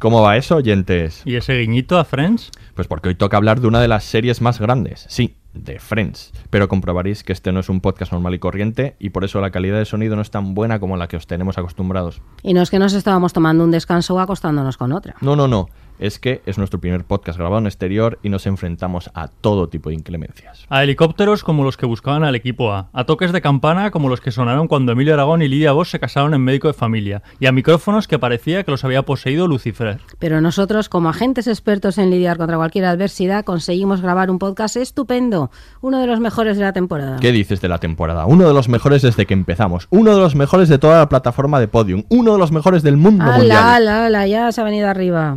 ¿Cómo 0.00 0.22
va 0.22 0.38
eso, 0.38 0.56
oyentes? 0.56 1.20
¿Y 1.26 1.36
ese 1.36 1.58
guiñito 1.58 1.98
a 1.98 2.06
Friends? 2.06 2.52
Pues 2.74 2.88
porque 2.88 3.10
hoy 3.10 3.16
toca 3.16 3.36
hablar 3.36 3.60
de 3.60 3.66
una 3.66 3.82
de 3.82 3.88
las 3.88 4.02
series 4.02 4.40
más 4.40 4.58
grandes, 4.58 5.04
sí, 5.10 5.36
de 5.52 5.78
Friends. 5.78 6.32
Pero 6.48 6.68
comprobaréis 6.68 7.22
que 7.22 7.34
este 7.34 7.52
no 7.52 7.60
es 7.60 7.68
un 7.68 7.82
podcast 7.82 8.10
normal 8.10 8.34
y 8.34 8.38
corriente 8.38 8.96
y 8.98 9.10
por 9.10 9.24
eso 9.24 9.42
la 9.42 9.50
calidad 9.50 9.76
de 9.76 9.84
sonido 9.84 10.16
no 10.16 10.22
es 10.22 10.30
tan 10.30 10.54
buena 10.54 10.80
como 10.80 10.96
la 10.96 11.06
que 11.06 11.18
os 11.18 11.26
tenemos 11.26 11.58
acostumbrados. 11.58 12.22
Y 12.42 12.54
no 12.54 12.62
es 12.62 12.70
que 12.70 12.78
nos 12.78 12.94
estábamos 12.94 13.34
tomando 13.34 13.62
un 13.62 13.72
descanso 13.72 14.14
o 14.14 14.20
acostándonos 14.20 14.78
con 14.78 14.92
otra. 14.92 15.16
No, 15.20 15.36
no, 15.36 15.46
no. 15.46 15.68
Es 16.00 16.18
que 16.18 16.40
es 16.46 16.56
nuestro 16.56 16.80
primer 16.80 17.04
podcast 17.04 17.38
grabado 17.38 17.58
en 17.58 17.66
exterior 17.66 18.18
y 18.22 18.30
nos 18.30 18.46
enfrentamos 18.46 19.10
a 19.12 19.28
todo 19.28 19.68
tipo 19.68 19.90
de 19.90 19.96
inclemencias. 19.96 20.64
A 20.70 20.82
helicópteros 20.82 21.44
como 21.44 21.62
los 21.62 21.76
que 21.76 21.84
buscaban 21.84 22.24
al 22.24 22.34
equipo 22.34 22.72
A, 22.72 22.88
a 22.94 23.04
toques 23.04 23.32
de 23.32 23.42
campana 23.42 23.90
como 23.90 24.08
los 24.08 24.22
que 24.22 24.30
sonaron 24.30 24.66
cuando 24.66 24.92
Emilio 24.92 25.12
Aragón 25.12 25.42
y 25.42 25.48
Lidia 25.48 25.72
Bosch 25.72 25.90
se 25.90 26.00
casaron 26.00 26.32
en 26.32 26.40
médico 26.40 26.68
de 26.68 26.74
familia, 26.74 27.22
y 27.38 27.44
a 27.44 27.52
micrófonos 27.52 28.08
que 28.08 28.18
parecía 28.18 28.64
que 28.64 28.70
los 28.70 28.82
había 28.82 29.02
poseído 29.02 29.46
Lucifer. 29.46 29.98
Pero 30.18 30.40
nosotros, 30.40 30.88
como 30.88 31.10
agentes 31.10 31.46
expertos 31.46 31.98
en 31.98 32.08
lidiar 32.08 32.38
contra 32.38 32.56
cualquier 32.56 32.86
adversidad, 32.86 33.44
conseguimos 33.44 34.00
grabar 34.00 34.30
un 34.30 34.38
podcast 34.38 34.76
estupendo, 34.76 35.50
uno 35.82 36.00
de 36.00 36.06
los 36.06 36.18
mejores 36.18 36.56
de 36.56 36.64
la 36.64 36.72
temporada. 36.72 37.18
¿Qué 37.20 37.30
dices 37.30 37.60
de 37.60 37.68
la 37.68 37.76
temporada? 37.76 38.24
Uno 38.24 38.48
de 38.48 38.54
los 38.54 38.70
mejores 38.70 39.02
desde 39.02 39.26
que 39.26 39.34
empezamos, 39.34 39.86
uno 39.90 40.14
de 40.14 40.20
los 40.22 40.34
mejores 40.34 40.70
de 40.70 40.78
toda 40.78 40.98
la 41.00 41.10
plataforma 41.10 41.60
de 41.60 41.68
Podium, 41.68 42.04
uno 42.08 42.32
de 42.32 42.38
los 42.38 42.52
mejores 42.52 42.82
del 42.82 42.96
mundo 42.96 43.22
mundial. 43.22 43.50
¡Hala, 43.50 43.74
hala, 43.74 44.06
hala! 44.06 44.26
Ya 44.26 44.50
se 44.50 44.62
ha 44.62 44.64
venido 44.64 44.88
arriba. 44.88 45.36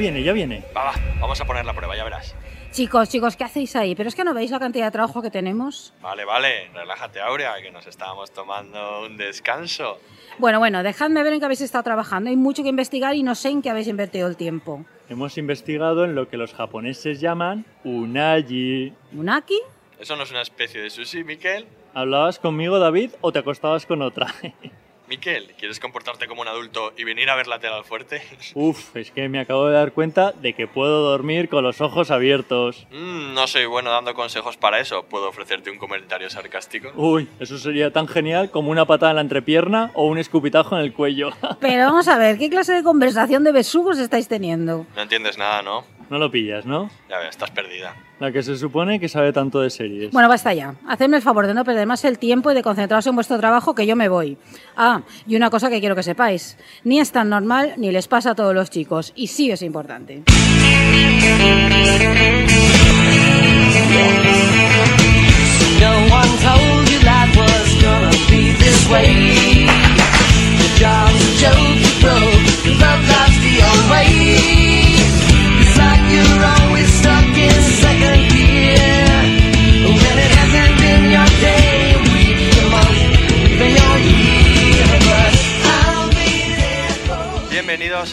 Viene, 0.00 0.22
ya 0.22 0.32
viene. 0.32 0.64
Va, 0.76 0.84
va, 0.84 0.92
vamos 1.20 1.40
a 1.40 1.44
poner 1.44 1.64
la 1.64 1.74
prueba, 1.74 1.96
ya 1.96 2.02
verás. 2.02 2.34
Chicos, 2.72 3.08
chicos, 3.08 3.36
¿qué 3.36 3.44
hacéis 3.44 3.74
ahí? 3.76 3.94
¿Pero 3.94 4.08
es 4.08 4.14
que 4.14 4.24
no 4.24 4.32
veis 4.32 4.50
la 4.50 4.58
cantidad 4.58 4.86
de 4.86 4.90
trabajo 4.92 5.22
que 5.22 5.30
tenemos? 5.30 5.92
Vale, 6.00 6.24
vale, 6.24 6.70
relájate, 6.72 7.20
Aurea, 7.20 7.60
que 7.60 7.70
nos 7.70 7.86
estábamos 7.86 8.30
tomando 8.30 9.02
un 9.06 9.16
descanso. 9.16 9.98
Bueno, 10.38 10.58
bueno, 10.58 10.82
dejadme 10.82 11.22
ver 11.22 11.34
en 11.34 11.40
qué 11.40 11.44
habéis 11.44 11.60
estado 11.60 11.84
trabajando. 11.84 12.30
Hay 12.30 12.36
mucho 12.36 12.62
que 12.62 12.68
investigar 12.68 13.14
y 13.14 13.22
no 13.22 13.34
sé 13.34 13.50
en 13.50 13.60
qué 13.60 13.70
habéis 13.70 13.88
invertido 13.88 14.28
el 14.28 14.36
tiempo. 14.36 14.84
Hemos 15.08 15.36
investigado 15.36 16.04
en 16.04 16.14
lo 16.14 16.28
que 16.28 16.36
los 16.36 16.54
japoneses 16.54 17.20
llaman 17.20 17.66
unagi. 17.84 18.92
¿Unaki? 19.12 19.60
¿Eso 19.98 20.16
no 20.16 20.22
es 20.22 20.30
una 20.30 20.42
especie 20.42 20.80
de 20.80 20.90
sushi, 20.90 21.24
Miquel? 21.24 21.66
¿Hablabas 21.92 22.38
conmigo, 22.38 22.78
David, 22.78 23.10
o 23.20 23.32
te 23.32 23.40
acostabas 23.40 23.84
con 23.84 24.00
otra? 24.00 24.28
Miquel, 25.10 25.52
¿quieres 25.58 25.80
comportarte 25.80 26.28
como 26.28 26.42
un 26.42 26.46
adulto 26.46 26.92
y 26.96 27.02
venir 27.02 27.30
a 27.30 27.34
ver 27.34 27.48
la 27.48 27.58
tela 27.58 27.76
al 27.76 27.84
fuerte? 27.84 28.22
Uf, 28.54 28.94
es 28.94 29.10
que 29.10 29.28
me 29.28 29.40
acabo 29.40 29.66
de 29.66 29.74
dar 29.74 29.90
cuenta 29.90 30.30
de 30.30 30.52
que 30.52 30.68
puedo 30.68 31.02
dormir 31.02 31.48
con 31.48 31.64
los 31.64 31.80
ojos 31.80 32.12
abiertos. 32.12 32.86
Mm, 32.92 33.34
no 33.34 33.48
soy 33.48 33.66
bueno 33.66 33.90
dando 33.90 34.14
consejos 34.14 34.56
para 34.56 34.78
eso. 34.78 35.02
¿Puedo 35.06 35.28
ofrecerte 35.28 35.68
un 35.68 35.78
comentario 35.78 36.30
sarcástico? 36.30 36.92
Uy, 36.94 37.28
eso 37.40 37.58
sería 37.58 37.92
tan 37.92 38.06
genial 38.06 38.52
como 38.52 38.70
una 38.70 38.84
patada 38.86 39.10
en 39.10 39.16
la 39.16 39.22
entrepierna 39.22 39.90
o 39.94 40.06
un 40.06 40.18
escupitajo 40.18 40.76
en 40.78 40.82
el 40.82 40.92
cuello. 40.92 41.30
Pero 41.60 41.86
vamos 41.86 42.06
a 42.06 42.16
ver, 42.16 42.38
¿qué 42.38 42.48
clase 42.48 42.72
de 42.72 42.84
conversación 42.84 43.42
de 43.42 43.50
besugos 43.50 43.98
estáis 43.98 44.28
teniendo? 44.28 44.86
No 44.94 45.02
entiendes 45.02 45.36
nada, 45.36 45.60
¿no? 45.62 45.84
No 46.08 46.18
lo 46.18 46.30
pillas, 46.30 46.66
¿no? 46.66 46.88
Ya 47.08 47.18
ves, 47.18 47.30
estás 47.30 47.50
perdida. 47.50 47.96
La 48.20 48.30
que 48.30 48.42
se 48.42 48.56
supone 48.56 49.00
que 49.00 49.08
sabe 49.08 49.32
tanto 49.32 49.60
de 49.60 49.70
series. 49.70 50.12
Bueno, 50.12 50.28
basta 50.28 50.52
ya. 50.52 50.74
Hacedme 50.86 51.16
el 51.16 51.22
favor 51.22 51.46
de 51.46 51.54
no 51.54 51.64
perder 51.64 51.86
más 51.86 52.04
el 52.04 52.18
tiempo 52.18 52.50
y 52.50 52.54
de 52.54 52.62
concentraros 52.62 53.06
en 53.06 53.14
vuestro 53.14 53.38
trabajo 53.38 53.74
que 53.74 53.86
yo 53.86 53.96
me 53.96 54.10
voy. 54.10 54.36
Ah, 54.76 55.00
y 55.26 55.36
una 55.36 55.48
cosa 55.48 55.70
que 55.70 55.80
quiero 55.80 55.96
que 55.96 56.02
sepáis. 56.02 56.58
Ni 56.84 57.00
es 57.00 57.12
tan 57.12 57.30
normal 57.30 57.72
ni 57.78 57.90
les 57.90 58.08
pasa 58.08 58.32
a 58.32 58.34
todos 58.34 58.54
los 58.54 58.68
chicos. 58.68 59.14
Y 59.16 59.28
sí 59.28 59.50
es 59.50 59.62
importante. 59.62 60.22
No 65.80 65.90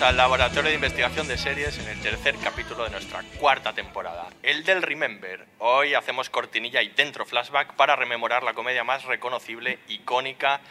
al 0.07 0.16
Laboratorio 0.16 0.69
de 0.69 0.75
Investigación 0.75 1.28
de 1.28 1.38
Series 1.38 1.78
en 1.79 1.90
el 1.90 2.00
tercer 2.00 2.38
capítulo 2.41 2.85
de 2.85 2.91
nuestra 2.91 3.23
cuarta 3.41 3.73
temporada, 3.73 4.29
el 4.41 4.63
del 4.63 4.81
Remember. 4.81 5.45
Hoy 5.59 5.95
hacemos 5.95 6.29
cortinilla 6.29 6.81
y 6.81 6.88
dentro 6.88 7.25
flashback 7.25 7.73
para 7.73 7.97
rememorar 7.97 8.41
la 8.41 8.53
comedia 8.53 8.85
más 8.85 9.03
reconocible, 9.03 9.79
icónica 9.90 10.62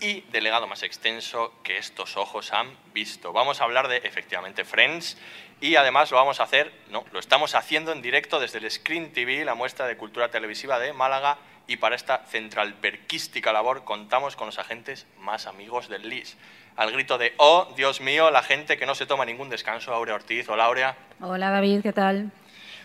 y 0.00 0.20
del 0.32 0.44
legado 0.44 0.66
más 0.66 0.82
extenso 0.82 1.54
que 1.62 1.78
estos 1.78 2.18
ojos 2.18 2.52
han 2.52 2.68
visto. 2.92 3.32
Vamos 3.32 3.62
a 3.62 3.64
hablar 3.64 3.88
de, 3.88 4.02
efectivamente, 4.04 4.66
Friends 4.66 5.16
y 5.62 5.76
además 5.76 6.10
lo 6.10 6.18
vamos 6.18 6.38
a 6.40 6.42
hacer, 6.42 6.70
no, 6.90 7.06
lo 7.10 7.20
estamos 7.20 7.54
haciendo 7.54 7.92
en 7.92 8.02
directo 8.02 8.38
desde 8.38 8.58
el 8.58 8.70
Screen 8.70 9.14
TV, 9.14 9.46
la 9.46 9.54
muestra 9.54 9.86
de 9.86 9.96
cultura 9.96 10.30
televisiva 10.30 10.78
de 10.78 10.92
Málaga 10.92 11.38
y 11.66 11.76
para 11.76 11.96
esta 11.96 12.26
centralperquística 12.26 13.50
labor 13.50 13.84
contamos 13.84 14.36
con 14.36 14.48
los 14.48 14.58
agentes 14.58 15.06
más 15.16 15.46
amigos 15.46 15.88
del 15.88 16.06
LIS. 16.10 16.36
Al 16.78 16.92
grito 16.92 17.18
de, 17.18 17.34
oh, 17.38 17.74
Dios 17.76 18.00
mío, 18.00 18.30
la 18.30 18.40
gente 18.40 18.76
que 18.76 18.86
no 18.86 18.94
se 18.94 19.04
toma 19.04 19.24
ningún 19.24 19.48
descanso, 19.48 19.92
Aurea 19.92 20.14
Ortiz 20.14 20.48
o 20.48 20.54
Laurea. 20.54 20.94
Hola 21.20 21.50
David, 21.50 21.82
¿qué 21.82 21.92
tal? 21.92 22.30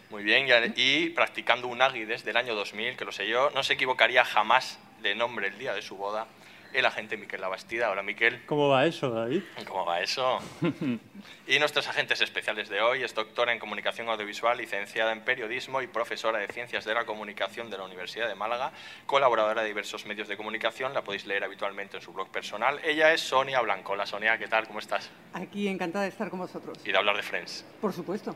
Muy 0.09 0.23
bien, 0.23 0.47
y, 0.47 0.81
y 0.81 1.09
practicando 1.11 1.67
un 1.67 1.79
agui 1.79 2.03
desde 2.05 2.31
el 2.31 2.37
año 2.37 2.55
2000, 2.55 2.97
que 2.97 3.05
lo 3.05 3.11
sé 3.11 3.27
yo, 3.27 3.51
no 3.51 3.61
se 3.61 3.73
equivocaría 3.73 4.25
jamás 4.25 4.79
de 5.03 5.13
nombre 5.13 5.49
el 5.49 5.59
día 5.59 5.75
de 5.75 5.83
su 5.83 5.95
boda, 5.95 6.25
el 6.73 6.85
agente 6.85 7.17
Miquel 7.17 7.41
Labastida. 7.41 7.89
Hola, 7.89 8.03
Miquel. 8.03 8.45
¿Cómo 8.45 8.69
va 8.69 8.85
eso, 8.85 9.09
David? 9.09 9.43
¿Cómo 9.67 9.85
va 9.85 10.01
eso? 10.01 10.39
y 11.47 11.59
nuestros 11.59 11.87
agentes 11.87 12.21
especiales 12.21 12.69
de 12.69 12.81
hoy 12.81 13.03
es 13.03 13.13
doctora 13.13 13.53
en 13.53 13.59
comunicación 13.59 14.09
audiovisual, 14.09 14.57
licenciada 14.57 15.11
en 15.11 15.21
periodismo 15.21 15.81
y 15.81 15.87
profesora 15.87 16.39
de 16.39 16.47
ciencias 16.47 16.85
de 16.85 16.93
la 16.93 17.05
comunicación 17.05 17.69
de 17.69 17.77
la 17.77 17.83
Universidad 17.83 18.27
de 18.27 18.35
Málaga, 18.35 18.71
colaboradora 19.05 19.61
de 19.61 19.67
diversos 19.67 20.05
medios 20.05 20.27
de 20.27 20.35
comunicación, 20.35 20.93
la 20.93 21.03
podéis 21.03 21.25
leer 21.25 21.43
habitualmente 21.43 21.97
en 21.97 22.03
su 22.03 22.11
blog 22.11 22.29
personal. 22.29 22.79
Ella 22.83 23.13
es 23.13 23.21
Sonia 23.21 23.61
Blanco. 23.61 23.93
Hola, 23.93 24.05
Sonia, 24.05 24.37
¿qué 24.37 24.47
tal? 24.47 24.67
¿Cómo 24.67 24.79
estás? 24.79 25.09
Aquí 25.33 25.67
encantada 25.67 26.03
de 26.03 26.09
estar 26.09 26.29
con 26.29 26.39
vosotros. 26.39 26.77
Y 26.83 26.91
de 26.91 26.97
hablar 26.97 27.15
de 27.15 27.23
Friends. 27.23 27.65
Por 27.79 27.93
supuesto. 27.93 28.35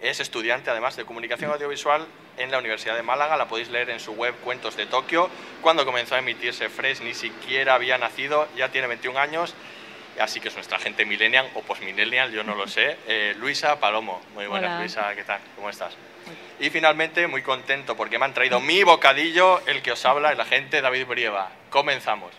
Es 0.00 0.20
estudiante 0.20 0.70
además 0.70 0.96
de 0.96 1.04
comunicación 1.04 1.50
audiovisual 1.50 2.06
en 2.36 2.50
la 2.50 2.58
Universidad 2.58 2.96
de 2.96 3.02
Málaga. 3.02 3.36
La 3.36 3.48
podéis 3.48 3.70
leer 3.70 3.90
en 3.90 4.00
su 4.00 4.12
web 4.12 4.34
Cuentos 4.44 4.76
de 4.76 4.86
Tokio. 4.86 5.30
Cuando 5.62 5.84
comenzó 5.84 6.14
a 6.14 6.18
emitirse 6.18 6.68
Fresh 6.68 7.00
ni 7.00 7.14
siquiera 7.14 7.74
había 7.74 7.96
nacido, 7.98 8.46
ya 8.56 8.70
tiene 8.70 8.86
21 8.88 9.18
años. 9.18 9.54
Así 10.20 10.40
que 10.40 10.48
es 10.48 10.54
nuestra 10.54 10.78
gente 10.78 11.04
millennial 11.04 11.48
o 11.54 11.62
postmillennial, 11.62 12.30
yo 12.32 12.42
no 12.42 12.54
lo 12.54 12.66
sé. 12.68 12.96
Eh, 13.06 13.34
Luisa 13.38 13.78
Palomo. 13.80 14.20
Muy 14.34 14.46
buenas, 14.46 14.70
Hola. 14.70 14.80
Luisa, 14.80 15.14
¿qué 15.14 15.24
tal? 15.24 15.40
¿Cómo 15.56 15.68
estás? 15.70 15.94
Y 16.58 16.70
finalmente, 16.70 17.26
muy 17.26 17.42
contento 17.42 17.96
porque 17.96 18.18
me 18.18 18.24
han 18.24 18.32
traído 18.34 18.60
mi 18.60 18.82
bocadillo, 18.82 19.60
el 19.66 19.82
que 19.82 19.92
os 19.92 20.04
habla, 20.06 20.32
el 20.32 20.40
agente 20.40 20.80
David 20.80 21.06
Brieva. 21.06 21.50
Comenzamos. 21.70 22.32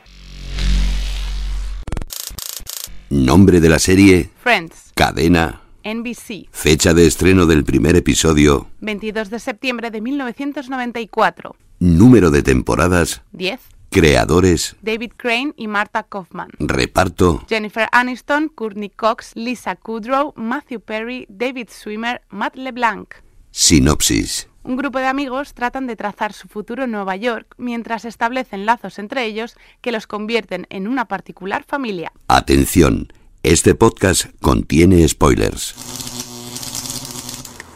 Nombre 3.10 3.60
de 3.60 3.70
la 3.70 3.80
serie, 3.80 4.30
Friends. 4.44 4.92
cadena, 4.96 5.62
NBC. 5.88 6.50
Fecha 6.52 6.94
de 6.94 7.08
estreno 7.08 7.46
del 7.46 7.64
primer 7.64 7.96
episodio. 7.96 8.68
22 8.82 9.30
de 9.30 9.40
septiembre 9.40 9.90
de 9.90 10.02
1994. 10.02 11.56
Número 11.80 12.30
de 12.30 12.44
temporadas. 12.44 13.22
10. 13.32 13.62
Creadores. 13.90 14.76
David 14.82 15.14
Crane 15.16 15.54
y 15.56 15.68
Martha 15.68 16.04
Kaufman. 16.04 16.50
Reparto. 16.60 17.46
Jennifer 17.48 17.88
Aniston, 17.94 18.50
Courtney 18.50 18.90
Cox, 18.90 19.32
Lisa 19.36 19.78
Kudrow, 19.78 20.34
Matthew 20.36 20.82
Perry, 20.82 21.26
David 21.30 21.70
Swimmer, 21.72 22.22
Matt 22.30 22.58
LeBlanc. 22.58 23.14
Sinopsis. 23.52 24.50
Un 24.64 24.76
grupo 24.76 25.00
de 25.00 25.06
amigos 25.06 25.54
tratan 25.54 25.88
de 25.88 25.96
trazar 25.96 26.34
su 26.34 26.50
futuro 26.50 26.84
en 26.84 26.92
Nueva 26.92 27.16
York 27.16 27.56
mientras 27.58 28.04
establecen 28.04 28.66
lazos 28.66 29.00
entre 29.00 29.24
ellos 29.24 29.56
que 29.80 29.94
los 29.94 30.06
convierten 30.06 30.68
en 30.70 30.90
una 30.90 31.06
particular 31.06 31.64
familia. 31.66 32.12
Atención. 32.28 33.08
Este 33.44 33.76
podcast 33.76 34.26
contiene 34.42 35.08
spoilers. 35.08 35.76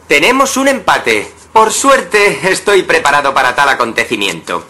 Tenemos 0.07 0.57
un 0.57 0.67
empate. 0.67 1.31
Por 1.53 1.71
suerte, 1.71 2.51
estoy 2.51 2.83
preparado 2.83 3.33
para 3.33 3.55
tal 3.55 3.69
acontecimiento. 3.69 4.65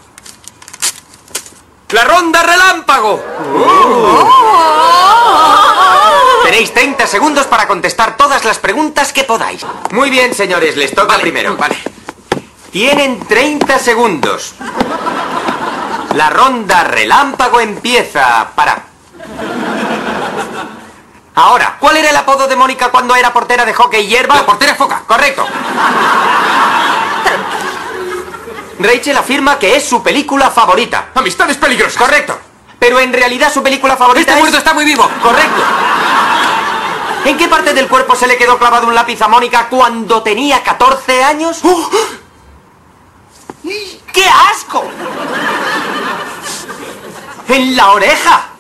¡La 1.92 2.04
ronda 2.04 2.44
relámpago! 2.44 3.24
Tenéis 6.44 6.74
30 6.74 7.08
segundos 7.08 7.48
para 7.48 7.68
contestar 7.68 8.18
todas 8.18 8.44
las 8.46 8.60
preguntas 8.60 9.14
que 9.14 9.24
podáis. 9.24 9.66
Muy 9.92 10.10
bien, 10.10 10.34
señores, 10.34 10.76
les 10.78 10.94
toca 10.94 11.18
primero. 11.18 11.56
Vale. 11.58 11.78
Tienen 12.72 13.20
30 13.20 13.80
segundos. 13.80 14.54
La 16.16 16.30
ronda 16.30 16.84
relámpago 16.84 17.60
empieza. 17.60 18.52
Para. 18.56 18.86
Ahora, 21.36 21.78
¿cuál 21.80 21.98
era 21.98 22.10
el 22.10 22.16
apodo 22.16 22.48
de 22.48 22.56
Mónica 22.56 22.90
cuando 22.90 23.16
era 23.16 23.32
portera 23.32 23.64
de 23.66 23.74
hockey 23.74 24.06
hierba? 24.06 24.36
La 24.36 24.46
portera 24.46 24.76
foca. 24.76 25.04
Correcto. 25.08 25.46
Rachel 28.80 29.16
afirma 29.18 29.58
que 29.58 29.76
es 29.76 29.88
su 29.88 30.04
película 30.04 30.50
favorita. 30.50 31.10
Amistades 31.16 31.58
peligrosas. 31.58 31.98
Correcto. 31.98 32.38
Pero 32.80 33.00
en 33.00 33.14
realidad 33.14 33.54
su 33.54 33.62
película 33.62 33.96
favorita 33.96 34.22
Este 34.22 34.34
es... 34.34 34.40
muerto 34.40 34.58
está 34.58 34.74
muy 34.74 34.84
vivo. 34.84 35.10
Correcto. 35.22 35.62
¿En 37.26 37.38
qué 37.38 37.48
parte 37.48 37.74
del 37.74 37.88
cuerpo 37.88 38.16
se 38.16 38.28
le 38.28 38.36
quedó 38.38 38.58
clavado 38.58 38.88
un 38.88 38.96
lápiz 38.96 39.22
a 39.22 39.28
Mónica 39.28 39.68
cuando 39.70 40.24
tenía 40.24 40.64
14 40.64 41.24
años? 41.24 41.60
¡Oh! 41.64 41.90
¡Qué 44.12 44.26
asco! 44.52 44.84
En 47.48 47.76
la 47.76 47.92
oreja. 47.92 48.51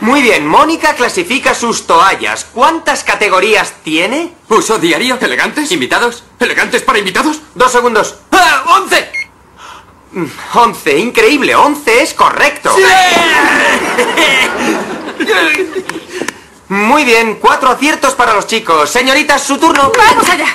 Muy 0.00 0.22
bien, 0.22 0.46
Mónica 0.46 0.94
clasifica 0.94 1.54
sus 1.54 1.86
toallas. 1.86 2.46
¿Cuántas 2.54 3.04
categorías 3.04 3.74
tiene? 3.84 4.32
¿Uso 4.48 4.78
diario? 4.78 5.18
¿Elegantes? 5.20 5.70
¿Invitados? 5.72 6.24
¿Elegantes 6.38 6.82
para 6.82 6.98
invitados? 6.98 7.40
Dos 7.54 7.70
segundos. 7.70 8.14
¡Ah! 8.32 8.64
¡Once! 8.80 9.12
Mm, 10.12 10.24
Once, 10.54 10.98
increíble, 10.98 11.54
once 11.54 12.02
es 12.02 12.14
correcto. 12.14 12.74
Muy 16.68 17.04
bien, 17.04 17.36
cuatro 17.40 17.68
aciertos 17.68 18.14
para 18.14 18.32
los 18.32 18.46
chicos. 18.46 18.88
Señoritas, 18.90 19.42
su 19.42 19.58
turno. 19.58 19.92
¡Vamos 19.96 20.28
allá! 20.30 20.46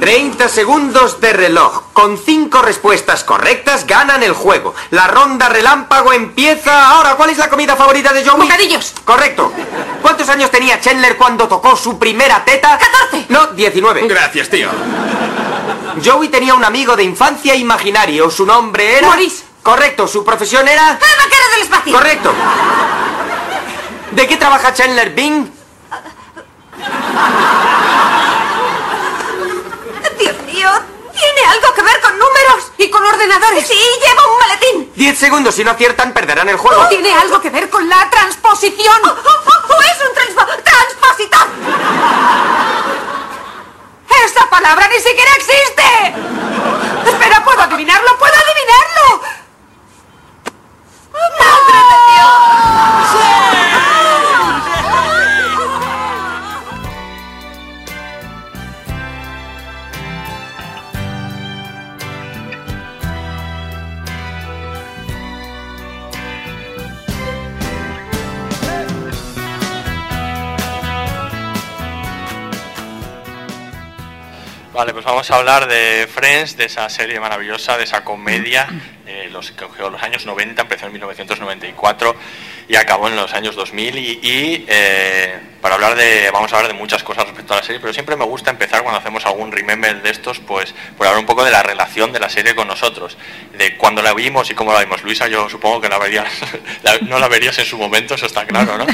30 0.00 0.48
segundos 0.48 1.20
de 1.20 1.32
reloj. 1.32 1.82
Con 1.92 2.18
cinco 2.18 2.62
respuestas 2.62 3.24
correctas 3.24 3.86
ganan 3.86 4.22
el 4.22 4.32
juego. 4.32 4.74
La 4.90 5.06
ronda 5.08 5.48
relámpago 5.48 6.12
empieza 6.12 6.90
ahora. 6.90 7.14
¿Cuál 7.14 7.30
es 7.30 7.38
la 7.38 7.48
comida 7.48 7.76
favorita 7.76 8.12
de 8.12 8.24
Joey? 8.24 8.42
Bocadillos. 8.42 8.94
Correcto. 9.04 9.52
¿Cuántos 10.02 10.28
años 10.28 10.50
tenía 10.50 10.80
Chandler 10.80 11.16
cuando 11.16 11.48
tocó 11.48 11.76
su 11.76 11.98
primera 11.98 12.44
teta? 12.44 12.78
14. 12.78 13.26
No, 13.28 13.48
19. 13.48 14.06
Gracias, 14.06 14.48
tío. 14.48 14.68
Joey 16.04 16.28
tenía 16.28 16.54
un 16.54 16.64
amigo 16.64 16.94
de 16.96 17.02
infancia 17.02 17.54
imaginario. 17.54 18.30
Su 18.30 18.44
nombre 18.44 18.98
era... 18.98 19.08
Maurice. 19.08 19.44
Correcto. 19.62 20.06
¿Su 20.06 20.24
profesión 20.24 20.68
era...? 20.68 20.92
¡Ah, 20.92 21.24
vaquero 21.24 21.44
del 21.52 21.62
espacio! 21.62 21.92
Correcto. 21.92 22.32
¿De 24.12 24.26
qué 24.26 24.36
trabaja 24.36 24.72
Chandler 24.72 25.10
Bing? 25.10 25.50
Dios 30.18 30.34
mío, 30.46 30.70
¿tiene 31.12 31.35
algo 31.46 31.72
que 31.74 31.82
ver 31.82 32.00
con 32.00 32.12
números? 32.18 32.72
¿Y 32.78 32.90
con 32.90 33.04
ordenadores? 33.04 33.66
Sí, 33.66 33.74
lleva 33.74 34.22
un 34.32 34.38
maletín. 34.38 34.92
10 34.94 35.18
segundos. 35.18 35.54
Si 35.54 35.64
no 35.64 35.70
aciertan, 35.72 36.12
perderán 36.12 36.48
el 36.48 36.56
juego. 36.56 36.86
¿Tiene 36.88 37.12
algo 37.14 37.40
que 37.40 37.50
ver 37.50 37.68
con 37.70 37.88
la 37.88 38.08
transposición? 38.10 39.00
¡O, 39.04 39.08
o- 39.08 39.12
o 39.12 39.80
es 39.82 40.08
un 40.08 40.14
transpo 40.14 40.44
transpositor! 40.64 41.46
¡Esa 44.24 44.50
palabra 44.50 44.88
ni 44.88 44.98
siquiera 45.00 45.30
existe! 45.36 46.14
Espera, 47.10 47.44
¿puedo 47.44 47.62
adivinarlo? 47.62 48.18
¿Puedo 48.18 48.34
adivinarlo? 48.34 49.22
¡Madre 51.38 51.78
de 51.78 51.96
Dios! 52.12 53.45
Vale, 74.76 74.92
pues 74.92 75.06
vamos 75.06 75.30
a 75.30 75.36
hablar 75.36 75.68
de 75.68 76.06
Friends, 76.06 76.58
de 76.58 76.66
esa 76.66 76.86
serie 76.90 77.18
maravillosa, 77.18 77.78
de 77.78 77.84
esa 77.84 78.04
comedia, 78.04 78.68
eh, 79.06 79.28
los, 79.30 79.50
que 79.52 79.64
cogió 79.66 79.90
los 79.90 80.02
años 80.02 80.26
90, 80.26 80.62
empezó 80.62 80.86
en 80.86 80.92
1994 80.92 82.14
y 82.68 82.76
acabó 82.76 83.08
en 83.08 83.16
los 83.16 83.32
años 83.34 83.54
2000. 83.54 83.98
Y, 83.98 84.02
y, 84.22 84.64
eh, 84.68 85.38
para 85.60 85.74
hablar 85.76 85.94
de, 85.96 86.30
vamos 86.32 86.52
a 86.52 86.56
hablar 86.56 86.72
de 86.72 86.78
muchas 86.78 87.02
cosas 87.02 87.24
respecto 87.24 87.54
a 87.54 87.58
la 87.58 87.62
serie, 87.62 87.80
pero 87.80 87.92
siempre 87.92 88.14
me 88.16 88.24
gusta 88.24 88.50
empezar 88.50 88.82
cuando 88.82 89.00
hacemos 89.00 89.24
algún 89.26 89.50
remember 89.52 90.00
de 90.02 90.10
estos, 90.10 90.38
pues 90.40 90.74
por 90.96 91.06
hablar 91.06 91.20
un 91.20 91.26
poco 91.26 91.44
de 91.44 91.50
la 91.50 91.62
relación 91.62 92.12
de 92.12 92.20
la 92.20 92.28
serie 92.28 92.54
con 92.54 92.68
nosotros, 92.68 93.16
de 93.56 93.76
cuando 93.76 94.02
la 94.02 94.12
vimos 94.14 94.50
y 94.50 94.54
cómo 94.54 94.72
la 94.72 94.80
vimos. 94.80 95.02
Luisa, 95.02 95.26
yo 95.28 95.48
supongo 95.48 95.80
que 95.80 95.88
la 95.88 95.98
verías, 95.98 96.26
la- 96.82 96.98
no 97.02 97.18
la 97.18 97.28
verías 97.28 97.58
en 97.58 97.64
su 97.64 97.78
momento, 97.78 98.14
eso 98.14 98.26
está 98.26 98.44
claro, 98.46 98.78
¿no? 98.78 98.86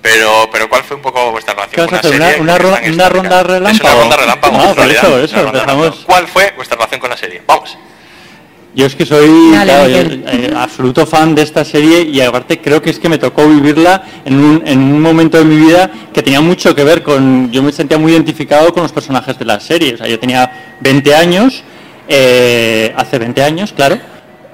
Pero, 0.00 0.48
pero 0.52 0.68
¿cuál 0.68 0.84
fue 0.84 0.96
un 0.96 1.02
poco 1.02 1.30
vuestra 1.32 1.54
¿Qué 1.54 1.76
relación 1.76 1.86
con 1.88 1.96
la 1.96 2.02
serie? 2.02 2.40
¿Una, 2.40 2.54
una, 2.54 2.58
ro- 2.58 2.78
una 2.92 3.08
ronda 3.08 3.42
relámpago? 3.42 3.74
Es 3.76 3.80
una 3.80 3.94
ronda 4.02 4.16
relámpago. 4.16 4.56
Ah, 4.56 4.62
en 4.62 4.68
por 4.68 4.76
realidad, 4.76 5.04
eso, 5.04 5.18
es 5.18 5.24
eso, 5.24 5.34
una 5.34 5.42
ronda 5.44 5.58
empezamos. 5.60 5.82
relámpago. 5.84 6.06
¿Cuál 6.06 6.28
fue 6.28 6.52
vuestra 6.56 6.76
relación 6.76 7.00
con 7.00 7.10
la 7.10 7.16
serie? 7.16 7.42
Vamos. 7.46 7.76
Yo 8.78 8.86
es 8.86 8.94
que 8.94 9.04
soy 9.04 9.28
Dale, 9.52 9.64
claro, 9.72 9.88
Miguel. 9.88 10.22
yo, 10.24 10.30
eh, 10.30 10.52
absoluto 10.56 11.04
fan 11.04 11.34
de 11.34 11.42
esta 11.42 11.64
serie 11.64 12.02
y 12.02 12.20
aparte 12.20 12.60
creo 12.60 12.80
que 12.80 12.90
es 12.90 13.00
que 13.00 13.08
me 13.08 13.18
tocó 13.18 13.48
vivirla 13.48 14.04
en 14.24 14.36
un, 14.38 14.62
en 14.64 14.78
un 14.78 15.02
momento 15.02 15.36
de 15.36 15.44
mi 15.44 15.56
vida 15.56 15.90
que 16.12 16.22
tenía 16.22 16.40
mucho 16.40 16.76
que 16.76 16.84
ver 16.84 17.02
con... 17.02 17.50
Yo 17.50 17.60
me 17.64 17.72
sentía 17.72 17.98
muy 17.98 18.12
identificado 18.12 18.72
con 18.72 18.84
los 18.84 18.92
personajes 18.92 19.36
de 19.36 19.44
la 19.44 19.58
serie. 19.58 19.94
O 19.94 19.96
sea, 19.96 20.06
yo 20.06 20.16
tenía 20.20 20.76
20 20.80 21.12
años, 21.12 21.64
eh, 22.06 22.94
hace 22.96 23.18
20 23.18 23.42
años, 23.42 23.72
claro. 23.72 23.98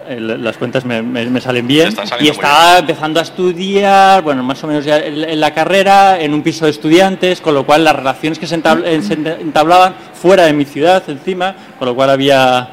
eh, 0.09 0.19
las 0.21 0.57
cuentas 0.57 0.87
me, 0.87 1.03
me- 1.03 1.27
me 1.27 1.41
salen 1.43 1.67
bien 1.67 1.89
y 2.25 2.29
estaba 2.29 2.79
empezando 2.79 3.21
a 3.21 3.23
estudiar 3.23 4.23
bueno 4.23 4.43
más 4.43 4.63
o 4.65 4.67
menos 4.67 4.85
ya 4.87 4.99
en, 5.01 5.23
en 5.23 5.39
la 5.41 5.53
carrera 5.53 6.19
en 6.21 6.33
un 6.33 6.43
piso 6.43 6.65
de 6.65 6.71
estudiantes 6.73 7.41
con 7.43 7.53
lo 7.55 7.65
cual 7.67 7.85
las 7.85 7.95
relaciones 7.97 8.39
que 8.39 8.47
se, 8.47 8.57
entab- 8.59 8.83
eh, 8.85 9.01
se 9.03 9.15
entablaban 9.15 9.95
fuera 10.15 10.45
de 10.45 10.53
mi 10.55 10.65
ciudad 10.65 11.03
encima 11.09 11.55
con 11.79 11.89
lo 11.89 11.95
cual 11.95 12.11
había 12.11 12.69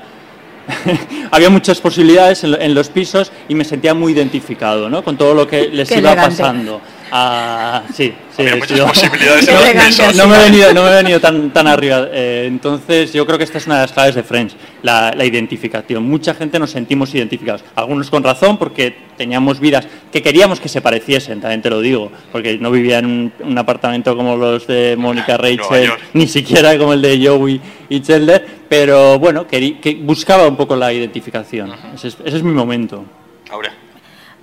había 1.31 1.49
muchas 1.49 1.79
posibilidades 1.81 2.43
en, 2.43 2.59
en 2.61 2.73
los 2.73 2.89
pisos 2.89 3.31
y 3.49 3.55
me 3.55 3.63
sentía 3.65 3.93
muy 3.93 4.13
identificado 4.13 4.89
¿no? 4.89 5.03
con 5.03 5.17
todo 5.17 5.33
lo 5.33 5.47
que 5.47 5.67
les 5.73 5.89
Qué 5.89 5.99
iba 5.99 6.11
elegante. 6.11 6.37
pasando. 6.37 6.81
Ah, 7.13 7.83
sí, 7.93 8.13
sí, 8.35 8.41
Había 8.41 8.55
muchas 8.55 8.79
posibilidades 8.79 9.45
pisos. 9.87 10.15
no 10.15 10.27
me 10.27 10.37
he 10.37 10.43
venido, 10.45 10.73
no 10.73 10.83
me 10.83 10.91
he 10.91 10.95
venido 10.95 11.19
tan, 11.19 11.51
tan 11.51 11.67
arriba. 11.67 12.07
Eh, 12.11 12.45
entonces, 12.47 13.11
yo 13.11 13.25
creo 13.25 13.37
que 13.37 13.43
esta 13.43 13.57
es 13.57 13.65
una 13.65 13.75
de 13.75 13.81
las 13.81 13.91
claves 13.91 14.15
de 14.15 14.23
Friends, 14.23 14.55
la, 14.81 15.11
la 15.15 15.25
identificación. 15.25 16.03
Mucha 16.03 16.33
gente 16.33 16.57
nos 16.57 16.71
sentimos 16.71 17.13
identificados. 17.13 17.63
Algunos 17.75 18.09
con 18.09 18.23
razón, 18.23 18.57
porque 18.57 18.95
teníamos 19.17 19.59
vidas 19.59 19.85
que 20.11 20.21
queríamos 20.21 20.59
que 20.61 20.69
se 20.69 20.81
pareciesen, 20.81 21.41
también 21.41 21.61
te 21.61 21.69
lo 21.69 21.81
digo, 21.81 22.11
porque 22.31 22.57
no 22.57 22.71
vivía 22.71 22.99
en 22.99 23.05
un, 23.05 23.33
un 23.41 23.57
apartamento 23.57 24.15
como 24.15 24.37
los 24.37 24.65
de 24.67 24.95
Mónica 24.97 25.35
Rachel, 25.37 25.91
ni 26.13 26.27
siquiera 26.27 26.77
como 26.77 26.93
el 26.93 27.01
de 27.01 27.27
Joey 27.27 27.59
y 27.89 27.99
Chandler, 28.01 28.45
pero 28.69 29.19
bueno, 29.19 29.45
querí- 29.47 29.79
que 29.81 29.95
buscaba 29.95 30.47
un 30.47 30.55
poco 30.55 30.75
la 30.77 30.93
identificación. 30.93 31.73
Ese 31.93 32.07
es, 32.07 32.17
ese 32.23 32.37
es 32.37 32.43
mi 32.43 32.53
momento. 32.53 33.03
Aurea. 33.49 33.73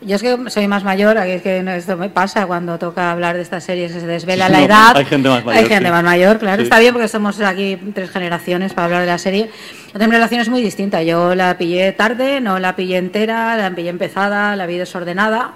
Yo 0.00 0.14
es 0.14 0.22
que 0.22 0.38
soy 0.48 0.68
más 0.68 0.84
mayor, 0.84 1.18
aquí 1.18 1.32
es 1.32 1.42
que 1.42 1.58
esto 1.76 1.96
me 1.96 2.08
pasa 2.08 2.46
cuando 2.46 2.78
toca 2.78 3.10
hablar 3.10 3.34
de 3.34 3.42
estas 3.42 3.64
series, 3.64 3.90
se 3.90 4.06
desvela 4.06 4.46
Sí, 4.46 4.52
la 4.52 4.58
no, 4.60 4.64
edad. 4.64 4.96
hay 4.96 5.04
gente 5.04 5.28
más 5.28 5.44
mayor, 5.44 5.58
Hay 5.62 5.68
gente 5.68 5.86
sí. 5.86 5.90
más 5.90 6.04
mayor, 6.04 6.38
claro. 6.38 6.56
Sí. 6.58 6.62
Está 6.62 6.78
bien 6.78 6.92
porque 6.92 7.08
somos 7.08 7.40
aquí 7.40 7.76
tres 7.94 8.10
generaciones 8.10 8.74
para 8.74 8.84
hablar 8.84 9.00
de 9.00 9.06
la 9.08 9.18
serie. 9.18 9.50
Yo 9.92 9.98
tengo 9.98 10.12
relaciones 10.12 10.48
muy 10.48 10.62
distintas. 10.62 11.04
Yo 11.04 11.34
la 11.34 11.58
pillé 11.58 11.90
tarde, 11.92 12.40
no 12.40 12.60
la 12.60 12.76
pillé 12.76 12.96
entera, 12.98 13.56
la 13.56 13.70
pillé 13.74 13.88
empezada, 13.90 14.54
la 14.54 14.66
vi 14.66 14.78
desordenada. 14.78 15.54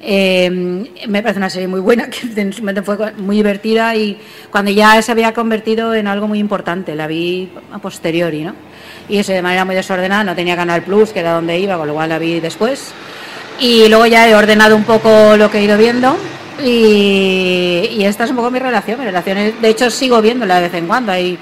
Eh, 0.00 0.48
me 1.08 1.22
parece 1.22 1.38
una 1.38 1.50
serie 1.50 1.66
muy 1.66 1.80
buena, 1.80 2.08
que 2.10 2.40
en 2.40 2.52
su 2.52 2.60
momento 2.62 2.84
fue 2.84 3.12
muy 3.14 3.36
divertida 3.36 3.96
y 3.96 4.20
cuando 4.52 4.70
ya 4.70 5.02
se 5.02 5.10
había 5.10 5.34
convertido 5.34 5.94
en 5.94 6.06
algo 6.06 6.28
muy 6.28 6.38
importante, 6.38 6.94
la 6.94 7.08
vi 7.08 7.50
a 7.72 7.78
posteriori, 7.80 8.44
¿no? 8.44 8.54
Y 9.08 9.18
eso 9.18 9.32
de 9.32 9.42
manera 9.42 9.64
muy 9.64 9.74
desordenada, 9.74 10.22
no 10.22 10.36
tenía 10.36 10.54
Canal 10.54 10.82
Plus, 10.82 11.10
que 11.10 11.18
era 11.20 11.32
donde 11.32 11.58
iba, 11.58 11.76
con 11.76 11.88
lo 11.88 11.94
cual 11.94 12.08
la 12.08 12.18
vi 12.20 12.38
después. 12.38 12.94
Y 13.60 13.88
luego 13.88 14.06
ya 14.06 14.28
he 14.28 14.34
ordenado 14.34 14.74
un 14.74 14.84
poco 14.84 15.36
lo 15.36 15.50
que 15.50 15.58
he 15.58 15.64
ido 15.64 15.76
viendo. 15.76 16.16
Y, 16.64 17.88
y 17.92 18.04
esta 18.04 18.24
es 18.24 18.30
un 18.30 18.36
poco 18.36 18.50
mi 18.50 18.58
relación. 18.58 18.98
Mi 18.98 19.04
relación 19.04 19.36
de 19.60 19.68
hecho, 19.68 19.90
sigo 19.90 20.20
viéndola 20.20 20.56
de 20.56 20.62
vez 20.62 20.74
en 20.74 20.86
cuando. 20.86 21.12
Hay, 21.12 21.38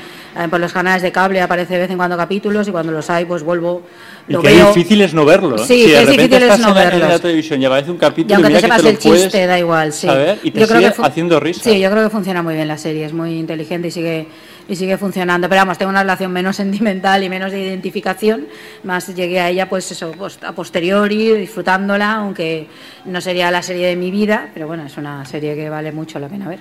por 0.49 0.61
los 0.61 0.73
canales 0.73 1.03
de 1.03 1.11
cable 1.11 1.41
aparece 1.41 1.75
de 1.75 1.81
vez 1.81 1.91
en 1.91 1.97
cuando 1.97 2.17
capítulos 2.17 2.69
y 2.69 2.71
cuando 2.71 2.93
los 2.93 3.11
hay, 3.11 3.25
pues 3.25 3.43
vuelvo. 3.43 3.83
Y 4.29 4.35
Lo 4.35 4.41
que 4.43 4.49
veo. 4.55 4.69
difícil 4.69 5.01
es 5.01 5.13
no 5.15 5.25
verlo. 5.25 5.57
¿eh? 5.57 5.65
Sí, 5.67 5.87
que 5.87 5.93
de 5.93 5.95
es 5.95 6.01
repente 6.07 6.23
difícil 6.23 6.37
es 6.37 6.43
estás 6.45 6.61
no 6.61 6.69
en 6.69 6.75
la- 6.75 6.83
en 6.83 6.89
la, 7.01 7.07
verlos. 7.07 7.21
televisión 7.23 7.61
y 7.63 7.65
aparece 7.65 7.91
un 7.91 7.97
capítulo 7.97 8.31
Y 8.31 8.35
aunque 8.35 8.47
te 8.47 8.49
mira 8.51 8.61
que 8.61 8.67
sepas 8.67 8.77
te 8.77 8.83
lo 8.85 8.89
el 8.91 8.99
chiste, 8.99 9.29
puedes 9.31 9.49
da 9.49 9.59
igual, 9.59 9.93
sí. 9.93 10.07
saber 10.07 10.39
y 10.45 10.51
te 10.53 10.61
Yo 10.61 10.67
creo 10.67 10.79
sigue 10.79 10.91
que 10.91 10.95
fu- 10.97 11.05
haciendo 11.05 11.41
risa. 11.41 11.65
Sí, 11.65 11.81
yo 11.81 11.91
creo 11.91 12.05
que 12.05 12.11
funciona 12.11 12.43
muy 12.43 12.55
bien 12.55 12.69
la 12.69 12.79
serie, 12.79 13.05
es 13.07 13.13
muy 13.13 13.37
inteligente 13.39 13.89
y 13.89 13.91
sigue 13.91 14.27
y 14.69 14.77
sigue 14.77 14.97
funcionando. 14.99 15.49
Pero 15.49 15.63
vamos, 15.63 15.79
tengo 15.79 15.91
una 15.91 16.03
relación 16.03 16.31
menos 16.31 16.55
sentimental 16.57 17.25
y 17.25 17.29
menos 17.29 17.51
de 17.51 17.61
identificación. 17.61 18.47
Más 18.85 19.13
llegué 19.15 19.41
a 19.41 19.49
ella, 19.49 19.69
pues 19.69 19.91
eso, 19.91 20.13
pues, 20.17 20.39
a 20.43 20.53
posteriori, 20.53 21.33
disfrutándola, 21.37 22.13
aunque 22.17 22.67
no 23.07 23.21
sería 23.21 23.51
la 23.51 23.63
serie 23.63 23.87
de 23.89 23.97
mi 23.97 24.11
vida, 24.11 24.51
pero 24.55 24.67
bueno, 24.67 24.85
es 24.85 24.97
una 24.99 25.25
serie 25.25 25.57
que 25.57 25.69
vale 25.71 25.91
mucho 25.91 26.19
la 26.19 26.29
pena 26.29 26.49
ver. 26.49 26.61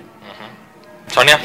Sonia. 1.08 1.38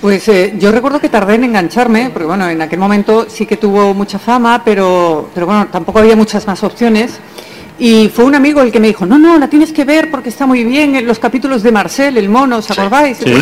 Pues 0.00 0.28
eh, 0.28 0.54
yo 0.58 0.70
recuerdo 0.70 1.00
que 1.00 1.08
tardé 1.08 1.34
en 1.34 1.44
engancharme, 1.44 2.10
porque 2.10 2.26
bueno, 2.26 2.48
en 2.48 2.60
aquel 2.60 2.78
momento 2.78 3.26
sí 3.28 3.46
que 3.46 3.56
tuvo 3.56 3.94
mucha 3.94 4.18
fama, 4.18 4.62
pero, 4.64 5.30
pero 5.34 5.46
bueno, 5.46 5.68
tampoco 5.72 5.98
había 5.98 6.16
muchas 6.16 6.46
más 6.46 6.62
opciones. 6.62 7.18
Y 7.78 8.08
fue 8.08 8.24
un 8.24 8.34
amigo 8.34 8.60
el 8.60 8.70
que 8.70 8.80
me 8.80 8.86
dijo, 8.86 9.04
no, 9.06 9.18
no, 9.18 9.38
la 9.38 9.48
tienes 9.48 9.72
que 9.72 9.84
ver 9.84 10.10
porque 10.10 10.28
está 10.28 10.46
muy 10.46 10.62
bien, 10.62 10.94
en 10.94 11.06
los 11.06 11.18
capítulos 11.18 11.62
de 11.62 11.72
Marcel, 11.72 12.16
el 12.16 12.28
mono, 12.28 12.58
¿os 12.58 12.70
acordáis? 12.70 13.18
Sí. 13.18 13.34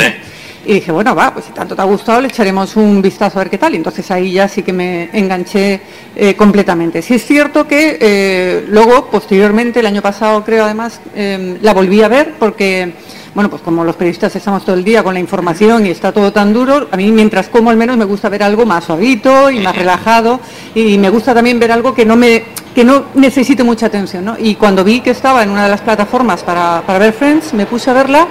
Y 0.64 0.74
dije, 0.74 0.92
bueno, 0.92 1.14
va, 1.14 1.32
pues 1.32 1.46
si 1.46 1.52
tanto 1.52 1.74
te 1.74 1.82
ha 1.82 1.84
gustado, 1.84 2.20
le 2.20 2.28
echaremos 2.28 2.76
un 2.76 3.02
vistazo 3.02 3.38
a 3.38 3.42
ver 3.42 3.50
qué 3.50 3.58
tal. 3.58 3.72
Y 3.72 3.76
entonces 3.76 4.08
ahí 4.12 4.32
ya 4.32 4.46
sí 4.46 4.62
que 4.62 4.72
me 4.72 5.10
enganché 5.12 5.80
eh, 6.14 6.34
completamente. 6.36 7.02
Sí 7.02 7.14
es 7.14 7.26
cierto 7.26 7.66
que 7.66 7.98
eh, 8.00 8.64
luego, 8.68 9.10
posteriormente, 9.10 9.80
el 9.80 9.86
año 9.86 10.02
pasado 10.02 10.44
creo 10.44 10.64
además, 10.64 11.00
eh, 11.16 11.58
la 11.60 11.74
volví 11.74 12.00
a 12.02 12.08
ver 12.08 12.34
porque, 12.38 12.92
bueno, 13.34 13.48
pues 13.48 13.62
como 13.62 13.84
los 13.84 13.96
periodistas 13.96 14.34
estamos 14.36 14.64
todo 14.64 14.76
el 14.76 14.84
día 14.84 15.02
con 15.02 15.14
la 15.14 15.20
información 15.20 15.86
y 15.86 15.90
está 15.90 16.12
todo 16.12 16.32
tan 16.32 16.52
duro, 16.52 16.88
a 16.90 16.96
mí 16.96 17.10
mientras 17.10 17.48
como 17.48 17.70
al 17.70 17.76
menos 17.76 17.96
me 17.96 18.04
gusta 18.04 18.28
ver 18.28 18.42
algo 18.42 18.66
más 18.66 18.84
suavito 18.84 19.50
y 19.50 19.60
más 19.60 19.74
relajado 19.74 20.40
y 20.74 20.98
me 20.98 21.08
gusta 21.08 21.34
también 21.34 21.58
ver 21.58 21.72
algo 21.72 21.94
que 21.94 22.04
no 22.04 22.16
me 22.16 22.44
que 22.74 22.84
no 22.84 23.04
necesite 23.14 23.62
mucha 23.62 23.86
atención, 23.86 24.24
¿no? 24.24 24.36
Y 24.38 24.54
cuando 24.54 24.82
vi 24.82 25.00
que 25.00 25.10
estaba 25.10 25.42
en 25.42 25.50
una 25.50 25.64
de 25.64 25.68
las 25.68 25.82
plataformas 25.82 26.42
para, 26.42 26.82
para 26.86 26.98
ver 26.98 27.12
Friends, 27.12 27.52
me 27.52 27.66
puse 27.66 27.90
a 27.90 27.92
verla 27.92 28.26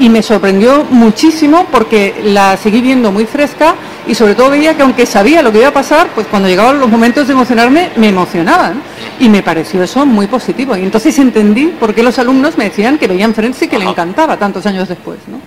y 0.00 0.08
me 0.08 0.22
sorprendió 0.22 0.84
muchísimo 0.84 1.66
porque 1.70 2.22
la 2.24 2.56
seguí 2.56 2.80
viendo 2.80 3.12
muy 3.12 3.26
fresca 3.26 3.74
y 4.08 4.14
sobre 4.14 4.34
todo 4.34 4.50
veía 4.50 4.74
que 4.74 4.82
aunque 4.82 5.04
sabía 5.04 5.42
lo 5.42 5.52
que 5.52 5.58
iba 5.58 5.68
a 5.68 5.74
pasar, 5.74 6.08
pues 6.14 6.26
cuando 6.26 6.48
llegaban 6.48 6.80
los 6.80 6.88
momentos 6.88 7.26
de 7.26 7.34
emocionarme, 7.34 7.90
me 7.96 8.08
emocionaban. 8.08 8.82
Y 9.20 9.28
me 9.28 9.42
pareció 9.42 9.82
eso 9.82 10.06
muy 10.06 10.26
positivo. 10.26 10.74
Y 10.74 10.80
entonces 10.80 11.18
entendí 11.18 11.66
por 11.66 11.94
qué 11.94 12.02
los 12.02 12.18
alumnos 12.18 12.56
me 12.56 12.64
decían 12.64 12.96
que 12.96 13.06
veían 13.06 13.34
Friends 13.34 13.60
y 13.62 13.68
que 13.68 13.78
le 13.78 13.84
encantaba 13.84 14.38
tantos 14.38 14.64
años 14.64 14.88
después, 14.88 15.18
¿no? 15.28 15.38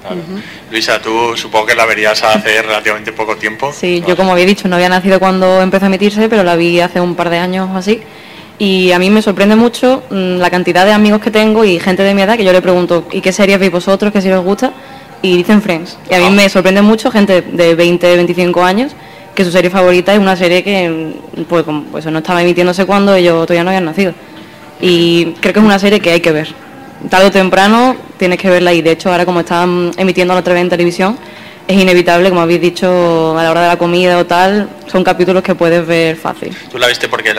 Luisa, 0.72 1.02
tú 1.02 1.36
supongo 1.36 1.66
que 1.66 1.76
la 1.76 1.88
verías 1.88 2.24
hace 2.24 2.62
relativamente 2.62 3.12
poco 3.12 3.36
tiempo. 3.36 3.74
Sí, 3.76 4.04
yo 4.08 4.16
como 4.16 4.34
había 4.34 4.46
dicho, 4.46 4.68
no 4.68 4.76
había 4.76 4.90
nacido 4.90 5.20
cuando 5.20 5.62
empezó 5.62 5.86
a 5.86 5.88
emitirse, 5.88 6.30
pero 6.30 6.44
la 6.44 6.56
vi 6.56 6.80
hace 6.80 7.02
un 7.02 7.16
par 7.16 7.32
de 7.32 7.40
años 7.40 7.70
o 7.74 7.78
así. 7.78 8.04
Y 8.64 8.94
a 8.94 8.98
mí 8.98 9.10
me 9.10 9.22
sorprende 9.22 9.58
mucho 9.58 10.04
mm, 10.10 10.38
la 10.38 10.50
cantidad 10.50 10.86
de 10.86 10.94
amigos 10.94 11.20
que 11.20 11.30
tengo 11.30 11.66
y 11.66 11.82
gente 11.82 12.02
de 12.02 12.14
mi 12.14 12.22
edad 12.22 12.38
que 12.38 12.46
yo 12.46 12.54
le 12.54 12.62
pregunto, 12.62 13.06
¿y 13.12 13.20
qué 13.20 13.34
series 13.34 13.60
veis 13.60 13.74
vosotros? 13.74 14.14
¿Qué 14.14 14.22
series 14.22 14.40
os 14.40 14.46
gusta? 14.46 14.72
Y 15.22 15.36
dicen 15.36 15.62
Friends. 15.62 15.98
Y 16.10 16.14
a 16.14 16.20
mí 16.20 16.30
me 16.30 16.48
sorprende 16.48 16.82
mucho 16.82 17.12
gente 17.12 17.42
de 17.42 17.76
20, 17.76 18.16
25 18.16 18.64
años 18.64 18.94
que 19.36 19.44
su 19.44 19.52
serie 19.52 19.70
favorita 19.70 20.14
es 20.14 20.20
una 20.20 20.38
serie 20.38 20.64
que 20.64 20.90
mm, 21.36 21.44
pues, 21.44 21.66
pues 21.92 22.06
no 22.06 22.20
estaba 22.20 22.42
emitiéndose 22.42 22.86
cuando 22.86 23.14
ellos 23.14 23.46
todavía 23.46 23.66
no 23.66 23.72
habían 23.72 23.84
nacido. 23.84 24.14
Y 24.80 25.34
creo 25.42 25.52
que 25.52 25.60
es 25.60 25.66
una 25.66 25.78
serie 25.78 26.00
que 26.00 26.12
hay 26.12 26.22
que 26.22 26.32
ver. 26.32 26.48
Tarde 27.10 27.26
o 27.26 27.32
temprano 27.32 27.98
tienes 28.18 28.40
que 28.40 28.50
verla 28.50 28.72
y 28.72 28.82
de 28.82 28.92
hecho 28.92 29.12
ahora 29.12 29.26
como 29.26 29.42
están 29.42 29.92
emitiendo 29.98 30.34
otra 30.36 30.54
vez 30.54 30.62
en 30.62 30.70
televisión, 30.70 31.18
es 31.68 31.78
inevitable, 31.82 32.30
como 32.30 32.42
habéis 32.42 32.62
dicho, 32.62 33.38
a 33.38 33.44
la 33.44 33.52
hora 33.52 33.62
de 33.62 33.68
la 33.70 33.78
comida 33.78 34.18
o 34.18 34.26
tal, 34.26 34.70
son 34.88 35.04
capítulos 35.04 35.42
que 35.44 35.56
puedes 35.56 35.86
ver 35.88 36.16
fácil. 36.18 36.56
¿Tú 36.70 36.78
la 36.78 36.88
viste 36.88 37.08
porque 37.08 37.34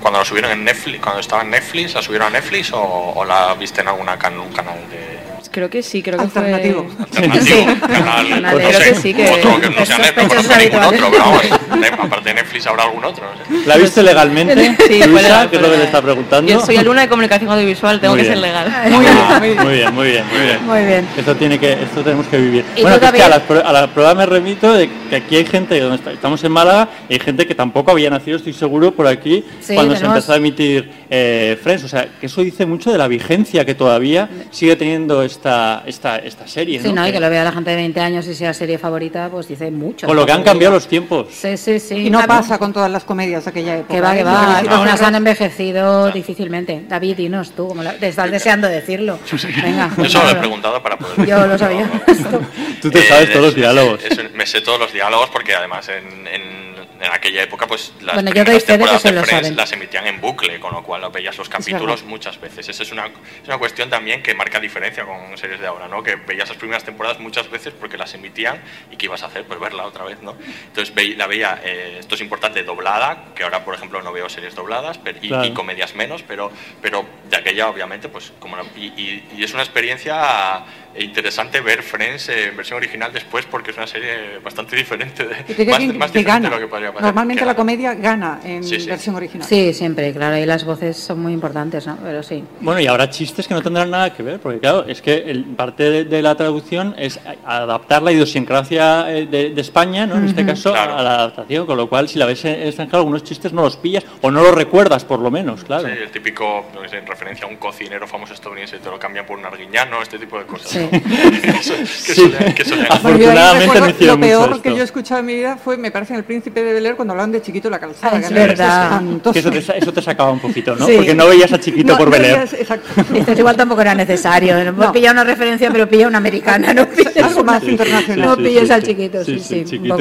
cuando 0.00 0.18
la 0.18 0.24
subieron 0.24 0.50
en 0.50 0.64
Netflix, 0.64 1.00
cuando 1.00 1.20
estaba 1.20 1.42
en 1.42 1.50
Netflix, 1.50 1.94
la 1.94 2.02
subieron 2.02 2.28
a 2.28 2.30
Netflix 2.30 2.72
o, 2.72 2.80
o 3.14 3.24
la 3.24 3.54
viste 3.54 3.80
en 3.80 3.88
alguna 3.88 4.18
can- 4.18 4.38
un 4.38 4.52
canal 4.52 4.78
de 4.90 5.18
Creo 5.50 5.70
que 5.70 5.82
sí, 5.82 6.02
creo 6.02 6.16
que 6.18 6.24
Alternativo. 6.24 6.86
fue... 6.94 7.04
alternativo? 7.04 7.66
Canal, 7.80 8.28
Canal, 8.28 8.42
no 8.42 8.58
creo 8.68 8.72
sé, 8.80 8.88
que 8.90 8.94
sí, 8.96 9.14
que- 9.14 9.28
otro 9.30 9.60
que 9.60 9.70
no 9.70 9.86
sea 9.86 9.96
es 9.96 10.02
Netflix, 10.02 10.16
no 10.16 10.28
conozco 10.28 10.42
sospechoso 10.42 10.58
ningún 10.58 10.82
habitual. 10.82 10.94
otro, 10.94 11.10
pero 11.10 11.22
vamos, 11.24 11.80
ne- 11.80 11.86
aparte 11.88 12.28
de 12.28 12.34
Netflix 12.34 12.66
habrá 12.66 12.82
algún 12.84 13.04
otro. 13.04 13.24
no 13.48 13.58
sé. 13.60 13.66
¿La 13.66 13.76
viste 13.76 14.02
legalmente? 14.02 14.76
Sí, 14.88 15.02
Luisa, 15.06 15.44
es 15.50 15.60
lo 15.60 15.70
que 15.70 15.76
le 15.78 15.84
está 15.84 16.02
preguntando. 16.02 16.52
Yo 16.52 16.60
soy 16.60 16.76
alumna 16.76 17.02
de 17.02 17.08
comunicación 17.08 17.50
audiovisual, 17.50 18.00
tengo 18.00 18.14
Muy 18.14 18.22
que 18.22 18.28
ser 18.28 18.38
legal. 18.38 18.72
Muy 18.90 19.04
bien, 19.04 19.56
muy 19.62 19.74
bien, 19.74 19.94
muy 19.94 20.06
bien, 20.10 20.24
muy 20.30 20.40
bien. 20.40 20.66
Muy 20.66 20.84
bien. 20.84 21.08
Esto 21.16 21.34
tiene 21.36 21.58
que, 21.58 21.72
esto 21.72 22.02
tenemos 22.02 22.26
que 22.26 22.36
vivir. 22.36 22.64
¿Y 22.76 22.82
Bueno, 22.82 22.96
es 22.96 23.00
que 23.00 23.06
a 23.06 23.10
también? 23.10 23.30
la, 23.30 23.40
pro- 23.40 23.66
a 23.66 23.72
la 23.72 23.86
prueba 23.88 24.14
me 24.14 24.26
remito 24.26 24.72
de 24.74 24.88
que 25.10 25.16
aquí 25.16 25.36
hay 25.36 25.46
gente, 25.46 25.78
donde 25.80 25.96
está- 25.96 26.12
estamos 26.12 26.42
en 26.44 26.52
Málaga, 26.52 26.88
y 27.08 27.14
hay 27.14 27.20
gente 27.20 27.46
que 27.46 27.54
tampoco 27.54 27.90
había 27.90 28.10
nacido, 28.10 28.36
estoy 28.36 28.52
seguro, 28.52 28.92
por 28.92 29.06
aquí, 29.06 29.44
Sí, 29.60 29.74
cuando 29.74 29.96
se 29.96 30.04
empezó 30.04 30.32
a 30.32 30.36
emitir 30.36 30.90
eh, 31.10 31.58
Friends. 31.62 31.84
O 31.84 31.88
sea, 31.88 32.06
que 32.20 32.26
eso 32.26 32.42
dice 32.42 32.66
mucho 32.66 32.92
de 32.92 32.98
la 32.98 33.08
vigencia 33.08 33.64
que 33.64 33.74
todavía 33.74 34.28
sigue 34.50 34.76
teniendo 34.76 35.22
esta, 35.38 35.82
esta, 35.86 36.16
esta 36.18 36.46
serie. 36.46 36.80
Sí, 36.80 36.88
¿no? 36.88 36.96
no, 37.02 37.08
y 37.08 37.12
Que- 37.12 37.20
lo 37.20 37.30
vea 37.30 37.44
la 37.44 37.52
gente 37.52 37.70
de 37.70 37.76
20 37.76 38.00
años 38.00 38.26
y 38.26 38.34
sea 38.34 38.52
serie 38.52 38.76
favorita, 38.78 39.28
pues 39.30 39.46
dice 39.48 39.70
mucho. 39.70 40.06
con 40.06 40.16
lo 40.16 40.26
que 40.26 40.32
han 40.32 40.42
cambiado 40.42 40.74
los 40.74 40.86
tiempos. 40.88 41.28
Sí, 41.30 41.56
sí, 41.56 41.78
sí. 41.80 41.94
Y 42.06 42.10
no 42.10 42.20
pasa 42.26 42.58
con 42.58 42.72
todas 42.72 42.90
las 42.90 43.04
comedias 43.04 43.44
de 43.44 43.50
aquella 43.50 43.76
época. 43.78 43.94
Que 43.94 44.00
va, 44.00 44.14
¿eh? 44.14 44.18
que 44.18 44.24
va. 44.24 44.58
Algunas 44.58 45.00
han 45.00 45.14
envejecido 45.14 46.10
difícilmente. 46.10 46.82
David, 46.88 47.16
dinos 47.16 47.52
tú, 47.52 47.68
como 47.68 47.82
la- 47.82 47.94
te 47.94 48.08
estás 48.08 48.30
deseando 48.30 48.66
decirlo. 48.68 49.18
Venga. 49.62 49.90
Yo 49.96 50.08
solo 50.08 50.24
lo 50.24 50.30
he 50.30 50.34
preguntado 50.36 50.82
para 50.82 50.98
poder 50.98 51.26
Yo 51.26 51.46
lo 51.46 51.56
sabía. 51.56 51.88
Tú 52.82 52.90
te 52.90 52.98
Eh, 53.00 53.02
sabes 53.08 53.30
todos 53.30 53.46
los 53.46 53.54
diálogos. 53.54 54.02
es- 54.04 54.18
es- 54.18 54.32
me 54.32 54.46
sé 54.46 54.60
todos 54.60 54.78
los 54.80 54.92
diálogos 54.92 55.30
porque 55.30 55.54
además 55.54 55.88
en, 55.88 56.26
en- 56.26 56.67
en 57.00 57.12
aquella 57.12 57.42
época 57.42 57.66
pues 57.66 57.92
las 58.00 58.14
Bueno, 58.14 58.30
yo 58.32 58.44
doy 58.44 58.58
que 58.58 58.66
temporadas 58.66 59.02
se 59.02 59.08
de 59.08 59.14
lo 59.14 59.22
Friends 59.24 59.42
saben. 59.46 59.56
las 59.56 59.72
emitían 59.72 60.06
en 60.06 60.20
bucle, 60.20 60.58
con 60.60 60.72
lo 60.74 60.82
cual 60.82 61.00
lo 61.02 61.10
veías 61.10 61.36
los 61.38 61.48
capítulos 61.48 62.02
muchas 62.04 62.40
veces. 62.40 62.68
Esa 62.68 62.82
es 62.82 62.92
una, 62.92 63.06
es 63.06 63.46
una 63.46 63.58
cuestión 63.58 63.88
también 63.90 64.22
que 64.22 64.34
marca 64.34 64.58
diferencia 64.60 65.04
con 65.04 65.36
series 65.38 65.60
de 65.60 65.66
ahora, 65.66 65.88
¿no? 65.88 66.02
Que 66.02 66.16
veías 66.16 66.48
las 66.48 66.58
primeras 66.58 66.84
temporadas 66.84 67.18
muchas 67.20 67.48
veces 67.50 67.72
porque 67.78 67.96
las 67.96 68.12
emitían 68.14 68.60
y 68.90 68.96
¿qué 68.96 69.06
ibas 69.06 69.22
a 69.22 69.26
hacer? 69.26 69.44
Pues 69.44 69.60
verla 69.60 69.84
otra 69.86 70.04
vez, 70.04 70.20
¿no? 70.22 70.36
Entonces 70.66 70.94
veí- 70.94 71.14
la 71.16 71.26
veía, 71.26 71.60
eh, 71.64 71.96
esto 72.00 72.14
es 72.16 72.20
importante, 72.20 72.62
doblada, 72.64 73.26
que 73.34 73.44
ahora 73.44 73.64
por 73.64 73.74
ejemplo 73.74 74.02
no 74.02 74.12
veo 74.12 74.28
series 74.28 74.54
dobladas 74.54 74.98
pero, 74.98 75.18
y, 75.22 75.28
Claro. 75.28 75.44
y 75.44 75.52
comedias 75.52 75.94
menos, 75.94 76.22
pero, 76.22 76.50
pero 76.82 77.06
de 77.30 77.36
aquella 77.36 77.68
obviamente 77.68 78.08
pues 78.08 78.32
como 78.38 78.56
la- 78.56 78.64
y, 78.76 78.86
y- 78.86 79.28
y 79.36 79.44
es 79.44 79.52
una 79.54 79.62
experiencia 79.62 80.64
interesante 81.04 81.60
ver 81.60 81.82
Friends 81.82 82.28
en 82.28 82.56
versión 82.56 82.76
original 82.78 83.12
después 83.12 83.46
porque 83.46 83.70
es 83.70 83.76
una 83.76 83.86
serie 83.86 84.38
bastante 84.42 84.76
diferente 84.76 85.24
de, 85.24 85.34
más, 85.66 85.78
que- 85.78 85.92
más 85.94 86.10
que 86.10 86.18
diferente 86.18 86.22
gana. 86.24 86.48
de 86.48 86.54
lo 86.54 86.60
que 86.60 86.66
podría 86.68 86.88
pasar. 86.92 87.02
Normalmente 87.02 87.44
la 87.44 87.54
comedia 87.54 87.94
gana 87.94 88.40
en 88.44 88.64
Sí, 88.64 88.80
sí. 88.80 88.88
versión 88.88 89.14
original. 89.16 89.46
Sí, 89.46 89.72
siempre, 89.74 90.12
claro, 90.12 90.36
y 90.36 90.46
las 90.46 90.64
voces 90.64 90.96
son 90.96 91.20
muy 91.20 91.32
importantes, 91.32 91.86
¿no? 91.86 91.96
Pero 92.02 92.22
sí. 92.22 92.42
Bueno, 92.60 92.80
y 92.80 92.86
habrá 92.86 93.08
chistes 93.10 93.46
que 93.46 93.54
no 93.54 93.62
tendrán 93.62 93.90
nada 93.90 94.12
que 94.14 94.22
ver, 94.22 94.40
porque 94.40 94.58
claro, 94.60 94.84
es 94.86 95.00
que 95.02 95.14
el- 95.16 95.44
parte 95.44 95.84
de, 95.90 96.04
de 96.04 96.22
la 96.22 96.34
traducción 96.34 96.94
es 96.98 97.18
a- 97.44 97.58
adaptar 97.62 98.02
la 98.02 98.12
idiosincrasia 98.12 99.10
eh, 99.14 99.26
de, 99.26 99.50
de 99.50 99.60
España, 99.60 100.06
¿no? 100.06 100.16
En 100.16 100.24
este 100.26 100.44
caso, 100.44 100.72
Claro. 100.72 100.96
a 100.96 101.02
la 101.02 101.14
adaptación, 101.14 101.66
con 101.66 101.76
lo 101.76 101.88
cual 101.88 102.08
si 102.08 102.18
la 102.18 102.26
ves 102.26 102.44
en 102.44 102.62
extranjero, 102.66 102.98
algunos 102.98 103.24
chistes 103.24 103.52
no 103.52 103.62
los 103.62 103.76
pillas 103.76 104.04
o 104.22 104.30
no 104.30 104.42
los 104.42 104.54
recuerdas, 104.54 105.04
por 105.04 105.20
lo 105.20 105.30
menos, 105.30 105.64
claro. 105.64 105.86
Sí, 105.88 105.94
el 106.00 106.10
típico, 106.10 106.64
sé, 106.88 106.98
en 106.98 107.06
referencia 107.06 107.46
a 107.46 107.48
un 107.48 107.56
cocinero 107.56 108.06
famoso 108.06 108.32
estadounidense 108.34 108.78
te 108.78 108.88
lo 108.90 108.98
cambian 108.98 109.26
por 109.26 109.38
un 109.38 109.44
arguiñano, 109.44 110.00
este 110.02 110.18
tipo 110.18 110.38
de 110.38 110.46
cosas. 110.46 110.68
Sí. 110.68 110.87
¿No? 110.90 112.84
Afortunadamente 112.90 113.80
no 113.80 113.86
lo 114.14 114.20
peor 114.20 114.48
mucho 114.50 114.62
que 114.62 114.68
esto. 114.68 114.76
yo 114.76 114.82
he 114.82 114.84
escuchado 114.84 115.20
en 115.20 115.26
mi 115.26 115.34
vida 115.34 115.56
fue, 115.56 115.76
me 115.76 115.90
parece, 115.90 116.12
en 116.14 116.18
El 116.20 116.24
Príncipe 116.24 116.62
de 116.62 116.72
Bel 116.72 116.86
Air 116.86 116.96
cuando 116.96 117.12
hablaban 117.12 117.32
de 117.32 117.42
Chiquito 117.42 117.70
la 117.70 117.78
calzada. 117.78 118.16
Ah, 118.16 118.20
es 118.20 118.28
que 118.28 118.34
verdad. 118.34 119.02
Que 119.32 119.38
eso, 119.38 119.50
te, 119.50 119.58
eso 119.78 119.92
te 119.92 120.02
sacaba 120.02 120.30
un 120.30 120.40
poquito, 120.40 120.74
¿no? 120.76 120.86
Sí. 120.86 120.94
Porque 120.96 121.14
no 121.14 121.26
veías 121.26 121.52
a 121.52 121.60
Chiquito 121.60 121.92
No, 121.92 121.98
por 121.98 122.06
no 122.08 122.12
Bel 122.12 122.24
Air. 122.24 122.34
veías- 122.38 122.52
exacto. 122.54 122.88
Esto 123.14 123.32
igual 123.32 123.56
tampoco 123.56 123.80
era 123.80 123.94
necesario. 123.94 124.72
No. 124.72 124.92
Pilla 124.92 125.12
una 125.12 125.24
referencia, 125.24 125.70
pero 125.70 125.88
pilla 125.88 126.06
una 126.08 126.18
americana. 126.18 126.72
No 126.74 126.86
pilles, 126.90 127.16
Algo 127.22 127.44
más 127.44 127.62
internacional. 127.62 128.28
no 128.28 128.36
pilles 128.36 128.66
sí, 128.66 128.72
al 128.72 128.82
chiquito. 128.82 129.24
Sí, 129.24 129.38
Sí, 129.38 129.64
Chiquito 129.64 129.96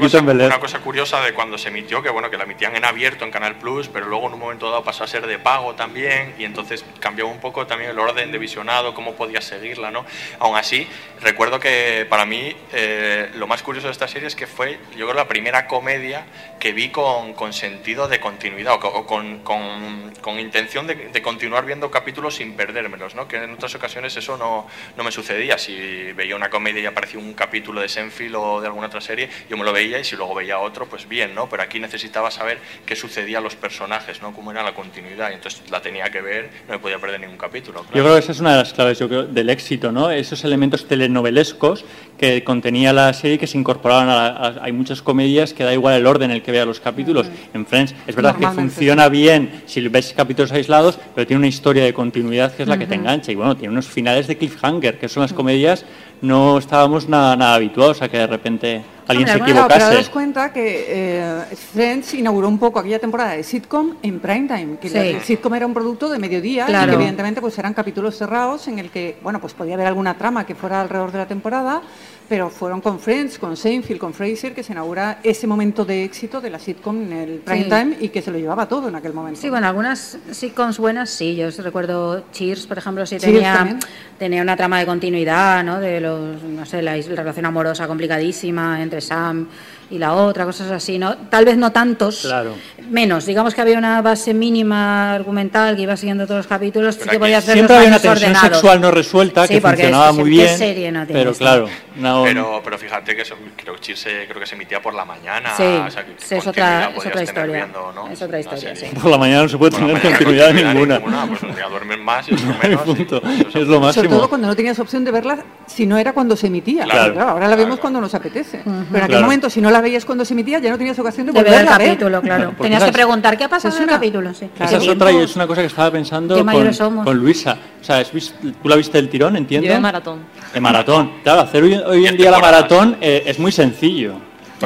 cosa, 0.00 0.20
una 0.20 0.58
cosa 0.60 0.78
curiosa 0.80 1.20
de 1.20 1.32
cuando 1.34 1.58
se 1.58 1.68
emitió, 1.68 2.02
que 2.02 2.10
bueno, 2.10 2.30
que 2.30 2.36
la 2.36 2.44
emitían 2.44 2.74
en 2.76 2.84
abierto 2.84 3.24
en 3.24 3.30
Canal 3.30 3.56
Plus, 3.56 3.88
pero 3.88 4.06
luego 4.06 4.26
en 4.28 4.34
un 4.34 4.40
momento 4.40 4.68
dado 4.70 4.82
pasó 4.82 5.04
a 5.04 5.06
ser 5.06 5.26
de 5.26 5.38
pago 5.38 5.74
también, 5.74 6.34
y 6.38 6.44
entonces 6.44 6.84
cambió 7.00 7.26
un 7.28 7.38
poco 7.38 7.66
también 7.66 7.90
el 7.90 7.98
orden 7.98 8.32
de 8.32 8.38
visionado, 8.38 8.94
cómo 8.94 9.12
podías 9.12 9.44
seguirla, 9.44 9.90
¿no? 9.90 10.04
Aún 10.38 10.56
así, 10.56 10.86
recuerdo 11.20 11.60
que 11.60 12.06
para 12.08 12.24
mí 12.26 12.54
eh, 12.72 13.30
lo 13.34 13.46
más 13.46 13.62
curioso 13.62 13.86
de 13.88 13.92
esta 13.92 14.08
serie 14.08 14.28
es 14.28 14.36
que 14.36 14.46
fue, 14.46 14.78
yo 14.96 15.06
creo, 15.06 15.14
la 15.14 15.28
primera 15.28 15.66
comedia 15.66 16.24
que 16.58 16.72
vi 16.72 16.90
con, 16.90 17.34
con 17.34 17.52
sentido 17.52 18.08
de 18.08 18.20
continuidad, 18.20 18.74
o, 18.74 18.80
co- 18.80 18.88
o 18.88 19.06
con, 19.06 19.40
con- 19.40 20.12
con 20.20 20.38
intención 20.38 20.86
de, 20.86 20.94
de 20.94 21.22
continuar 21.22 21.64
viendo 21.66 21.90
capítulos 21.90 22.36
sin 22.36 22.54
perdérmelos, 22.54 23.14
¿no? 23.14 23.26
Que 23.28 23.36
en 23.36 23.52
otras 23.54 23.74
ocasiones 23.74 24.16
eso 24.16 24.36
no, 24.36 24.66
no 24.96 25.04
me 25.04 25.10
sucedía. 25.10 25.58
Si 25.58 26.12
veía 26.12 26.36
una 26.36 26.50
comedia 26.50 26.80
y 26.82 26.86
aparecía 26.86 27.18
un 27.20 27.34
capítulo 27.34 27.80
de 27.80 27.88
Senfield 27.88 28.34
o 28.36 28.60
de 28.60 28.66
alguna 28.68 28.86
otra 28.86 29.00
serie, 29.00 29.28
yo 29.50 29.56
me 29.56 29.64
lo 29.64 29.72
veía 29.72 29.98
y 29.98 30.04
si 30.04 30.16
luego 30.16 30.34
veía 30.34 30.58
otro, 30.58 30.86
pues 30.86 31.08
bien, 31.08 31.34
¿no? 31.34 31.48
Pero 31.48 31.62
aquí 31.62 31.80
necesitaba 31.80 32.30
saber 32.30 32.58
qué 32.86 32.94
sucedía 32.96 33.38
a 33.38 33.40
los 33.40 33.56
personajes, 33.56 34.22
¿no? 34.22 34.32
Cómo 34.32 34.50
era 34.52 34.62
la 34.62 34.74
continuidad, 34.74 35.30
y 35.30 35.34
entonces 35.34 35.62
la 35.70 35.80
tenía 35.82 36.04
que 36.10 36.20
ver, 36.20 36.50
no 36.68 36.74
me 36.74 36.78
podía 36.78 36.98
perder 36.98 37.20
ningún 37.20 37.38
capítulo. 37.38 37.84
Yo 37.92 38.02
creo 38.02 38.14
que 38.14 38.20
esa 38.20 38.32
es 38.32 38.40
una 38.40 38.52
de 38.52 38.58
las 38.58 38.72
claves 38.72 38.98
yo 38.98 39.08
creo, 39.08 39.24
del 39.24 39.50
éxito, 39.50 39.91
¿no? 39.92 40.10
Esos 40.10 40.44
elementos 40.44 40.86
telenovelescos 40.86 41.84
que 42.18 42.42
contenía 42.44 42.92
la 42.92 43.12
serie 43.12 43.38
que 43.38 43.46
se 43.46 43.58
incorporaban 43.58 44.08
a, 44.08 44.14
la- 44.14 44.26
a- 44.28 44.64
hay 44.64 44.72
muchas 44.72 45.02
comedias 45.02 45.52
que 45.54 45.64
da 45.64 45.72
igual 45.72 45.94
el 45.94 46.06
orden 46.06 46.30
en 46.30 46.36
el 46.36 46.42
que 46.42 46.52
vea 46.52 46.64
los 46.64 46.80
capítulos. 46.80 47.26
En 47.54 47.66
Friends 47.66 47.94
es 48.06 48.14
verdad 48.14 48.36
que 48.36 48.46
funciona 48.54 49.08
bien 49.08 49.62
si 49.66 49.86
ves 49.88 50.12
capítulos 50.16 50.52
aislados, 50.52 50.98
pero 51.14 51.26
tiene 51.26 51.38
una 51.38 51.48
historia 51.48 51.84
de 51.84 51.92
continuidad 51.92 52.52
que 52.54 52.62
es 52.62 52.68
la 52.68 52.78
que 52.78 52.86
te 52.86 52.94
engancha. 52.94 53.32
Y 53.32 53.34
bueno, 53.34 53.56
tiene 53.56 53.72
unos 53.72 53.86
finales 53.86 54.26
de 54.26 54.36
cliffhanger, 54.36 54.98
que 54.98 55.08
son 55.08 55.22
las 55.22 55.32
comedias 55.32 55.84
no 56.20 56.56
estábamos 56.58 57.08
nada, 57.08 57.34
nada 57.34 57.56
habituados 57.56 58.00
a 58.00 58.08
que 58.08 58.16
de 58.18 58.28
repente 58.28 58.82
alguien 59.08 59.28
se 59.28 59.34
Claro, 59.34 59.44
pero 59.44 59.50
equivocase. 59.66 59.84
daros 59.90 60.08
cuenta 60.08 60.52
que 60.52 60.86
eh, 60.88 61.42
Friends 61.72 62.14
inauguró 62.14 62.48
un 62.48 62.58
poco 62.58 62.78
aquella 62.78 62.98
temporada 62.98 63.32
de 63.32 63.42
sitcom 63.42 63.96
en 64.02 64.20
prime 64.20 64.48
time, 64.48 64.76
que 64.80 64.88
Sí. 64.88 64.94
la- 64.94 65.04
el 65.04 65.20
sitcom 65.22 65.54
era 65.54 65.66
un 65.66 65.74
producto 65.74 66.08
de 66.08 66.18
mediodía 66.18 66.66
y 66.68 66.72
que 66.88 66.92
evidentemente 66.94 67.40
pues 67.40 67.58
eran 67.58 67.74
capítulos 67.74 68.16
cerrados 68.16 68.68
en 68.68 68.78
el 68.78 68.90
que, 68.90 69.16
bueno, 69.22 69.40
pues 69.40 69.52
podía 69.54 69.74
haber 69.74 69.86
alguna 69.86 70.16
trama 70.16 70.46
que 70.46 70.54
fuera 70.54 70.80
alrededor 70.80 71.12
de 71.12 71.18
la 71.18 71.26
temporada, 71.26 71.82
pero 72.28 72.48
fueron 72.48 72.80
con 72.80 72.98
Friends, 72.98 73.38
con 73.38 73.56
Seinfeld, 73.56 73.98
con 73.98 74.14
Fraser, 74.14 74.54
que 74.54 74.62
se 74.62 74.72
inaugura 74.72 75.18
ese 75.22 75.46
momento 75.46 75.84
de 75.84 76.04
éxito 76.04 76.40
de 76.40 76.48
la 76.50 76.58
sitcom 76.58 77.02
en 77.02 77.12
el 77.12 77.28
prime 77.40 77.64
Sí. 77.64 77.68
time 77.68 77.96
y 78.00 78.08
que 78.08 78.22
se 78.22 78.30
lo 78.30 78.38
llevaba 78.38 78.66
todo 78.66 78.88
en 78.88 78.94
aquel 78.94 79.12
momento. 79.12 79.38
Sí, 79.40 79.50
bueno, 79.50 79.66
algunas 79.66 80.16
sitcoms 80.30 80.78
buenas 80.78 81.10
sí. 81.10 81.36
Yo 81.36 81.48
recuerdo 81.62 82.24
Cheers, 82.32 82.66
por 82.66 82.78
ejemplo, 82.78 83.04
sí 83.04 83.18
tenía, 83.18 83.76
tenía 84.18 84.40
una 84.42 84.56
trama 84.56 84.78
de 84.78 84.86
continuidad, 84.86 85.62
¿no? 85.64 85.78
De 85.80 86.00
los, 86.00 86.42
no 86.42 86.64
sé, 86.64 86.80
la, 86.80 86.96
la 86.96 87.16
relación 87.16 87.44
amorosa 87.46 87.86
complicadísima 87.86 88.80
entre 88.82 88.91
entre 88.92 89.00
SAM, 89.00 89.48
y 89.90 89.98
la 89.98 90.14
otra, 90.14 90.44
cosas 90.44 90.70
así, 90.70 90.98
¿no? 90.98 91.16
Tal 91.28 91.44
vez 91.44 91.56
no 91.56 91.70
tantos, 91.72 92.20
Claro. 92.22 92.54
menos. 92.90 93.26
Digamos 93.26 93.54
que 93.54 93.60
había 93.60 93.76
una 93.78 94.00
base 94.02 94.32
mínima 94.34 95.12
argumental 95.14 95.76
que 95.76 95.82
iba 95.82 95.96
siguiendo 95.96 96.24
todos 96.26 96.38
los 96.38 96.46
capítulos, 96.46 96.94
sí 96.94 97.00
Pero 97.00 97.10
que 97.10 97.16
aquí 97.16 97.20
podía 97.20 97.40
ser 97.40 97.54
Siempre 97.54 97.76
había 97.76 97.88
una 97.88 97.98
tensión 97.98 98.12
ordenados. 98.30 98.48
sexual 98.58 98.80
no 98.80 98.90
resuelta 98.90 99.46
Sí, 99.46 99.54
que 99.54 99.60
funcionaba 99.60 100.08
es- 100.10 100.14
muy 100.16 100.24
¿qué 100.30 100.36
bien, 100.36 100.58
serie 100.58 100.92
no 100.92 101.06
tiene 101.06 101.20
pero 101.20 101.30
esto? 101.32 101.44
claro, 101.44 101.68
no- 101.96 102.22
Pero, 102.24 102.60
pero 102.64 102.78
fíjate 102.78 103.14
que 103.16 103.22
eso, 103.22 103.34
creo 103.56 103.76
que 103.76 103.96
se- 103.96 104.26
creo 104.26 104.40
que 104.40 104.46
se 104.46 104.54
emitía 104.54 104.80
por 104.80 104.94
la 104.94 105.04
mañana. 105.04 105.50
Sí, 105.56 105.62
o 105.62 105.90
sea, 105.90 106.04
que 106.04 106.12
sí, 106.18 106.34
es 106.36 106.44
continuidad 106.44 106.88
otra, 106.88 106.90
es 106.98 107.06
otra 107.06 107.22
historia. 107.22 107.56
viendo, 107.56 107.92
¿no? 107.94 108.08
Es 108.08 108.22
otra 108.22 108.40
historia, 108.40 108.76
sí. 108.76 108.86
por 109.00 109.10
la 109.10 109.18
mañana 109.18 109.42
no 109.42 109.48
se 109.48 109.58
puede 109.58 109.72
Por 109.72 109.80
tener 109.80 109.94
mañana 109.94 110.16
continuidad 110.18 110.52
ninguna. 110.52 111.00
Pues 111.26 111.42
un 111.42 111.54
día 111.54 111.68
duermes 111.68 111.98
más 111.98 112.28
y 112.30 112.34
otro 112.34 112.46
menos. 112.62 112.80
Punto. 112.86 113.22
y- 113.26 113.40
Es 113.42 113.54
lo 113.54 113.74
Sobre 113.74 113.78
máximo. 113.80 114.16
todo 114.16 114.28
cuando 114.28 114.46
no 114.48 114.56
tenías 114.56 114.78
opción 114.78 115.04
de 115.04 115.10
verla 115.10 115.38
si 115.66 115.86
no 115.86 115.98
era 115.98 116.12
cuando 116.12 116.36
se 116.36 116.46
emitía. 116.46 116.84
Claro. 116.84 117.12
Claro, 117.14 117.30
ahora 117.30 117.48
la 117.48 117.56
vemos 117.56 117.78
cuando 117.78 118.00
nos 118.00 118.14
apetece. 118.14 118.60
Pero 118.64 118.78
en 118.98 119.02
aquel 119.04 119.20
momento, 119.22 119.50
si 119.50 119.60
no 119.60 119.70
la 119.72 119.80
veías 119.80 120.04
cuando 120.04 120.24
se 120.24 120.34
emitía, 120.34 120.58
ya 120.60 120.70
no 120.70 120.78
tenías 120.78 120.98
ocasión 120.98 121.26
de 121.26 121.32
De 121.32 121.42
ver 121.42 121.62
el 121.62 121.68
a 121.68 121.78
ver. 121.78 121.88
capítulo, 121.88 122.20
claro. 122.22 122.48
Porque 122.56 122.62
Tenías 122.64 122.84
que 122.84 122.92
preguntar 122.92 123.36
qué 123.36 123.44
ha 123.44 123.48
pasado 123.48 123.70
es 123.70 123.76
en 123.76 123.82
el 123.82 123.88
una- 123.88 123.96
capítulo, 123.98 124.34
sí. 124.34 124.48
Claro. 124.56 124.68
Esa 124.70 124.76
es 124.78 124.84
¿Qué 124.84 124.90
otra 124.90 125.12
y 125.12 125.16
es 125.16 125.34
una 125.36 125.46
cosa 125.46 125.60
que 125.62 125.66
estaba 125.66 125.90
pensando 125.90 126.36
con, 126.36 126.46
mayores 126.46 126.76
somos. 126.76 127.04
con 127.04 127.16
Luisa. 127.16 127.56
O 127.80 127.84
sea, 127.84 127.98
¿has 127.98 128.12
vis- 128.12 128.34
¿tú 128.62 128.68
la 128.68 128.76
viste 128.76 128.98
del 128.98 129.08
tirón, 129.08 129.36
entiendo? 129.36 129.66
Yo 129.66 129.72
de 129.74 129.80
maratón. 129.80 130.20
De 130.54 130.60
maratón. 130.60 131.12
Claro, 131.22 131.40
hacer 131.40 131.62
hoy, 131.64 131.74
hoy 131.74 132.06
en 132.06 132.16
día 132.16 132.30
la 132.30 132.38
maratón 132.40 132.96
eh, 133.00 133.24
es 133.26 133.38
muy 133.38 133.50
sencillo. 133.50 134.14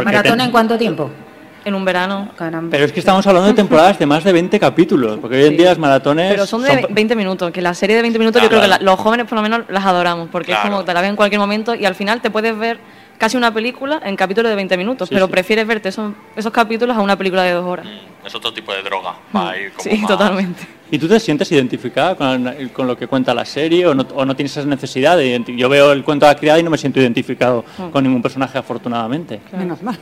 ¿Maratón 0.05 0.39
te- 0.39 0.45
en 0.45 0.51
cuánto 0.51 0.77
tiempo? 0.77 1.11
En 1.65 1.75
un 1.75 1.85
verano. 1.85 2.29
Caramba. 2.37 2.71
Pero 2.71 2.85
es 2.85 2.93
que 2.93 3.01
estamos 3.01 3.27
hablando 3.27 3.49
de 3.49 3.55
temporadas 3.55 3.99
de 3.99 4.07
más 4.07 4.23
de 4.23 4.33
20 4.33 4.61
capítulos, 4.61 5.19
porque 5.21 5.37
hoy 5.37 5.43
en 5.47 5.51
Sí. 5.51 5.57
día 5.57 5.71
las 5.71 5.79
maratones 5.79 6.31
Pero 6.31 6.47
son 6.47 6.63
de 6.63 6.87
20 6.91 7.17
minutos, 7.17 7.51
que 7.51 7.61
la 7.61 7.75
serie 7.75 7.97
de 7.97 8.03
20 8.03 8.19
minutos 8.21 8.41
Ah, 8.41 8.45
yo 8.45 8.49
creo 8.51 8.61
que 8.61 8.69
la- 8.69 8.79
los 8.79 9.01
jóvenes 9.01 9.27
por 9.27 9.35
lo 9.35 9.43
menos 9.43 9.63
las 9.69 9.85
adoramos, 9.85 10.29
porque 10.31 10.53
Claro. 10.53 10.63
es 10.63 10.71
como 10.71 10.85
te 10.85 10.95
la 10.95 11.01
ves 11.01 11.11
en 11.11 11.17
cualquier 11.17 11.41
momento 11.41 11.75
y 11.75 11.85
al 11.85 11.97
final 11.97 12.21
te 12.21 12.31
puedes 12.31 12.57
ver 12.57 12.79
casi 13.19 13.37
una 13.37 13.53
película 13.53 14.01
en 14.05 14.17
capítulos 14.17 14.51
de 14.51 14.57
20 14.57 14.77
minutos, 14.77 15.09
Sí, 15.09 15.15
pero 15.15 15.27
sí. 15.27 15.33
prefieres 15.33 15.67
verte 15.67 15.89
esos, 15.89 16.13
esos 16.37 16.53
capítulos 16.53 16.97
a 16.97 17.01
una 17.01 17.17
película 17.17 17.43
de 17.43 17.53
dos 17.53 17.65
horas. 17.67 17.87
Mm, 17.87 18.27
Es 18.27 18.35
otro 18.35 18.53
tipo 18.53 18.73
de 18.73 18.83
droga. 18.83 19.15
Va 19.35 19.57
ir 19.57 19.73
como 19.73 19.83
Sí, 19.91 19.97
más- 19.99 20.09
totalmente. 20.09 20.67
¿Y 20.91 20.99
tú 20.99 21.09
te 21.09 21.19
sientes 21.19 21.50
identificada 21.50 22.15
con, 22.15 22.52
con 22.73 22.87
lo 22.87 22.97
que 22.97 23.07
cuenta 23.09 23.35
la 23.35 23.45
serie 23.45 23.87
o 23.87 23.95
no, 23.95 24.07
o 24.15 24.25
no 24.25 24.37
tienes 24.37 24.57
esa 24.57 24.67
necesidad 24.69 25.17
de 25.17 25.43
Yo 25.57 25.69
veo 25.69 25.91
el 25.93 26.05
cuento 26.05 26.26
de 26.26 26.33
la 26.33 26.39
criada 26.39 26.59
y 26.61 26.63
no 26.63 26.71
me 26.71 26.79
siento 26.79 27.00
identificado 27.00 27.65
Mm. 27.79 27.89
con 27.91 28.05
ningún 28.05 28.23
personaje, 28.23 28.57
afortunadamente. 28.59 29.41
Menos 29.57 29.83
mal. 29.83 29.99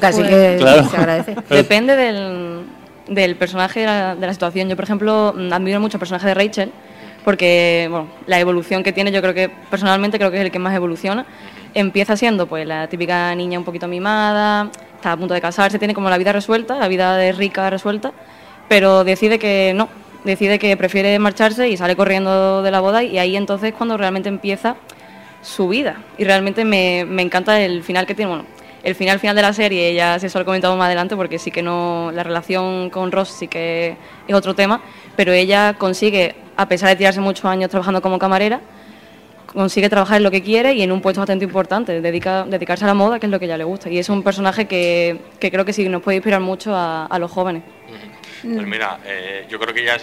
Casi 0.00 0.18
Pues- 0.20 0.30
que 0.30 0.56
Claro. 0.60 0.88
se 0.88 0.96
agradece. 0.96 1.36
Depende 1.50 1.96
del, 1.96 2.60
del 3.08 3.36
personaje 3.36 3.80
de 3.80 3.86
la, 3.86 4.14
de 4.16 4.26
la 4.26 4.32
situación. 4.32 4.68
Yo, 4.68 4.76
por 4.76 4.84
ejemplo, 4.84 5.34
mm, 5.36 5.52
admiro 5.52 5.80
mucho 5.80 5.96
el 5.96 6.00
personaje 6.00 6.28
de 6.28 6.34
Rachel, 6.34 6.70
porque 7.24 7.86
bueno, 7.90 8.08
la 8.26 8.38
evolución 8.38 8.82
que 8.82 8.92
tiene, 8.92 9.10
yo 9.10 9.20
creo 9.22 9.34
que 9.34 9.48
personalmente 9.70 10.18
creo 10.18 10.30
que 10.30 10.36
es 10.38 10.44
el 10.44 10.50
que 10.50 10.58
más 10.58 10.74
evoluciona. 10.74 11.24
Empieza 11.74 12.16
siendo 12.16 12.46
pues 12.46 12.66
la 12.66 12.88
típica 12.88 13.34
niña 13.34 13.58
un 13.58 13.64
poquito 13.64 13.88
mimada, 13.88 14.70
está 14.94 15.12
a 15.12 15.16
punto 15.16 15.34
de 15.34 15.40
casarse, 15.40 15.78
tiene 15.78 15.94
como 15.94 16.08
la 16.08 16.18
vida 16.18 16.32
resuelta, 16.32 16.76
la 16.76 16.88
vida 16.88 17.32
rica 17.32 17.68
resuelta, 17.68 18.12
pero 18.68 19.04
decide 19.04 19.38
que 19.38 19.72
no, 19.74 19.88
decide 20.24 20.58
que 20.58 20.76
prefiere 20.76 21.18
marcharse 21.18 21.68
y 21.68 21.76
sale 21.76 21.96
corriendo 21.96 22.62
de 22.62 22.70
la 22.70 22.80
boda 22.80 23.02
y 23.02 23.18
ahí 23.18 23.36
entonces 23.36 23.70
es 23.70 23.74
cuando 23.74 23.96
realmente 23.96 24.28
empieza 24.28 24.76
su 25.42 25.68
vida. 25.68 25.96
Y 26.16 26.24
realmente 26.24 26.64
me, 26.64 27.04
me 27.04 27.22
encanta 27.22 27.60
el 27.60 27.82
final 27.82 28.06
que 28.06 28.14
tiene. 28.14 28.30
Bueno, 28.30 28.46
el 28.84 28.94
final 28.94 29.18
final 29.18 29.34
de 29.34 29.42
la 29.42 29.52
serie, 29.52 29.94
ya 29.94 30.18
se 30.18 30.26
eso 30.26 30.38
lo 30.38 30.44
comentamos 30.44 30.76
más 30.76 30.86
adelante, 30.86 31.16
porque 31.16 31.38
sí 31.38 31.50
que 31.50 31.62
no. 31.62 32.10
La 32.12 32.22
relación 32.22 32.90
con 32.90 33.12
Ross 33.12 33.30
sí 33.30 33.48
que 33.48 33.96
es 34.28 34.34
otro 34.34 34.54
tema, 34.54 34.82
pero 35.16 35.32
ella 35.32 35.74
consigue, 35.78 36.34
a 36.56 36.68
pesar 36.68 36.90
de 36.90 36.96
tirarse 36.96 37.20
muchos 37.20 37.46
años 37.46 37.70
trabajando 37.70 38.02
como 38.02 38.18
camarera, 38.18 38.60
consigue 39.54 39.88
trabajar 39.88 40.16
en 40.18 40.24
lo 40.24 40.30
que 40.30 40.42
quiere 40.42 40.74
y 40.74 40.82
en 40.82 40.92
un 40.92 41.00
puesto 41.00 41.20
bastante 41.20 41.44
importante, 41.44 42.00
dedica, 42.00 42.44
dedicarse 42.44 42.84
a 42.84 42.88
la 42.88 42.94
moda, 42.94 43.18
que 43.18 43.26
es 43.26 43.32
lo 43.32 43.38
que 43.38 43.44
a 43.44 43.48
ella 43.48 43.58
le 43.58 43.64
gusta. 43.64 43.88
Y 43.88 43.98
es 43.98 44.08
un 44.08 44.22
personaje 44.22 44.66
que, 44.66 45.18
que 45.40 45.50
creo 45.50 45.64
que 45.64 45.72
sí 45.72 45.88
nos 45.88 46.02
puede 46.02 46.16
inspirar 46.16 46.40
mucho 46.40 46.74
a, 46.74 47.06
a 47.06 47.18
los 47.18 47.30
jóvenes. 47.30 47.62
Pues 48.42 48.66
mira, 48.66 48.98
eh, 49.06 49.46
yo 49.48 49.58
creo 49.58 49.72
que 49.72 49.82
ya, 49.82 49.96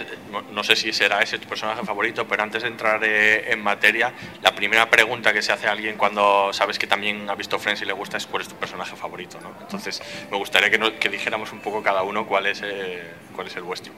no 0.52 0.64
sé 0.64 0.74
si 0.74 0.92
será 0.92 1.20
ese 1.22 1.38
tu 1.38 1.46
personaje 1.48 1.84
favorito, 1.84 2.26
pero 2.26 2.42
antes 2.42 2.62
de 2.62 2.68
entrar 2.68 3.00
eh, 3.04 3.52
en 3.52 3.62
materia, 3.62 4.12
la 4.42 4.52
primera 4.52 4.90
pregunta 4.90 5.32
que 5.32 5.42
se 5.42 5.52
hace 5.52 5.68
a 5.68 5.70
alguien 5.70 5.96
cuando 5.96 6.52
sabes 6.52 6.76
que 6.76 6.88
también 6.88 7.30
ha 7.30 7.36
visto 7.36 7.56
Friends 7.60 7.82
y 7.82 7.84
le 7.84 7.92
gusta 7.92 8.16
es 8.16 8.26
cuál 8.26 8.42
es 8.42 8.48
tu 8.48 8.56
personaje 8.56 8.96
favorito, 8.96 9.38
¿no? 9.40 9.52
Entonces, 9.60 10.02
me 10.28 10.36
gustaría 10.38 10.70
que, 10.70 10.78
no- 10.78 10.98
que 10.98 11.08
dijéramos 11.08 11.52
un 11.52 11.60
poco 11.60 11.84
cada 11.84 12.02
uno 12.02 12.26
cuál 12.26 12.46
es, 12.46 12.60
eh, 12.64 13.02
cuál 13.32 13.46
es 13.46 13.54
el 13.54 13.62
vuestro. 13.62 13.92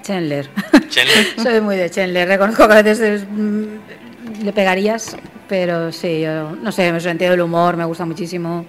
Chandler. 0.00 0.48
Chandler. 0.88 1.26
Soy 1.42 1.60
muy 1.60 1.76
de 1.76 1.90
Chandler. 1.90 2.26
Reconozco 2.28 2.66
que 2.66 2.72
a 2.72 2.82
veces 2.82 3.00
es, 3.00 3.26
mm, 3.28 3.66
le 4.42 4.52
pegarías, 4.52 5.16
pero 5.48 5.92
sí, 5.92 6.20
yo, 6.20 6.52
no 6.56 6.72
sé, 6.72 6.92
me 6.92 7.00
sentido 7.00 7.32
del 7.32 7.40
humor, 7.42 7.76
me 7.76 7.84
gusta 7.84 8.04
muchísimo. 8.04 8.64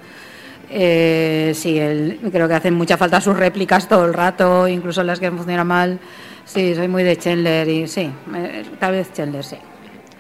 Eh, 0.70 1.52
sí, 1.56 1.78
él, 1.78 2.20
creo 2.32 2.48
que 2.48 2.54
hacen 2.56 2.74
mucha 2.74 2.98
falta 2.98 3.22
sus 3.22 3.38
réplicas 3.38 3.88
todo 3.88 4.06
el 4.06 4.14
rato, 4.14 4.68
incluso 4.68 5.04
las 5.04 5.20
que 5.20 5.30
funcionan 5.30 5.68
mal. 5.68 6.00
Sí, 6.46 6.74
soy 6.76 6.88
muy 6.88 7.04
de 7.04 7.18
Chandler 7.18 7.68
y 7.70 7.88
sí, 7.88 8.10
me- 8.28 8.64
tal 8.80 8.94
vez 8.94 9.14
Chandler, 9.14 9.44
sí. 9.44 9.58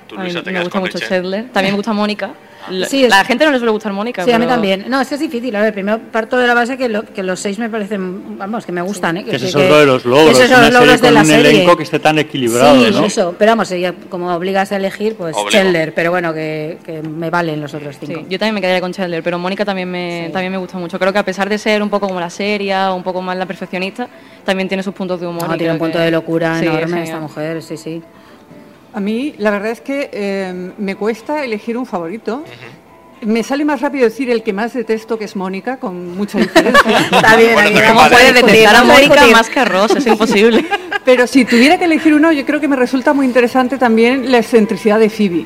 Tú, 0.07 0.15
A 0.15 0.19
mí 0.19 0.25
Luisa, 0.25 0.43
te 0.43 0.51
me 0.51 0.61
gusta 0.61 0.79
mucho. 0.79 0.99
Chandler. 0.99 1.49
También 1.51 1.73
me 1.73 1.77
gusta 1.77 1.93
Mónica. 1.93 2.31
Sí, 2.87 3.03
es- 3.05 3.09
la 3.09 3.23
gente 3.25 3.45
no 3.45 3.51
le 3.51 3.57
suele 3.57 3.71
gustar 3.71 3.93
Mónica. 3.93 4.23
Sí, 4.23 4.31
a 4.31 4.37
mí 4.39 4.45
pero- 4.45 4.55
también. 4.55 4.85
No, 4.87 5.01
es 5.01 5.07
que 5.09 5.15
es 5.15 5.21
difícil. 5.21 5.55
A 5.55 5.61
ver, 5.61 5.73
primero 5.73 5.99
parto 6.11 6.37
de 6.37 6.47
la 6.47 6.53
base 6.53 6.77
que, 6.77 6.89
lo- 6.89 7.03
que 7.03 7.23
los 7.23 7.39
seis 7.39 7.59
me 7.59 7.69
parecen, 7.69 8.37
vamos, 8.37 8.65
que 8.65 8.71
me 8.71 8.81
gustan. 8.81 9.17
¿eh? 9.17 9.23
Que 9.25 9.35
ese 9.35 9.47
es 9.47 9.55
otro 9.55 9.79
de 9.79 9.85
los 9.85 10.03
que 10.03 10.09
logros, 10.09 10.31
esos 10.37 10.49
son 10.49 10.59
una 10.59 10.69
los 10.69 10.73
logros 10.73 10.91
serie 10.91 11.01
de 11.01 11.07
con 11.07 11.13
la 11.15 11.19
un 11.21 11.25
serie. 11.25 11.51
elenco 11.51 11.77
que 11.77 11.83
esté 11.83 11.99
tan 11.99 12.19
equilibrado, 12.19 12.85
Sí, 12.85 12.91
¿no? 12.91 13.05
eso. 13.05 13.35
Pero 13.37 13.51
vamos, 13.51 13.69
ya 13.69 13.93
como 14.09 14.33
obligas 14.33 14.71
a 14.71 14.77
elegir, 14.77 15.15
pues 15.15 15.35
Obligo. 15.35 15.49
Chandler. 15.51 15.93
Pero 15.93 16.11
bueno, 16.11 16.33
que, 16.33 16.77
que 16.85 17.01
me 17.01 17.29
valen 17.29 17.61
los 17.61 17.73
otros 17.73 17.97
cinco. 17.99 18.19
Sí, 18.21 18.25
yo 18.29 18.39
también 18.39 18.55
me 18.55 18.61
quedaría 18.61 18.81
con 18.81 18.91
Chandler, 18.93 19.21
pero 19.23 19.37
Mónica 19.39 19.65
también 19.65 19.89
me, 19.89 20.25
Sí. 20.27 20.31
también 20.31 20.51
me 20.51 20.57
gusta 20.57 20.77
mucho. 20.77 20.97
Creo 20.99 21.11
que 21.13 21.19
a 21.19 21.25
pesar 21.25 21.49
de 21.49 21.57
ser 21.57 21.81
un 21.83 21.89
poco 21.89 22.07
como 22.07 22.19
la 22.19 22.29
seria, 22.29 22.91
un 22.93 23.03
poco 23.03 23.21
más 23.21 23.37
la 23.37 23.45
perfeccionista, 23.45 24.07
también 24.45 24.67
tiene 24.67 24.83
sus 24.83 24.93
puntos 24.93 25.19
de 25.19 25.27
humor. 25.27 25.47
No, 25.47 25.55
y 25.55 25.57
tiene 25.57 25.73
un 25.73 25.79
punto 25.79 25.97
que- 25.97 26.03
de 26.05 26.11
locura 26.11 26.59
Sí, 26.59 26.65
enorme 26.65 27.03
esta 27.03 27.19
mujer, 27.19 27.61
sí, 27.61 27.77
sí. 27.77 28.01
A 28.93 28.99
mí, 28.99 29.33
la 29.37 29.49
verdad 29.49 29.71
es 29.71 29.81
que 29.81 30.09
eh, 30.13 30.71
me 30.77 30.95
cuesta 30.95 31.43
elegir 31.43 31.77
un 31.77 31.85
favorito. 31.85 32.43
Me 33.21 33.41
sale 33.41 33.63
más 33.63 33.81
rápido 33.81 34.03
decir 34.03 34.29
el 34.29 34.43
que 34.43 34.53
más 34.53 34.73
detesto, 34.73 35.17
que 35.17 35.25
es 35.25 35.35
Mónica, 35.35 35.77
con 35.77 36.15
mucha 36.15 36.37
diferencia. 36.39 36.99
Está 37.11 37.35
bien, 37.37 37.53
Bueno, 37.53 37.79
¿cómo 37.87 37.99
vale. 38.01 38.15
puedes 38.15 38.33
detestar 38.35 38.75
a 38.75 38.83
Mónica 38.83 39.27
más 39.27 39.49
que 39.49 39.59
a 39.61 39.65
Ross, 39.65 39.95
es 39.95 40.05
imposible. 40.05 40.65
Pero 41.05 41.25
si 41.25 41.45
tuviera 41.45 41.77
que 41.79 41.85
elegir 41.85 42.13
uno, 42.13 42.31
yo 42.31 42.45
creo 42.45 42.59
que 42.59 42.67
me 42.67 42.75
resulta 42.75 43.13
muy 43.13 43.25
interesante 43.25 43.77
también 43.77 44.31
la 44.31 44.37
excentricidad 44.39 44.99
de 44.99 45.09
Phoebe. 45.09 45.45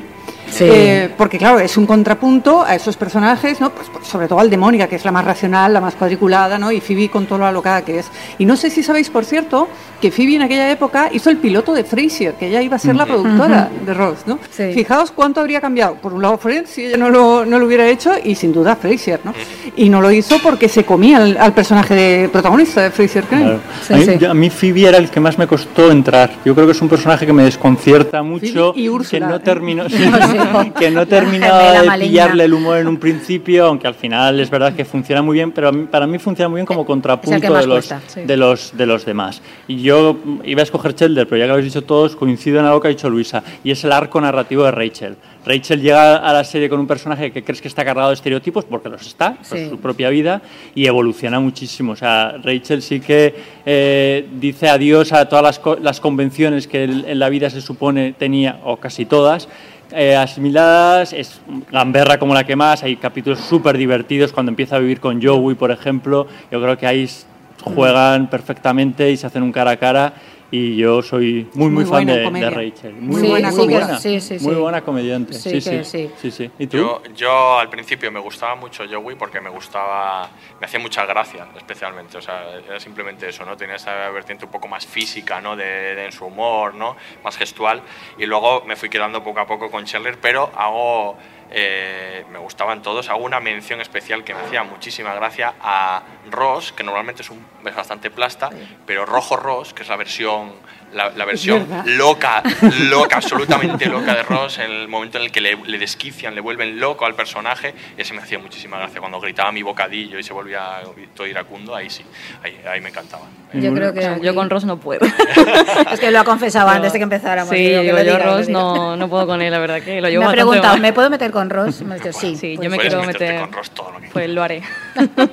Sí. 0.50 0.64
Eh, 0.66 1.10
porque 1.16 1.36
claro, 1.36 1.58
es 1.60 1.76
un 1.76 1.86
contrapunto 1.86 2.62
a 2.62 2.74
esos 2.74 2.96
personajes, 2.96 3.60
¿no? 3.60 3.70
Pues, 3.70 3.88
pues, 3.92 4.06
sobre 4.08 4.28
todo 4.28 4.40
al 4.40 4.48
de 4.48 4.56
Mónica, 4.56 4.86
que 4.88 4.96
es 4.96 5.04
la 5.04 5.12
más 5.12 5.24
racional, 5.24 5.74
la 5.74 5.80
más 5.80 5.94
cuadriculada, 5.94 6.58
¿no? 6.58 6.72
Y 6.72 6.80
Phoebe 6.80 7.10
con 7.10 7.26
todo 7.26 7.38
lo 7.38 7.46
alocada 7.46 7.82
que 7.82 7.98
es. 7.98 8.10
Y 8.38 8.46
no 8.46 8.56
sé 8.56 8.70
si 8.70 8.82
sabéis, 8.82 9.10
por 9.10 9.24
cierto, 9.24 9.68
que 10.00 10.10
Phoebe 10.10 10.36
en 10.36 10.42
aquella 10.42 10.70
época 10.70 11.08
hizo 11.12 11.28
el 11.30 11.38
piloto 11.38 11.72
de 11.74 11.84
Frasier, 11.84 12.34
que 12.34 12.46
ella 12.48 12.62
iba 12.62 12.76
a 12.76 12.78
ser 12.78 12.94
la 12.96 13.04
productora 13.06 13.68
de 13.84 13.94
Ross, 13.94 14.18
¿no? 14.26 14.38
Sí. 14.50 14.72
Fijaos 14.72 15.10
cuánto 15.10 15.40
habría 15.40 15.60
cambiado. 15.60 15.94
Por 15.96 16.12
un 16.14 16.22
lado 16.22 16.38
Friends, 16.38 16.70
si 16.70 16.84
ella 16.86 16.96
no 16.96 17.10
lo, 17.10 17.44
no 17.44 17.58
lo 17.58 17.66
hubiera 17.66 17.88
hecho, 17.88 18.12
y 18.22 18.34
sin 18.34 18.52
duda 18.52 18.76
Frasier, 18.76 19.20
¿no? 19.24 19.34
Y 19.76 19.88
no 19.88 20.00
lo 20.00 20.10
hizo 20.10 20.38
porque 20.42 20.68
se 20.68 20.84
comía 20.84 21.18
al, 21.18 21.36
al 21.36 21.52
personaje 21.52 21.94
de 21.94 22.28
protagonista 22.28 22.82
de 22.82 22.90
Frasier 22.90 23.24
Crane. 23.24 23.44
Claro. 23.44 23.60
Sí, 23.86 23.92
a, 23.92 23.96
mí, 23.96 24.04
sí. 24.04 24.18
yo- 24.18 24.30
a 24.30 24.34
mí 24.34 24.50
Phoebe 24.50 24.88
era 24.88 24.98
el 24.98 25.10
que 25.10 25.20
más 25.20 25.38
me 25.38 25.46
costó 25.46 25.90
entrar. 25.90 26.30
Yo 26.44 26.54
creo 26.54 26.66
que 26.66 26.72
es 26.72 26.82
un 26.82 26.88
personaje 26.88 27.26
que 27.26 27.32
me 27.32 27.42
desconcierta 27.44 28.22
mucho, 28.22 28.72
y 28.76 28.88
Úrsula, 28.88 29.26
que 29.26 29.32
no 29.32 29.40
terminó, 29.40 29.84
que 30.78 30.90
no 30.90 31.06
terminaba 31.06 31.82
de 31.82 31.98
pillarle 32.04 32.44
el 32.44 32.54
humor 32.54 32.78
en 32.78 32.88
un 32.88 32.98
principio, 32.98 33.66
aunque 33.66 33.86
al 33.86 33.94
final 33.94 34.38
es 34.40 34.50
verdad 34.50 34.74
que 34.74 34.84
funciona 34.84 35.22
muy 35.22 35.34
bien, 35.34 35.52
pero 35.52 35.72
para 35.86 36.06
mí 36.06 36.18
funciona 36.18 36.48
muy 36.48 36.58
bien 36.58 36.66
como 36.66 36.84
contrapunto 36.86 37.40
de 37.40 37.66
los, 37.66 37.94
de 38.14 38.36
los 38.36 38.76
de 38.76 38.86
los 38.86 39.04
demás. 39.04 39.40
Y 39.66 39.80
yo 39.82 39.87
mm, 39.92 40.40
iba 40.44 40.60
a 40.60 40.64
escoger 40.64 40.94
Chelder, 40.94 41.26
pero 41.26 41.38
ya 41.38 41.44
que 41.44 41.48
lo 41.48 41.54
habéis 41.54 41.72
dicho 41.72 41.84
todos, 41.84 42.14
coincido 42.16 42.60
en 42.60 42.66
algo 42.66 42.80
que 42.80 42.88
ha 42.88 42.90
dicho 42.90 43.08
Luisa, 43.10 43.42
y 43.64 43.70
es 43.70 43.82
el 43.84 43.92
arco 43.92 44.20
narrativo 44.20 44.64
de 44.64 44.70
Rachel. 44.70 45.16
Rachel 45.46 45.80
llega 45.80 46.16
a 46.16 46.32
la 46.32 46.44
serie 46.44 46.68
con 46.68 46.78
un 46.80 46.86
personaje 46.86 47.30
que 47.32 47.42
crees 47.42 47.60
que 47.62 47.68
está 47.68 47.84
cargado 47.84 48.08
de 48.08 48.14
estereotipos, 48.14 48.64
porque 48.64 48.88
los 48.88 49.06
está, 49.06 49.34
por 49.34 49.58
Sí. 49.58 49.68
su 49.70 49.78
propia 49.78 50.10
vida, 50.10 50.42
y 50.74 50.86
evoluciona 50.86 51.40
muchísimo. 51.40 51.92
O 51.92 51.96
sea, 51.96 52.36
Rachel 52.42 52.82
sí 52.82 53.00
que 53.00 53.34
eh, 53.64 54.26
dice 54.40 54.68
adiós 54.68 55.12
a 55.12 55.28
todas 55.28 55.44
las, 55.64 55.80
las 55.80 56.00
convenciones 56.00 56.66
que 56.68 56.84
en 56.84 57.18
la 57.18 57.28
vida 57.28 57.48
se 57.50 57.60
supone 57.60 58.12
tenía, 58.18 58.60
o 58.64 58.76
casi 58.76 59.06
todas, 59.06 59.48
eh, 59.92 60.14
asimiladas, 60.16 61.14
es 61.14 61.40
gamberra 61.72 62.18
como 62.18 62.34
la 62.34 62.44
que 62.44 62.54
más, 62.56 62.82
hay 62.82 62.96
capítulos 62.96 63.38
súper 63.40 63.78
divertidos 63.78 64.32
cuando 64.34 64.50
empieza 64.50 64.76
a 64.76 64.78
vivir 64.80 65.00
con 65.00 65.22
Joey, 65.22 65.54
por 65.54 65.70
ejemplo, 65.70 66.26
yo 66.52 66.60
creo 66.60 66.76
que 66.76 66.86
ahí 66.86 67.04
s- 67.04 67.24
juegan 67.62 68.28
perfectamente 68.30 69.10
y 69.10 69.16
se 69.16 69.26
hacen 69.26 69.42
un 69.42 69.52
cara 69.52 69.72
a 69.72 69.76
cara 69.76 70.12
y 70.50 70.76
yo 70.76 71.02
soy 71.02 71.46
muy 71.52 71.68
muy, 71.68 71.70
Muy 71.70 71.84
fan 71.84 72.06
buena 72.06 72.14
de, 72.14 72.30
de 72.46 72.50
Rachel. 72.50 72.94
Muy, 72.94 73.20
Sí, 73.20 73.28
buena, 73.28 73.50
sí 73.52 73.56
buena, 73.68 73.98
sí, 73.98 74.18
sí, 74.22 74.38
muy 74.40 74.54
sí. 74.54 74.60
buena 74.60 74.80
comediante. 74.80 75.34
Sí 75.34 75.60
Sí, 75.60 75.70
que 75.70 75.84
sí, 75.84 75.84
sí. 75.84 76.10
sí, 76.16 76.30
sí. 76.30 76.50
¿Y 76.58 76.66
tú? 76.68 76.78
Yo, 76.78 77.02
yo 77.14 77.58
al 77.58 77.68
principio 77.68 78.10
me 78.10 78.18
gustaba 78.18 78.54
mucho 78.54 78.84
Joey 78.90 79.14
porque 79.16 79.42
me 79.42 79.50
gustaba, 79.50 80.30
me 80.58 80.64
hacía 80.64 80.80
mucha 80.80 81.04
gracia, 81.04 81.48
especialmente. 81.54 82.16
O 82.16 82.22
sea, 82.22 82.44
era 82.66 82.80
simplemente 82.80 83.28
eso, 83.28 83.44
¿no? 83.44 83.58
Tenía 83.58 83.76
esa 83.76 84.08
vertiente 84.08 84.46
un 84.46 84.50
poco 84.50 84.68
más 84.68 84.86
física, 84.86 85.38
¿no? 85.42 85.54
De, 85.54 85.64
de- 85.94 86.06
en 86.06 86.12
su 86.12 86.24
humor, 86.24 86.74
¿no? 86.74 86.96
Más 87.22 87.36
gestual. 87.36 87.82
Y 88.18 88.24
luego 88.24 88.62
me 88.66 88.74
fui 88.74 88.88
quedando 88.88 89.22
poco 89.22 89.40
a 89.40 89.46
poco 89.46 89.70
con 89.70 89.84
Chandler, 89.84 90.16
pero 90.18 90.50
hago, 90.56 91.18
eh, 91.50 92.24
me 92.30 92.38
gustaban 92.38 92.82
todos. 92.82 93.08
Hago 93.08 93.24
una 93.24 93.40
mención 93.40 93.80
especial 93.80 94.24
que 94.24 94.34
me 94.34 94.40
hacía 94.40 94.62
muchísima 94.62 95.14
gracia 95.14 95.54
a 95.60 96.02
Ross, 96.30 96.72
que 96.72 96.84
normalmente 96.84 97.22
es, 97.22 97.30
un, 97.30 97.44
es 97.64 97.74
bastante 97.74 98.10
plasta, 98.10 98.50
pero 98.86 99.06
Rojo 99.06 99.36
Ross, 99.36 99.72
que 99.72 99.82
es 99.82 99.88
la 99.88 99.96
versión, 99.96 100.52
la, 100.92 101.10
la 101.10 101.24
versión 101.24 101.66
loca, 101.86 102.42
loca, 102.90 103.16
absolutamente 103.16 103.86
loca 103.86 104.14
de 104.14 104.22
Ross, 104.22 104.58
en 104.58 104.70
el 104.70 104.88
momento 104.88 105.18
en 105.18 105.24
el 105.24 105.32
que 105.32 105.40
le, 105.40 105.56
le 105.66 105.78
desquician, 105.78 106.34
le 106.34 106.40
vuelven 106.40 106.80
loco 106.80 107.04
al 107.06 107.14
personaje, 107.14 107.74
ese 107.96 108.14
me 108.14 108.22
hacía 108.22 108.38
muchísima 108.38 108.78
gracia. 108.78 109.00
Cuando 109.00 109.20
gritaba 109.20 109.52
mi 109.52 109.62
bocadillo 109.62 110.18
y 110.18 110.22
se 110.22 110.32
volvía 110.32 110.80
todo 111.14 111.26
iracundo, 111.26 111.74
ahí 111.74 111.90
sí, 111.90 112.04
ahí, 112.42 112.60
ahí 112.66 112.80
me 112.80 112.88
encantaba. 112.88 113.24
Yo 113.54 113.72
creo 113.72 113.94
que 113.94 114.18
yo 114.22 114.34
con 114.34 114.50
Ross 114.50 114.64
no 114.64 114.78
puedo. 114.78 115.06
es 115.92 116.00
que 116.00 116.10
lo 116.10 116.20
ha 116.20 116.24
confesado 116.24 116.68
antes 116.68 116.92
de 116.92 116.98
que 116.98 117.02
empezáramos. 117.04 117.50
Sí, 117.50 117.56
digo, 117.56 117.80
que 117.80 117.82
digo, 117.82 117.96
lo 117.96 118.04
yo 118.04 118.12
diga, 118.12 118.24
Ross 118.24 118.48
no, 118.48 118.96
no 118.96 119.08
puedo 119.08 119.26
con 119.26 119.40
él, 119.40 119.50
la 119.50 119.58
verdad 119.58 119.80
que 119.80 120.00
lo 120.00 120.08
llevo 120.08 120.24
Me 120.24 120.28
ha 120.28 120.32
preguntado. 120.32 120.76
¿me 120.78 120.92
puedo 120.92 121.10
meter 121.10 121.30
con 121.30 121.48
Ross? 121.48 121.82
Me 121.82 121.94
ha 121.94 121.98
dicho, 121.98 122.12
sí. 122.12 122.36
Sí, 122.36 122.54
pues 122.56 122.64
yo 122.64 122.70
me 122.70 122.78
quiero 122.78 123.02
meter. 123.04 123.40
con 123.40 123.52
Ross 123.52 123.70
todo 123.70 123.92
lo 123.92 124.00
que 124.00 124.08
Pues 124.08 124.28
lo 124.28 124.42
haré. 124.42 124.62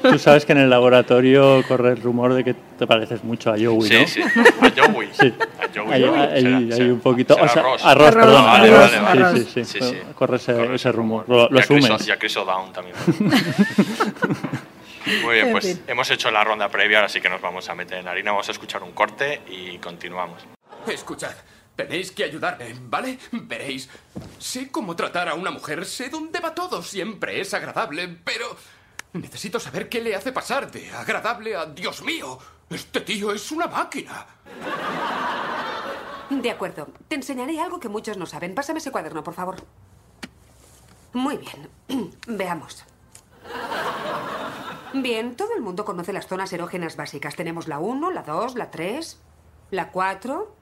Tú 0.01 0.17
sabes 0.19 0.45
que 0.45 0.53
en 0.53 0.59
el 0.59 0.69
laboratorio 0.69 1.63
corre 1.67 1.91
el 1.91 2.01
rumor 2.01 2.33
de 2.33 2.43
que 2.43 2.55
te 2.77 2.85
pareces 2.87 3.23
mucho 3.23 3.51
a 3.51 3.53
Joey, 3.57 3.81
Sí, 3.87 3.99
¿no? 4.01 4.07
sí, 4.07 4.21
a 4.21 4.71
Joey. 4.85 5.09
Sí. 5.13 5.33
A 5.59 5.67
Joey. 5.73 5.93
Hay, 5.93 6.03
Joey. 6.03 6.19
hay- 6.19 6.41
Será- 6.41 6.57
hay 6.57 6.71
será- 6.71 6.93
un 6.93 6.99
poquito. 6.99 7.35
o 7.39 7.47
sea, 7.47 7.61
Ross. 7.63 7.85
a 7.85 7.93
Ross, 7.95 8.13
Ross, 8.13 8.23
perdón. 8.25 8.45
a 8.45 8.53
a 8.53 8.57
Ross, 8.59 8.69
Ross, 8.69 9.01
vale, 9.01 9.21
vale. 9.23 9.39
Sí, 9.39 9.45
sí, 9.53 9.65
sí. 9.65 9.79
Sí, 9.79 9.89
sí. 9.89 9.97
Corre 10.15 10.35
ese, 10.37 10.53
Corre 10.53 10.65
ese 10.65 10.75
ese 10.75 10.91
rumor. 10.91 11.25
rumor. 11.27 11.51
Lo, 11.51 11.59
asumes. 11.59 12.07
Y 12.07 12.11
a 12.11 12.17
Chris 12.19 12.37
O'Down 12.37 12.73
también. 12.73 12.95
Muy 15.23 15.35
bien, 15.35 15.47
En 15.47 15.51
pues 15.51 15.79
hemos 15.87 16.09
hecho 16.09 16.31
la 16.31 16.43
ronda 16.43 16.67
previa, 16.69 16.97
ahora 16.97 17.09
sí 17.09 17.21
que 17.21 17.29
nos 17.29 17.39
vamos 17.41 17.69
a 17.69 17.75
meter 17.75 17.99
en 17.99 18.07
harina. 18.07 18.31
Vamos 18.31 18.47
a 18.49 18.51
escuchar 18.51 18.81
un 18.83 18.91
corte 18.91 19.41
y 19.47 19.77
continuamos. 19.77 20.41
Escuchad, 20.87 21.31
tenéis 21.75 22.11
que 22.11 22.23
ayudarme, 22.23 22.75
¿vale? 22.81 23.19
Veréis. 23.31 23.87
Sé 24.39 24.69
cómo 24.71 24.95
tratar 24.95 25.29
a 25.29 25.35
una 25.35 25.51
mujer, 25.51 25.85
sé 25.85 26.09
dónde 26.09 26.39
va 26.39 26.55
todo, 26.55 26.81
siempre 26.81 27.39
es 27.39 27.53
agradable, 27.53 28.17
pero 28.23 28.55
necesito 29.13 29.59
saber 29.59 29.89
qué 29.89 30.01
le 30.01 30.15
hace 30.15 30.31
pasar 30.31 30.71
de 30.71 30.89
agradable 30.91 31.55
a 31.55 31.65
Dios 31.67 32.01
mío. 32.01 32.39
Este 32.69 33.01
tío 33.01 33.31
es 33.31 33.51
una 33.51 33.67
máquina. 33.67 34.25
De 36.29 36.51
acuerdo. 36.51 36.87
Te 37.07 37.15
enseñaré 37.15 37.59
algo 37.59 37.79
que 37.79 37.89
muchos 37.89 38.17
no 38.17 38.25
saben. 38.25 38.55
Pásame 38.55 38.79
ese 38.79 38.91
cuaderno, 38.91 39.23
por 39.23 39.33
favor. 39.33 39.57
Muy 41.13 41.37
bien. 41.37 41.69
Veamos. 42.27 42.83
Bien, 44.93 45.35
todo 45.35 45.53
el 45.55 45.61
mundo 45.61 45.85
conoce 45.85 46.13
las 46.13 46.27
zonas 46.27 46.51
erógenas 46.53 46.95
básicas. 46.95 47.35
Tenemos 47.35 47.67
la 47.67 47.79
1, 47.79 48.11
la 48.11 48.23
2, 48.23 48.55
la 48.55 48.71
3, 48.71 49.19
la 49.71 49.91
4, 49.91 50.55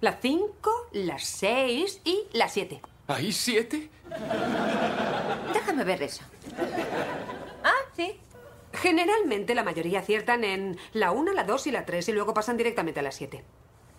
la 0.00 0.18
5, 0.20 0.88
la 0.92 1.18
6 1.18 2.00
y 2.04 2.24
la 2.32 2.48
7. 2.48 2.80
¿Hay 3.08 3.32
siete? 3.32 3.90
Déjame 5.52 5.82
ver 5.82 6.02
eso. 6.04 6.22
Ah, 7.64 7.72
sí. 7.96 8.20
Generalmente 8.72 9.54
la 9.54 9.64
mayoría 9.64 10.00
aciertan 10.00 10.44
en 10.44 10.78
la 10.92 11.10
1, 11.10 11.32
la 11.32 11.44
2 11.44 11.66
y 11.66 11.70
la 11.72 11.84
3 11.84 12.08
y 12.08 12.12
luego 12.12 12.34
pasan 12.34 12.56
directamente 12.56 13.00
a 13.00 13.02
la 13.02 13.12
7. 13.12 13.44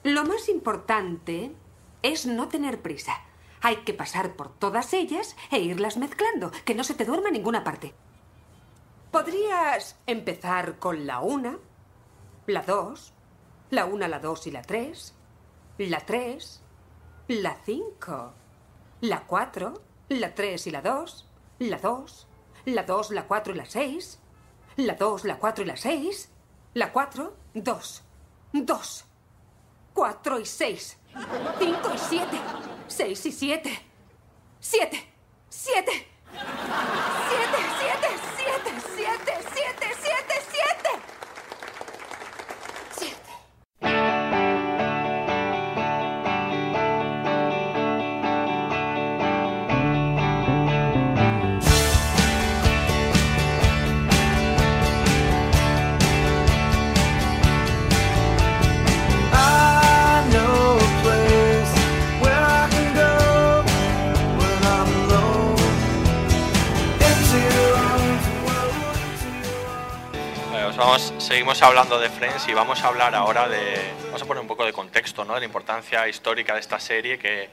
Lo 0.03 0.23
más 0.23 0.49
importante 0.49 1.51
es 2.01 2.25
no 2.25 2.47
tener 2.47 2.81
prisa. 2.81 3.21
Hay 3.61 3.77
que 3.77 3.93
pasar 3.93 4.35
por 4.35 4.57
todas 4.57 4.93
ellas 4.93 5.35
e 5.51 5.59
irlas 5.59 5.97
mezclando, 5.97 6.51
que 6.65 6.73
no 6.73 6.83
se 6.83 6.95
te 6.95 7.05
duerma 7.05 7.29
ninguna 7.29 7.63
parte. 7.63 7.93
Podrías 9.11 9.99
empezar 10.07 10.79
con 10.79 11.05
la 11.05 11.19
1, 11.19 11.59
la 12.47 12.61
2, 12.63 13.13
la 13.69 13.85
1, 13.85 14.07
la 14.07 14.19
2 14.19 14.47
y 14.47 14.51
la 14.51 14.61
3, 14.61 15.15
la 15.77 15.99
3, 15.99 16.63
la 17.27 17.57
5, 17.63 18.33
la 19.01 19.27
4, 19.27 19.81
la 20.09 20.33
3 20.33 20.67
y 20.67 20.71
la 20.71 20.81
2, 20.81 21.29
la 21.59 21.77
2, 21.77 22.27
la 22.65 22.83
2, 22.83 23.11
la 23.11 23.27
4 23.27 23.53
y 23.53 23.57
la 23.57 23.65
6, 23.65 24.20
la 24.77 24.95
2, 24.95 25.25
la 25.25 25.37
4 25.37 25.63
y 25.63 25.67
la 25.67 25.77
6, 25.77 26.29
la 26.73 26.91
4, 26.91 27.33
2, 27.53 28.03
2, 28.53 29.05
4 29.93 30.39
y 30.39 30.45
6, 30.45 30.97
5 31.59 31.93
y 31.93 31.97
7, 31.97 32.39
6 32.87 33.25
y 33.25 33.31
7, 33.31 33.81
7, 34.59 35.13
7, 35.49 35.49
7, 35.49 35.91
7, 35.91 36.07
7, 37.29 37.57
7, 37.99 38.10
seguimos 71.19 71.61
hablando 71.61 71.99
de 71.99 72.09
Friends 72.09 72.47
y 72.47 72.53
vamos 72.53 72.83
a 72.83 72.87
hablar 72.87 73.13
ahora 73.13 73.47
de. 73.47 73.79
Vamos 74.05 74.21
a 74.21 74.25
poner 74.25 74.41
un 74.41 74.47
poco 74.47 74.65
de 74.65 74.73
contexto, 74.73 75.23
¿no? 75.23 75.35
De 75.35 75.39
la 75.41 75.45
importancia 75.45 76.07
histórica 76.07 76.55
de 76.55 76.59
esta 76.59 76.79
serie, 76.79 77.19
que 77.19 77.49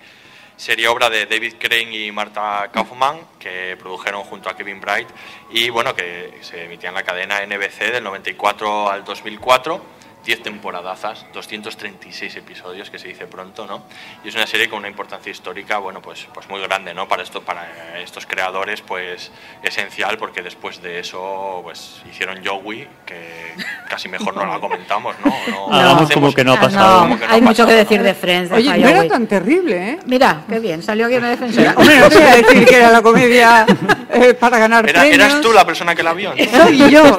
serie 0.57 0.89
obra 0.89 1.11
de 1.11 1.27
David 1.27 1.55
Crane 1.59 1.95
y 1.95 2.11
Marta 2.11 2.71
Kaufman, 2.73 3.21
que 3.39 3.77
produjeron 3.79 4.25
junto 4.25 4.49
a 4.49 4.57
Kevin 4.57 4.81
Bright, 4.81 5.09
y 5.51 5.69
bueno, 5.69 5.95
que 5.95 6.39
se 6.41 6.65
emitía 6.65 6.89
en 6.89 6.95
la 6.95 7.03
cadena 7.03 7.45
NBC 7.45 7.93
del 7.93 8.03
94 8.05 8.91
al 8.91 9.05
2004. 9.05 9.98
10 10.29 10.43
temporadazas, 10.43 11.25
236 11.33 12.37
episodios, 12.37 12.91
que 12.91 12.99
se 12.99 13.09
dice 13.09 13.27
pronto, 13.27 13.67
¿no? 13.67 13.85
Y 14.23 14.29
es 14.29 14.35
una 14.35 14.47
serie 14.47 14.69
con 14.69 14.81
una 14.81 14.89
importancia 14.89 15.33
histórica, 15.33 15.79
bueno, 15.79 16.03
pues, 16.03 16.29
pues 16.35 16.47
muy 16.51 16.61
grande, 16.61 16.93
¿no? 16.93 17.09
Para, 17.09 17.23
esto, 17.23 17.41
para 17.41 17.99
estos 17.99 18.27
creadores, 18.27 18.83
pues 18.83 19.31
esencial, 19.63 20.19
porque 20.19 20.43
después 20.43 20.83
de 20.83 21.01
eso, 21.01 21.61
pues 21.63 22.03
hicieron 22.11 22.45
Joey, 22.45 22.87
que 23.07 23.55
casi 23.89 24.11
mejor 24.11 24.37
no 24.37 24.45
la 24.45 24.61
comentamos, 24.61 25.17
¿no? 25.25 25.33
No, 25.71 25.75
Hagamos 25.75 26.03
hacemos- 26.03 26.13
como 26.13 26.35
que 26.35 26.45
no 26.45 26.53
ha 26.53 26.61
pasado. 26.61 27.09
no, 27.09 27.19
hay 27.27 27.41
mucho 27.41 27.67
que 27.67 27.73
decir 27.73 28.03
de 28.03 28.13
Friends. 28.13 28.51
de 28.51 28.57
Oye, 28.57 28.77
no 28.77 28.87
era 28.87 29.09
tan 29.09 29.27
terrible, 29.27 29.93
¿eh? 29.93 29.99
Mira, 30.05 30.43
qué 30.47 30.59
bien, 30.61 30.83
salió 30.83 31.07
aquí 31.07 31.15
una 31.15 31.31
defensora. 31.31 31.73
Hombre, 31.75 32.01
no 32.01 32.09
te 32.11 32.19
voy 32.19 32.27
a 32.29 32.37
decir 32.37 32.67
que 32.67 32.77
era 32.77 32.91
la 32.91 33.01
comedia 33.01 33.65
eh, 34.13 34.35
para 34.35 34.59
ganar 34.59 34.87
Era- 34.87 35.01
premios. 35.01 35.25
¿Eras 35.27 35.41
tú 35.41 35.55
la 35.55 35.65
persona 35.65 35.95
que 35.95 36.03
la 36.03 36.13
vio? 36.13 36.35
Soy 36.51 36.91
yo. 36.91 37.19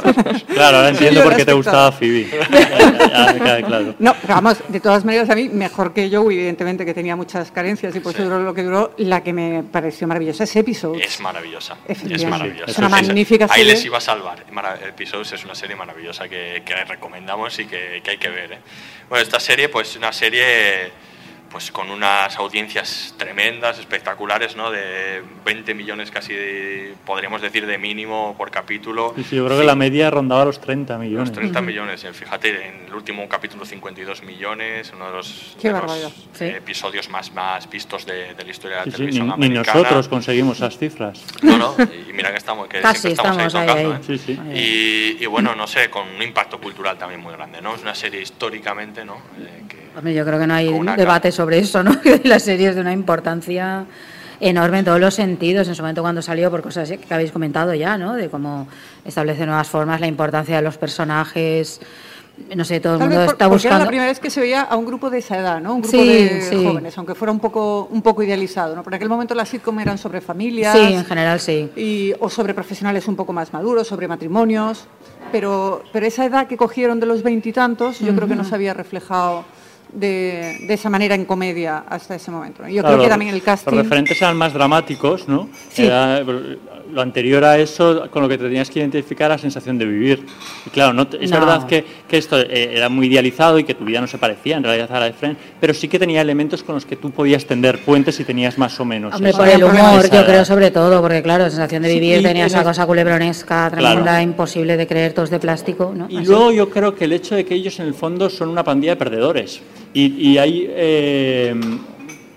Claro, 0.54 0.78
ahora 0.78 0.89
entiendo 0.89 1.24
por 1.24 1.36
qué 1.36 1.43
te 1.43 1.54
gustaba 1.54 1.91
Phoebe. 1.91 2.30
Queda 3.00 3.62
claro. 3.64 3.96
No, 4.00 4.14
pero 4.22 4.34
vamos, 4.36 4.58
de 4.68 4.80
todas 4.80 5.06
maneras 5.06 5.30
a 5.30 5.36
mí, 5.36 5.50
mejor 5.50 5.94
que 5.94 6.10
yo, 6.10 6.30
evidentemente 6.30 6.86
que 6.86 6.94
tenía 6.94 7.16
muchas 7.16 7.52
carencias 7.52 7.96
y 7.96 8.00
por 8.00 8.14
eso 8.14 8.24
duró 8.24 8.40
lo 8.40 8.54
que 8.54 8.64
duró, 8.64 8.94
la 8.98 9.24
que 9.24 9.34
me 9.34 9.64
pareció 9.64 10.08
maravillosa 10.08 10.44
es 10.44 10.56
Episode. 10.56 11.04
Es 11.04 11.20
maravillosa. 11.20 11.78
Es 11.88 12.04
maravillosa. 12.26 12.72
Es 12.72 12.78
una 12.78 12.90
magnífica 12.90 13.46
Ahí 13.46 13.62
serie. 13.62 13.74
les 13.74 13.86
iba 13.86 13.98
a 13.98 14.02
salvar. 14.02 14.46
Episodes 14.88 15.32
es 15.34 15.46
una 15.46 15.56
serie 15.56 15.76
maravillosa 15.76 16.28
que, 16.28 16.62
que 16.66 16.76
recomendamos 16.86 17.58
y 17.60 17.66
que, 17.66 18.02
que 18.04 18.12
hay 18.12 18.18
que 18.18 18.30
ver. 18.30 18.54
¿eh? 18.54 18.60
Bueno, 19.08 19.24
esta 19.24 19.40
serie, 19.40 19.70
pues 19.70 19.96
una 19.96 20.12
serie 20.12 20.92
pues 21.52 21.72
con 21.72 21.90
unas 21.90 22.38
audiencias 22.38 23.14
tremendas, 23.18 23.80
espectaculares, 23.80 24.56
¿no? 24.56 24.70
De 24.72 25.22
20 25.46 25.74
millones 25.74 26.12
casi, 26.12 26.34
de- 26.34 26.94
podríamos 27.06 27.42
decir, 27.42 27.66
de 27.66 27.78
mínimo 27.78 28.36
por 28.38 28.52
capítulo. 28.52 29.14
Sí, 29.16 29.24
sí, 29.24 29.36
yo 29.38 29.46
creo 29.48 29.58
que 29.60 29.66
la 29.66 29.76
media 29.76 30.10
rondaba 30.12 30.46
los 30.46 30.62
30 30.62 30.98
millones. 30.98 31.30
Los 31.30 31.38
30 31.38 31.62
millones, 31.62 32.06
fíjate, 32.14 32.68
en 32.68 32.86
el 32.88 32.94
último 32.94 33.28
capítulo 33.28 33.66
52 33.66 34.24
millones, 34.24 34.92
uno 34.96 35.08
de 35.08 35.12
los, 35.14 35.58
de 35.62 35.72
los, 35.72 36.42
eh, 36.42 36.56
episodios 36.58 37.10
más, 37.10 37.32
más 37.34 37.70
vistos 37.70 38.06
de, 38.06 38.34
de 38.36 38.44
la 38.44 38.52
historia 38.52 38.78
de 38.82 38.86
la 38.86 38.86
Sí, 38.86 38.92
sí, 38.92 38.98
televisión 38.98 39.28
ni, 39.38 39.50
ni 39.50 39.56
americana. 39.58 39.80
nosotros 39.80 40.08
conseguimos 40.08 40.58
esas 40.58 40.78
cifras. 40.78 41.24
No, 41.42 41.58
no, 41.58 41.76
y 42.10 42.14
mira 42.14 42.32
que 42.32 42.38
estamos, 42.38 42.68
que 42.68 42.82
Casi 42.82 43.02
siempre 43.14 43.24
estamos, 43.24 43.38
estamos 43.48 43.56
ahí 43.56 43.68
tocando, 43.68 43.94
ahí. 43.94 44.00
¿eh? 44.00 44.04
Sí, 44.06 44.18
sí. 44.18 45.18
Y, 45.20 45.24
y 45.24 45.26
bueno, 45.26 45.56
no 45.56 45.66
sé, 45.66 45.90
con 45.90 46.08
un 46.08 46.22
impacto 46.22 46.60
cultural 46.60 46.98
también 46.98 47.22
muy 47.22 47.34
grande, 47.34 47.60
¿no? 47.62 47.74
Es 47.76 47.82
una 47.82 47.96
serie 47.96 48.22
históricamente, 48.22 49.04
¿no? 49.04 49.16
Eh, 49.40 49.64
que- 49.68 49.80
Hombre, 49.96 50.14
yo 50.14 50.24
creo 50.24 50.40
que 50.40 50.48
no 50.48 50.54
hay 50.54 50.70
debate 50.96 51.32
sobre 51.39 51.60
eso, 51.60 51.82
¿no? 51.84 52.02
Que 52.04 52.19
la 52.25 52.38
serie 52.39 52.67
es 52.69 52.75
de 52.75 52.82
una 52.82 52.91
importancia 52.91 53.86
enorme 54.41 54.80
en 54.80 54.86
todos 54.86 54.99
los 54.99 55.13
sentidos. 55.13 55.67
En 55.69 55.75
su 55.75 55.82
momento 55.82 56.02
cuando 56.02 56.21
salió, 56.21 56.52
por 56.52 56.62
cosas 56.62 56.89
que 56.91 57.13
habéis 57.13 57.32
comentado 57.32 57.73
ya, 57.73 57.97
¿no? 57.97 58.15
De 58.15 58.30
cómo 58.30 58.67
establece 59.06 59.45
nuevas 59.45 59.67
formas, 59.69 60.02
la 60.02 60.08
importancia 60.08 60.58
de 60.58 60.62
los 60.62 60.78
personajes. 60.78 61.80
No 62.56 62.63
sé, 62.65 62.80
todo 62.82 62.93
el 62.95 62.99
mundo 62.99 63.15
por- 63.15 63.34
está 63.34 63.49
porque 63.49 63.67
era 63.67 63.75
la 63.75 63.78
buscando. 63.80 63.88
primera 63.88 64.08
vez 64.10 64.19
que 64.19 64.30
se 64.30 64.39
veía 64.41 64.62
a 64.62 64.75
un 64.78 64.86
grupo 64.86 65.10
de 65.10 65.17
esa 65.19 65.38
edad, 65.38 65.62
¿no? 65.62 65.75
Un 65.75 65.82
grupo 65.82 65.97
Sí, 65.97 66.08
de 66.08 66.41
sí. 66.49 66.65
jóvenes, 66.65 66.97
aunque 66.97 67.15
fuera 67.15 67.32
un 67.34 67.39
poco, 67.39 67.88
un 67.91 68.02
poco 68.02 68.21
idealizado, 68.23 68.75
¿no? 68.75 68.84
Por 68.84 68.93
aquel 68.95 69.08
momento 69.10 69.34
las 69.36 69.47
sitcom 69.49 69.78
eran 69.80 69.97
sobre 69.97 70.19
familias. 70.21 70.73
Sí, 70.78 70.93
en 70.93 71.06
general 71.06 71.39
sí. 71.41 71.69
y, 71.78 72.13
o 72.19 72.30
sobre 72.30 72.54
profesionales 72.54 73.08
un 73.10 73.15
poco 73.17 73.32
más 73.34 73.52
maduros, 73.54 73.88
sobre 73.88 74.08
matrimonios, 74.08 74.86
pero, 75.34 75.84
pero 75.93 76.06
esa 76.06 76.23
edad 76.25 76.47
que 76.47 76.56
cogieron 76.58 76.99
de 77.02 77.08
los 77.08 77.23
veintitantos, 77.23 77.99
yo 77.99 78.13
creo 78.15 78.28
que 78.28 78.36
no 78.36 78.43
se 78.45 78.56
había 78.56 78.73
reflejado 78.73 79.43
de, 79.93 80.58
de 80.67 80.73
esa 80.73 80.89
manera 80.89 81.15
en 81.15 81.25
comedia 81.25 81.84
hasta 81.88 82.15
ese 82.15 82.32
momento. 82.32 82.63
¿no? 82.63 82.69
Yo 82.69 82.82
Claro, 82.82 82.95
creo 82.97 83.06
que 83.06 83.10
también 83.10 83.34
el 83.34 83.41
casting... 83.41 83.71
Los 83.75 83.84
referentes 83.84 84.21
eran 84.21 84.38
más 84.38 84.54
dramáticos, 84.54 85.28
¿no? 85.28 85.49
Sí. 85.71 85.86
Era- 85.86 86.23
lo 86.91 87.02
anterior 87.02 87.43
a 87.43 87.58
eso, 87.58 88.10
con 88.12 88.21
lo 88.23 88.30
que 88.30 88.38
te 88.38 88.45
tenías 88.45 88.69
que 88.69 88.80
identificar, 88.80 89.30
la 89.30 89.38
sensación 89.38 89.78
de 89.78 89.86
vivir. 89.86 90.25
Y 90.65 90.69
claro, 90.69 90.93
no 90.93 91.08
es 91.19 91.30
No. 91.32 91.39
verdad 91.39 91.67
que, 91.67 91.84
que 92.08 92.17
esto 92.17 92.39
eh, 92.39 92.71
era 92.75 92.89
muy 92.89 93.08
idealizado 93.08 93.60
y 93.60 93.63
que 93.63 93.73
tu 93.73 93.86
vida 93.86 94.02
no 94.02 94.08
se 94.08 94.17
parecía 94.17 94.58
en 94.58 94.63
realidad 94.63 94.91
a 94.91 94.99
la 94.99 95.06
de 95.06 95.13
Friends, 95.13 95.39
pero 95.60 95.73
sí 95.73 95.88
que 95.88 95.99
tenía 95.99 96.21
elementos 96.21 96.63
con 96.63 96.75
los 96.75 96.86
que 96.86 96.95
tú 96.95 97.12
podías 97.12 97.45
tender 97.45 97.80
puentes 97.80 98.19
y 98.19 98.23
tenías 98.23 98.58
más 98.58 98.80
o 98.80 98.86
menos. 98.86 99.15
Hombre, 99.15 99.32
por 99.34 99.47
el 99.47 99.63
humor, 99.63 100.02
yo 100.10 100.17
edad. 100.17 100.25
creo 100.25 100.45
sobre 100.45 100.71
todo, 100.71 101.02
porque 101.02 101.21
claro, 101.21 101.43
la 101.45 101.49
sensación 101.49 101.84
de 101.84 101.93
vivir 101.93 102.19
y 102.19 102.23
tenía 102.23 102.43
en 102.43 102.47
esa 102.47 102.63
cosa 102.63 102.86
culebronesca, 102.86 103.69
tremenda, 103.71 104.04
Claro. 104.04 104.21
imposible 104.23 104.78
de 104.78 104.88
creer, 104.88 105.13
todos 105.13 105.30
de 105.30 105.39
plástico, 105.39 105.93
¿no? 105.95 106.08
Y 106.10 106.17
Así. 106.17 106.25
luego 106.28 106.52
yo 106.52 106.69
creo 106.69 106.95
que 106.95 107.06
el 107.06 107.13
hecho 107.13 107.36
de 107.36 107.45
que 107.45 107.56
ellos 107.56 107.80
en 107.80 107.88
el 107.88 107.93
fondo 107.93 108.30
son 108.30 108.49
una 108.49 108.63
pandilla 108.63 108.93
de 108.93 108.97
perdedores. 108.97 109.62
Y, 109.93 110.30
y 110.30 110.38
ahí 110.38 110.65
eh, 110.69 111.56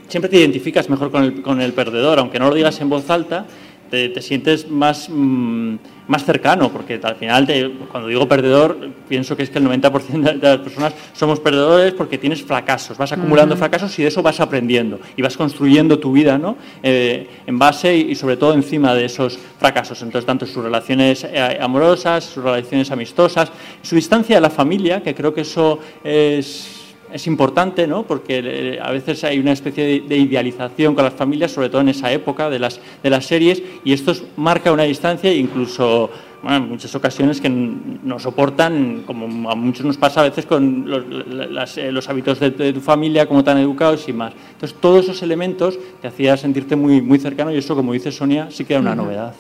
siempre 0.09 0.29
te 0.29 0.37
identificas 0.39 0.89
mejor 0.91 1.11
con 1.11 1.23
el, 1.25 1.43
con 1.43 1.61
el 1.61 1.73
perdedor, 1.73 2.19
aunque 2.19 2.39
no 2.39 2.49
lo 2.49 2.55
digas 2.55 2.81
en 2.81 2.89
voz 2.89 3.09
alta, 3.11 3.47
te, 3.93 4.09
te 4.09 4.23
sientes 4.23 4.71
más, 4.71 5.11
mm, 5.11 5.75
más 6.09 6.25
cercano, 6.25 6.73
porque 6.73 6.99
al 7.03 7.17
final, 7.17 7.47
te- 7.47 7.71
cuando 7.91 8.09
digo 8.09 8.27
perdedor, 8.27 8.79
pienso 9.07 9.37
que 9.37 9.43
es 9.43 9.51
que 9.51 9.59
el 9.59 9.65
90% 9.67 10.33
de 10.33 10.39
de 10.39 10.49
las 10.49 10.59
personas 10.61 10.95
somos 11.13 11.41
perdedores 11.41 11.93
porque 11.93 12.17
tienes 12.17 12.43
fracasos, 12.43 12.97
vas 12.97 13.13
acumulando 13.13 13.55
fracasos 13.55 13.99
y 13.99 14.03
de 14.03 14.09
eso 14.09 14.23
vas 14.23 14.41
aprendiendo 14.41 14.99
y 15.15 15.21
vas 15.21 15.37
construyendo 15.37 15.99
tu 15.99 16.11
vida 16.11 16.39
¿no? 16.39 16.57
Eh, 16.83 17.29
en 17.47 17.59
base 17.59 17.95
y, 17.95 18.13
y 18.13 18.15
sobre 18.15 18.39
todo 18.39 18.55
encima 18.55 18.95
de 18.95 19.05
esos 19.05 19.39
fracasos. 19.59 20.01
Entonces, 20.01 20.25
tanto 20.25 20.47
sus 20.47 20.65
relaciones 20.65 21.25
eh, 21.25 21.59
amorosas, 21.61 22.25
sus 22.25 22.43
relaciones 22.43 22.91
amistosas, 22.91 23.53
su 23.83 23.95
distancia 23.95 24.37
de 24.37 24.41
la 24.41 24.49
familia, 24.51 25.03
que 25.03 25.15
creo 25.15 25.35
que 25.35 25.43
eso 25.43 25.81
es 26.03 26.79
es 27.13 27.27
importante, 27.27 27.87
¿no? 27.87 28.05
porque 28.05 28.41
eh, 28.45 28.79
a 28.81 28.91
veces 28.91 29.23
hay 29.25 29.39
una 29.39 29.53
especie 29.53 29.85
de, 29.85 30.01
de 30.01 30.17
idealización 30.17 30.95
con 30.95 31.05
las 31.05 31.15
familias, 31.15 31.53
sobre 31.53 31.69
todo 31.69 31.81
en 31.81 31.89
esa 31.91 32.11
época 32.13 32.49
de 32.51 32.59
las, 32.59 32.81
de 33.03 33.11
las 33.11 33.27
series, 33.27 33.63
y 33.85 33.93
esto 33.93 34.13
es- 34.13 34.23
marca 34.37 34.73
una 34.73 34.85
distancia 34.85 35.31
e 35.31 35.37
incluso 35.37 36.11
bueno, 36.43 36.57
en 36.59 36.69
muchas 36.69 36.95
ocasiones 36.95 37.41
que 37.41 37.47
n- 37.47 37.99
no 38.03 38.19
soportan, 38.19 39.05
como 39.07 39.51
a 39.51 39.55
muchos 39.55 39.87
nos 39.87 39.97
pasa 39.97 40.21
a 40.21 40.25
veces 40.25 40.45
con 40.47 40.85
los, 40.89 41.07
la- 41.29 41.47
las, 41.47 41.79
eh, 41.79 41.93
los 41.93 42.09
hábitos 42.09 42.41
de, 42.41 42.51
de 42.51 42.73
tu 42.73 42.81
familia, 42.81 43.27
cómo 43.27 43.45
tan 43.45 43.59
educados 43.59 44.09
y 44.09 44.13
más. 44.13 44.33
Entonces, 44.53 44.77
todos 44.81 45.05
esos 45.05 45.23
elementos 45.23 45.79
te 46.01 46.09
hacían 46.09 46.37
sentirte 46.39 46.75
muy, 46.77 47.01
muy 47.01 47.19
cercano 47.19 47.53
y 47.53 47.59
eso, 47.59 47.77
como 47.77 47.93
dice 47.93 48.11
Sonia, 48.11 48.49
sí 48.51 48.65
que 48.65 48.75
era 48.75 48.81
una 48.81 48.93
Ujú. 48.93 49.03
novedad. 49.03 49.35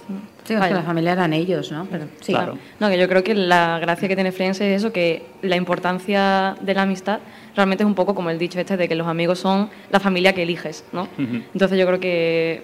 Sí, 0.44 0.54
es 0.54 0.60
que 0.60 0.74
la 0.74 0.82
familia 0.82 1.12
eran 1.12 1.32
ellos, 1.32 1.70
¿no? 1.70 1.86
Pero, 1.88 2.06
sí. 2.20 2.32
Claro. 2.32 2.58
No, 2.80 2.88
que 2.88 2.98
yo 2.98 3.08
creo 3.08 3.22
que 3.22 3.32
la 3.34 3.78
gracia 3.78 4.08
que 4.08 4.16
tiene 4.16 4.32
Friends 4.32 4.60
es 4.60 4.78
eso, 4.78 4.92
que 4.92 5.24
la 5.42 5.54
importancia 5.54 6.56
de 6.60 6.74
la 6.74 6.82
amistad 6.82 7.20
realmente 7.54 7.84
es 7.84 7.86
un 7.86 7.94
poco 7.94 8.12
como 8.14 8.28
el 8.30 8.38
dicho 8.38 8.58
este 8.58 8.76
de 8.76 8.88
que 8.88 8.96
los 8.96 9.06
amigos 9.06 9.38
son 9.38 9.70
la 9.90 10.00
familia 10.00 10.32
que 10.32 10.42
eliges, 10.42 10.84
¿no? 10.92 11.06
Entonces 11.18 11.78
yo 11.78 11.86
creo 11.86 12.00
que 12.00 12.62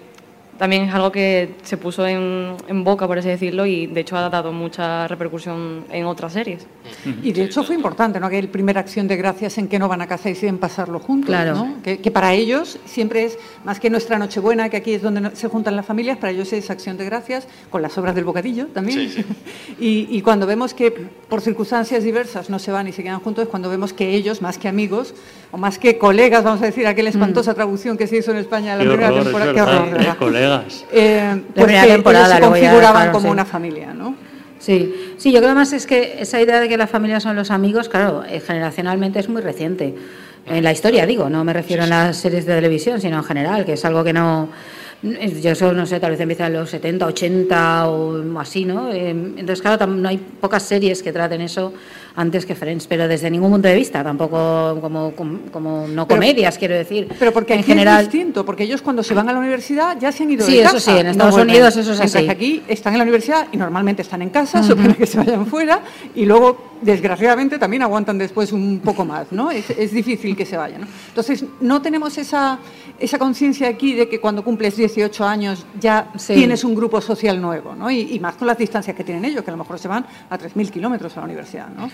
también 0.59 0.83
es 0.83 0.93
algo 0.93 1.11
que 1.11 1.55
se 1.63 1.77
puso 1.77 2.05
en, 2.05 2.83
boca, 2.83 3.07
por 3.07 3.17
así 3.17 3.29
decirlo, 3.29 3.65
y 3.65 3.87
de 3.87 4.01
hecho 4.01 4.17
ha 4.17 4.29
dado 4.29 4.51
mucha 4.51 5.07
repercusión 5.07 5.85
en 5.89 6.05
otras 6.05 6.33
series. 6.33 6.67
Y 7.23 7.31
de 7.31 7.43
hecho 7.43 7.63
fue 7.63 7.75
importante, 7.75 8.19
¿no? 8.19 8.29
Que 8.29 8.39
el 8.39 8.47
primer 8.49 8.77
acción 8.77 9.07
de 9.07 9.15
gracias 9.17 9.57
en 9.57 9.67
que 9.67 9.79
no 9.79 9.87
van 9.87 10.01
a 10.01 10.07
casa 10.07 10.29
y 10.29 10.33
deciden 10.33 10.57
pasarlo 10.57 10.99
juntos, 10.99 11.27
Claro. 11.27 11.55
¿no? 11.55 11.75
Que, 11.83 11.99
que 11.99 12.11
para 12.11 12.33
ellos 12.33 12.79
siempre 12.85 13.25
es, 13.25 13.37
más 13.65 13.79
que 13.79 13.89
nuestra 13.89 14.17
Nochebuena, 14.19 14.69
que 14.69 14.77
aquí 14.77 14.93
es 14.93 15.01
donde 15.01 15.35
se 15.35 15.47
juntan 15.47 15.75
las 15.75 15.85
familias, 15.85 16.17
para 16.17 16.31
ellos 16.31 16.51
es 16.53 16.69
acción 16.69 16.97
de 16.97 17.05
gracias, 17.05 17.47
con 17.69 17.81
las 17.81 17.97
obras 17.97 18.15
del 18.15 18.25
bocadillo 18.25 18.67
también. 18.67 19.11
y, 19.79 20.07
y 20.09 20.21
cuando 20.21 20.45
vemos 20.47 20.73
que 20.73 20.91
por 20.91 21.41
circunstancias 21.41 22.03
diversas 22.03 22.49
no 22.49 22.59
se 22.59 22.71
van 22.71 22.87
y 22.87 22.91
se 22.91 23.03
quedan 23.03 23.19
juntos, 23.19 23.43
es 23.43 23.49
cuando 23.49 23.69
vemos 23.69 23.93
que 23.93 24.13
ellos, 24.15 24.41
más 24.41 24.57
que 24.57 24.67
amigos, 24.67 25.13
o 25.51 25.57
más 25.57 25.79
que 25.79 25.97
colegas, 25.97 26.43
vamos 26.43 26.61
a 26.61 26.65
decir, 26.65 26.85
aquella 26.87 27.09
espantosa 27.09 27.53
traducción 27.53 27.97
que 27.97 28.07
se 28.07 28.17
hizo 28.17 28.31
en 28.31 28.37
España 28.37 28.75
la 28.75 28.83
Qué 28.83 28.89
primera 28.89 29.07
horror, 29.09 29.19
es 29.19 29.23
temporada, 29.25 29.53
qué 29.53 29.61
horror, 29.61 29.87
eh, 29.87 29.91
verdad. 29.93 30.17
colegas. 30.17 30.85
Eh, 30.91 31.21
La 31.25 31.35
pues 31.53 31.65
primera 31.65 31.83
que 31.85 31.91
temporada, 31.93 32.25
ellos 32.25 32.35
se 32.35 32.41
ya 32.41 32.47
configuraban 32.49 33.11
como 33.11 33.25
sí. 33.27 33.31
una 33.31 33.45
familia, 33.45 33.93
¿no? 33.93 34.15
Sí, 34.59 35.13
sí, 35.17 35.31
yo 35.31 35.39
creo 35.39 35.55
más 35.55 35.71
es 35.71 35.87
que 35.87 36.17
esa 36.21 36.41
idea 36.41 36.59
de 36.59 36.67
que 36.67 36.77
la 36.77 36.87
familia 36.87 37.19
son 37.19 37.35
los 37.35 37.49
amigos, 37.49 37.87
claro, 37.87 38.23
eh, 38.27 38.41
generacionalmente 38.41 39.19
es 39.19 39.29
muy 39.29 39.41
reciente. 39.41 39.95
En 40.45 40.63
la 40.63 40.71
historia, 40.71 41.05
digo, 41.05 41.29
no 41.29 41.43
me 41.43 41.53
refiero 41.53 41.83
a 41.83 41.87
las 41.87 42.17
series 42.17 42.45
de 42.45 42.55
televisión, 42.55 42.99
sino 42.99 43.17
en 43.17 43.23
general, 43.23 43.65
que 43.65 43.73
es 43.73 43.85
algo 43.85 44.03
que 44.03 44.13
no. 44.13 44.49
eh, 45.03 45.39
Yo 45.41 45.51
eso, 45.51 45.71
no 45.73 45.85
sé, 45.85 45.99
tal 45.99 46.11
vez 46.11 46.19
empieza 46.19 46.47
en 46.47 46.53
los 46.53 46.69
70, 46.69 47.05
80 47.05 47.87
o 47.89 48.39
así, 48.39 48.65
¿no? 48.65 48.91
Eh, 48.91 49.09
Entonces, 49.11 49.61
claro, 49.61 49.85
no 49.87 50.09
hay 50.09 50.17
pocas 50.17 50.63
series 50.63 51.03
que 51.03 51.13
traten 51.13 51.41
eso 51.41 51.73
antes 52.19 52.45
que 52.45 52.53
Friends, 52.53 52.85
pero 52.85 53.07
desde 53.07 53.31
ningún 53.31 53.49
punto 53.51 53.69
de 53.69 53.75
vista, 53.75 54.03
tampoco 54.03 54.77
como, 54.81 55.11
como, 55.15 55.39
como 55.53 55.87
no 55.87 56.05
Pero- 56.05 56.19
comedias, 56.19 56.57
quiero 56.57 56.75
decir. 56.75 57.07
Pero 57.17 57.31
porque 57.31 57.53
en 57.53 57.63
general. 57.63 58.01
es 58.03 58.11
distinto, 58.11 58.45
porque 58.45 58.63
ellos 58.65 58.81
cuando 58.81 59.03
se 59.03 59.13
van 59.13 59.29
a 59.29 59.33
la 59.33 59.39
universidad 59.39 59.97
ya 59.97 60.11
se 60.11 60.23
han 60.23 60.31
ido 60.31 60.45
Sí, 60.45 60.55
de 60.57 60.63
eso 60.63 60.73
casa. 60.73 60.91
sí, 60.91 60.97
en 60.97 61.05
no 61.05 61.11
Estados 61.11 61.35
vuelven. 61.35 61.55
Unidos 61.55 61.77
eso 61.77 61.93
es 61.93 61.99
así. 62.01 62.27
aquí 62.29 62.61
están 62.67 62.93
en 62.93 62.97
la 62.99 63.03
universidad 63.03 63.47
y 63.53 63.57
normalmente 63.57 64.01
están 64.01 64.21
en 64.21 64.31
casa, 64.31 64.59
Ujú. 64.59 64.67
supone 64.69 64.95
que 64.97 65.05
se 65.05 65.17
vayan 65.17 65.45
fuera 65.45 65.79
y 66.13 66.25
luego, 66.25 66.77
desgraciadamente, 66.81 67.57
también 67.57 67.83
aguantan 67.83 68.17
después 68.17 68.51
un 68.51 68.79
poco 68.83 69.05
más, 69.05 69.31
¿no? 69.31 69.49
Es, 69.51 69.69
es 69.69 69.93
difícil 69.93 70.35
que 70.35 70.45
se 70.45 70.57
vayan, 70.57 70.81
¿no? 70.81 70.87
Entonces, 71.07 71.45
no 71.61 71.81
tenemos 71.81 72.17
esa, 72.17 72.59
esa 72.99 73.17
conciencia 73.17 73.69
aquí 73.69 73.93
de 73.95 74.09
que 74.09 74.19
cuando 74.19 74.43
cumples 74.43 74.75
18 74.75 75.25
años 75.25 75.65
ya 75.79 76.11
Sí. 76.17 76.33
tienes 76.35 76.65
un 76.65 76.75
grupo 76.75 76.99
social 76.99 77.41
nuevo, 77.41 77.75
¿no? 77.75 77.89
Y, 77.89 78.13
y 78.13 78.19
más 78.19 78.35
con 78.35 78.45
las 78.47 78.57
distancias 78.57 78.93
que 78.95 79.03
tienen 79.05 79.23
ellos, 79.23 79.43
que 79.43 79.51
a 79.51 79.53
lo 79.53 79.57
mejor 79.57 79.79
se 79.79 79.87
van 79.87 80.05
a 80.29 80.37
3.000 80.37 80.69
kilómetros 80.69 81.15
a 81.15 81.21
la 81.21 81.25
universidad, 81.27 81.69
¿no? 81.69 81.89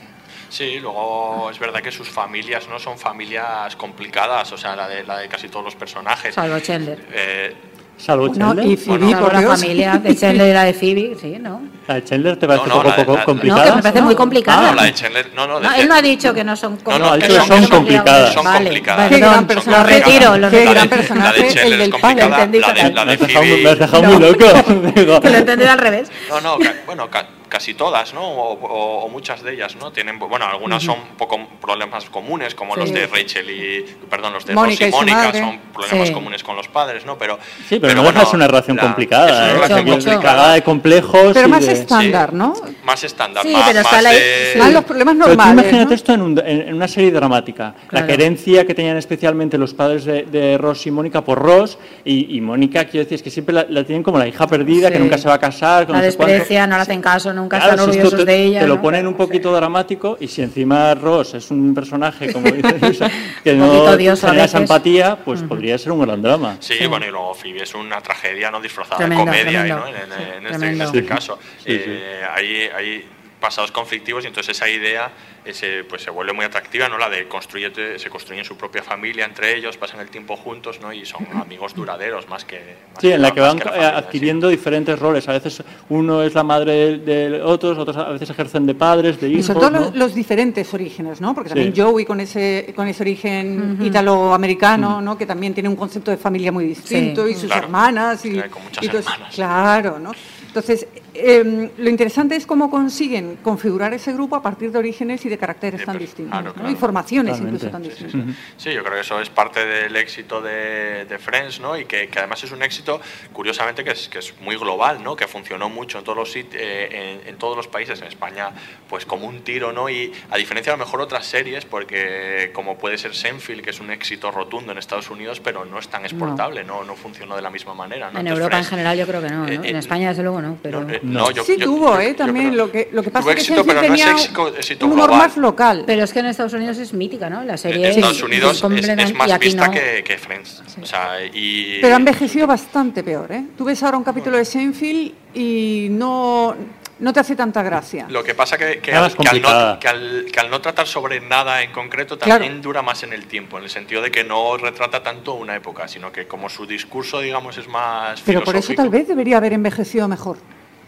Sí, 0.55 0.79
luego 0.79 1.49
es 1.51 1.59
verdad 1.59 1.81
que 1.81 1.91
sus 1.91 2.07
familias 2.07 2.65
no 2.69 2.79
son 2.79 2.97
familias 2.97 3.75
complicadas, 3.75 4.53
o 4.53 4.57
sea, 4.57 4.73
la 4.73 4.87
de, 4.87 5.03
la 5.03 5.17
de 5.17 5.27
casi 5.27 5.49
todos 5.49 5.65
los 5.65 5.75
personajes. 5.75 6.33
Salvo 6.33 6.57
Chandler. 6.61 6.97
Eh, 7.11 7.53
Salvo 7.97 8.27
No, 8.29 8.33
Chandler. 8.55 8.65
y 8.65 8.77
Phoebe, 8.77 9.15
por 9.17 9.33
la 9.33 9.41
familia 9.41 9.97
de 9.97 10.15
Chandler 10.19 10.47
y 10.49 10.53
la 10.53 10.63
de 10.63 10.73
Phoebe, 10.73 11.17
sí, 11.19 11.35
¿no? 11.41 11.61
La 11.87 11.95
de 11.95 12.03
Chandler 12.05 12.37
te 12.37 12.47
parece 12.47 12.67
No, 12.69 12.75
no, 12.83 12.89
un 12.89 12.95
poco, 12.95 12.97
la 12.99 13.11
de- 13.11 13.17
la- 13.19 13.25
complicada. 13.25 13.65
No, 13.65 13.69
que 13.71 13.75
me 13.75 13.81
parece 13.83 14.01
muy 14.01 14.15
complicada. 14.15 14.61
No, 14.69 14.75
la 14.75 14.83
de 14.83 14.93
Chandler, 14.93 15.31
no, 15.35 15.45
no, 15.45 15.59
de- 15.59 15.67
No, 15.67 15.75
él 15.75 15.87
no 15.89 15.95
ha 15.95 16.01
dicho 16.01 16.33
que 16.33 16.43
no 16.45 16.55
son 16.55 16.77
No, 16.87 16.99
no, 16.99 17.09
ha 17.11 17.15
dicho 17.17 17.27
que 17.27 17.33
son, 17.33 17.47
son 17.47 17.67
complicadas. 17.67 18.33
Son 18.33 18.43
Vale, 18.45 18.63
complicadas. 18.65 19.09
Gran 19.11 19.21
Son 19.33 19.37
complicadas. 19.47 19.77
Lo 19.77 19.83
retiro, 19.89 20.31
lo 20.31 20.37
La 20.37 20.49
retiro. 20.49 20.69
de- 20.69 20.73
Gran 20.75 20.89
personaje, 20.89 21.37
La 21.41 21.45
de 21.47 21.53
Chandler 21.53 21.65
el 21.65 21.73
es 21.73 21.79
del 21.79 21.89
padre. 22.01 22.21
complicada. 22.21 22.37
La 22.37 22.45
de, 22.47 22.59
la 22.93 23.05
Me 23.05 23.05
de 23.05 23.13
has 23.13 23.19
dejado, 23.19 23.43
Phoebe- 23.45 23.63
me 23.63 23.69
has 23.71 23.79
dejado 23.79 24.03
No. 24.03 24.09
muy 24.09 24.19
loco. 24.21 24.91
Que 25.21 25.29
lo 25.29 25.35
he 25.35 25.39
entendido 25.39 25.71
al 25.71 25.79
revés. 25.79 26.11
No, 26.29 26.39
no, 26.41 26.57
bueno, 26.85 27.09
casi 27.55 27.73
todas, 27.73 28.13
¿no? 28.13 28.21
O, 28.21 28.53
o- 28.53 29.05
o 29.05 29.07
muchas 29.07 29.41
de 29.41 29.53
ellas, 29.53 29.77
¿no? 29.77 29.89
Tienen, 29.89 30.19
bueno, 30.19 30.45
algunas 30.45 30.83
son 30.83 30.99
un 30.99 31.15
poco 31.17 31.39
problemas 31.61 32.03
comunes, 32.09 32.53
como 32.53 32.73
Sí. 32.73 32.81
los 32.81 32.91
de 32.91 33.07
Rachel 33.07 33.49
y, 33.49 33.85
perdón, 34.09 34.33
los 34.33 34.45
de 34.45 34.53
Mónica 34.53 34.85
Ross 34.87 34.93
y 34.93 34.93
y 34.93 34.97
Mónica, 35.13 35.31
son 35.31 35.59
problemas 35.73 36.07
Sí. 36.09 36.13
comunes 36.13 36.43
con 36.43 36.57
los 36.57 36.67
padres, 36.67 37.05
¿no? 37.05 37.17
Pero, 37.17 37.39
Sí, 37.69 37.79
pero, 37.79 37.95
no 37.95 38.03
deja 38.03 38.19
de 38.19 38.25
ser 38.25 38.35
una 38.35 38.47
relación 38.47 38.75
la- 38.75 38.83
complicada. 38.83 39.27
es 39.29 39.35
una 39.37 39.47
¿eh? 39.47 39.53
relación 39.53 39.85
mucho. 39.85 40.21
Cargada 40.21 40.53
de 40.55 40.61
complejos. 40.63 41.31
Pero 41.33 41.47
más 41.47 41.65
de- 41.65 41.71
estándar, 41.71 42.33
¿no? 42.33 42.53
Más 42.83 43.01
estándar, 43.05 43.43
Sí, 43.43 43.53
más, 43.53 43.69
pero 43.69 43.83
más 43.83 44.03
la- 44.03 44.09
de... 44.11 44.49
sí. 44.51 44.59
Más 44.59 44.73
los 44.73 44.83
problemas 44.83 45.13
Pero 45.15 45.23
tú 45.23 45.29
normales. 45.37 45.53
imagínate 45.63 45.89
¿no? 45.91 45.95
esto 45.95 46.13
en, 46.13 46.21
un- 46.23 46.39
en- 46.45 46.61
en 46.67 46.73
una 46.73 46.87
serie 46.89 47.11
dramática. 47.11 47.73
Claro. 47.87 48.05
La 48.05 48.11
querencia 48.11 48.65
que 48.67 48.73
tenían 48.75 48.97
especialmente 48.97 49.57
los 49.57 49.73
padres 49.73 50.03
de, 50.03 50.23
de 50.23 50.57
Ross 50.57 50.85
y 50.87 50.91
Mónica 50.91 51.23
por 51.23 51.39
Ross. 51.39 51.77
Y, 52.03 52.35
y 52.37 52.41
Mónica, 52.41 52.83
quiero 52.83 53.05
decir, 53.05 53.15
es 53.15 53.23
que 53.23 53.29
siempre 53.29 53.55
la, 53.55 53.65
la 53.69 53.85
tienen 53.85 54.03
como 54.03 54.17
la 54.19 54.27
hija 54.27 54.45
perdida, 54.45 54.91
que 54.91 54.99
nunca 54.99 55.17
se 55.17 55.29
va 55.29 55.35
a 55.35 55.39
casar. 55.39 55.85
que 55.85 55.93
La 55.93 55.99
no 55.99 56.03
sé 56.03 56.17
cuánto. 56.17 56.33
desprecia, 56.33 56.67
no 56.67 56.75
le 56.75 56.81
hacen 56.81 57.01
caso, 57.01 57.31
nunca 57.31 57.44
Claro, 57.49 57.65
están 57.71 57.79
orgullosos 57.89 58.19
te, 58.19 58.25
de 58.25 58.43
ella. 58.43 58.59
te 58.61 58.67
lo 58.67 58.75
¿no? 58.75 58.81
ponen 58.81 59.07
un 59.07 59.13
poquito 59.15 59.53
dramático 59.53 60.17
y 60.19 60.27
si 60.27 60.41
encima 60.41 60.93
Ross 60.95 61.33
es 61.35 61.51
un 61.51 61.73
personaje, 61.73 62.31
como 62.33 62.49
dice 62.51 62.77
Luisa, 62.81 63.09
que 63.43 63.53
no 63.53 63.71
genera 63.87 64.43
esa 64.45 64.57
empatía, 64.57 65.17
pues 65.23 65.41
podría 65.43 65.77
ser 65.77 65.91
un 65.91 66.01
gran 66.01 66.21
drama. 66.21 66.57
Sí, 66.59 66.85
bueno, 66.87 67.05
y 67.05 67.09
luego 67.11 67.33
Phoebe 67.33 67.63
es 67.63 67.73
una 67.75 68.01
tragedia 68.01 68.51
no 68.51 68.59
disfrazada 68.61 68.97
Tremendo, 68.97 69.25
de 69.31 69.37
comedia, 69.39 69.59
tremendo. 69.59 69.79
¿no? 69.79 69.87
En, 69.87 69.95
en- 69.95 70.45
en 70.45 70.53
este, 70.53 70.67
en 70.69 70.81
este 70.81 70.99
Sí. 71.01 71.05
caso. 71.05 71.39
Sí, 71.57 71.71
sí. 71.71 71.79
Eh, 71.85 72.21
Hay, 72.35 72.69
hay 72.75 73.05
pasados 73.45 73.71
conflictivos 73.71 74.23
y 74.23 74.27
entonces 74.27 74.57
esa 74.57 74.67
idea 74.67 75.11
ese, 75.45 75.83
pues 75.83 76.01
se 76.01 76.09
vuelve 76.09 76.33
muy 76.33 76.43
atractiva, 76.45 76.89
¿no? 76.89 76.97
La 76.97 77.07
de 77.07 77.27
construye, 77.27 77.71
se 77.99 78.09
construyen 78.09 78.43
su 78.43 78.57
propia 78.57 78.81
familia 78.81 79.25
entre 79.25 79.55
ellos, 79.55 79.77
pasan 79.77 79.99
el 79.99 80.09
tiempo 80.09 80.35
juntos, 80.35 80.79
¿no? 80.81 80.91
Y 80.91 81.05
son 81.05 81.23
amigos 81.39 81.75
duraderos 81.75 82.27
más 82.27 82.43
que... 82.45 82.55
más 82.91 82.99
Sí, 83.01 83.11
en 83.11 83.21
la 83.21 83.29
que 83.29 83.41
más 83.41 83.49
van 83.49 83.57
la 83.59 83.63
eh, 83.63 83.67
familia, 83.69 83.97
adquiriendo 83.99 84.47
diferentes 84.49 84.97
roles. 84.97 85.29
A 85.29 85.33
veces 85.33 85.61
uno 85.89 86.23
es 86.23 86.33
la 86.33 86.43
madre 86.43 86.97
de, 86.97 87.39
otros, 87.43 87.77
otros 87.77 87.95
a 87.95 88.09
veces 88.09 88.27
ejercen 88.31 88.65
de 88.65 88.73
padres, 88.73 89.21
de 89.21 89.29
Y 89.29 89.33
hijos. 89.33 89.45
sobre 89.45 89.59
todo 89.59 89.69
¿no? 89.69 89.79
los, 89.81 89.95
los 89.95 90.15
diferentes 90.15 90.73
orígenes, 90.73 91.21
¿no? 91.21 91.35
Porque 91.35 91.49
también 91.49 91.75
Sí. 91.75 91.79
Joey 91.79 92.05
con 92.05 92.19
ese, 92.19 92.73
con 92.75 92.87
ese 92.87 93.03
origen 93.03 93.77
italoamericano, 93.83 94.99
¿no? 94.99 95.15
Que 95.15 95.27
también 95.27 95.53
tiene 95.53 95.69
un 95.69 95.75
concepto 95.75 96.09
de 96.09 96.17
familia 96.17 96.51
muy 96.51 96.65
distinto 96.65 97.25
Sí. 97.27 97.33
y 97.33 97.35
sus 97.35 97.45
Claro. 97.45 97.65
hermanas. 97.65 98.25
Y, 98.25 98.39
con 98.49 98.63
muchas 98.63 98.83
y 98.83 98.87
eso. 98.87 98.97
hermanas. 98.97 99.35
Claro, 99.35 99.99
¿no? 99.99 100.11
Entonces, 100.47 100.87
em, 101.17 101.69
lo 101.77 101.89
interesante 101.89 102.35
es 102.35 102.45
cómo 102.45 102.69
consiguen 102.69 103.37
configurar 103.43 103.93
ese 103.93 104.13
grupo 104.13 104.35
a 104.35 104.41
partir 104.41 104.71
de 104.71 104.79
orígenes 104.79 105.25
y 105.25 105.29
de 105.29 105.37
caracteres 105.37 105.79
De 105.81 105.85
tan 105.85 105.97
distintos, 105.97 106.31
claro, 106.31 106.47
¿no? 106.49 106.53
claro. 106.53 106.69
Y 106.71 106.75
formaciones 106.75 107.37
Totalmente. 107.37 107.65
incluso 107.65 107.71
tan 107.71 107.83
Sí, 107.83 107.91
sí, 107.97 108.03
distintas. 108.05 108.35
sí. 108.35 108.41
Sí, 108.57 108.73
yo 108.73 108.83
creo 108.83 108.95
que 108.95 109.01
eso 109.01 109.19
es 109.21 109.29
parte 109.29 109.65
del 109.65 109.95
éxito 109.95 110.41
de, 110.41 111.05
de 111.05 111.17
Friends, 111.19 111.59
¿no? 111.59 111.77
Y 111.77 111.85
que, 111.85 112.07
que 112.07 112.19
además 112.19 112.43
es 112.43 112.51
un 112.51 112.61
éxito, 112.63 112.99
curiosamente, 113.33 113.83
que 113.83 113.91
es, 113.91 114.07
que 114.09 114.19
es 114.19 114.33
muy 114.41 114.55
global, 114.57 115.03
¿no? 115.03 115.15
Que 115.15 115.27
funcionó 115.27 115.69
mucho 115.69 115.97
en 115.99 116.03
todos 116.03 116.17
los 116.17 116.35
eh, 116.35 117.19
en, 117.23 117.27
en 117.29 117.37
todos 117.37 117.55
los 117.55 117.67
países, 117.67 118.01
en 118.01 118.07
España, 118.07 118.49
pues 118.89 119.05
como 119.05 119.27
un 119.27 119.41
tiro, 119.41 119.71
¿no? 119.73 119.89
Y 119.89 120.11
a 120.31 120.37
diferencia 120.37 120.73
a 120.73 120.77
lo 120.77 120.83
mejor 120.83 121.01
otras 121.01 121.25
series, 121.25 121.65
porque 121.65 122.51
como 122.53 122.77
puede 122.77 122.97
ser 122.97 123.13
Senfield, 123.15 123.61
que 123.63 123.69
es 123.71 123.79
un 123.79 123.91
éxito 123.91 124.31
rotundo 124.31 124.71
en 124.71 124.77
Estados 124.77 125.09
Unidos, 125.09 125.39
pero 125.39 125.65
no 125.65 125.79
es 125.79 125.87
tan 125.87 126.03
exportable, 126.05 126.63
no, 126.63 126.83
no, 126.83 126.95
funcionó 126.95 127.35
de 127.35 127.41
la 127.41 127.49
misma 127.49 127.73
manera, 127.73 128.11
¿no? 128.11 128.19
En 128.19 128.27
Entonces, 128.27 128.43
Europa 128.43 128.57
en 128.57 128.65
general 128.65 128.97
yo 128.97 129.07
creo 129.07 129.21
que 129.21 129.29
no, 129.29 129.45
¿no? 129.45 129.47
Eh, 129.47 129.55
En 129.63 129.75
eh, 129.75 129.79
España 129.79 130.09
desde 130.09 130.23
luego 130.23 130.41
no, 130.41 130.57
pero... 130.61 130.81
no, 130.83 130.89
eh, 130.93 130.99
No. 131.05 131.19
no, 131.25 131.31
yo- 131.31 131.43
Sí 131.43 131.55
yo- 131.57 131.65
tuvo, 131.65 131.93
yo- 131.95 131.99
¿eh? 132.01 132.07
yo 132.09 132.15
También 132.15 132.47
creo- 132.49 132.65
lo 132.65 132.71
que, 132.71 132.89
lo 132.91 133.03
que 133.03 133.11
pasa 133.11 133.29
es 133.29 133.35
que 133.35 133.41
éxito, 133.41 133.63
pero 133.65 133.79
no 133.81 133.81
es 133.81 133.87
tenía 133.91 134.11
éxito- 134.11 134.55
éxito 134.57 134.85
un 134.85 134.91
humor 134.93 135.07
global. 135.09 135.27
más 135.27 135.37
local. 135.37 135.83
Pero 135.85 136.03
es 136.03 136.11
que 136.13 136.19
en 136.19 136.25
Estados 136.27 136.53
Unidos 136.53 136.77
es 136.77 136.93
mítica, 136.93 137.29
¿no? 137.29 137.43
La 137.43 137.57
serie 137.57 137.85
En 137.85 137.91
Estados 137.91 138.17
es- 138.17 138.23
Unidos 138.23 138.49
es 138.51 138.55
es, 138.57 138.61
completa- 138.61 138.93
es 139.03 139.13
más 139.15 139.39
vista 139.39 139.67
no. 139.67 139.73
que, 139.73 140.03
que 140.03 140.17
Friends. 140.17 140.63
O 140.81 140.85
sea, 140.85 141.23
y, 141.25 141.79
Pero 141.81 141.93
ha 141.93 141.97
envejecido 141.97 142.47
bastante 142.47 143.03
peor, 143.03 143.31
¿eh? 143.31 143.45
Tú 143.57 143.63
ves 143.65 143.81
ahora 143.83 143.97
un 143.97 144.03
capítulo 144.03 144.37
de 144.37 144.45
Seinfeld 144.45 145.11
y 145.33 145.87
no, 145.91 146.55
no 146.99 147.13
te 147.13 147.19
hace 147.19 147.35
tanta 147.35 147.61
gracia. 147.61 148.05
Lo 148.09 148.23
que 148.23 148.33
pasa 148.33 148.57
que, 148.57 148.79
que, 148.79 148.93
al, 148.93 149.13
que 149.15 149.39
no, 149.41 149.79
que, 149.79 149.87
al, 149.87 150.25
que 150.31 150.39
al 150.39 150.49
no 150.49 150.61
tratar 150.61 150.87
sobre 150.87 151.19
nada 151.19 151.61
en 151.61 151.71
concreto 151.71 152.17
Claro. 152.17 152.41
también 152.41 152.61
dura 152.61 152.81
más 152.81 153.03
en 153.03 153.13
el 153.13 153.25
tiempo, 153.25 153.57
en 153.57 153.65
el 153.65 153.69
sentido 153.69 154.01
de 154.01 154.11
que 154.11 154.23
no 154.23 154.55
retrata 154.57 155.03
tanto 155.03 155.33
una 155.33 155.55
época, 155.55 155.87
sino 155.87 156.11
que 156.11 156.25
como 156.27 156.49
su 156.49 156.65
discurso, 156.65 157.19
digamos, 157.19 157.57
es 157.57 157.67
más 157.67 158.21
Pero 158.25 158.43
por 158.43 158.55
eso 158.55 158.73
tal 158.73 158.89
vez 158.89 159.07
debería 159.07 159.37
haber 159.37 159.53
envejecido 159.53 160.07
mejor. 160.07 160.37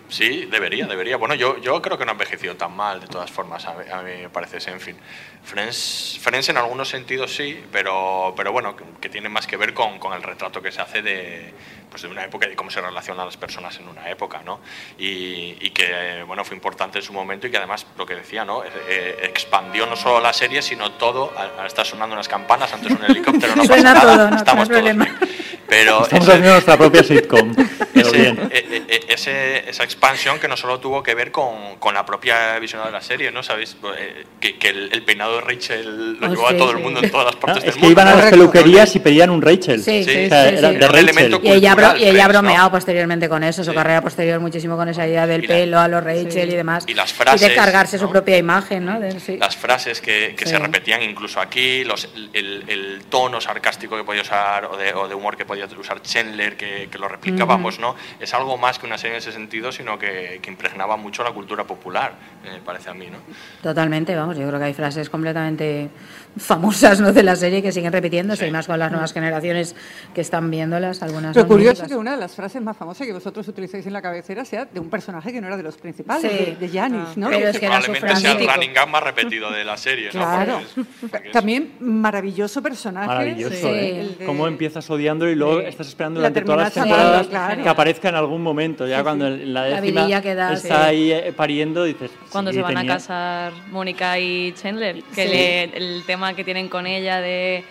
Sí, 0.09 0.45
debería, 0.49 0.87
debería. 0.87 1.17
Bueno, 1.17 1.35
yo, 1.35 1.57
yo 1.57 1.81
creo 1.81 1.97
que 1.97 2.05
no 2.05 2.11
ha 2.11 2.13
envejecido 2.13 2.55
tan 2.55 2.73
mal, 2.73 3.01
de 3.01 3.07
todas 3.07 3.29
formas, 3.29 3.65
a, 3.65 3.73
mí- 3.73 3.89
a 3.91 4.01
mí 4.01 4.11
me 4.21 4.29
parece 4.29 4.59
Seinfeld. 4.61 4.97
Friends, 5.43 6.17
Friends 6.21 6.47
en 6.49 6.57
algunos 6.57 6.87
sentidos 6.89 7.33
sí, 7.35 7.61
pero, 7.71 8.33
pero 8.35 8.51
bueno, 8.53 8.75
que, 8.75 8.83
que 9.01 9.09
tiene 9.09 9.27
más 9.29 9.45
que 9.47 9.57
ver 9.57 9.73
con, 9.73 9.99
con 9.99 10.13
el 10.13 10.23
retrato 10.23 10.61
que 10.61 10.71
se 10.71 10.81
hace 10.81 11.01
de, 11.01 11.53
pues 11.89 12.01
de 12.03 12.07
una 12.07 12.23
época 12.23 12.45
y 12.45 12.49
de 12.51 12.55
cómo 12.55 12.69
se 12.71 12.79
relacionan 12.81 13.25
las 13.25 13.37
personas 13.37 13.77
en 13.79 13.87
una 13.89 14.09
época, 14.09 14.41
¿no? 14.45 14.61
Y, 14.97 15.57
y 15.59 15.69
que, 15.71 16.23
bueno, 16.25 16.43
fue 16.45 16.55
importante 16.55 16.99
en 16.99 17.03
su 17.03 17.11
momento 17.13 17.47
y 17.47 17.51
que 17.51 17.57
además, 17.57 17.85
lo 17.97 18.05
que 18.05 18.15
decía, 18.15 18.45
¿no? 18.45 18.63
Eh, 18.63 18.69
eh, 18.87 19.17
expandió 19.23 19.85
no 19.87 19.95
solo 19.97 20.21
la 20.21 20.31
serie, 20.33 20.61
sino 20.61 20.93
todo. 20.93 21.33
Ahora 21.37 21.67
está 21.67 21.83
sonando 21.83 22.13
unas 22.15 22.27
campanas, 22.29 22.71
antes 22.73 22.91
un 22.91 23.03
helicóptero, 23.03 23.55
no 23.55 23.63
pasa 23.67 23.81
nada, 23.83 24.01
todo, 24.01 24.29
no, 24.29 24.37
estamos 24.37 24.69
no 24.69 24.75
todos 24.75 24.95
problema. 24.95 25.05
bien. 25.05 25.56
Pero 25.69 26.03
Estamos 26.03 26.23
ese- 26.25 26.31
haciendo 26.31 26.51
nuestra 26.53 26.77
propia 26.77 27.03
sitcom. 27.03 27.53
Pero 27.93 28.07
ese- 28.07 28.17
bien. 28.17 28.49
eh, 28.51 28.83
eh, 28.87 28.99
ese- 29.09 29.69
esa 29.69 29.83
expansión 29.83 30.39
que 30.39 30.47
no 30.47 30.55
solo 30.55 30.79
tuvo 30.79 31.03
que 31.03 31.13
ver 31.13 31.31
con, 31.31 31.75
con 31.77 31.93
la 31.93 32.05
propia 32.05 32.57
visión 32.59 32.83
de 32.85 32.91
la 32.91 33.01
serie, 33.01 33.31
¿no? 33.31 33.43
¿Sabéis? 33.43 33.75
Eh, 33.97 34.23
que, 34.39 34.57
que 34.57 34.69
el, 34.69 34.89
el 34.93 35.03
peinado 35.03 35.35
de 35.35 35.41
Rachel 35.41 36.13
lo 36.19 36.27
Oh, 36.27 36.29
llevó 36.29 36.47
sí, 36.49 36.55
a 36.55 36.57
todo 36.57 36.71
el 36.71 36.77
sí. 36.77 36.83
mundo 36.83 36.99
en 37.03 37.11
todas 37.11 37.25
las 37.25 37.35
Ah, 37.35 37.39
partes 37.39 37.63
del 37.63 37.69
es 37.69 37.75
que 37.75 37.81
mundo. 37.81 37.91
iban 37.91 38.07
a 38.07 38.15
las 38.15 38.29
peluquerías 38.29 38.95
y 38.95 38.99
pedían 38.99 39.29
un 39.29 39.41
Rachel. 39.41 39.83
Sí, 39.83 40.03
sí, 40.03 40.11
Sí, 40.11 40.25
O 40.25 40.29
sea, 40.29 40.49
sí, 40.49 40.55
era 40.57 40.71
de 40.71 40.79
Rachel. 40.87 40.99
elemento 41.09 41.39
Y 41.43 41.51
ella, 41.51 41.71
ha 41.71 41.75
bro- 41.75 41.87
cultural, 41.89 41.97
y 42.01 42.03
ella 42.03 42.09
ha 42.09 42.13
Friends, 42.13 42.33
¿no? 42.33 42.39
bromeado 42.41 42.71
posteriormente 42.71 43.29
con 43.29 43.43
eso, 43.43 43.63
su 43.63 43.71
Sí. 43.71 43.75
carrera 43.75 44.01
posterior 44.01 44.39
muchísimo 44.39 44.77
con 44.77 44.87
esa 44.89 45.05
idea 45.07 45.27
del 45.27 45.43
Y 45.43 45.47
la- 45.47 45.53
pelo 45.55 45.79
a 45.79 45.87
los 45.89 46.03
Rachel 46.03 46.49
y 46.49 46.55
demás. 46.55 46.85
y 46.87 46.93
las 46.93 47.11
frases, 47.11 47.49
de 47.49 47.55
cargarse 47.55 47.97
su 47.97 48.05
¿no? 48.05 48.11
propia 48.11 48.37
imagen, 48.37 48.85
¿no? 48.85 48.99
De- 49.01 49.19
sí. 49.19 49.37
Las 49.37 49.55
frases 49.57 49.99
que, 50.01 50.33
que 50.37 50.45
Sí. 50.45 50.51
se 50.51 50.59
repetían 50.59 51.01
incluso 51.03 51.41
aquí, 51.41 51.83
los, 51.83 52.07
el, 52.33 52.63
el 52.67 53.01
tono 53.09 53.41
sarcástico 53.41 53.97
que 53.97 54.03
podía 54.03 54.21
usar 54.21 54.65
o 54.65 54.77
de, 54.77 54.93
o 54.93 55.07
de 55.07 55.15
humor 55.15 55.35
que 55.35 55.43
podía 55.45 55.56
usar 55.79 56.01
Chandler, 56.01 56.55
que, 56.57 56.87
que 56.91 56.97
lo 56.97 57.07
replicábamos, 57.07 57.79
¿no? 57.79 57.95
Es 58.19 58.33
algo 58.33 58.57
más 58.57 58.79
que 58.79 58.85
una 58.85 58.97
serie 58.97 59.15
en 59.15 59.19
ese 59.19 59.31
sentido, 59.31 59.71
sino 59.71 59.97
que, 59.99 60.39
que 60.41 60.49
impregnaba 60.49 60.97
mucho 60.97 61.23
la 61.23 61.31
cultura 61.31 61.63
popular, 61.65 62.13
me 62.43 62.59
parece 62.61 62.89
a 62.89 62.93
mí, 62.93 63.07
¿no? 63.07 63.17
Totalmente, 63.61 64.15
vamos, 64.15 64.37
yo 64.37 64.47
creo 64.47 64.59
que 64.59 64.65
hay 64.65 64.73
frases 64.73 65.09
completamente 65.09 65.89
famosas 66.37 66.99
¿no? 67.01 67.11
de 67.13 67.23
la 67.23 67.35
serie 67.35 67.61
que 67.63 67.71
siguen 67.71 67.91
repitiéndose 67.91 68.43
Sí. 68.43 68.49
y 68.49 68.51
más 68.51 68.67
con 68.67 68.77
las 68.77 68.91
nuevas 68.91 69.11
generaciones 69.11 69.75
que 70.13 70.21
están 70.21 70.51
viéndolas, 70.51 71.01
algunas 71.01 71.35
curioso 71.35 71.57
míticas. 71.57 71.81
es 71.81 71.87
que 71.87 71.95
una 71.95 72.11
de 72.11 72.17
las 72.17 72.35
frases 72.35 72.61
más 72.61 72.77
famosas 72.77 73.07
que 73.07 73.13
vosotros 73.13 73.47
utilizáis 73.47 73.87
en 73.87 73.93
la 73.93 74.01
cabecera 74.01 74.45
sea 74.45 74.65
de 74.65 74.79
un 74.79 74.89
personaje 74.89 75.31
que 75.33 75.41
no 75.41 75.47
era 75.47 75.57
de 75.57 75.63
los 75.63 75.77
principales, 75.77 76.31
Sí. 76.31 76.55
de, 76.59 76.69
Janis, 76.69 77.01
Ah, 77.07 77.13
¿no? 77.15 77.27
pero 77.29 77.39
Que 77.39 77.49
es 77.49 77.59
que 77.59 77.65
Probablemente 77.65 78.15
sea 78.17 78.31
el 78.33 78.47
running 78.47 78.73
gag 78.73 78.89
más 78.89 79.01
repetido 79.03 79.51
de 79.51 79.63
la 79.65 79.77
serie, 79.77 80.07
¿no? 80.07 80.11
Claro. 80.11 80.61
Porque 80.75 80.81
es- 80.81 80.87
porque 81.11 81.27
es- 81.29 81.33
También 81.33 81.71
maravilloso 81.79 82.61
personaje. 82.61 83.07
Maravilloso, 83.07 83.55
Sí. 83.55 83.65
¿eh? 83.67 84.15
De- 84.19 84.25
Cómo 84.25 84.47
empiezas 84.47 84.87
odiando 84.91 85.27
y 85.27 85.33
luego 85.35 85.46
Sí. 85.61 85.65
estás 85.67 85.87
esperando 85.87 86.19
La 86.21 86.29
durante 86.29 86.45
todas 86.45 86.61
las 86.61 86.73
temporadas 86.73 87.27
claro. 87.27 87.63
que 87.63 87.69
aparezca 87.69 88.09
en 88.09 88.15
algún 88.15 88.41
momento. 88.41 88.87
Ya 88.87 89.03
cuando 89.03 89.27
en 89.27 89.53
la 89.53 89.67
La 89.67 89.81
décima 89.81 90.21
que 90.21 90.35
da, 90.35 90.53
está 90.53 90.67
sí. 90.67 90.73
ahí 90.89 91.11
eh, 91.11 91.33
pariendo, 91.35 91.83
dices. 91.83 92.11
Cuando 92.31 92.51
sí, 92.51 92.57
se 92.57 92.61
van 92.63 92.75
tenía- 92.75 92.93
a 92.93 92.95
casar 92.97 93.53
Mónica 93.71 94.19
y 94.19 94.53
Chandler, 94.53 95.03
que 95.15 95.23
Sí. 95.23 95.29
le- 95.29 95.63
el 95.77 96.03
tema 96.05 96.33
que 96.33 96.43
tienen 96.43 96.67
con 96.69 96.85
ella 96.87 97.21
de 97.21 97.63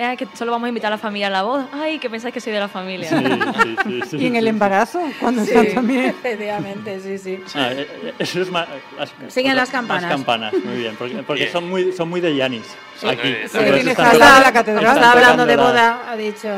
"Eh, 0.00 0.14
que 0.16 0.28
solo 0.34 0.52
vamos 0.52 0.66
a 0.66 0.68
invitar 0.68 0.92
a 0.92 0.94
la 0.94 0.98
familia 0.98 1.26
a 1.26 1.30
la 1.30 1.42
boda. 1.42 1.68
Ay, 1.72 1.98
que 1.98 2.08
pensáis 2.08 2.32
que 2.32 2.40
soy 2.40 2.52
de 2.52 2.60
la 2.60 2.68
familia. 2.68 3.08
Sí, 3.08 3.16
sí, 3.16 3.76
sí, 3.82 4.00
sí, 4.10 4.16
Y 4.18 4.26
en 4.26 4.36
el 4.36 4.44
sí. 4.44 4.48
embarazo, 4.50 5.00
cuando 5.18 5.44
Sí, 5.44 5.50
están 5.50 5.74
también. 5.74 6.04
efectivamente, 6.04 7.00
sí, 7.00 7.18
sí. 7.18 7.40
Ah, 7.56 7.70
eh, 7.72 7.88
eh, 8.04 8.14
eso 8.20 8.40
es 8.42 8.48
más, 8.48 8.68
las, 8.96 9.12
Siguen 9.26 9.56
las 9.56 9.62
Más 9.68 9.70
campanas. 9.72 10.08
campanas, 10.10 10.52
muy 10.64 10.76
bien, 10.76 10.94
porque, 10.96 11.16
porque 11.24 11.40
Bien. 11.42 11.52
son 11.52 11.68
muy 11.68 11.92
son 11.92 12.08
muy 12.08 12.20
de 12.20 12.36
Yanis. 12.36 12.62
Sí. 12.96 13.08
Aquí. 13.08 13.28
Sí, 13.48 13.58
sí, 13.58 13.58
de 13.58 13.82
la 13.82 14.52
catedral. 14.52 14.84
Está 14.96 15.12
hablando 15.12 15.46
de 15.46 15.56
la- 15.56 15.62
boda, 15.64 16.02
ha 16.10 16.16
dicho. 16.16 16.48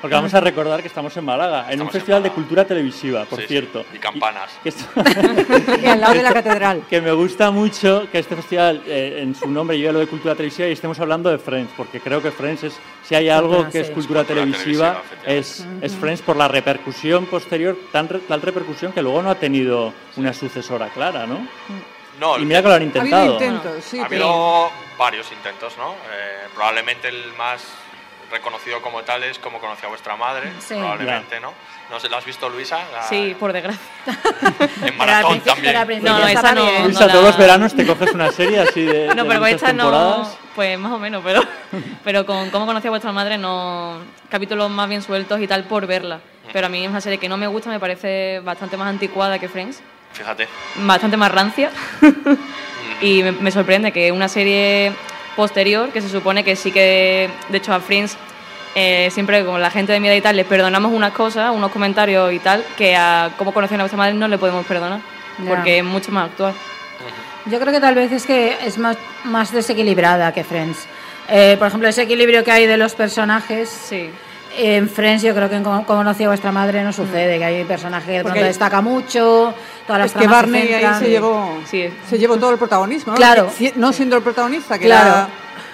Porque 0.00 0.14
vamos 0.14 0.32
a 0.32 0.40
recordar 0.40 0.80
que 0.80 0.86
estamos 0.88 1.16
en 1.16 1.24
Málaga, 1.24 1.60
en 1.62 1.64
un 1.66 1.70
Estamos 1.72 1.94
en 1.94 2.00
festival 2.00 2.22
de 2.22 2.30
cultura 2.30 2.64
televisiva, 2.64 3.24
por 3.24 3.38
Sí, 3.40 3.42
sí, 3.42 3.48
cierto. 3.48 3.84
y 3.92 3.98
campanas. 3.98 4.50
que 4.62 4.68
esto- 4.68 4.84
Y 5.82 5.86
al 5.86 6.00
lado 6.00 6.14
de 6.14 6.22
la 6.22 6.32
catedral. 6.32 6.82
que 6.88 7.00
me 7.00 7.10
gusta 7.12 7.50
mucho 7.50 8.06
que 8.12 8.18
este 8.20 8.36
festival 8.36 8.82
eh, 8.86 9.18
en 9.22 9.34
su 9.34 9.48
nombre 9.48 9.76
lleve 9.76 9.92
lo 9.94 9.98
de 9.98 10.06
cultura 10.06 10.34
televisiva 10.36 10.68
y 10.68 10.72
estemos 10.72 11.00
hablando 11.00 11.30
de 11.30 11.38
Friends, 11.38 11.72
porque 11.76 11.98
creo 12.00 12.22
que 12.22 12.30
Friends 12.30 12.62
es, 12.64 12.78
si 13.02 13.14
hay 13.16 13.28
algo 13.28 13.48
Cultura, 13.64 13.70
que 13.70 13.80
es 13.80 13.86
sí. 13.88 13.92
cultura 13.92 14.20
Cultura 14.24 14.40
televisiva, 14.44 15.02
televisiva, 15.24 15.66
es, 15.80 15.92
es 15.92 15.96
Friends 15.98 16.22
por 16.22 16.36
la 16.36 16.46
repercusión 16.48 17.26
posterior, 17.26 17.76
tan 17.90 18.08
re- 18.08 18.20
tal 18.20 18.40
repercusión 18.40 18.92
que 18.92 19.02
luego 19.02 19.20
no 19.22 19.30
ha 19.30 19.34
tenido 19.34 19.92
una 20.16 20.32
sucesora 20.32 20.88
clara, 20.90 21.26
¿no? 21.26 21.46
No, 22.20 22.38
Y 22.38 22.44
mira 22.44 22.62
que 22.62 22.68
lo 22.68 22.74
han 22.74 22.82
Ha 22.82 22.84
intentado. 22.84 23.16
habido 23.22 23.34
intentos, 23.34 23.84
sí, 23.84 23.98
ha 24.00 24.04
habido 24.06 24.70
varios 24.98 25.30
intentos, 25.32 25.76
¿no? 25.76 25.92
Eh, 25.92 26.48
probablemente 26.54 27.08
el 27.08 27.32
más 27.36 27.62
reconocido 28.30 28.80
como 28.82 29.02
tales, 29.02 29.38
como 29.38 29.58
conocí 29.58 29.84
a 29.86 29.88
vuestra 29.88 30.16
madre, 30.16 30.52
Sí. 30.60 30.74
probablemente, 30.74 31.40
¿no? 31.40 31.52
¿No 31.90 31.98
se 31.98 32.08
la 32.10 32.18
has 32.18 32.24
visto, 32.24 32.48
Luisa? 32.50 32.78
La- 32.92 33.02
Sí, 33.04 33.34
por 33.38 33.52
desgracia. 33.52 33.80
En 34.82 34.96
maratón 34.98 35.40
también. 35.40 35.74
No, 36.02 36.18
no, 36.18 36.28
esta 36.28 36.52
no. 36.54 36.64
no 36.70 36.84
Luisa, 36.84 37.06
la- 37.06 37.12
todos 37.12 37.24
los 37.24 37.38
veranos 37.38 37.74
te 37.74 37.86
coges 37.86 38.12
una 38.12 38.30
serie 38.30 38.60
así 38.60 38.82
de. 38.82 39.06
No, 39.14 39.24
de 39.24 39.28
pero 39.30 39.46
esta 39.46 39.72
no, 39.72 39.84
temporadas. 39.84 40.38
pues 40.54 40.78
más 40.78 40.92
o 40.92 40.98
menos, 40.98 41.22
pero, 41.24 41.40
pero 42.04 42.26
con 42.26 42.50
cómo 42.50 42.66
conocí 42.66 42.86
a 42.86 42.90
vuestra 42.90 43.12
madre 43.12 43.38
no, 43.38 43.98
capítulos 44.28 44.70
más 44.70 44.88
bien 44.88 45.00
sueltos 45.02 45.40
y 45.40 45.46
tal 45.46 45.64
por 45.64 45.86
verla. 45.86 46.20
Pero 46.52 46.66
a 46.66 46.70
mí 46.70 46.82
es 46.84 46.90
una 46.90 47.00
serie 47.00 47.18
que 47.18 47.28
no 47.28 47.36
me 47.36 47.46
gusta, 47.46 47.68
me 47.70 47.78
parece 47.80 48.40
bastante 48.40 48.76
más 48.78 48.88
anticuada 48.88 49.38
que 49.38 49.48
Friends, 49.48 49.82
Fíjate. 50.12 50.48
bastante 50.76 51.16
más 51.18 51.30
rancia 51.30 51.70
y 53.02 53.22
me, 53.22 53.32
me 53.32 53.50
sorprende 53.50 53.92
que 53.92 54.10
una 54.12 54.28
serie 54.28 54.92
posterior, 55.38 55.90
que 55.90 56.00
se 56.00 56.08
supone 56.08 56.42
que 56.42 56.56
sí 56.56 56.72
que, 56.72 57.30
de 57.48 57.58
hecho 57.58 57.72
a 57.72 57.78
Friends 57.78 58.16
eh, 58.74 59.08
siempre 59.12 59.44
con 59.44 59.62
la 59.62 59.70
gente 59.70 59.92
de 59.92 60.00
mi 60.00 60.08
edad 60.08 60.16
y 60.16 60.20
tal, 60.20 60.34
les 60.34 60.46
perdonamos 60.46 60.92
unas 60.92 61.12
cosas, 61.12 61.54
unos 61.54 61.70
comentarios 61.70 62.32
y 62.32 62.40
tal, 62.40 62.64
que 62.76 62.96
a 62.96 63.30
cómo 63.38 63.54
conocen 63.54 63.78
a 63.78 63.84
vuestra 63.84 63.96
madre 63.96 64.14
no 64.14 64.26
le 64.26 64.36
podemos 64.36 64.66
perdonar, 64.66 64.98
porque 65.46 65.78
es 65.78 65.84
mucho 65.84 66.10
más 66.10 66.30
actual. 66.30 66.54
Yo 67.46 67.60
creo 67.60 67.72
que 67.72 67.80
tal 67.80 67.94
vez 67.94 68.10
es 68.10 68.26
que 68.26 68.58
es 68.64 68.78
más, 68.78 68.96
más 69.24 69.52
desequilibrada 69.52 70.32
que 70.32 70.42
Friends. 70.42 70.88
Eh, 71.28 71.54
por 71.56 71.68
ejemplo, 71.68 71.88
ese 71.88 72.02
equilibrio 72.02 72.42
que 72.42 72.50
hay 72.50 72.66
de 72.66 72.76
los 72.76 72.96
personajes. 72.96 73.68
Sí. 73.68 74.10
En 74.56 74.88
Friends 74.88 75.22
yo 75.22 75.34
creo 75.34 75.48
que 75.48 75.56
en 75.56 75.62
Cómo 75.64 75.84
conocí 75.86 76.24
a 76.24 76.28
vuestra 76.28 76.50
madre 76.52 76.82
no 76.82 76.92
sucede, 76.92 77.38
que 77.38 77.44
hay 77.44 77.60
un 77.62 77.68
personaje 77.68 78.06
que 78.06 78.12
de 78.18 78.24
pronto 78.24 78.40
destaca 78.40 78.80
mucho, 78.80 79.54
todas 79.86 80.00
las 80.00 80.06
Es 80.10 80.12
que 80.14 80.18
tramas 80.20 80.40
se 80.46 80.50
Barney 80.52 80.74
ahí 80.74 80.98
se 80.98 81.10
llevó, 81.10 81.58
se 81.68 82.18
llevó 82.18 82.36
todo 82.38 82.50
el 82.50 82.58
protagonismo, 82.58 83.12
¿no? 83.12 83.16
Claro. 83.16 83.50
No 83.76 83.92
siendo 83.92 84.16
el 84.16 84.22
protagonista, 84.22 84.78
que 84.78 84.86
Claro. 84.86 85.08
era, 85.10 85.28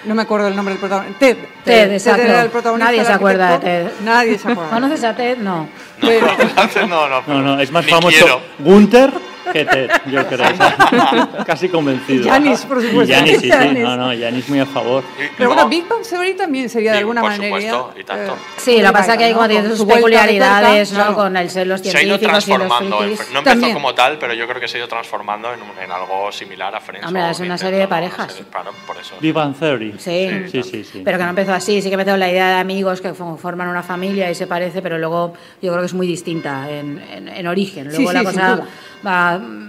no 0.05 0.13
me 0.13 0.21
acuerdo 0.21 0.47
el 0.47 0.55
nombre 0.55 0.73
del 0.73 0.79
protagonista, 0.79 1.19
Ted. 1.19 1.37
Ted, 1.63 1.93
exacto. 1.93 2.21
era 2.21 2.41
el 2.43 2.49
protagonista. 2.49 2.91
Nadie 2.91 3.05
se 3.05 3.11
acuerda 3.13 3.51
de. 3.51 3.59
Ted. 3.59 3.87
Nadie 4.03 4.37
se 4.37 4.51
acuerda. 4.51 4.69
¿Conoces 4.71 5.03
a 5.03 5.15
Ted? 5.15 5.37
No. 5.37 5.67
no, 6.01 6.87
no, 6.87 7.21
No, 7.27 7.41
no, 7.41 7.59
es 7.59 7.71
más 7.71 7.85
Ni 7.85 7.91
famoso 7.91 8.17
quiero. 8.17 8.41
Gunther 8.59 9.34
que 9.51 9.65
Ted, 9.65 9.89
yo 10.11 10.25
creo. 10.27 10.47
Casi 11.45 11.69
convencido. 11.69 12.25
Y 12.25 12.29
Janis, 12.29 12.61
por 12.61 12.81
supuesto. 12.81 13.03
Y 13.11 13.15
Janis, 13.15 13.39
sí, 13.39 13.51
sí. 13.51 13.79
No, 13.79 13.95
no, 13.97 14.07
Janis 14.09 14.47
muy 14.49 14.59
a 14.59 14.65
favor. 14.65 15.03
Pero 15.37 15.49
bueno, 15.49 15.67
Big 15.69 15.87
Bang 15.87 16.03
Theory 16.07 16.33
también 16.35 16.69
sería 16.69 16.91
de 16.93 16.99
alguna 16.99 17.21
por 17.21 17.31
manera. 17.31 17.47
supuesto, 17.55 17.93
y 17.99 18.03
tanto. 18.03 18.33
eh, 18.33 18.37
Sí, 18.57 18.81
lo 18.81 18.87
que 18.87 18.93
pasa 18.93 19.11
es 19.13 19.17
que 19.17 19.23
hay 19.25 19.33
como 19.33 19.45
sus 19.47 19.79
vuelta 19.79 19.95
peculiaridades, 19.95 20.91
¿no? 20.93 21.13
Con 21.15 21.37
el 21.37 21.49
ser 21.49 21.67
los 21.67 21.81
Se 21.81 21.89
ha 21.97 22.01
ido 22.01 22.17
científicos 22.17 22.47
y 22.47 22.51
los 22.51 22.57
transformando. 22.59 22.99
no 22.99 23.05
empezó 23.05 23.43
También. 23.43 23.73
como 23.73 23.93
tal, 23.93 24.17
pero 24.19 24.33
yo 24.33 24.47
creo 24.47 24.59
que 24.59 24.67
se 24.67 24.77
ha 24.77 24.79
ido 24.79 24.87
transformando 24.87 25.49
en, 25.53 25.91
algo 25.91 26.31
similar 26.31 26.73
a 26.75 26.79
Friends. 26.81 27.05
Hombre, 27.07 27.29
es 27.29 27.39
una 27.39 27.57
serie 27.57 27.79
de 27.79 27.87
parejas. 27.87 28.31
serie- 28.31 28.49
claro, 28.51 28.71
por 28.87 28.97
eso. 28.97 29.15
Big 29.19 29.33
Bang 29.33 29.55
Theory. 29.57 29.95
Sí. 29.97 30.29
sí, 30.51 30.63
sí. 30.63 30.83
sí. 30.83 31.01
Pero 31.05 31.17
que 31.17 31.23
no 31.23 31.29
empezó 31.31 31.53
así, 31.53 31.81
sí 31.81 31.89
que 31.89 31.95
empezó 31.95 32.17
la 32.17 32.29
idea 32.29 32.47
de 32.49 32.55
amigos 32.55 33.01
que 33.01 33.13
fo- 33.13 33.37
forman 33.37 33.67
una 33.67 33.83
familia 33.83 34.29
y 34.29 34.35
se 34.35 34.47
parece, 34.47 34.81
pero 34.81 34.97
luego 34.97 35.33
yo 35.61 35.71
creo 35.71 35.81
que 35.81 35.85
es 35.87 35.93
muy 35.93 36.07
distinta 36.07 36.69
en, 36.69 36.99
en- 37.11 37.27
en 37.27 37.47
origen. 37.47 37.91
Sí, 37.91 37.97
Luego 38.03 38.13
la 38.13 38.23
cosa 38.23 38.55
duda. 38.55 38.65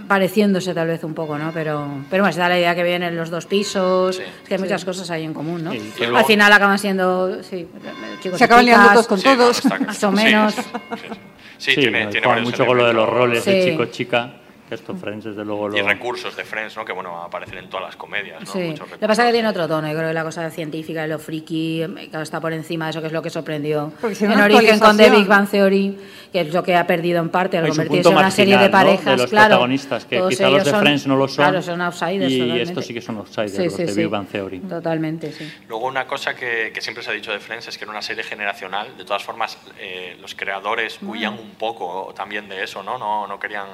Pareciéndose 0.07 0.73
tal 0.73 0.87
vez 0.87 1.03
un 1.03 1.13
poco, 1.13 1.37
¿no? 1.37 1.51
Pero, 1.53 1.87
pero 2.09 2.23
bueno, 2.23 2.33
se 2.33 2.39
da 2.39 2.49
la 2.49 2.57
idea 2.57 2.73
que 2.75 2.83
vienen 2.83 3.15
los 3.15 3.29
dos 3.29 3.45
pisos, 3.45 4.21
que 4.47 4.53
hay 4.55 4.59
muchas 4.59 4.83
cosas 4.85 5.09
ahí 5.11 5.23
en 5.23 5.33
común, 5.33 5.63
¿no? 5.63 5.73
Y 5.73 5.81
luego- 5.99 6.17
Al 6.17 6.25
final 6.25 6.51
acaban 6.53 6.79
siendo, 6.79 7.41
sí, 7.43 7.67
chicos 8.21 8.37
Se 8.37 8.45
acaban 8.45 8.65
liando 8.65 8.89
todos 8.89 9.07
con 9.07 9.21
todos. 9.21 9.65
más 9.85 10.03
o 10.03 10.09
sí, 10.11 10.15
menos. 10.15 10.53
Sí, 10.55 10.61
Sí, 11.73 11.75
tiene, 11.75 12.07
tiene 12.07 12.41
mucho 12.41 12.65
con 12.65 12.77
lo 12.77 12.85
de 12.85 12.93
los 12.93 13.09
roles 13.09 13.43
de 13.45 13.71
chico-chica, 13.71 14.31
que 14.67 14.75
esto 14.75 14.95
Friends 14.95 15.25
desde 15.25 15.45
luego 15.45 15.69
lo... 15.69 15.77
Y 15.77 15.81
recursos 15.81 16.35
de 16.35 16.43
Friends, 16.43 16.75
¿no? 16.75 16.83
Que 16.83 16.91
bueno, 16.93 17.21
aparecen 17.21 17.57
en 17.59 17.69
todas 17.69 17.85
las 17.85 17.95
comedias, 17.95 18.41
¿no? 18.41 18.51
Sí, 18.51 18.75
lo 18.75 18.85
que 18.85 19.07
pasa 19.07 19.23
es 19.23 19.27
que 19.29 19.33
tiene 19.33 19.47
otro 19.47 19.67
tono. 19.67 19.87
Yo 19.87 19.95
creo 19.95 20.09
que 20.09 20.13
la 20.13 20.23
cosa 20.23 20.49
científica 20.49 21.07
lo 21.07 21.19
friki 21.19 21.83
claro, 22.09 22.23
está 22.23 22.41
por 22.41 22.53
encima 22.53 22.85
de 22.85 22.91
eso, 22.91 23.01
que 23.01 23.07
es 23.07 23.13
lo 23.13 23.21
que 23.21 23.29
sorprendió 23.29 23.91
si 24.13 24.25
en 24.25 24.37
no, 24.37 24.43
origen 24.43 24.79
con 24.79 24.97
The. 24.97 25.09
Big 25.09 25.27
Bang 25.27 25.49
Theory, 25.49 25.97
que 26.31 26.41
es 26.41 26.53
lo 26.53 26.63
que 26.63 26.75
ha 26.75 26.85
perdido 26.85 27.19
en 27.21 27.29
parte 27.29 27.57
al 27.57 27.67
convertirse 27.69 28.09
en 28.09 28.15
una 28.15 28.23
marginal, 28.23 28.31
serie 28.31 28.57
de 28.57 28.65
¿no? 28.65 28.71
parejas. 28.71 29.05
de 29.05 29.17
los 29.17 29.29
claro, 29.29 29.47
protagonistas, 29.49 30.05
que 30.05 30.21
quizá 30.27 30.49
los 30.49 30.65
de 30.65 30.71
son- 30.71 30.79
Friends 30.81 31.07
no 31.07 31.15
lo 31.15 31.27
son. 31.27 31.35
Claro, 31.45 31.61
son 31.61 31.81
outsiders. 31.81 32.31
Y 32.31 32.39
totalmente. 32.39 32.63
estos 32.63 32.85
sí 32.85 32.93
que 32.93 33.01
son 33.01 33.17
outsiders, 33.17 33.51
Sí, 33.53 33.63
los 33.65 33.73
sí, 33.73 33.83
de 33.83 33.91
sí. 33.93 33.99
Big 34.01 34.09
Bang 34.09 34.27
Theory. 34.27 34.59
Totalmente, 34.59 35.31
sí. 35.31 35.51
Luego 35.69 35.87
una 35.87 36.05
cosa 36.05 36.35
que, 36.35 36.71
que 36.73 36.81
siempre 36.81 37.03
se 37.03 37.11
ha 37.11 37.13
dicho 37.13 37.31
de 37.31 37.39
Friends 37.39 37.67
es 37.67 37.77
que 37.77 37.85
era 37.85 37.91
una 37.91 38.01
serie 38.01 38.23
generacional. 38.23 38.97
De 38.97 39.05
todas 39.05 39.23
formas, 39.23 39.57
eh, 39.79 40.17
los 40.19 40.35
creadores 40.35 40.99
huían 41.01 41.33
un 41.33 41.51
poco 41.51 42.13
también 42.15 42.49
de 42.49 42.63
eso, 42.63 42.83
¿no? 42.83 42.97
No, 42.97 43.27
no 43.27 43.39
querían, 43.39 43.67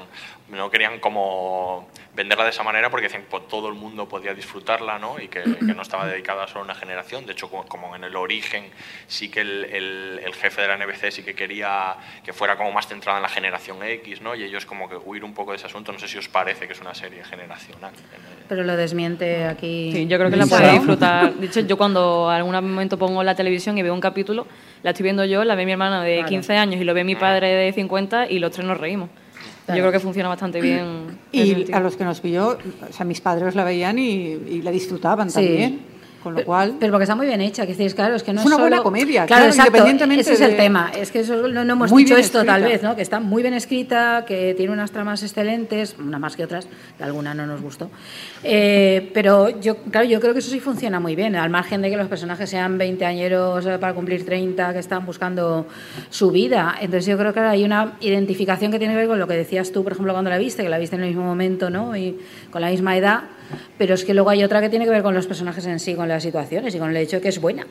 no 0.49 0.69
querían 0.69 0.99
como 0.99 1.87
venderla 2.15 2.43
de 2.43 2.51
esa 2.51 2.61
manera 2.63 2.89
porque 2.91 3.05
decían 3.05 3.23
que 3.23 3.29
pues, 3.29 3.47
todo 3.47 3.69
el 3.69 3.73
mundo 3.73 4.07
podía 4.07 4.33
disfrutarla, 4.35 4.99
¿no? 4.99 5.19
Y 5.19 5.27
que, 5.27 5.41
que 5.41 5.73
no 5.73 5.81
estaba 5.81 6.05
dedicada 6.05 6.47
solo 6.47 6.59
a 6.61 6.63
una 6.65 6.75
generación. 6.75 7.25
De 7.25 7.31
hecho, 7.31 7.49
como, 7.49 7.65
como 7.65 7.95
en 7.95 8.03
el 8.03 8.15
origen, 8.15 8.65
sí 9.07 9.29
que 9.29 9.41
el, 9.41 9.65
el- 9.65 10.21
el 10.23 10.33
jefe 10.35 10.61
de 10.61 10.67
la 10.67 10.77
NBC 10.77 11.11
sí 11.11 11.23
que 11.23 11.33
quería 11.33 11.95
que 12.23 12.33
fuera 12.33 12.55
como 12.55 12.71
más 12.71 12.87
centrada 12.87 13.17
en 13.17 13.23
la 13.23 13.29
generación 13.29 13.81
X, 13.83 14.21
¿no? 14.21 14.35
Y 14.35 14.43
ellos 14.43 14.65
como 14.65 14.87
que 14.89 14.95
huir 14.95 15.23
un 15.23 15.33
poco 15.33 15.51
de 15.51 15.57
ese 15.57 15.65
asunto. 15.65 15.91
No 15.91 15.97
sé 15.99 16.07
si 16.07 16.17
os 16.19 16.27
parece 16.27 16.67
que 16.67 16.73
es 16.73 16.81
una 16.81 16.93
serie 16.93 17.23
generacional. 17.23 17.91
Pero 18.47 18.63
lo 18.63 18.75
desmiente 18.75 19.45
aquí. 19.45 19.91
Sí, 19.93 20.07
yo 20.07 20.17
creo 20.19 20.29
que 20.29 20.35
la 20.35 20.45
¿no? 20.45 20.71
disfrutar. 20.73 21.33
De 21.33 21.47
hecho, 21.47 21.61
yo 21.61 21.77
cuando 21.77 22.29
algún 22.29 22.53
momento 22.53 22.97
pongo 22.99 23.23
la 23.23 23.33
televisión 23.35 23.77
y 23.77 23.81
veo 23.81 23.93
un 23.93 24.01
capítulo, 24.01 24.45
la 24.83 24.91
estoy 24.91 25.03
viendo 25.05 25.25
yo, 25.25 25.43
la 25.45 25.55
ve 25.55 25.65
mi 25.65 25.71
hermana 25.71 26.03
de 26.03 26.15
Claro. 26.17 26.29
15 26.29 26.57
años 26.57 26.81
y 26.81 26.83
lo 26.83 26.93
ve 26.93 27.03
mi 27.03 27.15
padre 27.15 27.47
de 27.53 27.73
50 27.73 28.29
y 28.29 28.37
los 28.39 28.51
tres 28.51 28.67
nos 28.67 28.77
reímos. 28.77 29.09
Claro. 29.65 29.77
Yo 29.77 29.83
creo 29.83 29.91
que 29.93 29.99
funciona 29.99 30.27
bastante 30.29 30.59
bien. 30.59 31.17
Y 31.31 31.71
a 31.71 31.79
los 31.79 31.95
que 31.95 32.03
nos 32.03 32.19
pilló, 32.19 32.57
o 32.89 32.93
sea, 32.93 33.05
mis 33.05 33.21
padres 33.21 33.55
la 33.55 33.63
veían 33.63 33.97
y, 33.97 34.03
y 34.33 34.61
la 34.61 34.71
disfrutaban 34.71 35.29
Sí. 35.29 35.35
también. 35.35 35.92
Con 36.23 36.35
lo 36.35 36.43
cual, 36.45 36.75
Pero 36.79 36.91
porque 36.93 37.03
está 37.03 37.15
muy 37.15 37.27
bien 37.27 37.41
hecha, 37.41 37.65
que 37.67 37.75
decís, 37.75 37.93
claro, 37.93 38.15
es 38.15 38.23
que 38.23 38.31
no 38.33 38.39
Es 38.39 38.47
una 38.47 38.57
buena 38.57 38.81
comedia, 38.81 39.25
claro, 39.25 39.41
claro, 39.41 39.45
exacto, 39.47 39.67
independientemente 39.71 40.21
ese 40.21 40.33
es 40.33 40.41
el 40.41 40.51
de- 40.51 40.57
tema, 40.57 40.91
es 40.97 41.11
que 41.11 41.19
eso 41.19 41.47
no, 41.49 41.65
no 41.65 41.73
hemos 41.73 41.91
Muy 41.91 42.03
dicho 42.05 42.15
esto 42.15 42.43
tal 42.45 42.63
vez, 42.63 42.81
¿no? 42.81 42.95
Que 42.95 43.01
está 43.01 43.19
muy 43.19 43.41
bien 43.41 43.53
escrita, 43.53 44.23
que 44.25 44.53
tiene 44.55 44.71
unas 44.71 44.91
tramas 44.91 45.21
excelentes, 45.21 45.95
una 45.99 46.19
más 46.19 46.35
que 46.37 46.45
otras, 46.45 46.67
que 46.97 47.03
alguna 47.03 47.33
no 47.33 47.45
nos 47.45 47.61
gustó. 47.61 47.89
Eh, 48.43 49.11
pero 49.13 49.49
yo, 49.59 49.77
claro, 49.91 50.07
yo 50.07 50.19
creo 50.19 50.33
que 50.33 50.39
eso 50.39 50.49
sí 50.49 50.59
funciona 50.59 50.99
muy 50.99 51.15
bien, 51.15 51.35
al 51.35 51.49
margen 51.49 51.81
de 51.81 51.89
que 51.89 51.97
los 51.97 52.07
personajes 52.07 52.49
sean 52.49 52.77
20 52.77 53.05
añeros 53.05 53.65
eh, 53.65 53.77
para 53.77 53.93
cumplir 53.93 54.25
30, 54.25 54.73
que 54.73 54.79
están 54.79 55.05
buscando 55.05 55.67
su 56.09 56.31
vida. 56.31 56.75
Entonces 56.79 57.05
yo 57.05 57.17
creo 57.17 57.33
que 57.33 57.39
hay 57.41 57.63
una 57.63 57.93
identificación 57.99 58.71
que 58.71 58.79
tiene 58.79 58.93
que 58.93 58.99
ver 58.99 59.07
con 59.07 59.19
lo 59.19 59.27
que 59.27 59.35
decías 59.35 59.71
tú, 59.71 59.83
por 59.83 59.91
ejemplo, 59.93 60.13
cuando 60.13 60.29
la 60.29 60.37
viste, 60.37 60.63
que 60.63 60.69
la 60.69 60.77
viste 60.77 60.95
en 60.95 61.01
el 61.03 61.09
mismo 61.09 61.23
momento, 61.23 61.69
¿no? 61.69 61.95
Y 61.97 62.17
con 62.51 62.61
la 62.61 62.69
misma 62.69 62.95
edad. 62.97 63.21
Pero 63.77 63.93
es 63.95 64.03
que 64.05 64.13
luego 64.13 64.29
hay 64.29 64.43
otra 64.43 64.61
que 64.61 64.69
tiene 64.69 64.85
que 64.85 64.91
ver 64.91 65.03
con 65.03 65.13
los 65.13 65.27
personajes 65.27 65.65
en 65.65 65.79
sí, 65.79 65.95
con 65.95 66.07
las 66.07 66.23
situaciones 66.23 66.73
y 66.75 66.79
con 66.79 66.89
el 66.89 66.97
hecho 66.97 67.17
de 67.17 67.21
que 67.21 67.29
es 67.29 67.39
buena. 67.41 67.65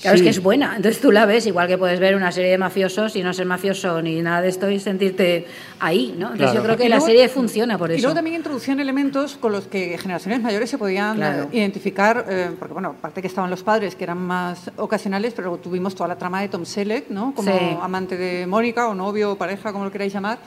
Claro, 0.00 0.14
es 0.14 0.20
Sí. 0.20 0.24
que 0.24 0.30
es 0.30 0.42
buena. 0.42 0.76
Entonces 0.76 1.00
tú 1.00 1.10
la 1.10 1.26
ves, 1.26 1.46
igual 1.46 1.66
que 1.66 1.76
puedes 1.76 1.98
ver 1.98 2.14
una 2.14 2.30
serie 2.30 2.50
de 2.52 2.58
mafiosos 2.58 3.16
y 3.16 3.22
no 3.22 3.32
ser 3.32 3.46
mafioso 3.46 4.00
ni 4.00 4.20
nada 4.22 4.42
de 4.42 4.48
esto 4.48 4.70
y 4.70 4.78
sentirte 4.78 5.46
ahí, 5.80 6.14
¿no? 6.16 6.26
Entonces 6.32 6.38
Claro. 6.52 6.54
yo 6.54 6.62
creo 6.64 6.76
que 6.76 6.84
Y 6.84 6.88
la 6.88 6.96
luego- 6.96 7.06
serie 7.06 7.28
funciona 7.28 7.76
por 7.78 7.90
Y 7.90 7.94
eso. 7.94 8.02
luego 8.02 8.14
también 8.14 8.36
introducían 8.36 8.78
elementos 8.78 9.36
con 9.36 9.50
los 9.50 9.66
que 9.66 9.98
generaciones 9.98 10.40
mayores 10.40 10.70
se 10.70 10.78
podían 10.78 11.16
Claro. 11.16 11.42
eh, 11.52 11.58
identificar, 11.58 12.24
eh, 12.28 12.50
porque 12.58 12.72
bueno, 12.74 12.94
aparte 12.98 13.20
que 13.20 13.26
estaban 13.26 13.50
los 13.50 13.64
padres 13.64 13.96
que 13.96 14.04
eran 14.04 14.18
más 14.18 14.70
ocasionales, 14.76 15.32
pero 15.34 15.48
luego 15.48 15.62
tuvimos 15.62 15.94
toda 15.96 16.08
la 16.08 16.16
trama 16.16 16.42
de 16.42 16.48
Tom 16.48 16.64
Selleck, 16.64 17.08
¿no? 17.10 17.34
Como 17.34 17.50
Sí. 17.50 17.76
amante 17.82 18.16
de 18.16 18.46
Mónica 18.46 18.86
o 18.88 18.94
novio 18.94 19.32
o 19.32 19.36
pareja, 19.36 19.72
como 19.72 19.84
lo 19.84 19.90
queráis 19.90 20.12
llamar, 20.12 20.38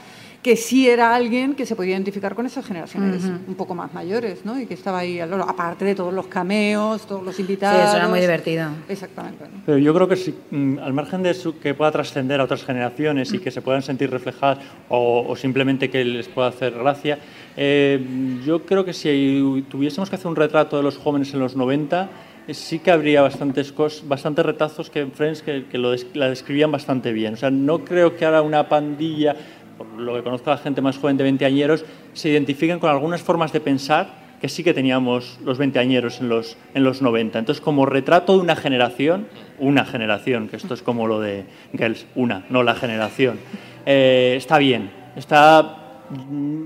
que 0.42 0.56
sí 0.56 0.90
era 0.90 1.14
alguien 1.14 1.54
que 1.54 1.68
se 1.68 1.76
podía 1.76 1.94
identificar 1.94 2.34
con 2.34 2.48
esas 2.48 2.66
generaciones 2.66 3.24
Ujú. 3.26 3.34
un 3.50 3.54
poco 3.56 3.76
más 3.76 3.94
mayores, 3.94 4.44
¿no? 4.44 4.60
Y 4.60 4.66
que 4.66 4.74
estaba 4.74 4.98
ahí, 5.00 5.20
al 5.20 5.30
loro, 5.30 5.44
aparte 5.48 5.86
de 5.86 5.94
todos 5.94 6.12
los 6.14 6.26
cameos, 6.28 7.06
todos 7.06 7.24
los 7.24 7.36
Sí, 7.36 7.44
invitados. 7.44 7.90
eso 7.90 7.98
era 7.98 8.08
muy 8.08 8.20
divertido. 8.20 8.70
Exactamente. 8.90 9.44
¿no? 9.44 9.62
Pero 9.68 9.78
yo 9.78 9.94
creo 9.94 10.08
que 10.08 10.16
si, 10.16 10.34
mm, 10.50 10.80
al 10.80 10.94
margen 10.94 11.22
de 11.22 11.36
su- 11.36 11.60
que 11.60 11.76
pueda 11.76 11.92
trascender 11.92 12.40
a 12.42 12.46
otras 12.46 12.64
generaciones 12.64 13.32
y 13.34 13.38
que 13.40 13.52
se 13.52 13.62
puedan 13.62 13.84
sentir 13.84 14.10
reflejadas 14.10 14.58
o, 14.90 15.26
o 15.28 15.36
simplemente 15.36 15.92
que 15.92 16.04
les 16.04 16.28
pueda 16.28 16.48
hacer 16.48 16.74
gracia, 16.74 17.20
eh, 17.56 18.04
yo 18.44 18.66
creo 18.66 18.84
que 18.84 18.94
si 18.94 19.64
tuviésemos 19.70 20.10
que 20.10 20.16
hacer 20.16 20.28
un 20.28 20.36
retrato 20.36 20.76
de 20.78 20.82
los 20.84 20.98
jóvenes 20.98 21.34
en 21.36 21.40
los 21.40 21.56
90, 21.56 22.10
eh, 22.48 22.56
sí 22.56 22.80
que 22.80 22.90
habría 22.90 23.22
bastantes, 23.22 23.76
cos- 23.76 24.02
bastantes 24.08 24.44
retazos 24.44 24.90
que 24.90 25.02
en 25.02 25.12
Friends 25.12 25.44
que, 25.44 25.66
que 25.70 25.78
lo 25.78 25.92
des- 25.92 26.08
la 26.16 26.30
describían 26.30 26.72
bastante 26.72 27.12
bien. 27.12 27.36
O 27.36 27.38
sea, 27.38 27.52
no 27.52 27.86
creo 27.86 28.16
que 28.18 28.26
ahora 28.26 28.42
una 28.42 28.68
pandilla, 28.68 29.36
por 29.84 30.00
lo 30.00 30.16
que 30.16 30.24
conozco 30.24 30.50
a 30.52 30.56
la 30.56 30.60
gente 30.62 30.82
más 30.82 30.98
joven 30.98 31.18
de 31.18 31.24
20 31.24 31.46
añeros, 31.46 31.86
se 32.14 32.30
identifiquen 32.30 32.80
con 32.80 32.90
algunas 32.90 33.22
formas 33.22 33.52
de 33.52 33.60
pensar 33.60 34.22
que 34.42 34.50
sí 34.50 34.64
que 34.64 34.74
teníamos 34.74 35.40
los 35.44 35.60
veinteañeros 35.60 36.20
en 36.20 36.28
los, 36.30 36.58
en 36.74 36.84
los 36.84 37.04
90. 37.04 37.38
Entonces, 37.38 37.62
como 37.62 37.86
retrato 37.86 38.34
de 38.34 38.40
una 38.40 38.56
generación, 38.56 39.28
una 39.60 39.86
generación, 39.86 40.48
que 40.48 40.56
esto 40.56 40.74
es 40.74 40.82
como 40.82 41.06
lo 41.06 41.20
de 41.20 41.46
Girls, 41.78 42.08
una, 42.16 42.44
no 42.50 42.64
la 42.64 42.74
generación, 42.74 43.40
eh, 43.86 44.34
está 44.36 44.58
bien. 44.58 44.90
Está, 45.16 46.00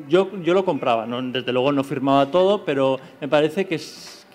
yo, 0.07 0.31
yo 0.41 0.53
lo 0.53 0.63
compraba, 0.63 1.05
¿no? 1.05 1.21
desde 1.21 1.51
luego 1.51 1.73
no 1.73 1.83
firmaba 1.83 2.27
todo, 2.27 2.63
pero 2.63 2.97
me 3.19 3.27
parece 3.27 3.65
que, 3.65 3.77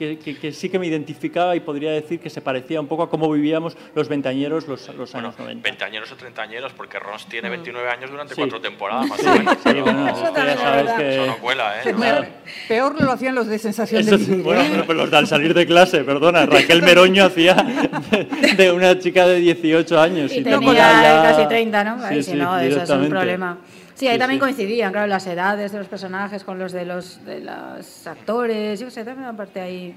que, 0.01 0.18
que- 0.18 0.38
que 0.38 0.51
sí 0.53 0.70
que 0.70 0.78
me 0.78 0.86
identificaba 0.86 1.55
y 1.55 1.61
podría 1.61 1.90
decir 1.90 2.20
que 2.20 2.30
se 2.30 2.40
parecía 2.40 2.80
un 2.80 2.86
poco 2.88 3.03
a 3.03 3.11
cómo 3.11 3.30
vivíamos 3.30 3.76
los 3.94 4.09
veinteañeros 4.09 4.66
los, 4.66 4.88
los 4.94 5.14
años 5.14 5.38
90. 5.38 5.62
Veinteañeros 5.62 6.11
o 6.11 6.16
treintañeros, 6.16 6.72
porque 6.72 6.98
Ross 6.98 7.26
tiene 7.28 7.48
Mm. 7.48 7.53
29 7.53 7.90
años 7.90 8.11
durante 8.11 8.34
Sí. 8.34 8.40
cuatro 8.40 8.62
temporadas, 8.62 9.07
más 9.09 9.20
Sí, 9.20 9.26
o 9.26 9.34
menos. 9.36 9.55
sí, 9.57 9.61
pero- 9.64 9.82
bueno, 9.84 10.09
Eso 10.09 10.24
esto 10.28 10.36
ya 10.46 10.57
sabes 10.57 10.92
que- 10.92 11.11
Eso 11.12 11.26
no 11.26 11.36
cuela, 11.38 11.82
¿eh? 11.84 11.94
Peor, 11.94 12.26
peor 12.66 13.03
lo 13.03 13.12
hacían 13.12 13.34
los 13.34 13.46
de 13.46 13.59
sensación 13.59 14.01
Eso 14.01 14.12
de 14.16 14.24
vivir, 14.24 14.42
bueno, 14.42 14.64
bueno, 14.70 14.84
pues 14.86 14.96
los 14.96 15.11
de 15.11 15.16
al 15.18 15.26
salir 15.26 15.53
de 15.53 15.66
clase, 15.66 16.03
perdona, 16.03 16.46
Raquel 16.46 16.80
Meroño 16.82 17.26
hacía 17.26 17.53
de, 18.11 18.55
de 18.57 18.72
una 18.72 18.98
chica 18.98 19.26
de 19.26 19.36
18 19.36 20.01
años. 20.01 20.32
Y 20.32 20.42
tal, 20.42 20.61
tenía 20.61 20.72
ya- 20.74 21.22
casi 21.24 21.46
30, 21.46 21.84
¿no? 21.84 22.09
Sí, 22.09 22.22
si 22.22 22.32
no, 22.36 22.59
eso 22.59 22.82
es 22.84 22.88
un 22.88 23.09
problema. 23.11 23.59
Sí, 24.01 24.09
ahí 24.09 24.14
Sí, 24.14 24.18
también 24.18 24.38
sí. 24.38 24.40
coincidían, 24.40 24.92
claro, 24.92 25.07
las 25.07 25.26
edades 25.26 25.72
de 25.72 25.78
los 25.78 25.86
personajes 25.86 26.42
con 26.42 26.59
los 26.59 26.72
de 26.72 26.86
los, 26.86 27.22
de 27.26 27.40
los 27.40 28.07
actores, 28.07 28.80
yo 28.80 28.90
sé, 28.90 29.05
también 29.05 29.28
una 29.28 29.36
parte 29.36 29.61
ahí... 29.61 29.94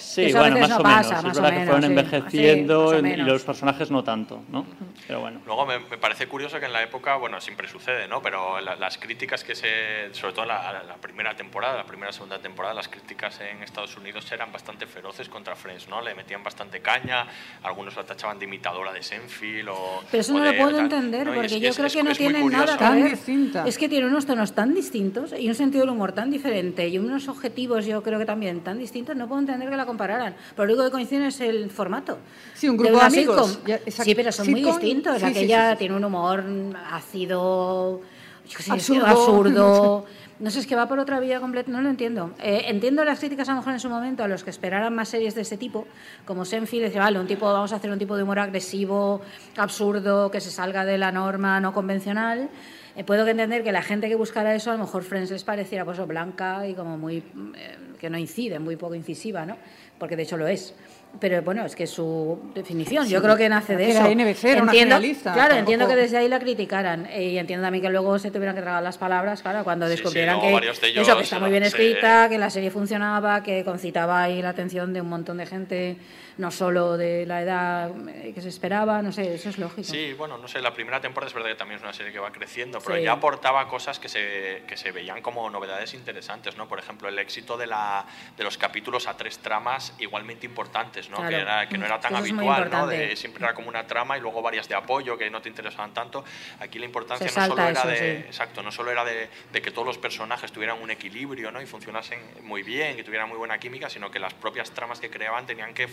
Sí, 0.00 0.22
Eso 0.24 0.38
bueno, 0.38 0.58
más 0.58 0.68
no 0.70 0.76
o 0.78 0.82
pasa, 0.82 1.08
menos. 1.16 1.24
más 1.24 1.36
es 1.36 1.42
verdad 1.42 1.58
que 1.58 1.66
fueron 1.66 1.84
envejeciendo 1.84 2.90
Sí, 3.00 3.06
y 3.06 3.16
los 3.16 3.42
personajes 3.44 3.90
no 3.90 4.02
tanto, 4.02 4.42
¿no? 4.50 4.66
Pero 5.06 5.20
bueno. 5.20 5.40
Luego 5.46 5.66
me, 5.66 5.78
me 5.78 5.98
parece 5.98 6.26
curioso 6.26 6.58
que 6.58 6.66
en 6.66 6.72
la 6.72 6.82
época, 6.82 7.16
bueno, 7.16 7.40
siempre 7.40 7.68
sucede, 7.68 8.08
¿no? 8.08 8.22
Pero 8.22 8.60
la- 8.60 8.76
las 8.76 8.98
críticas 8.98 9.44
que 9.44 9.54
se, 9.54 10.12
sobre 10.12 10.32
todo 10.32 10.46
la, 10.46 10.82
la 10.86 10.94
primera 10.96 11.36
temporada, 11.36 11.76
la 11.76 11.84
primera 11.84 12.12
segunda 12.12 12.38
temporada, 12.38 12.74
las 12.74 12.88
críticas 12.88 13.40
en 13.40 13.62
Estados 13.62 13.96
Unidos 13.96 14.30
eran 14.32 14.50
bastante 14.52 14.86
feroces 14.86 15.28
contra 15.28 15.54
Friends, 15.54 15.88
¿no? 15.88 16.00
Le 16.00 16.14
metían 16.14 16.42
bastante 16.42 16.80
caña, 16.80 17.26
algunos 17.62 17.94
la 17.96 18.04
tachaban 18.04 18.38
de 18.38 18.46
imitadora 18.46 18.92
de 18.92 19.02
Senfield 19.02 19.68
o... 19.70 20.02
Pero 20.10 20.20
eso 20.22 20.34
o 20.34 20.38
no 20.38 20.44
lo 20.44 20.56
puedo 20.56 20.70
tal, 20.70 20.80
entender, 20.80 21.26
¿no? 21.26 21.34
Porque 21.34 21.46
es- 21.56 21.60
yo 21.60 21.68
es- 21.68 21.76
creo 21.76 21.86
es- 21.86 21.92
que 21.96 22.02
no 22.02 22.12
tienen 22.14 22.42
curioso. 22.42 22.64
nada 22.66 22.94
que 22.94 23.02
ver. 23.02 23.10
distinta. 23.12 23.64
Es 23.66 23.78
que 23.78 23.88
tiene 23.88 24.06
unos 24.06 24.26
tonos 24.26 24.54
tan 24.54 24.74
distintos 24.74 25.34
y 25.38 25.48
un 25.48 25.54
sentido 25.54 25.82
del 25.84 25.90
humor 25.90 26.12
tan 26.12 26.30
diferente 26.30 26.88
y 26.88 26.98
unos 26.98 27.28
objetivos, 27.28 27.84
yo 27.86 28.02
creo 28.02 28.18
que 28.18 28.24
también 28.24 28.60
tan 28.60 28.78
distintos, 28.78 29.16
no 29.16 29.28
puedo 29.28 29.40
entender 29.40 29.68
que 29.68 29.76
la 29.76 29.86
compararan. 29.90 30.34
Pero 30.54 30.66
lo 30.66 30.72
único 30.74 30.84
que 30.86 30.92
coincide 30.92 31.26
es 31.26 31.40
el 31.40 31.70
formato. 31.70 32.18
Sí, 32.54 32.68
un 32.68 32.76
de 32.76 32.84
grupo 32.84 32.98
de 32.98 33.04
una 33.04 33.06
amigos. 33.06 33.60
Ya. 33.66 33.78
Sí, 33.88 34.14
pero 34.14 34.32
son 34.32 34.50
muy 34.50 34.62
distintos. 34.62 35.18
sí, 35.18 35.24
Aquella 35.24 35.70
sí, 35.70 35.72
sí. 35.72 35.78
tiene 35.78 35.96
un 35.96 36.04
humor 36.04 36.44
ácido, 36.90 38.00
sé, 38.46 38.72
Absurdo. 38.72 39.06
absurdo. 39.06 40.06
No 40.40 40.50
sé, 40.50 40.60
es 40.60 40.66
que 40.66 40.74
va 40.74 40.88
por 40.88 40.98
otra 40.98 41.20
vía 41.20 41.38
completa, 41.38 41.70
no 41.70 41.82
lo 41.82 41.90
entiendo. 41.90 42.32
Eh, 42.42 42.62
entiendo 42.68 43.04
las 43.04 43.18
críticas 43.18 43.46
a 43.50 43.52
lo 43.52 43.58
mejor 43.58 43.74
en 43.74 43.78
su 43.80 43.90
momento 43.90 44.24
a 44.24 44.26
los 44.26 44.42
que 44.42 44.48
esperaran 44.48 44.94
más 44.94 45.10
series 45.10 45.34
de 45.34 45.42
ese 45.42 45.58
tipo, 45.58 45.86
como 46.24 46.46
Senfield, 46.46 46.84
decía, 46.84 47.02
vale, 47.02 47.20
un 47.20 47.26
tipo, 47.26 47.44
vamos 47.44 47.74
a 47.74 47.76
hacer 47.76 47.90
un 47.90 47.98
tipo 47.98 48.16
de 48.16 48.22
humor 48.22 48.38
agresivo, 48.38 49.20
absurdo, 49.58 50.30
que 50.30 50.40
se 50.40 50.50
salga 50.50 50.86
de 50.86 50.96
la 50.96 51.12
norma 51.12 51.60
no 51.60 51.74
convencional. 51.74 52.48
Eh, 52.96 53.04
puedo 53.04 53.28
entender 53.28 53.62
que 53.62 53.70
la 53.70 53.82
gente 53.82 54.08
que 54.08 54.14
buscara 54.14 54.54
eso, 54.54 54.70
a 54.70 54.74
lo 54.74 54.80
mejor 54.80 55.02
Friends 55.02 55.30
les 55.30 55.44
pareciera 55.44 55.84
pues 55.84 55.98
blanca 56.06 56.66
y 56.66 56.72
como 56.72 56.96
muy, 56.96 57.18
eh, 57.18 57.76
que 58.00 58.08
no 58.08 58.16
incide, 58.16 58.58
muy 58.58 58.76
poco 58.76 58.94
incisiva, 58.94 59.44
¿no? 59.44 59.58
Porque 60.00 60.16
de 60.16 60.24
hecho 60.24 60.38
lo 60.38 60.48
es. 60.48 60.74
Pero 61.18 61.42
bueno, 61.42 61.66
es 61.66 61.74
que 61.74 61.86
su 61.86 62.38
definición. 62.54 63.06
Yo 63.08 63.20
creo 63.20 63.36
que 63.36 63.48
nace 63.48 63.76
de 63.76 63.90
eso. 63.90 64.04
NBC, 64.06 64.44
era 64.52 64.62
una 64.62 64.72
entiendo, 64.72 64.96
Claro, 65.00 65.14
tampoco- 65.34 65.54
entiendo 65.58 65.88
que 65.88 65.96
desde 65.96 66.16
ahí 66.18 66.28
la 66.28 66.38
criticaran. 66.38 67.06
eh, 67.06 67.24
y 67.30 67.38
entiendo 67.38 67.64
también 67.66 67.82
que 67.82 67.90
luego 67.90 68.18
se 68.18 68.30
tuvieran 68.30 68.54
que 68.54 68.62
tragar 68.62 68.82
las 68.82 68.96
palabras, 68.96 69.42
claro, 69.42 69.64
cuando 69.64 69.86
Sí, 69.86 69.92
sí, 69.96 69.96
descubrieran 70.02 70.40
que, 70.40 70.48
ellos 70.48 70.78
eso, 70.82 71.16
que 71.16 71.22
está 71.24 71.38
muy 71.40 71.50
bien 71.50 71.62
escrita, 71.64 72.28
que 72.28 72.38
la 72.38 72.48
serie 72.48 72.70
funcionaba, 72.70 73.42
que 73.42 73.64
concitaba 73.64 74.22
ahí 74.22 74.40
la 74.40 74.50
atención 74.50 74.92
de 74.92 75.00
un 75.00 75.08
montón 75.08 75.36
de 75.38 75.46
gente, 75.46 75.96
no 76.38 76.50
solo 76.50 76.96
de 76.96 77.26
la 77.26 77.42
edad 77.42 77.90
eh, 78.08 78.32
que 78.34 78.40
se 78.40 78.48
esperaba, 78.48 79.02
no 79.02 79.12
sé, 79.12 79.34
eso 79.34 79.50
es 79.50 79.58
lógico. 79.58 79.82
Sí, 79.92 80.14
bueno, 80.16 80.38
no 80.38 80.48
sé, 80.48 80.60
la 80.62 80.72
primera 80.72 81.00
temporada 81.00 81.28
es 81.28 81.34
verdad 81.34 81.50
que 81.50 81.56
también 81.56 81.76
es 81.78 81.82
una 81.82 81.92
serie 81.92 82.12
que 82.12 82.18
va 82.18 82.32
creciendo, 82.32 82.78
pero 82.80 82.96
Sí. 82.96 83.02
ya 83.04 83.12
aportaba 83.12 83.68
cosas 83.68 83.98
que 83.98 84.08
se, 84.08 84.62
que 84.66 84.76
se 84.76 84.90
veían 84.92 85.20
como 85.22 85.50
novedades 85.50 85.92
interesantes, 85.92 86.56
¿no? 86.56 86.66
Por 86.68 86.78
ejemplo, 86.78 87.08
el 87.08 87.18
éxito 87.18 87.56
de, 87.58 87.66
la, 87.66 88.06
de 88.38 88.44
los 88.44 88.56
capítulos 88.56 89.06
a 89.06 89.16
tres 89.16 89.38
tramas 89.38 89.92
igualmente 89.98 90.46
importantes, 90.46 90.99
¿no? 91.08 91.16
Claro. 91.16 91.30
Que, 91.30 91.42
era, 91.42 91.68
que 91.68 91.78
no 91.78 91.86
era 91.86 92.00
tan 92.00 92.16
habitual, 92.16 92.68
¿no? 92.70 92.86
De, 92.86 93.16
siempre 93.16 93.44
era 93.44 93.54
como 93.54 93.68
una 93.68 93.86
trama 93.86 94.18
y 94.18 94.20
luego 94.20 94.42
varias 94.42 94.68
de 94.68 94.74
apoyo 94.74 95.16
que 95.16 95.30
no 95.30 95.40
te 95.40 95.48
interesaban 95.48 95.94
tanto. 95.94 96.24
Aquí 96.58 96.78
la 96.78 96.84
importancia 96.84 97.26
no 97.26 97.46
solo 97.46 97.68
eso, 97.68 97.88
de, 97.88 97.96
sí. 97.96 98.04
exacto, 98.26 98.62
no 98.62 98.72
solo 98.72 98.90
era 98.90 99.04
de, 99.04 99.28
de 99.52 99.62
que 99.62 99.70
todos 99.70 99.86
los 99.86 99.98
personajes 99.98 100.52
tuvieran 100.52 100.80
un 100.82 100.90
equilibrio, 100.90 101.50
¿no? 101.50 101.62
Y 101.62 101.66
funcionasen 101.66 102.18
muy 102.42 102.62
bien, 102.62 102.96
que 102.96 103.04
tuvieran 103.04 103.28
muy 103.28 103.38
buena 103.38 103.58
química, 103.58 103.88
sino 103.88 104.10
que 104.10 104.18
las 104.18 104.34
propias 104.34 104.70
tramas 104.72 105.00
que 105.00 105.10
creaban 105.10 105.46
tenían 105.46 105.74
que, 105.74 105.88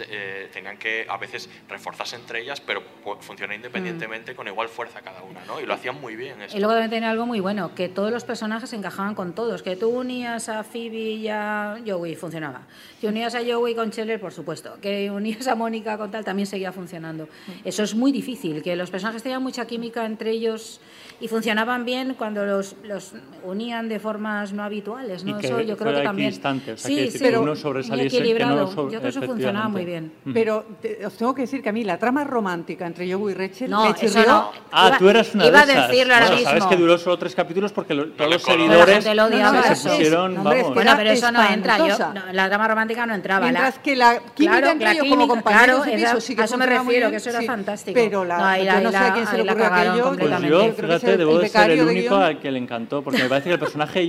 eh, 0.00 0.50
tenían 0.52 0.76
que 0.76 1.06
a 1.08 1.16
veces 1.16 1.48
reforzarse 1.68 2.16
entre 2.16 2.40
ellas, 2.40 2.60
pero 2.60 2.82
funcionar 3.20 3.56
independientemente 3.56 4.34
con 4.34 4.46
igual 4.46 4.68
fuerza 4.68 5.00
cada 5.00 5.22
una, 5.22 5.44
¿no? 5.44 5.60
Y 5.60 5.66
lo 5.66 5.74
hacían 5.74 6.00
muy 6.00 6.16
bien. 6.16 6.40
esto. 6.42 6.56
Y 6.56 6.60
luego 6.60 6.74
también 6.74 6.90
tenía 6.90 7.10
algo 7.10 7.26
muy 7.26 7.40
bueno, 7.40 7.74
que 7.74 7.88
todos 7.88 8.10
los 8.10 8.24
personajes 8.24 8.72
encajaban 8.72 9.14
con 9.14 9.34
todos, 9.34 9.62
que 9.62 9.76
tú 9.76 9.88
unías 9.88 10.48
a 10.48 10.64
Phoebe 10.64 10.96
y 10.96 11.28
a 11.28 11.78
Joey, 11.86 12.16
funcionaba. 12.16 12.62
Que 13.00 13.06
unías 13.06 13.34
a 13.34 13.40
Joey 13.40 13.74
con 13.74 13.90
Scheller, 13.90 14.20
por 14.20 14.32
supuesto. 14.32 14.49
Que 14.80 15.10
unías 15.10 15.46
a 15.46 15.54
Mónica 15.54 15.96
con 15.96 16.10
tal, 16.10 16.24
también 16.24 16.46
seguía 16.46 16.72
funcionando. 16.72 17.28
Eso 17.64 17.82
es 17.82 17.94
muy 17.94 18.12
difícil, 18.12 18.62
que 18.62 18.76
los 18.76 18.90
personajes 18.90 19.22
tenían 19.22 19.42
mucha 19.42 19.66
química 19.66 20.04
entre 20.06 20.30
ellos 20.30 20.80
y 21.20 21.28
funcionaban 21.28 21.84
bien 21.84 22.14
cuando 22.16 22.44
los, 22.46 22.76
los 22.84 23.12
unían 23.44 23.88
de 23.88 23.98
formas 24.00 24.52
no 24.52 24.62
habituales, 24.62 25.24
¿no? 25.24 25.30
Y 25.36 25.40
que 25.40 25.46
eso 25.48 25.60
yo 25.60 25.76
creo 25.76 25.94
que 25.94 26.02
también... 26.02 26.32
o 26.32 26.36
sea, 26.36 26.76
sí, 26.76 27.10
sí, 27.10 27.18
que 27.18 27.36
uno 27.38 27.54
sobresaliese, 27.56 28.08
que 28.16 28.22
no 28.22 28.24
equilibrado. 28.30 28.66
sobre- 28.72 28.92
yo 28.94 29.00
creo 29.00 29.12
que 29.12 29.18
eso 29.18 29.22
funcionaba 29.22 29.68
muy 29.68 29.84
bien. 29.84 30.12
Pero 30.32 30.64
te- 30.80 31.04
os 31.04 31.14
tengo 31.16 31.34
que 31.34 31.42
decir 31.42 31.62
que 31.62 31.68
a 31.68 31.72
mí 31.72 31.84
la 31.84 31.98
trama 31.98 32.24
romántica 32.24 32.86
entre 32.86 33.12
Joey 33.12 33.34
y 33.34 33.36
Rachel 33.36 33.70
No, 33.70 33.84
me 33.84 34.06
eso 34.06 34.22
no. 34.26 34.50
Ah, 34.72 34.88
Iba- 34.88 34.98
tú 34.98 35.08
eras 35.08 35.34
una 35.34 35.46
iba 35.46 35.60
a 35.60 35.66
de 35.66 35.72
esas. 35.72 35.88
decirlo 35.88 36.14
ahora 36.14 36.26
Bueno, 36.26 36.42
sabes 36.42 36.54
mismo. 36.54 36.70
que 36.70 36.76
duró 36.76 36.98
solo 36.98 37.18
tres 37.18 37.34
capítulos 37.34 37.72
porque 37.72 37.94
lo- 37.94 38.08
todos 38.12 38.30
los 38.30 38.42
seguidores 38.42 38.86
La 38.86 38.92
gente 39.02 39.14
lo 39.14 39.24
odiaba, 39.24 39.62
se 39.62 39.72
eso. 39.74 39.88
pusieron, 39.90 40.32
es 40.32 40.36
vamos. 40.44 40.54
que 40.54 40.62
Bueno, 40.74 40.92
pero 40.96 41.10
eso 41.10 41.32
no 41.32 41.48
entra. 41.48 41.78
Yo, 41.78 41.98
no, 42.14 42.32
la 42.32 42.48
trama 42.48 42.68
romántica 42.68 43.06
no 43.06 43.14
entraba. 43.14 43.40
Mientras 43.46 43.76
la, 43.76 43.82
que 43.82 43.96
la 43.96 44.18
química 44.34 44.58
claro, 44.58 44.72
entre 44.72 44.84
la 44.86 44.92
ellos 44.92 45.06
como 45.08 45.28
compañeros 45.28 45.82
claro, 45.84 45.98
era- 45.98 46.20
sí 46.20 46.34
que 46.34 46.42
a 46.42 46.44
eso 46.44 46.56
me 46.58 46.66
refiero, 46.66 47.10
que 47.10 47.16
eso 47.16 47.30
era 47.30 47.42
fantástico. 47.42 47.94
Pero 47.94 48.24
la, 48.24 48.58
yo 48.58 48.80
no 48.80 48.90
sé 48.90 48.96
a 48.96 49.12
quién 49.12 49.26
se 49.26 49.44
la 49.44 49.52
ocurrió 49.52 49.66
aquello. 49.74 49.92
Pues 49.92 50.04
completamente. 50.04 50.48
yo, 50.50 50.72
fíjate, 50.72 51.09
debo 51.16 51.38
de 51.38 51.48
ser 51.48 51.70
el 51.70 51.82
único 51.82 52.14
al 52.16 52.38
que 52.40 52.50
le 52.50 52.58
encantó, 52.58 53.02
porque 53.02 53.22
me 53.22 53.28
parece 53.28 53.48
que 53.48 53.54
el 53.54 53.60
personaje 53.60 54.00
de 54.00 54.08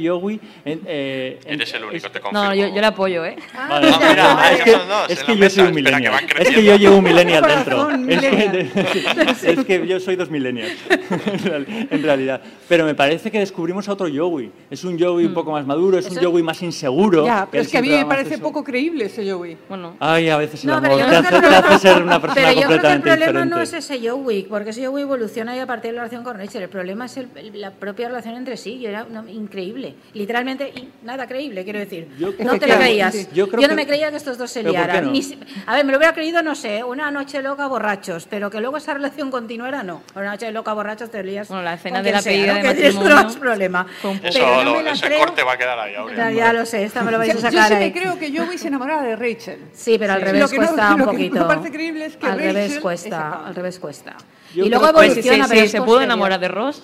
en- 0.66 0.82
eh, 0.86 1.40
Eres 1.46 1.74
el 1.74 1.84
único, 1.86 2.10
te 2.10 2.20
confirmo. 2.20 2.46
No, 2.46 2.54
yo, 2.56 2.68
yo 2.68 2.82
le 2.82 2.86
apoyo, 2.88 3.26
¿eh? 3.26 3.36
Vale, 3.56 3.88
Ah, 3.94 4.00
mira, 4.10 4.52
es 4.52 4.62
que, 4.64 4.72
dos 4.72 5.10
es 5.10 5.24
que 5.24 5.38
yo 5.38 5.50
soy 5.50 5.64
un 5.64 5.70
que 5.70 5.76
millennial. 5.76 6.14
Es 6.40 6.50
que 6.50 6.64
yo 6.64 6.76
llevo 6.76 6.98
un 6.98 7.04
millennial 7.04 7.44
dentro. 7.44 7.90
Es 8.08 8.20
que, 8.20 9.52
es 9.52 9.66
que 9.66 9.88
yo 9.88 10.00
soy 10.00 10.16
dos 10.16 10.30
millennials, 10.30 10.74
en 10.90 11.40
real- 11.44 11.88
en 11.90 12.04
realidad. 12.04 12.42
Pero 12.68 12.86
me 12.86 12.96
parece 12.96 13.30
que 13.32 13.40
descubrimos 13.40 13.88
a 13.90 13.94
otro 13.94 14.08
Joey. 14.14 14.52
Es 14.70 14.84
un 14.84 15.00
Joey 15.00 15.26
un 15.26 15.34
poco 15.34 15.52
más 15.52 15.66
maduro, 15.66 15.98
es 15.98 16.10
un 16.10 16.18
Joey 16.18 16.44
más 16.44 16.62
inseguro. 16.62 17.26
Ya, 17.26 17.48
pero 17.50 17.64
es 17.64 17.70
que 17.70 17.78
a 17.78 17.82
mí 17.82 17.90
me 17.90 18.06
parece 18.06 18.38
poco 18.38 18.64
creíble 18.64 19.06
ese 19.06 19.30
Joey. 19.30 19.58
Bueno, 19.68 19.96
Ay, 20.00 20.30
a 20.30 20.38
veces 20.38 20.64
el 20.64 20.70
No, 20.70 20.82
pero 20.82 20.94
amor 20.96 21.06
yo 21.06 21.22
te 21.22 21.28
creo 21.28 21.42
que 21.42 21.48
hace, 21.48 21.68
te 21.70 21.80
ser 21.80 22.04
una 22.04 22.22
persona 22.22 22.42
Pero 22.48 22.62
yo 22.62 22.68
creo 22.68 22.82
que 22.82 22.88
el 22.88 22.94
completamente 22.94 23.10
problema 23.10 23.26
diferente. 23.44 23.56
no 23.56 23.62
es 23.62 23.74
ese 23.74 24.10
Joey, 24.10 24.44
porque 24.44 24.70
ese 24.72 24.86
Joey 24.88 25.04
evoluciona 25.04 25.56
y 25.56 25.60
a 25.60 25.68
partir 25.68 25.92
de 25.92 25.98
la 25.98 26.04
relación 26.04 26.24
con 26.24 26.38
Rachel. 26.38 26.64
El 26.64 26.70
problema 26.70 26.91
es 27.06 27.18
el- 27.18 27.30
el- 27.36 27.62
la 27.62 27.72
propia 27.72 28.08
relación 28.08 28.36
entre 28.36 28.58
sí, 28.58 28.74
y 28.76 28.86
era 28.86 29.04
una- 29.04 29.30
increíble. 29.32 29.96
Literalmente, 30.14 30.70
y 30.76 30.90
nada 31.04 31.28
creíble, 31.28 31.64
quiero 31.64 31.80
decir. 31.80 32.08
Yo- 32.20 32.34
no 32.40 32.58
te 32.60 32.68
lo 32.68 32.76
creías. 32.76 33.14
sí. 33.14 33.28
Yo 33.34 33.46
Yo, 33.46 33.48
creo 33.50 33.62
no 33.62 33.68
que- 33.70 33.76
me 33.76 33.88
creía 33.88 34.10
que 34.12 34.18
estos 34.18 34.38
dos 34.38 34.52
se 34.52 34.62
¿Pero 34.62 34.74
por 34.74 34.82
qué 34.82 34.88
liaran. 34.88 35.06
no? 35.06 35.12
Ni 35.12 35.38
A 35.66 35.76
ver, 35.76 35.86
me 35.86 35.92
lo 35.92 35.98
hubiera 35.98 36.14
creído, 36.14 36.42
no 36.44 36.56
sé, 36.56 36.84
una 36.84 37.10
noche 37.12 37.42
loca 37.42 37.68
borrachos, 37.68 38.28
pero 38.30 38.50
que 38.50 38.60
luego 38.60 38.78
esa 38.78 38.94
relación 38.94 39.32
continuara, 39.32 39.84
no. 39.84 40.04
Una 40.16 40.32
noche 40.32 40.52
loca 40.52 40.74
borrachos 40.74 41.10
te 41.10 41.24
lías. 41.24 41.48
Bueno, 41.48 41.64
la 41.64 41.74
escena 41.76 42.02
de 42.04 42.12
la 42.12 42.22
sea, 42.22 42.32
pedida 42.32 42.48
¿no? 42.48 42.56
de 42.56 42.62
Que 42.62 42.68
matrimonio 42.68 43.16
no 43.24 43.30
es 43.30 43.36
problema. 43.38 43.88
Eso, 44.24 44.40
Pero 44.40 44.56
no 44.56 44.64
lo- 44.64 44.74
me 44.78 44.84
la 44.84 44.92
ese 44.92 45.06
creo. 45.06 45.20
corte 45.20 45.44
va 45.44 45.54
a 45.54 45.58
quedar 45.58 45.80
ahí. 45.80 45.94
Ya, 46.16 46.32
ya 46.32 46.54
lo 46.54 46.66
sé, 46.66 46.84
esta 46.84 47.02
me 47.04 47.12
lo 47.12 47.18
vais 47.18 47.32
a 47.32 47.34
Yo 47.36 47.42
sacar 47.42 47.68
sí 47.70 47.74
ahí. 47.76 47.86
me 47.86 47.92
creo 48.00 48.18
que 48.20 48.36
Joey 48.38 48.58
se 48.58 48.68
enamoraba 48.68 49.04
de 49.04 49.16
Rachel. 49.16 49.60
Sí, 49.74 49.98
pero 49.98 50.14
al 50.14 50.20
Sí. 50.20 50.26
revés 50.26 50.42
Lo 50.42 50.50
que 50.50 50.58
no- 50.58 50.66
cuesta 50.68 50.84
lo 50.90 50.92
un 50.92 51.00
que 51.00 51.06
no 51.06 51.12
poquito. 51.12 51.36
me 51.36 51.46
parece 51.46 51.72
creíble 51.72 52.06
es 52.06 52.18
que 52.18 52.26
al 52.26 52.38
revés 52.40 52.68
Rachel- 52.70 52.82
cuesta, 52.82 53.08
Exacto. 53.18 53.46
al 53.46 53.56
revés 53.56 53.80
cuesta. 53.80 54.16
Yo 54.56 54.66
y 54.66 54.70
luego 54.70 54.88
que- 54.88 54.94
pues 54.94 55.14
sí, 55.14 55.20
evoluciona, 55.20 55.44
sí, 55.46 55.50
pero 55.50 55.60
sí, 55.62 55.66
es 55.66 55.72
se 55.72 55.82
pudo 55.82 56.02
enamorar 56.02 56.40
de 56.40 56.48
Ross. 56.48 56.84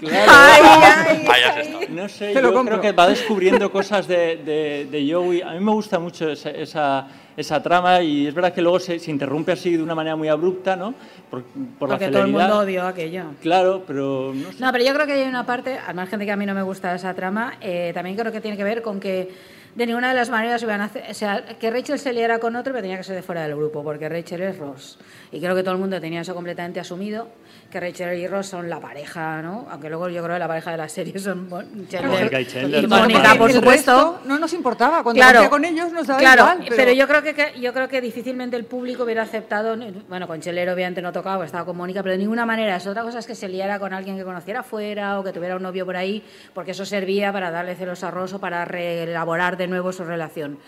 Claro. 0.00 0.32
Has 0.32 1.56
estado. 1.58 1.80
No 1.90 2.08
sé, 2.08 2.32
Te 2.32 2.42
yo 2.42 2.64
creo 2.64 2.80
que 2.80 2.92
va 2.92 3.06
descubriendo 3.08 3.70
cosas 3.70 4.08
de, 4.08 4.36
de, 4.36 4.88
de 4.90 5.12
Joey. 5.12 5.42
A 5.42 5.52
mí 5.52 5.60
me 5.60 5.72
gusta 5.72 5.98
mucho 5.98 6.28
esa, 6.30 6.50
esa, 6.50 7.06
esa 7.36 7.62
trama 7.62 8.00
y 8.02 8.26
es 8.26 8.34
verdad 8.34 8.52
que 8.52 8.62
luego 8.62 8.80
se, 8.80 8.98
se 8.98 9.10
interrumpe 9.10 9.52
así 9.52 9.76
de 9.76 9.82
una 9.82 9.94
manera 9.94 10.16
muy 10.16 10.28
abrupta, 10.28 10.74
¿no? 10.76 10.94
Por, 11.30 11.42
por 11.78 11.88
la 11.90 11.98
todo 11.98 12.22
el 12.22 12.28
mundo 12.28 12.58
odió 12.58 12.86
aquello. 12.86 13.24
Claro, 13.42 13.84
pero 13.86 14.32
no 14.34 14.50
sé. 14.52 14.58
No, 14.60 14.72
pero 14.72 14.84
yo 14.84 14.94
creo 14.94 15.06
que 15.06 15.12
hay 15.12 15.28
una 15.28 15.44
parte, 15.46 15.78
al 15.78 15.94
margen 15.94 16.18
de 16.18 16.24
que 16.26 16.32
a 16.32 16.36
mí 16.36 16.46
no 16.46 16.54
me 16.54 16.62
gusta 16.62 16.94
esa 16.94 17.14
trama, 17.14 17.54
eh, 17.60 17.92
también 17.94 18.16
creo 18.16 18.32
que 18.32 18.40
tiene 18.40 18.56
que 18.56 18.64
ver 18.64 18.82
con 18.82 18.98
que 18.98 19.28
de 19.76 19.86
ninguna 19.86 20.08
de 20.08 20.14
las 20.14 20.30
maneras 20.30 20.62
iban 20.62 20.80
a 20.80 20.84
hacer, 20.84 21.04
o 21.10 21.14
sea, 21.14 21.44
que 21.58 21.70
Rachel 21.70 21.98
se 21.98 22.12
liara 22.14 22.38
con 22.38 22.56
otro, 22.56 22.72
pero 22.72 22.82
tenía 22.82 22.96
que 22.96 23.04
ser 23.04 23.14
de 23.14 23.22
fuera 23.22 23.42
del 23.42 23.54
grupo, 23.54 23.84
porque 23.84 24.08
Rachel 24.08 24.40
es 24.40 24.58
Ross. 24.58 24.98
Y 25.30 25.38
creo 25.38 25.54
que 25.54 25.62
todo 25.62 25.74
el 25.74 25.80
mundo 25.80 26.00
tenía 26.00 26.22
eso 26.22 26.34
completamente 26.34 26.80
asumido, 26.80 27.28
que 27.70 27.80
Rachel 27.80 28.16
y 28.18 28.26
Ross 28.28 28.46
son 28.46 28.70
la 28.70 28.78
pareja, 28.80 29.42
¿no? 29.42 29.66
Aunque 29.70 29.88
luego 29.88 30.08
yo 30.08 30.22
creo 30.22 30.36
que 30.36 30.38
la 30.38 30.46
pareja 30.48 30.70
de 30.70 30.76
la 30.76 30.88
serie 30.88 31.18
son 31.18 31.48
Chandler 31.88 32.40
y 32.40 32.46
Chandler. 32.46 32.84
y 32.84 32.86
Mónica, 32.86 33.34
por 33.34 33.52
supuesto. 33.52 33.92
resto 33.92 34.20
no 34.28 34.38
nos 34.38 34.52
importaba. 34.52 35.02
Cuando 35.02 35.20
Claro. 35.20 35.50
con 35.50 35.64
ellos 35.64 35.92
nos 35.92 36.06
daba 36.06 36.20
Claro, 36.20 36.42
igual. 36.42 36.68
pero... 36.76 36.92
yo 36.92 37.06
creo 37.08 37.22
que, 37.22 37.52
yo 37.60 37.72
creo 37.72 37.88
que 37.88 38.00
difícilmente 38.00 38.56
el 38.56 38.64
público 38.64 39.02
hubiera 39.04 39.22
aceptado, 39.22 39.76
bueno, 40.08 40.26
con 40.26 40.40
Chelero 40.40 40.72
obviamente 40.74 41.02
no 41.02 41.12
tocaba, 41.12 41.44
estaba 41.44 41.64
con 41.64 41.76
Mónica, 41.76 42.02
pero 42.02 42.12
de 42.12 42.18
ninguna 42.18 42.46
manera. 42.46 42.76
Es 42.76 42.86
otra 42.86 43.02
cosa 43.02 43.18
es 43.18 43.26
que 43.26 43.34
se 43.34 43.48
liara 43.48 43.78
con 43.78 43.92
alguien 43.92 44.16
que 44.16 44.24
conociera 44.24 44.62
fuera 44.62 45.18
o 45.18 45.24
que 45.24 45.32
tuviera 45.32 45.56
un 45.56 45.62
novio 45.62 45.84
por 45.84 45.96
ahí, 45.96 46.22
porque 46.54 46.70
eso 46.70 46.86
servía 46.86 47.32
para 47.32 47.50
darle 47.50 47.74
celos 47.74 48.02
a 48.04 48.10
Ross 48.10 48.32
o 48.34 48.38
para 48.38 48.64
reelaborar 48.64 49.56
de 49.56 49.66
nuevo 49.66 49.92
su 49.92 50.04
relación. 50.04 50.58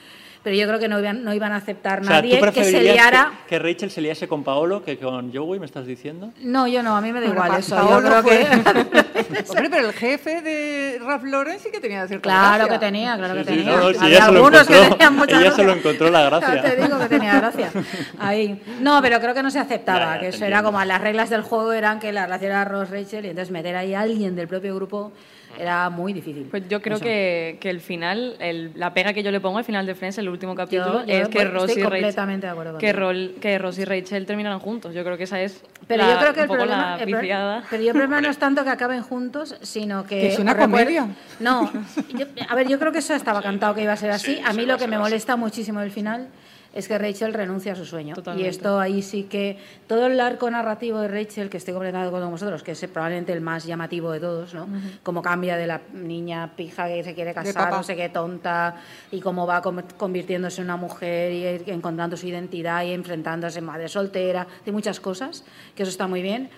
Pero 0.48 0.56
yo 0.58 0.66
creo 0.66 0.78
que 0.78 0.88
no 0.88 0.98
iban, 0.98 1.22
no 1.24 1.34
iban 1.34 1.52
a 1.52 1.56
aceptar 1.56 2.00
O 2.00 2.04
sea, 2.04 2.22
¿tú 2.22 2.26
nadie 2.28 2.52
que 2.52 2.64
se 2.64 2.80
liara. 2.80 3.32
que, 3.46 3.56
que 3.56 3.58
Rachel 3.58 3.90
se 3.90 4.00
liase 4.00 4.26
con 4.26 4.42
Paolo 4.44 4.82
que 4.82 4.96
con 4.96 5.30
Joey, 5.30 5.60
me 5.60 5.66
estás 5.66 5.84
diciendo? 5.84 6.32
No, 6.40 6.66
yo 6.66 6.82
no, 6.82 6.96
a 6.96 7.02
mí 7.02 7.12
me 7.12 7.20
da 7.20 7.26
Bueno, 7.26 7.34
igual 7.44 7.50
Pa- 7.50 7.58
eso. 7.58 7.76
Yo 7.76 7.86
Paolo 7.86 8.22
que. 8.24 8.46
fue- 8.46 9.44
Hombre, 9.48 9.68
pero 9.70 9.88
el 9.88 9.92
jefe 9.92 10.40
de 10.40 10.98
Ralph 11.04 11.24
Lauren 11.24 11.58
sí 11.58 11.68
que 11.70 11.80
tenía 11.80 12.06
cierta 12.06 12.22
Claro 12.22 12.64
gracia. 12.64 12.72
que 12.72 12.78
tenía, 12.86 13.16
claro 13.18 13.34
que 13.34 13.44
Sí, 13.44 13.50
sí, 13.50 13.56
tenía. 13.58 13.76
no, 13.76 13.90
si 13.92 13.96
Había 13.98 14.08
ella 14.08 14.24
se 14.24 14.32
lo 14.32 14.36
algunos 14.38 14.66
que 14.66 14.74
tenían 14.74 15.16
mucha 15.16 15.40
ella 15.40 15.50
se 15.52 15.64
lo 15.64 15.72
encontró 15.74 16.10
la 16.10 16.20
Ya 16.22 16.30
gracia. 16.38 16.62
te 16.74 16.76
digo 16.82 16.98
que 16.98 17.06
tenía 17.08 17.34
gracia. 17.36 17.70
Ahí. 18.18 18.62
No, 18.80 19.02
pero 19.02 19.20
creo 19.20 19.34
que 19.34 19.42
no 19.42 19.50
se 19.50 19.58
aceptaba, 19.58 20.14
Ya, 20.14 20.20
que 20.20 20.28
eso 20.28 20.46
era 20.46 20.62
como 20.62 20.82
las 20.82 21.00
reglas 21.02 21.28
del 21.28 21.42
juego 21.42 21.72
eran 21.74 21.98
que 22.00 22.10
la 22.12 22.24
relación 22.24 22.52
era 22.52 22.64
Ross 22.64 22.88
Rachel 22.88 23.26
y 23.26 23.28
entonces 23.28 23.50
meter 23.52 23.76
ahí 23.76 23.92
a 23.92 24.00
alguien 24.00 24.34
del 24.34 24.48
propio 24.48 24.74
grupo 24.74 25.12
era 25.58 25.88
muy 25.90 26.12
difícil. 26.12 26.46
Pues 26.50 26.68
yo 26.68 26.80
creo 26.82 26.98
que, 27.00 27.58
que 27.60 27.70
el 27.70 27.80
final, 27.80 28.36
el- 28.40 28.72
la 28.74 28.92
pega 28.94 29.12
que 29.12 29.22
yo 29.22 29.30
le 29.30 29.40
pongo 29.40 29.58
al 29.58 29.64
final 29.64 29.86
de 29.86 29.94
Friends, 29.94 30.18
el 30.18 30.28
último 30.28 30.54
capítulo, 30.54 31.04
yo, 31.04 31.12
es 31.14 31.28
que 31.28 31.44
Ross 31.44 31.64
y 31.76 31.82
Rachel, 31.82 31.82
completamente 31.84 32.46
de 32.46 32.52
acuerdo 32.52 32.78
que. 32.78 32.92
Rol- 32.92 33.34
que 33.40 33.58
Ross 33.58 33.78
y 33.78 33.84
Rachel 33.84 34.26
terminaran 34.26 34.58
juntos. 34.58 34.94
Yo 34.94 35.02
creo 35.04 35.16
que 35.16 35.24
esa 35.24 35.40
es 35.40 35.62
Pero 35.86 36.04
la- 36.04 36.12
yo 36.12 36.18
creo 36.20 36.32
que 36.34 36.40
un 36.40 36.42
el 36.44 36.48
poco 36.48 36.58
problema, 36.58 36.96
la 36.96 37.04
pifiada. 37.04 37.64
pero 37.70 37.82
yo 37.82 37.88
el 37.90 37.96
problema 37.96 38.20
no 38.20 38.28
es 38.30 38.38
tanto 38.38 38.64
que 38.64 38.70
acaben 38.70 39.02
juntos, 39.02 39.56
sino 39.62 40.02
que 40.04 40.20
Que 40.20 40.26
es 40.28 40.38
una 40.38 40.56
comedia. 40.56 41.08
No, 41.40 41.70
yo- 42.16 42.26
a 42.48 42.54
ver, 42.54 42.68
yo 42.68 42.78
creo 42.78 42.92
que 42.92 42.98
eso 42.98 43.14
estaba 43.14 43.42
cantado 43.42 43.74
que 43.74 43.82
iba 43.82 43.92
a 43.92 43.96
ser 43.96 44.10
así. 44.10 44.40
a 44.44 44.52
mí 44.52 44.66
lo 44.66 44.76
que 44.78 44.86
me 44.86 44.98
molesta 44.98 45.36
muchísimo 45.36 45.80
del 45.80 45.90
final 45.90 46.28
es 46.78 46.86
que 46.86 46.96
Rachel 46.96 47.34
renuncia 47.34 47.72
a 47.72 47.74
su 47.74 47.84
sueño. 47.84 48.14
Totalmente. 48.14 48.46
Y 48.46 48.48
esto 48.48 48.78
ahí 48.78 49.02
sí 49.02 49.24
que 49.24 49.58
todo 49.88 50.06
el 50.06 50.20
arco 50.20 50.48
narrativo 50.48 51.00
de 51.00 51.08
Rachel, 51.08 51.50
que 51.50 51.56
estoy 51.56 51.74
acuerdo 51.74 52.10
con 52.10 52.30
vosotros, 52.30 52.62
que 52.62 52.72
es 52.72 52.86
probablemente 52.86 53.32
el 53.32 53.40
más 53.40 53.64
llamativo 53.64 54.12
de 54.12 54.20
todos, 54.20 54.54
¿no? 54.54 54.68
Cómo 55.02 55.20
cambia 55.20 55.56
de 55.56 55.66
la 55.66 55.80
niña 55.92 56.52
pija 56.54 56.86
que 56.86 57.02
se 57.02 57.14
quiere 57.14 57.34
casar, 57.34 57.72
no 57.72 57.82
sé 57.82 57.96
qué 57.96 58.08
tonta, 58.08 58.76
y 59.10 59.20
cómo 59.20 59.44
va 59.44 59.60
convirtiéndose 59.60 60.60
en 60.60 60.68
una 60.68 60.76
mujer 60.76 61.32
y 61.32 61.70
encontrando 61.70 62.16
su 62.16 62.28
identidad 62.28 62.84
y 62.84 62.92
enfrentándose 62.92 63.60
madre 63.60 63.88
soltera, 63.88 64.46
de 64.64 64.70
muchas 64.70 65.00
cosas, 65.00 65.44
que 65.74 65.82
eso 65.82 65.90
está 65.90 66.06
muy 66.06 66.22
bien. 66.22 66.48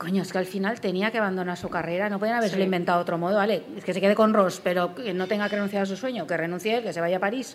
Coño, 0.00 0.22
es 0.22 0.32
que 0.32 0.38
al 0.38 0.46
final 0.46 0.80
tenía 0.80 1.10
que 1.10 1.18
abandonar 1.18 1.58
su 1.58 1.68
carrera, 1.68 2.08
no 2.08 2.18
podían 2.18 2.38
haberse 2.38 2.56
Sí. 2.56 2.62
inventado 2.62 3.02
otro 3.02 3.18
modo, 3.18 3.36
¿vale? 3.36 3.62
Es 3.76 3.84
que 3.84 3.92
se 3.92 4.00
quede 4.00 4.14
con 4.14 4.32
Ross, 4.32 4.58
pero 4.64 4.94
que 4.94 5.12
no 5.12 5.26
tenga 5.26 5.46
que 5.50 5.56
renunciar 5.56 5.82
a 5.82 5.86
su 5.86 5.94
sueño, 5.94 6.26
que 6.26 6.38
renuncie 6.38 6.78
él, 6.78 6.82
que 6.82 6.94
se 6.94 7.02
vaya 7.02 7.18
a 7.18 7.20
París. 7.20 7.54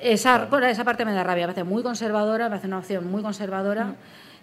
Esa, 0.00 0.48
esa 0.70 0.82
parte 0.84 1.04
me 1.04 1.12
da 1.12 1.22
rabia, 1.22 1.46
me 1.46 1.52
hace 1.52 1.62
muy 1.62 1.82
conservadora, 1.82 2.48
me 2.48 2.56
hace 2.56 2.68
una 2.68 2.78
opción 2.78 3.06
muy 3.10 3.20
conservadora, 3.20 3.96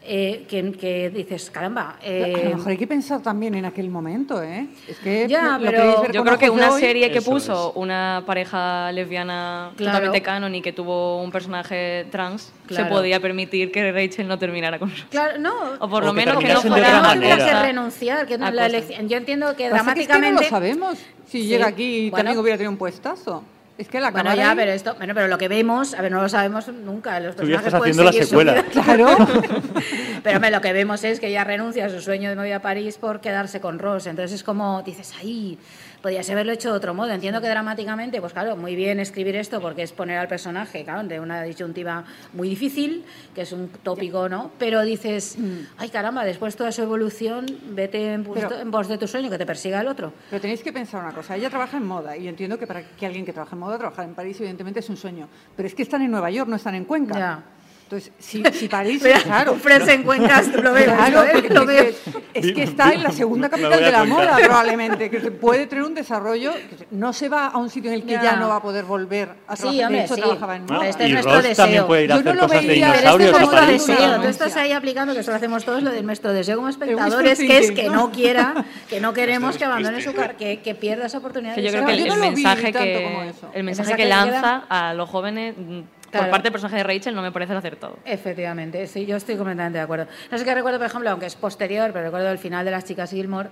eh, 0.03 0.45
que, 0.49 0.71
que 0.71 1.09
dices, 1.11 1.51
caramba. 1.51 1.97
eh, 2.03 2.33
a 2.45 2.49
lo 2.49 2.57
mejor 2.57 2.71
hay 2.71 2.77
que 2.77 2.87
pensar 2.87 3.21
también 3.21 3.53
en 3.53 3.65
aquel 3.65 3.89
momento, 3.89 4.41
¿eh? 4.41 4.67
Es 4.87 4.97
que 4.97 5.27
Ya, 5.27 5.59
lo 5.59 5.65
pero 5.69 6.01
ver 6.01 6.11
Yo 6.11 6.23
creo 6.23 6.37
que 6.39 6.49
una 6.49 6.71
hoy. 6.71 6.81
serie 6.81 7.11
que 7.11 7.21
puso 7.21 7.69
es. 7.69 7.75
una 7.75 8.23
pareja 8.25 8.91
lesbiana 8.91 9.71
Claro. 9.75 9.91
totalmente 9.97 10.21
canon 10.23 10.55
y 10.55 10.61
que 10.63 10.73
tuvo 10.73 11.21
un 11.21 11.31
personaje 11.31 12.07
trans, 12.09 12.51
Claro. 12.65 12.85
se 12.85 12.89
podía 12.89 13.19
permitir 13.19 13.71
que 13.71 13.91
Rachel 13.91 14.27
no 14.27 14.39
terminara 14.39 14.79
con 14.79 14.89
Ross. 14.89 15.05
Claro, 15.11 15.37
no. 15.37 15.53
O 15.79 15.87
por 15.87 16.03
O 16.03 16.07
lo 16.07 16.13
que 16.13 16.25
menos 16.25 16.37
que 16.43 16.51
no 16.53 16.61
fuera 16.61 17.13
no 17.15 17.21
que 17.21 17.53
renunciar, 17.61 18.25
que 18.25 18.37
la 18.39 18.65
elección. 18.65 19.07
Yo 19.07 19.17
entiendo 19.17 19.55
que 19.55 19.69
Pasa 19.69 19.93
que 19.93 20.01
es 20.01 20.07
que 20.07 20.13
no 20.13 20.19
dramáticamente. 20.19 20.43
lo 20.43 20.49
sabemos. 20.49 20.97
Si 21.27 21.43
Sí. 21.43 21.47
llega 21.47 21.67
aquí 21.67 21.83
y 21.83 22.09
Bueno. 22.09 22.23
también 22.23 22.39
hubiera 22.39 22.57
tenido 22.57 22.71
un 22.71 22.77
puestazo. 22.77 23.43
Es 23.81 23.87
que 23.87 23.99
la 23.99 24.11
Bueno, 24.11 24.29
cámara 24.29 24.35
ya, 24.35 24.51
ahí- 24.51 24.55
pero 24.57 24.71
esto, 24.73 24.93
bueno, 24.95 25.15
pero 25.15 25.27
lo 25.27 25.39
que 25.39 25.47
vemos, 25.47 25.95
a 25.95 26.01
ver, 26.03 26.11
no 26.11 26.21
lo 26.21 26.29
sabemos 26.29 26.67
nunca. 26.67 27.19
Los 27.19 27.35
Tú 27.35 27.47
ya 27.47 27.57
estás 27.57 27.73
pueden 27.73 27.93
haciendo 27.99 28.03
la 28.03 28.11
secuela. 28.13 28.53
vida. 28.53 28.65
Claro. 28.83 29.07
Pero 30.23 30.35
hombre, 30.35 30.51
lo 30.51 30.61
que 30.61 30.71
vemos 30.71 31.03
es 31.03 31.19
que 31.19 31.29
ella 31.29 31.43
renuncia 31.43 31.87
a 31.87 31.89
su 31.89 31.99
sueño 31.99 32.29
de 32.29 32.35
novia 32.35 32.57
a 32.57 32.61
París 32.61 32.99
por 32.99 33.21
quedarse 33.21 33.59
con 33.59 33.79
Ross. 33.79 34.05
Entonces 34.05 34.33
es 34.35 34.43
como, 34.43 34.83
dices, 34.83 35.13
ahí, 35.19 35.57
podías 36.01 36.29
haberlo 36.29 36.51
hecho 36.51 36.69
de 36.71 36.77
otro 36.77 36.93
modo. 36.93 37.11
Entiendo 37.11 37.41
que 37.41 37.47
dramáticamente, 37.47 38.19
pues 38.21 38.33
claro, 38.33 38.55
muy 38.57 38.75
bien 38.75 38.99
escribir 38.99 39.35
esto 39.35 39.61
porque 39.61 39.83
es 39.83 39.91
poner 39.91 40.17
al 40.17 40.27
personaje, 40.27 40.83
claro, 40.83 41.07
de 41.07 41.19
una 41.19 41.43
disyuntiva 41.43 42.03
muy 42.33 42.49
difícil, 42.49 43.05
que 43.35 43.41
es 43.41 43.51
un 43.51 43.69
tópico, 43.69 44.27
¿no? 44.27 44.51
Pero 44.57 44.81
dices, 44.81 45.37
ay 45.77 45.89
caramba, 45.89 46.23
después 46.25 46.55
toda 46.55 46.71
su 46.71 46.81
evolución, 46.81 47.45
vete 47.71 48.13
en, 48.13 48.23
Pero- 48.25 48.59
en 48.59 48.71
pos 48.71 48.87
de 48.87 48.97
tu 48.97 49.07
sueño, 49.07 49.29
que 49.29 49.37
te 49.37 49.45
persiga 49.45 49.81
el 49.81 49.87
otro. 49.87 50.11
Pero 50.29 50.41
tenéis 50.41 50.61
que 50.63 50.73
pensar 50.73 51.03
una 51.03 51.13
cosa, 51.13 51.35
ella 51.35 51.49
trabaja 51.49 51.77
en 51.77 51.85
moda 51.85 52.17
y 52.17 52.27
entiendo 52.27 52.57
que 52.57 52.67
para 52.67 52.81
que 52.83 53.05
alguien 53.05 53.25
que 53.25 53.33
trabaja 53.33 53.55
en 53.55 53.59
moda 53.59 53.77
trabajar 53.77 54.05
en 54.05 54.13
París 54.15 54.37
evidentemente 54.39 54.79
es 54.79 54.89
un 54.89 54.97
sueño, 54.97 55.27
pero 55.55 55.67
es 55.67 55.75
que 55.75 55.83
están 55.83 56.01
en 56.01 56.11
Nueva 56.11 56.29
York, 56.31 56.49
no 56.49 56.55
están 56.55 56.75
en 56.75 56.85
Cuenca. 56.85 57.17
Ya. 57.17 57.43
Entonces, 57.91 58.13
si, 58.19 58.41
si 58.57 58.69
París, 58.69 59.01
Mira, 59.03 59.19
claro, 59.19 59.51
ofrecen 59.51 60.03
Cuencas, 60.03 60.47
lo 60.47 60.71
veo, 60.71 60.95
Claro, 60.95 61.23
¿eh? 61.23 61.29
porque 61.33 61.49
lo 61.49 61.65
veo. 61.65 61.83
dices, 61.83 62.01
es 62.33 62.51
que 62.53 62.63
está 62.63 62.93
en 62.93 63.03
la 63.03 63.11
segunda 63.11 63.49
capital 63.49 63.81
de 63.81 63.91
la 63.91 64.05
moda 64.05 64.37
probablemente, 64.41 65.09
que 65.09 65.19
puede 65.31 65.67
tener 65.67 65.83
un 65.83 65.93
desarrollo, 65.93 66.53
que 66.53 66.87
no 66.91 67.11
se 67.11 67.27
va 67.27 67.47
a 67.47 67.57
un 67.57 67.69
sitio 67.69 67.89
en 67.91 67.95
el 67.95 68.03
que 68.05 68.13
ya, 68.13 68.23
Ya. 68.23 68.35
no 68.37 68.47
va 68.47 68.55
a 68.57 68.61
poder 68.61 68.85
volver 68.85 69.33
a 69.45 69.57
Sí, 69.57 69.63
trabajar. 69.63 69.83
hombre, 69.87 69.97
de 69.99 70.05
hecho, 70.05 70.15
sí. 70.15 70.21
trabajaba 70.21 70.55
en 70.55 70.65
moda. 70.67 70.87
Este 70.87 71.03
es 71.05 71.11
nuestro 71.11 71.33
Ross 71.33 71.43
también 71.57 71.69
deseo. 71.81 71.87
puede 71.87 72.03
ir 72.05 72.13
a 72.13 72.15
Yo 72.15 72.23
no 72.23 72.29
hacer 72.29 72.39
cosas 72.39 72.61
de 72.61 72.67
veía, 72.69 72.93
Pero 72.93 72.95
este 72.95 73.17
dinosaurios 73.25 73.29
es 73.29 73.35
a 73.35 73.39
nuestro 73.41 73.65
deseo. 73.97 74.21
Tú 74.21 74.27
estás 74.29 74.55
ahí 74.55 74.71
aplicando, 74.71 75.13
que 75.13 75.19
eso 75.19 75.31
lo 75.31 75.37
hacemos 75.37 75.65
todos, 75.65 75.83
lo 75.83 75.91
de 75.91 76.01
nuestro 76.01 76.31
deseo 76.31 76.55
como 76.55 76.69
espectadores, 76.69 77.39
que 77.39 77.57
es 77.57 77.71
que 77.71 77.89
¿no? 77.89 78.09
quiera, 78.13 78.65
que 78.89 79.01
no 79.01 79.13
queremos 79.13 79.57
que 79.57 79.65
abandone 79.65 80.01
su 80.01 80.13
carrera, 80.13 80.37
que, 80.37 80.61
que 80.61 80.75
pierda 80.75 81.07
esa 81.07 81.17
oportunidad. 81.17 81.55
Que 81.55 81.61
de 81.61 81.67
yo 81.67 81.73
creo 81.73 81.85
que 81.85 81.91
el, 81.91 81.97
yo 81.99 82.03
el 82.05 82.09
no 82.09 82.15
lo 82.15 82.21
vi 82.21 82.35
mensaje 82.43 82.71
tanto 82.71 82.79
que 82.87 83.03
como 83.03 83.21
eso. 83.23 83.51
el 83.53 83.63
mensaje 83.65 83.95
que 83.97 84.05
lanza 84.05 84.63
a 84.69 84.93
los 84.93 85.09
jóvenes 85.09 85.55
mm, 85.57 85.79
Claro. 86.11 86.25
por 86.25 86.31
parte 86.31 86.43
del 86.43 86.51
personaje 86.51 86.77
de 86.77 86.83
Rachel 86.83 87.15
no 87.15 87.21
me 87.21 87.31
parece 87.31 87.53
el 87.53 87.57
acertado. 87.57 87.97
Efectivamente, 88.03 88.85
sí, 88.87 89.05
yo 89.05 89.15
estoy 89.15 89.37
completamente 89.37 89.77
de 89.77 89.83
acuerdo. 89.83 90.07
No 90.29 90.37
sé 90.37 90.43
qué 90.43 90.53
recuerdo, 90.53 90.77
por 90.77 90.87
ejemplo, 90.87 91.09
aunque 91.09 91.25
es 91.25 91.35
posterior, 91.35 91.91
pero 91.93 92.05
recuerdo 92.05 92.29
el 92.29 92.37
final 92.37 92.65
de 92.65 92.71
las 92.71 92.83
chicas 92.83 93.11
Gilmore, 93.11 93.49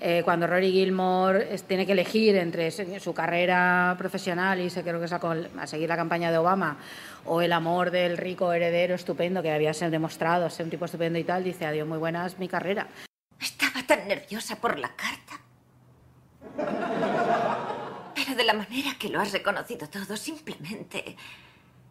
eh, 0.00 0.22
cuando 0.24 0.46
Rory 0.46 0.72
Gilmore 0.72 1.52
es- 1.52 1.64
tiene 1.64 1.84
que 1.84 1.92
elegir 1.92 2.36
entre 2.36 2.70
su, 2.70 3.12
carrera 3.12 3.94
profesional 3.98 4.60
y 4.60 4.70
se 4.70 4.82
creo 4.82 4.98
que 4.98 5.04
es 5.06 5.12
a, 5.12 5.66
seguir 5.66 5.88
la 5.88 5.96
campaña 5.96 6.30
de 6.30 6.38
Obama 6.38 6.78
o 7.26 7.42
el 7.42 7.52
amor 7.52 7.90
del 7.90 8.16
rico 8.16 8.52
heredero 8.52 8.94
estupendo 8.94 9.42
que 9.42 9.50
había 9.52 9.74
sido 9.74 9.90
demostrado 9.90 10.48
ser 10.48 10.64
un 10.64 10.70
tipo 10.70 10.84
estupendo 10.86 11.18
y 11.18 11.24
tal, 11.24 11.44
dice 11.44 11.66
adiós, 11.66 11.86
muy 11.86 11.98
buena 11.98 12.24
es 12.26 12.38
mi 12.38 12.48
carrera. 12.48 12.86
Estaba 13.40 13.82
tan 13.86 14.08
nerviosa 14.08 14.56
por 14.56 14.78
la 14.78 14.88
carta. 14.94 15.40
Pero 18.14 18.34
de 18.34 18.44
la 18.44 18.54
manera 18.54 18.90
que 18.98 19.08
lo 19.08 19.20
has 19.20 19.32
reconocido 19.32 19.88
todo, 19.88 20.16
simplemente 20.16 21.16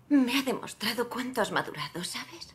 me 0.10 0.40
ha 0.40 0.44
demostrado 0.44 1.10
cuánto 1.10 1.42
has 1.42 1.52
madurado, 1.52 2.04
¿sabes? 2.04 2.54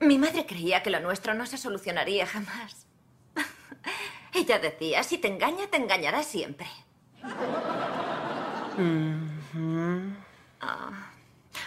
Mi 0.00 0.18
madre 0.18 0.46
creía 0.46 0.82
que 0.82 0.90
lo 0.90 1.00
nuestro 1.00 1.34
no 1.34 1.46
se 1.46 1.58
solucionaría 1.58 2.26
jamás. 2.26 2.86
Ella 4.32 4.58
decía, 4.58 5.02
si 5.02 5.18
te 5.18 5.28
engaña, 5.28 5.66
te 5.68 5.76
engañará 5.78 6.22
siempre. 6.22 6.68
Ah, 10.60 11.10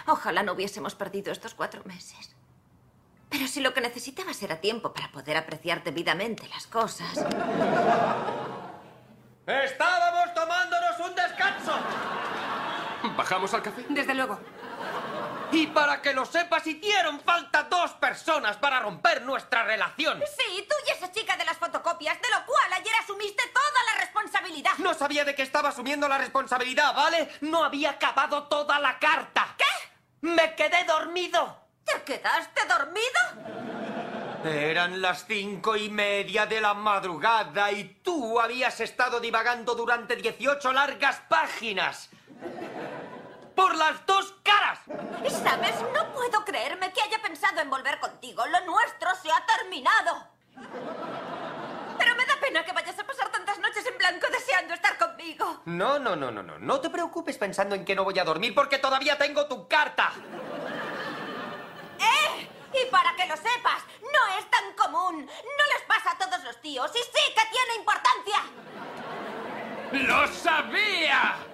ojalá 0.07 0.43
no 0.43 0.53
hubiésemos 0.53 0.95
perdido 0.95 1.31
estos 1.31 1.53
cuatro 1.53 1.83
meses. 1.83 2.35
Pero 3.29 3.47
si 3.47 3.61
lo 3.61 3.73
que 3.73 3.81
necesitabas 3.81 4.41
era 4.43 4.61
tiempo 4.61 4.93
para 4.93 5.11
poder 5.11 5.37
apreciar 5.37 5.83
debidamente 5.83 6.47
las 6.49 6.67
cosas, 6.67 7.17
¡Estábamos 9.47 10.33
tomándonos 10.33 10.99
un 10.99 11.15
descanso! 11.15 11.73
¿Bajamos 13.17 13.53
al 13.53 13.61
café? 13.61 13.85
Desde 13.89 14.13
luego. 14.13 14.39
Y 15.51 15.67
para 15.67 16.01
que 16.01 16.13
lo 16.13 16.25
sepas, 16.25 16.65
hicieron 16.65 17.19
falta 17.19 17.63
dos 17.63 17.91
personas 17.93 18.55
para 18.55 18.79
romper 18.79 19.21
nuestra 19.23 19.63
relación. 19.63 20.21
Sí, 20.37 20.65
tú 20.67 20.75
y 20.87 20.91
esa 20.91 21.11
chica 21.11 21.35
de 21.35 21.43
las 21.43 21.57
fotocopias, 21.57 22.21
de 22.21 22.29
lo 22.29 22.45
cual 22.45 22.73
ayer 22.73 22.93
asumiste 23.03 23.43
toda 23.49 23.83
la 23.93 24.01
responsabilidad. 24.01 24.71
No 24.77 24.93
sabía 24.93 25.25
de 25.25 25.35
qué 25.35 25.41
estaba 25.43 25.69
asumiendo 25.69 26.07
la 26.07 26.17
responsabilidad, 26.17 26.95
¿vale? 26.95 27.29
No 27.41 27.65
había 27.65 27.91
acabado 27.91 28.43
toda 28.43 28.79
la 28.79 28.97
carta. 28.97 29.55
¿Qué? 29.57 29.65
Me 30.21 30.55
quedé 30.55 30.85
dormido. 30.85 31.57
¿Te 31.83 32.01
quedaste 32.03 32.61
dormido? 32.67 33.81
Eran 34.45 35.01
las 35.01 35.25
cinco 35.25 35.75
y 35.75 35.89
media 35.89 36.45
de 36.45 36.61
la 36.61 36.73
madrugada 36.73 37.71
y 37.71 37.99
tú 38.01 38.39
habías 38.39 38.79
estado 38.79 39.19
divagando 39.19 39.75
durante 39.75 40.15
18 40.15 40.71
largas 40.71 41.21
páginas. 41.27 42.09
¡Por 43.61 43.75
las 43.75 44.03
dos 44.07 44.33
caras! 44.41 44.79
¿Sabes? 45.43 45.75
No 45.93 46.11
puedo 46.13 46.43
creerme 46.43 46.91
que 46.91 46.99
haya 46.99 47.21
pensado 47.21 47.61
en 47.61 47.69
volver 47.69 47.99
contigo. 47.99 48.43
Lo 48.47 48.59
nuestro 48.61 49.09
se 49.21 49.31
ha 49.31 49.45
terminado. 49.45 50.27
Pero 51.99 52.15
me 52.15 52.25
da 52.25 52.39
pena 52.41 52.65
que 52.65 52.71
vayas 52.71 52.97
a 52.97 53.03
pasar 53.03 53.29
tantas 53.29 53.59
noches 53.59 53.85
en 53.85 53.99
blanco 53.99 54.25
deseando 54.31 54.73
estar 54.73 54.97
conmigo. 54.97 55.61
No, 55.65 55.99
no, 55.99 56.15
no, 56.15 56.31
no, 56.31 56.41
no. 56.41 56.57
No 56.57 56.81
te 56.81 56.89
preocupes 56.89 57.37
pensando 57.37 57.75
en 57.75 57.85
que 57.85 57.93
no 57.93 58.03
voy 58.03 58.17
a 58.17 58.23
dormir 58.23 58.55
porque 58.55 58.79
todavía 58.79 59.15
tengo 59.19 59.45
tu 59.45 59.67
carta. 59.67 60.11
¡Eh! 61.99 62.49
Y 62.73 62.89
para 62.89 63.15
que 63.15 63.27
lo 63.27 63.37
sepas, 63.37 63.83
no 64.01 64.39
es 64.39 64.49
tan 64.49 64.73
común. 64.73 65.23
No 65.23 65.65
les 65.75 65.83
pasa 65.87 66.13
a 66.13 66.17
todos 66.17 66.43
los 66.43 66.59
tíos 66.61 66.89
y 66.95 66.97
sí 66.97 67.33
que 67.35 67.45
tiene 67.51 67.75
importancia. 67.75 68.41
¡Lo 69.91 70.27
sabía! 70.33 71.50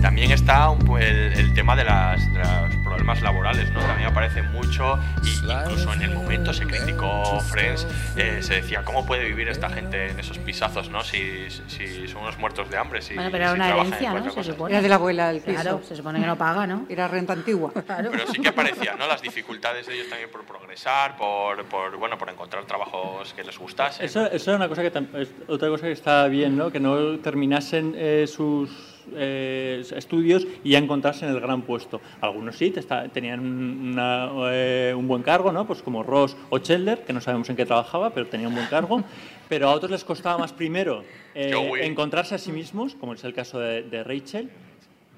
También 0.00 0.30
está 0.30 0.72
el, 0.98 1.32
el 1.34 1.52
tema 1.52 1.74
de 1.76 1.84
las, 1.84 2.32
de 2.32 2.38
las 2.38 2.75
problemas 3.06 3.22
laborales, 3.22 3.70
¿no? 3.72 3.80
También 3.80 4.08
aparece 4.08 4.42
mucho 4.42 4.98
y 5.22 5.28
incluso 5.28 5.92
en 5.92 6.02
el 6.02 6.14
momento 6.14 6.52
se 6.52 6.66
criticó 6.66 7.40
Friends, 7.40 7.86
eh, 8.16 8.38
se 8.40 8.54
decía, 8.54 8.82
¿cómo 8.82 9.06
puede 9.06 9.24
vivir 9.24 9.48
esta 9.48 9.70
gente 9.70 10.10
en 10.10 10.18
esos 10.18 10.38
pisazos, 10.38 10.90
¿no? 10.90 11.04
Si, 11.04 11.48
si 11.68 12.08
son 12.08 12.22
unos 12.22 12.36
muertos 12.38 12.68
de 12.68 12.76
hambre, 12.76 13.00
si, 13.02 13.14
Bueno, 13.14 13.30
pero 13.30 13.44
era 13.44 13.52
si 13.52 13.56
una 13.56 13.68
herencia, 13.68 14.12
¿no? 14.12 14.24
Se 14.24 14.30
cosa". 14.30 14.42
supone. 14.42 14.72
Era 14.74 14.82
de 14.82 14.88
la 14.88 14.94
abuela 14.96 15.30
el 15.30 15.40
piso. 15.40 15.60
Claro, 15.60 15.80
se 15.84 15.94
supone 15.94 16.20
que 16.20 16.26
no 16.26 16.36
paga, 16.36 16.66
¿no? 16.66 16.86
Era 16.88 17.06
renta 17.06 17.32
antigua. 17.32 17.72
Pero 17.74 18.26
sí 18.32 18.40
que 18.40 18.48
aparecía, 18.48 18.96
¿no? 18.96 19.06
Las 19.06 19.22
dificultades 19.22 19.86
de 19.86 19.94
ellos 19.94 20.08
también 20.08 20.30
por 20.30 20.44
progresar, 20.44 21.16
por, 21.16 21.64
por 21.66 21.96
bueno, 21.96 22.18
por 22.18 22.28
encontrar 22.28 22.64
trabajos 22.64 23.32
que 23.34 23.44
les 23.44 23.56
gustasen. 23.56 24.04
Eso, 24.04 24.26
eso 24.26 24.50
era 24.50 24.56
una 24.56 24.68
cosa 24.68 24.82
que 24.82 25.28
otra 25.46 25.68
cosa 25.68 25.86
que 25.86 25.92
está 25.92 26.26
bien, 26.26 26.56
¿no? 26.56 26.72
Que 26.72 26.80
no 26.80 27.20
terminasen 27.20 27.94
eh, 27.96 28.26
sus 28.26 28.95
eh, 29.14 29.82
estudios 29.96 30.46
y 30.64 30.70
ya 30.70 30.78
encontrarse 30.78 31.24
en 31.26 31.32
el 31.32 31.40
gran 31.40 31.62
puesto. 31.62 32.00
Algunos 32.20 32.56
sí, 32.56 32.72
está- 32.74 33.08
tenían 33.08 33.40
una, 33.40 34.30
eh, 34.52 34.94
un 34.96 35.06
buen 35.08 35.22
cargo, 35.22 35.52
¿no? 35.52 35.66
Pues 35.66 35.82
como 35.82 36.02
Ross 36.02 36.36
o 36.50 36.58
Chandler, 36.58 37.04
que 37.04 37.12
no 37.12 37.20
sabemos 37.20 37.48
en 37.50 37.56
qué 37.56 37.66
trabajaba, 37.66 38.10
pero 38.10 38.26
tenía 38.26 38.48
un 38.48 38.54
buen 38.54 38.66
cargo. 38.68 39.02
Pero 39.48 39.68
a 39.68 39.72
otros 39.74 39.92
les 39.92 40.02
costaba 40.02 40.38
más 40.38 40.52
primero 40.52 41.04
eh, 41.32 41.52
encontrarse 41.82 42.34
a 42.34 42.38
sí 42.38 42.50
mismos, 42.50 42.96
como 42.96 43.12
es 43.12 43.22
el 43.22 43.32
caso 43.32 43.60
de, 43.60 43.84
de 43.84 44.02
Rachel, 44.02 44.50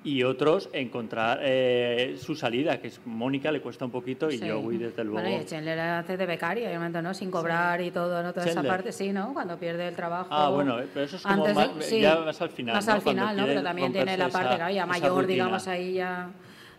y 0.09 0.23
otros 0.25 0.71
encontrar 0.73 1.41
eh, 1.43 2.17
su 2.19 2.35
salida, 2.35 2.81
que 2.81 2.89
es 2.89 3.01
Mónica 3.05 3.53
le 3.53 3.61
cuesta 3.61 3.85
un 3.85 3.91
poquito 3.91 4.31
y 4.31 4.39
Sí. 4.39 4.49
Joey 4.49 4.79
desde 4.79 5.05
luego. 5.05 5.21
Bueno, 5.21 5.43
y 5.43 5.45
Chandler 5.45 5.79
hace 5.79 6.17
de 6.17 6.25
becaria, 6.25 6.67
obviamente, 6.69 7.03
¿no? 7.03 7.13
Sin 7.13 7.31
cobrar 7.31 7.81
y 7.83 7.91
todo, 7.91 8.23
¿no? 8.23 8.33
Toda 8.33 8.47
esa 8.47 8.55
Chandler. 8.55 8.73
parte, 8.73 8.93
sí, 8.93 9.13
¿no? 9.13 9.35
Cuando 9.35 9.59
pierde 9.59 9.87
el 9.89 9.95
trabajo. 9.95 10.29
Ah, 10.31 10.49
bueno, 10.49 10.77
pero 10.95 11.05
eso 11.05 11.17
es 11.17 11.23
como 11.23 11.45
antes 11.45 11.55
más- 11.55 11.85
sí, 11.85 12.01
ya 12.01 12.17
más 12.21 12.41
al 12.41 12.51
final, 12.51 12.75
Más 12.77 12.87
¿no? 12.87 12.93
al 12.95 13.03
Cuando 13.03 13.21
final, 13.23 13.37
¿no? 13.37 13.43
quiere 13.43 13.55
Pero 13.61 13.65
también 13.69 13.93
tiene 13.93 14.17
la 14.17 14.29
parte, 14.31 14.49
esa- 14.49 14.57
claro, 14.57 14.75
ya 14.75 14.83
esa 14.85 14.87
mayor, 14.87 15.27
digamos, 15.27 15.69
ahí 15.69 15.93
ya 15.95 16.31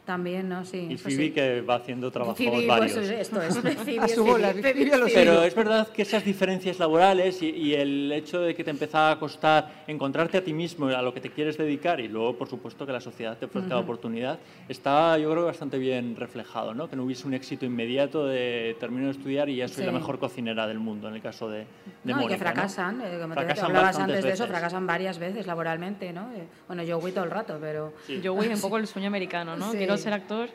también, 0.10 0.50
¿no? 0.50 0.66
Sí. 0.66 0.88
Y 0.90 0.96
pues 0.98 1.04
Phoebe 1.04 1.26
sí. 1.28 1.32
que 1.32 1.62
va 1.62 1.76
haciendo 1.76 2.10
trabajos 2.10 2.36
Phoebe, 2.36 2.66
varios. 2.66 2.94
pues, 2.94 3.10
esto 3.12 3.40
es, 3.44 3.56
Phoebe 3.86 4.00
A 4.00 4.08
su 4.08 4.16
Phoebe, 4.16 4.32
bola, 4.32 4.54
Phoebe 4.54 4.74
Phoebe 4.74 4.94
a. 4.96 5.06
Pero 5.14 5.44
es 5.44 5.54
verdad 5.54 5.88
que 5.90 6.02
esas 6.02 6.26
diferencias 6.26 6.80
laborales 6.80 7.44
y, 7.44 7.50
y 7.52 7.76
el 7.76 8.12
hecho 8.12 8.42
de 8.42 8.56
que 8.56 8.64
te 8.64 8.72
empezaba 8.72 9.12
a 9.12 9.20
costar 9.20 9.84
encontrarte 9.86 10.40
a 10.40 10.44
ti 10.44 10.52
mismo, 10.52 10.88
a 10.88 11.04
lo 11.04 11.14
que 11.14 11.22
te 11.22 11.30
quieres 11.30 11.60
dedicar 11.60 12.00
y 12.00 12.08
luego, 12.08 12.36
por 12.40 12.50
supuesto, 12.50 12.88
que 12.88 12.92
la 12.92 13.02
sociedad 13.02 13.38
te 13.38 13.46
ofrezca 13.46 13.70
la 13.70 13.76
Ujú. 13.76 13.84
oportunidad, 13.84 14.40
está 14.68 15.16
yo 15.20 15.30
creo 15.30 15.46
bastante 15.46 15.78
bien 15.78 16.16
reflejado, 16.16 16.74
¿no? 16.74 16.90
Que 16.90 16.96
no 16.96 17.04
hubiese 17.04 17.28
un 17.28 17.36
éxito 17.36 17.68
inmediato 17.68 18.26
de 18.26 18.76
termino 18.80 19.06
de 19.06 19.12
estudiar 19.12 19.48
y 19.50 19.58
ya 19.58 19.68
soy 19.68 19.86
la 19.86 19.92
mejor 19.92 20.18
cocinera 20.18 20.66
del 20.66 20.80
mundo, 20.80 21.08
en 21.10 21.16
el 21.16 21.22
caso 21.22 21.50
de, 21.50 21.60
de 21.60 21.66
No, 22.06 22.12
y 22.12 22.14
Mónica, 22.16 22.30
que 22.30 22.34
¿no? 22.46 22.52
fracasan, 22.52 23.02
eh, 23.02 23.18
como 23.22 23.34
Fracasan 23.36 23.56
te 23.56 23.62
hablabas 23.68 24.00
antes 24.00 24.24
de 24.24 24.32
eso, 24.32 24.44
veces. 24.44 24.48
fracasan 24.48 24.88
varias 24.88 25.20
veces 25.20 25.46
laboralmente, 25.46 26.12
¿no? 26.14 26.32
Eh, 26.34 26.48
Bueno, 26.68 26.82
yo 26.84 27.00
todo 27.12 27.24
el 27.24 27.32
rato, 27.32 27.58
pero... 27.60 27.94
Joey 28.24 28.50
es 28.50 28.56
un 28.56 28.62
poco 28.70 28.78
el 28.78 28.88
sueño 28.88 29.08
americano, 29.08 29.56
¿no? 29.56 29.72
Sí. 29.72 29.78
Quiero 29.78 29.98
ser 30.00 30.14
actor, 30.14 30.50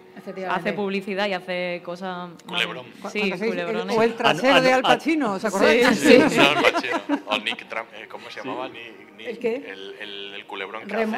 hace 0.50 0.72
publicidad 0.72 1.26
y 1.28 1.32
hace 1.32 1.82
cosas... 1.84 2.30
Culebrón. 2.46 2.86
Sí, 3.12 3.30
culebrones. 3.30 3.96
o 3.96 4.02
el 4.02 4.14
trasero 4.14 4.60
de 4.60 4.72
Al 4.72 4.82
Pacino, 4.82 5.32
¿os 5.34 5.44
acordáis? 5.44 5.86
Sí, 5.98 6.20
sí. 6.28 6.36
No, 6.36 6.50
el 6.60 6.72
Pacino. 6.72 7.00
O 7.26 7.38
Nick 7.38 7.68
Tram- 7.68 7.86
eh, 7.94 8.06
¿cómo 8.08 8.30
se 8.30 8.40
llamaba? 8.40 8.68
¿El 9.18 9.38
qué? 9.38 9.56
El, 9.56 9.94
el- 10.00 10.34
el 10.34 10.46
culebrón 10.46 10.86
que 10.86 10.94
hace. 10.96 11.16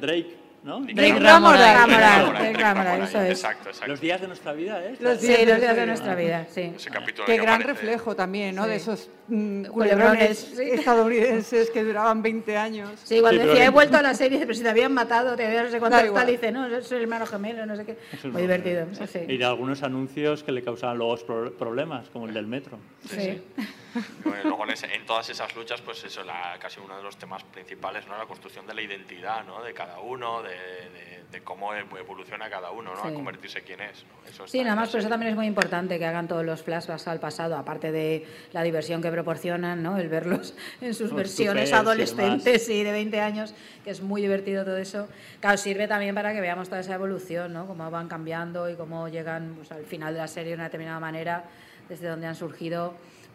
Drake, 0.00 0.36
¿no? 0.62 0.80
Drake 0.80 1.18
Ramoray. 1.18 3.02
Eso 3.02 3.20
es. 3.20 3.30
Exacto, 3.30 3.68
exacto. 3.70 3.90
Los 3.90 4.00
días 4.00 4.20
de 4.20 4.28
nuestra 4.28 4.52
vida, 4.52 4.84
¿eh? 4.84 4.96
Los 5.00 5.18
Sí, 5.20 5.26
días 5.28 5.40
de 5.40 5.46
los 5.46 5.60
días 5.60 5.76
de 5.76 5.86
nuestra 5.86 6.14
vida, 6.14 6.46
sí. 6.50 6.72
Ese 6.76 6.90
capítulo 6.90 7.26
Qué 7.26 7.36
gran 7.36 7.60
aparece- 7.60 7.66
reflejo 7.66 8.14
también, 8.16 8.54
¿no? 8.54 8.64
Sí. 8.64 8.68
De 8.70 8.76
esos 8.76 9.10
mm, 9.28 9.64
Culebrones, 9.64 9.70
culebrones 9.70 10.38
sí. 10.56 10.62
estadounidenses 10.70 11.70
que 11.70 11.82
duraban 11.82 12.22
20 12.22 12.56
años. 12.56 12.90
Sí, 13.02 13.20
cuando 13.20 13.30
Sí, 13.30 13.38
pero- 13.38 13.50
decía, 13.52 13.66
he 13.66 13.70
vuelto 13.70 13.96
a 13.96 14.02
la 14.02 14.14
serie, 14.14 14.38
pero 14.40 14.54
si 14.54 14.62
te 14.62 14.68
habían 14.68 14.92
matado, 14.92 15.36
te 15.36 15.46
habían 15.46 15.64
no 15.64 15.70
sé 15.70 15.78
cuánto 15.80 15.96
tal, 15.98 16.06
igual. 16.06 16.26
dice, 16.26 16.52
no, 16.52 16.80
soy 16.82 17.02
hermano 17.02 17.26
gemelo, 17.26 17.66
no 17.66 17.76
sé 17.76 17.84
qué. 17.84 17.98
Es 18.12 18.24
Muy 18.24 18.42
divertido, 18.42 18.86
bueno. 18.86 19.06
sí, 19.06 19.18
Y 19.18 19.26
sí. 19.32 19.36
de 19.38 19.44
algunos 19.44 19.82
anuncios 19.82 20.42
que 20.44 20.52
le 20.52 20.62
causaban 20.62 20.98
luego 20.98 21.16
pro- 21.26 21.52
problemas, 21.56 22.08
como 22.10 22.26
el 22.26 22.34
del 22.34 22.46
metro. 22.46 22.78
Sí. 23.08 23.42
Bueno, 24.24 24.38
luego 24.44 24.64
en, 24.64 24.70
ese- 24.70 24.94
en 24.94 25.04
todas 25.04 25.28
esas 25.28 25.54
luchas, 25.54 25.82
pues 25.82 26.02
eso, 26.02 26.24
la, 26.24 26.56
casi 26.58 26.80
uno 26.82 26.96
de 26.96 27.02
los 27.02 27.18
temas 27.18 27.44
principales, 27.44 28.06
¿no? 28.06 28.16
La 28.16 28.24
construcción 28.24 28.66
de 28.66 28.72
la 28.72 28.80
identidad, 28.80 29.44
¿no? 29.44 29.62
De 29.62 29.74
cada 29.74 29.98
uno, 30.00 30.42
de, 30.42 30.51
de- 30.52 31.12
de 31.32 31.40
cómo 31.42 31.72
evoluciona 31.74 32.50
cada 32.50 32.70
uno, 32.72 32.94
¿no? 32.94 33.02
A 33.04 33.08
Sí. 33.08 33.14
convertirse 33.14 33.62
quien 33.62 33.80
es, 33.80 34.04
¿no? 34.04 34.28
Eso 34.28 34.46
Sí, 34.46 34.62
nada 34.62 34.76
más, 34.76 34.90
pero 34.90 35.00
eso 35.00 35.08
también 35.08 35.30
es 35.30 35.36
muy 35.36 35.46
importante 35.46 35.98
que 35.98 36.04
hagan 36.04 36.28
todos 36.28 36.44
los 36.44 36.62
flashbacks 36.62 37.08
al 37.08 37.20
pasado, 37.20 37.56
aparte 37.56 37.90
de 37.90 38.26
la 38.52 38.62
diversión 38.62 39.00
que 39.00 39.10
proporcionan, 39.10 39.82
¿no? 39.82 39.96
El 39.96 40.08
verlos 40.10 40.54
en 40.82 40.92
sus 40.92 41.10
versiones 41.14 41.70
tupés 41.70 41.70
y 41.70 41.74
adolescentes 41.74 42.68
y 42.68 42.82
de 42.84 42.92
20 42.92 43.20
años, 43.20 43.54
que 43.82 43.90
es 43.90 44.02
muy 44.02 44.20
divertido 44.20 44.62
todo 44.66 44.76
eso. 44.76 45.08
Claro, 45.40 45.56
sirve 45.56 45.88
también 45.88 46.14
para 46.14 46.34
que 46.34 46.42
veamos 46.42 46.68
toda 46.68 46.82
esa 46.82 46.94
evolución, 46.96 47.54
¿no? 47.54 47.66
Cómo 47.66 47.90
van 47.90 48.08
cambiando 48.08 48.68
y 48.68 48.74
cómo 48.74 49.08
llegan 49.08 49.54
pues, 49.56 49.72
al 49.72 49.84
final 49.86 50.12
de 50.12 50.20
la 50.20 50.28
serie 50.28 50.50
de 50.50 50.56
una 50.56 50.64
determinada 50.64 51.00
manera, 51.00 51.44
desde 51.88 52.08
donde 52.08 52.26
han 52.26 52.34
surgido. 52.36 52.88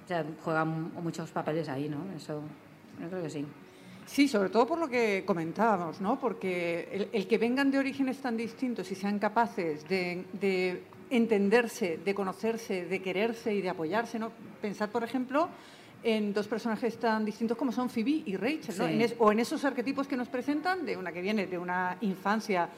O 0.05 0.07
sea, 0.07 0.23
juegan 0.43 0.93
muchos 1.01 1.31
papeles 1.31 1.67
ahí, 1.67 1.89
¿no? 1.89 1.97
Eso, 2.15 2.43
yo 3.01 3.09
creo 3.09 3.23
que 3.23 3.29
sí. 3.31 3.45
Sí, 4.07 4.27
sobre 4.27 4.49
todo 4.49 4.65
por 4.65 4.79
lo 4.79 4.87
que 4.87 5.23
comentábamos, 5.25 5.99
¿no? 6.01 6.17
Porque 6.19 6.87
el, 6.91 7.09
el 7.11 7.27
que 7.27 7.37
vengan 7.37 7.69
de 7.69 7.77
orígenes 7.77 8.17
tan 8.17 8.35
distintos 8.37 8.89
y 8.91 8.95
sean 8.95 9.19
capaces 9.19 9.87
de, 9.87 10.23
de 10.33 10.81
entenderse, 11.09 11.99
de 12.03 12.15
conocerse, 12.15 12.85
de 12.85 13.01
quererse 13.01 13.53
y 13.53 13.61
de 13.61 13.69
apoyarse, 13.69 14.17
¿no? 14.17 14.31
Pensad, 14.61 14.89
por 14.89 15.03
ejemplo, 15.03 15.49
en 16.03 16.33
dos 16.33 16.47
personajes 16.47 16.97
tan 16.97 17.25
distintos 17.25 17.57
como 17.57 17.71
son 17.73 17.89
Phoebe 17.89 18.23
y 18.25 18.37
Rachel, 18.37 18.75
¿no? 18.77 18.87
Sí. 18.87 18.93
En 18.93 19.01
es- 19.01 19.15
o 19.19 19.31
en 19.31 19.39
esos 19.39 19.65
arquetipos 19.65 20.07
que 20.07 20.15
nos 20.15 20.29
presentan 20.29 20.85
de 20.85 20.95
una 20.95 21.11
que 21.11 21.21
viene 21.21 21.45
de 21.47 21.57
una 21.57 21.97
infancia 22.01 22.69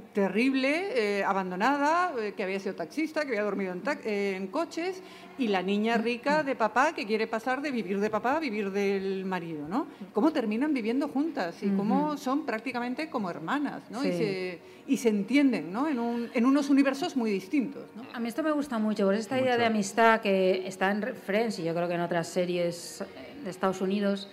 terrible, 0.00 1.18
eh, 1.20 1.24
abandonada, 1.24 2.12
eh, 2.20 2.32
que 2.36 2.42
había 2.42 2.58
sido 2.60 2.74
taxista, 2.74 3.22
que 3.22 3.28
había 3.28 3.42
dormido 3.42 3.72
en, 3.72 3.82
tac- 3.82 4.00
eh, 4.04 4.34
en 4.36 4.48
coches, 4.48 5.02
y 5.38 5.48
la 5.48 5.62
niña 5.62 5.96
rica 5.98 6.42
de 6.44 6.54
papá 6.54 6.92
que 6.94 7.06
quiere 7.06 7.26
pasar 7.26 7.60
de 7.60 7.70
vivir 7.72 7.98
de 7.98 8.08
papá 8.08 8.36
a 8.36 8.40
vivir 8.40 8.70
del 8.70 9.24
marido, 9.24 9.66
¿no? 9.68 9.88
Cómo 10.12 10.32
terminan 10.32 10.72
viviendo 10.72 11.08
juntas 11.08 11.60
y 11.62 11.70
cómo 11.70 12.16
son 12.16 12.46
prácticamente 12.46 13.08
como 13.10 13.30
hermanas, 13.30 13.82
¿no? 13.90 14.04
Y, 14.04 14.12
se, 14.12 14.58
y 14.86 14.96
se 14.98 15.08
entienden, 15.08 15.72
¿no? 15.72 15.88
En, 15.88 15.98
un- 15.98 16.30
en 16.34 16.46
unos 16.46 16.70
universos 16.70 17.16
muy 17.16 17.30
distintos, 17.32 17.84
¿no? 17.96 18.02
A 18.12 18.20
mí 18.20 18.28
esto 18.28 18.42
me 18.44 18.52
gusta 18.52 18.78
mucho, 18.78 19.04
por 19.06 19.14
esta 19.14 19.40
idea 19.40 19.56
de 19.56 19.64
amistad 19.66 20.20
que 20.20 20.66
está 20.68 20.90
en 20.92 21.14
Friends 21.16 21.58
y 21.58 21.64
yo 21.64 21.74
creo 21.74 21.88
que 21.88 21.94
en 21.94 22.00
otras 22.02 22.28
series 22.28 23.02
de 23.42 23.50
Estados 23.50 23.80
Unidos, 23.80 24.30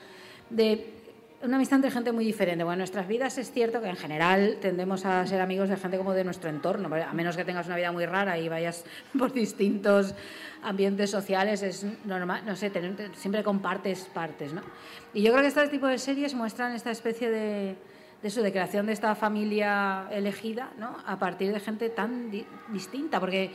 de 0.52 1.01
una 1.44 1.56
amistad 1.56 1.78
entre 1.78 1.90
gente 1.92 2.12
muy 2.12 2.24
diferente. 2.24 2.64
Bueno, 2.64 2.74
en 2.74 2.80
nuestras 2.80 3.08
vidas 3.08 3.38
es 3.38 3.52
cierto 3.52 3.82
que 3.82 3.88
en 3.90 3.96
general 3.96 4.58
tendemos 4.62 5.06
a 5.06 5.26
ser 5.26 5.42
amigos 5.42 5.70
de 5.70 5.78
gente 5.78 5.98
como 5.98 6.14
de 6.14 6.24
nuestro 6.24 6.50
entorno, 6.50 6.88
a 6.94 7.14
menos 7.14 7.36
que 7.36 7.44
tengas 7.44 7.66
una 7.68 7.76
vida 7.76 7.92
muy 7.92 8.06
rara 8.06 8.38
y 8.38 8.48
vayas 8.48 8.86
por 9.18 9.34
distintos 9.34 10.14
ambientes 10.64 11.10
sociales, 11.10 11.64
es 11.64 11.86
normal, 12.06 12.44
no 12.46 12.56
sé, 12.56 12.70
tener- 12.70 13.16
siempre 13.16 13.44
compartes 13.44 14.02
partes, 14.14 14.54
¿no? 14.54 14.62
Y 15.14 15.24
yo 15.24 15.32
creo 15.32 15.42
que 15.42 15.48
este 15.48 15.68
tipo 15.70 15.88
de 15.88 15.98
series 15.98 16.36
muestran 16.36 16.74
esta 16.76 16.92
especie 16.92 17.32
de, 17.32 17.76
de 18.22 18.28
eso, 18.28 18.44
de 18.44 18.52
creación 18.52 18.86
de 18.86 18.94
esta 18.94 19.16
familia 19.16 20.08
elegida, 20.12 20.70
¿no? 20.78 20.96
A 21.08 21.18
partir 21.18 21.52
de 21.52 21.60
gente 21.60 21.90
tan 21.90 22.30
di- 22.30 22.46
distinta, 22.72 23.20
porque 23.20 23.50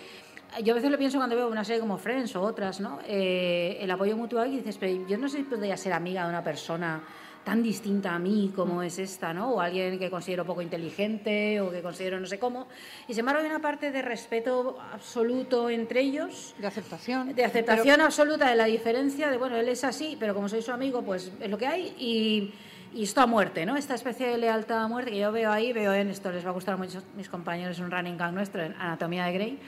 yo 0.65 0.73
a 0.73 0.77
veces 0.77 0.91
lo 0.91 0.99
pienso 0.99 1.19
cuando 1.19 1.37
veo 1.37 1.49
una 1.49 1.65
serie 1.65 1.81
como 1.81 1.99
Friends 1.99 2.35
o 2.35 2.43
otras, 2.43 2.81
¿no? 2.81 2.99
Eh, 3.07 3.79
el 3.81 3.91
apoyo 3.93 4.17
mutual 4.17 4.53
y 4.53 4.57
dices, 4.57 4.77
pero 4.79 5.07
yo 5.07 5.19
no 5.19 5.29
sé 5.29 5.39
si 5.39 5.43
podría 5.45 5.77
ser 5.77 5.93
amiga 5.93 6.25
de 6.25 6.31
una 6.31 6.43
persona 6.43 7.01
tan 7.47 7.63
distinta 7.63 8.13
a 8.13 8.19
mí 8.19 8.53
como 8.57 8.83
es 8.83 8.99
esta, 8.99 9.33
¿no? 9.33 9.53
O 9.53 9.61
alguien 9.61 10.01
que 10.01 10.11
considero 10.11 10.45
poco 10.45 10.63
inteligente 10.63 11.61
o 11.61 11.71
que 11.71 11.81
considero 11.81 12.19
no 12.19 12.27
sé 12.27 12.41
cómo. 12.41 12.67
Y 13.07 13.13
sin 13.13 13.21
embargo 13.21 13.41
hay 13.41 13.47
una 13.47 13.61
parte 13.61 13.93
de 13.93 14.03
respeto 14.03 14.77
absoluto 14.93 15.71
entre 15.71 16.01
ellos. 16.01 16.57
De 16.59 16.67
aceptación. 16.67 17.37
De 17.37 17.45
aceptación 17.45 18.01
absoluta 18.01 18.51
de 18.51 18.57
la 18.57 18.65
diferencia, 18.65 19.31
de 19.31 19.37
bueno, 19.37 19.57
él 19.57 19.69
es 19.69 19.85
así, 19.85 20.17
pero 20.19 20.35
como 20.35 20.49
soy 20.49 20.61
su 20.61 20.73
amigo, 20.73 21.03
pues 21.03 21.31
es 21.41 21.49
lo 21.49 21.57
que 21.57 21.69
hay. 21.69 21.95
Y, 21.97 22.53
y 22.93 23.05
esto 23.05 23.21
a 23.21 23.27
muerte, 23.27 23.65
¿no? 23.65 23.77
Esta 23.77 23.95
especie 23.95 24.27
de 24.27 24.39
lealtad 24.39 24.83
a 24.83 24.89
muerte 24.89 25.13
que 25.13 25.19
yo 25.19 25.31
veo 25.31 25.53
ahí, 25.53 25.73
veo 25.73 25.95
en 25.95 26.11
esto, 26.11 26.33
les 26.33 26.45
va 26.45 26.51
a 26.51 26.53
gustar 26.53 26.77
mucho 26.77 26.99
a 26.99 27.17
mis 27.17 27.29
compañeros, 27.29 27.79
un 27.79 27.93
running 27.93 28.17
gag 28.17 28.33
nuestro 28.33 28.61
en 28.61 28.73
Anatomía 28.73 29.27
de 29.27 29.33
Grey. 29.33 29.59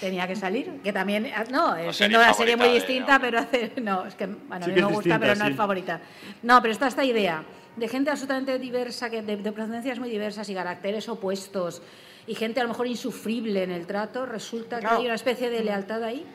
Tenía 0.00 0.26
que 0.28 0.36
salir, 0.36 0.80
que 0.82 0.92
también, 0.92 1.30
ah, 1.34 1.44
no, 1.50 1.74
eh, 1.76 1.90
La 1.98 2.18
una 2.18 2.34
serie 2.34 2.56
muy 2.56 2.68
distinta, 2.68 3.18
pero 3.18 3.38
hace, 3.38 3.72
no, 3.82 4.04
es 4.06 4.14
que, 4.14 4.26
bueno, 4.26 4.64
a 4.66 4.68
mí 4.68 4.74
que 4.74 4.80
me 4.80 4.86
gusta, 4.86 4.96
distinta, 4.98 5.18
pero 5.20 5.34
no 5.36 5.44
sí. 5.46 5.50
es 5.52 5.56
favorita. 5.56 6.00
No, 6.42 6.60
pero 6.60 6.72
está 6.72 6.88
esta 6.88 7.04
idea 7.04 7.42
de 7.76 7.88
gente 7.88 8.10
absolutamente 8.10 8.58
diversa, 8.58 9.08
que 9.10 9.22
de, 9.22 9.36
de 9.36 9.52
procedencias 9.52 9.98
muy 9.98 10.10
diversas 10.10 10.48
y 10.48 10.54
caracteres 10.54 11.08
opuestos, 11.08 11.82
y 12.26 12.34
gente 12.34 12.60
a 12.60 12.64
lo 12.64 12.70
mejor 12.70 12.86
insufrible 12.86 13.62
en 13.62 13.70
el 13.70 13.86
trato, 13.86 14.26
resulta 14.26 14.80
que 14.80 14.86
hay 14.86 15.04
una 15.06 15.14
especie 15.14 15.48
de 15.48 15.62
lealtad 15.62 16.02
ahí 16.02 16.26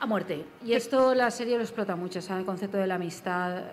a 0.00 0.06
muerte. 0.06 0.44
Y 0.64 0.72
esto 0.72 1.14
la 1.14 1.30
serie 1.30 1.56
lo 1.56 1.62
explota 1.62 1.94
mucho, 1.94 2.22
¿sabes? 2.22 2.40
El 2.40 2.46
concepto 2.46 2.78
de 2.78 2.86
la 2.86 2.94
amistad 2.96 3.64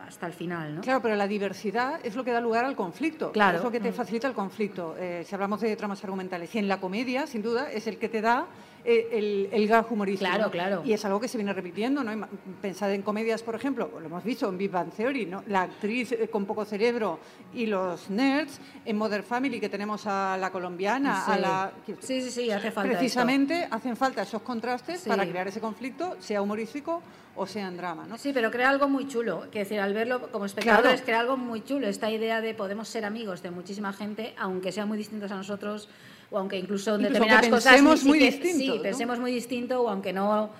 hasta 0.00 0.26
el 0.26 0.32
final, 0.32 0.74
¿no? 0.76 0.80
Claro, 0.82 1.00
pero 1.02 1.14
la 1.16 1.26
diversidad 1.28 1.98
es 2.02 2.14
lo 2.16 2.24
que 2.24 2.30
da 2.32 2.40
lugar 2.40 2.64
al 2.64 2.74
conflicto. 2.76 3.32
Claro. 3.32 3.58
Es 3.58 3.64
lo 3.64 3.70
que 3.70 3.80
te 3.80 3.90
Mm. 3.90 3.94
facilita 3.94 4.28
el 4.28 4.34
conflicto. 4.34 4.94
Eh, 4.98 5.24
si 5.26 5.34
hablamos 5.34 5.60
de 5.60 5.74
tramas 5.76 6.02
argumentales. 6.04 6.54
Y 6.54 6.58
en 6.58 6.68
la 6.68 6.78
comedia, 6.80 7.26
sin 7.26 7.42
duda, 7.42 7.70
es 7.70 7.86
el 7.86 7.98
que 7.98 8.08
te 8.08 8.20
da 8.20 8.46
el, 8.86 9.48
el 9.52 9.66
gag 9.68 9.90
humorístico. 9.90 10.30
Claro, 10.30 10.50
claro. 10.50 10.82
Y 10.84 10.92
es 10.92 11.04
algo 11.04 11.20
que 11.20 11.28
se 11.28 11.36
viene 11.36 11.52
repitiendo, 11.52 12.04
¿no? 12.04 12.28
Pensad 12.62 12.92
en 12.92 13.02
comedias, 13.02 13.42
por 13.42 13.54
ejemplo, 13.54 13.90
lo 14.00 14.06
hemos 14.06 14.22
visto 14.24 14.48
en 14.48 14.56
Big 14.56 14.70
Bang 14.70 14.90
Theory, 14.92 15.26
¿no? 15.26 15.42
La 15.48 15.62
actriz 15.62 16.12
eh, 16.12 16.28
con 16.28 16.44
poco 16.46 16.64
cerebro 16.64 17.18
y 17.52 17.66
los 17.66 18.08
nerds, 18.10 18.60
en 18.84 18.96
Mother 18.96 19.22
Family 19.22 19.58
que 19.60 19.68
tenemos 19.68 20.06
a 20.06 20.36
la 20.38 20.50
colombiana, 20.50 21.24
a 21.26 21.38
la... 21.38 21.72
Sí, 22.00 22.22
sí, 22.22 22.30
sí, 22.30 22.50
hace 22.50 22.70
falta 22.70 22.90
Precisamente 22.96 23.66
hacen 23.70 23.96
falta 23.96 24.22
esos 24.22 24.42
contrastes 24.42 25.00
Sí. 25.00 25.08
para 25.08 25.26
crear 25.26 25.48
ese 25.48 25.60
conflicto, 25.60 26.16
sea 26.20 26.40
humorístico 26.42 27.02
o 27.38 27.46
sea 27.46 27.68
en 27.68 27.76
drama, 27.76 28.06
¿no? 28.08 28.16
Sí, 28.16 28.30
pero 28.32 28.50
crea 28.50 28.70
algo 28.70 28.88
muy 28.88 29.06
chulo. 29.08 29.50
Que 29.50 29.58
decir, 29.60 29.78
al 29.78 29.92
verlo 29.92 30.30
como 30.32 30.46
espectadores, 30.46 30.92
Claro. 30.92 31.04
crea 31.04 31.20
algo 31.20 31.36
muy 31.36 31.62
chulo. 31.64 31.86
Esta 31.86 32.10
idea 32.10 32.40
de 32.40 32.54
podemos 32.54 32.88
ser 32.88 33.04
amigos 33.04 33.42
de 33.42 33.50
muchísima 33.50 33.92
gente, 33.92 34.34
aunque 34.38 34.72
sean 34.72 34.88
muy 34.88 34.96
distintos 34.96 35.30
a 35.30 35.36
nosotros, 35.36 35.88
o 36.30 36.38
aunque 36.38 36.58
incluso 36.58 36.94
en 36.94 37.02
Incluso 37.02 37.12
determinadas 37.14 37.48
cosas. 37.48 37.72
pensemos 37.72 38.04
muy 38.04 38.18
siquiera- 38.20 38.36
distinto, 38.44 38.72
Sí, 38.72 38.76
¿no? 38.78 38.82
pensemos 38.82 39.18
muy 39.18 39.32
distinto, 39.32 39.82
o 39.82 39.88
aunque 39.88 40.12
no. 40.12 40.50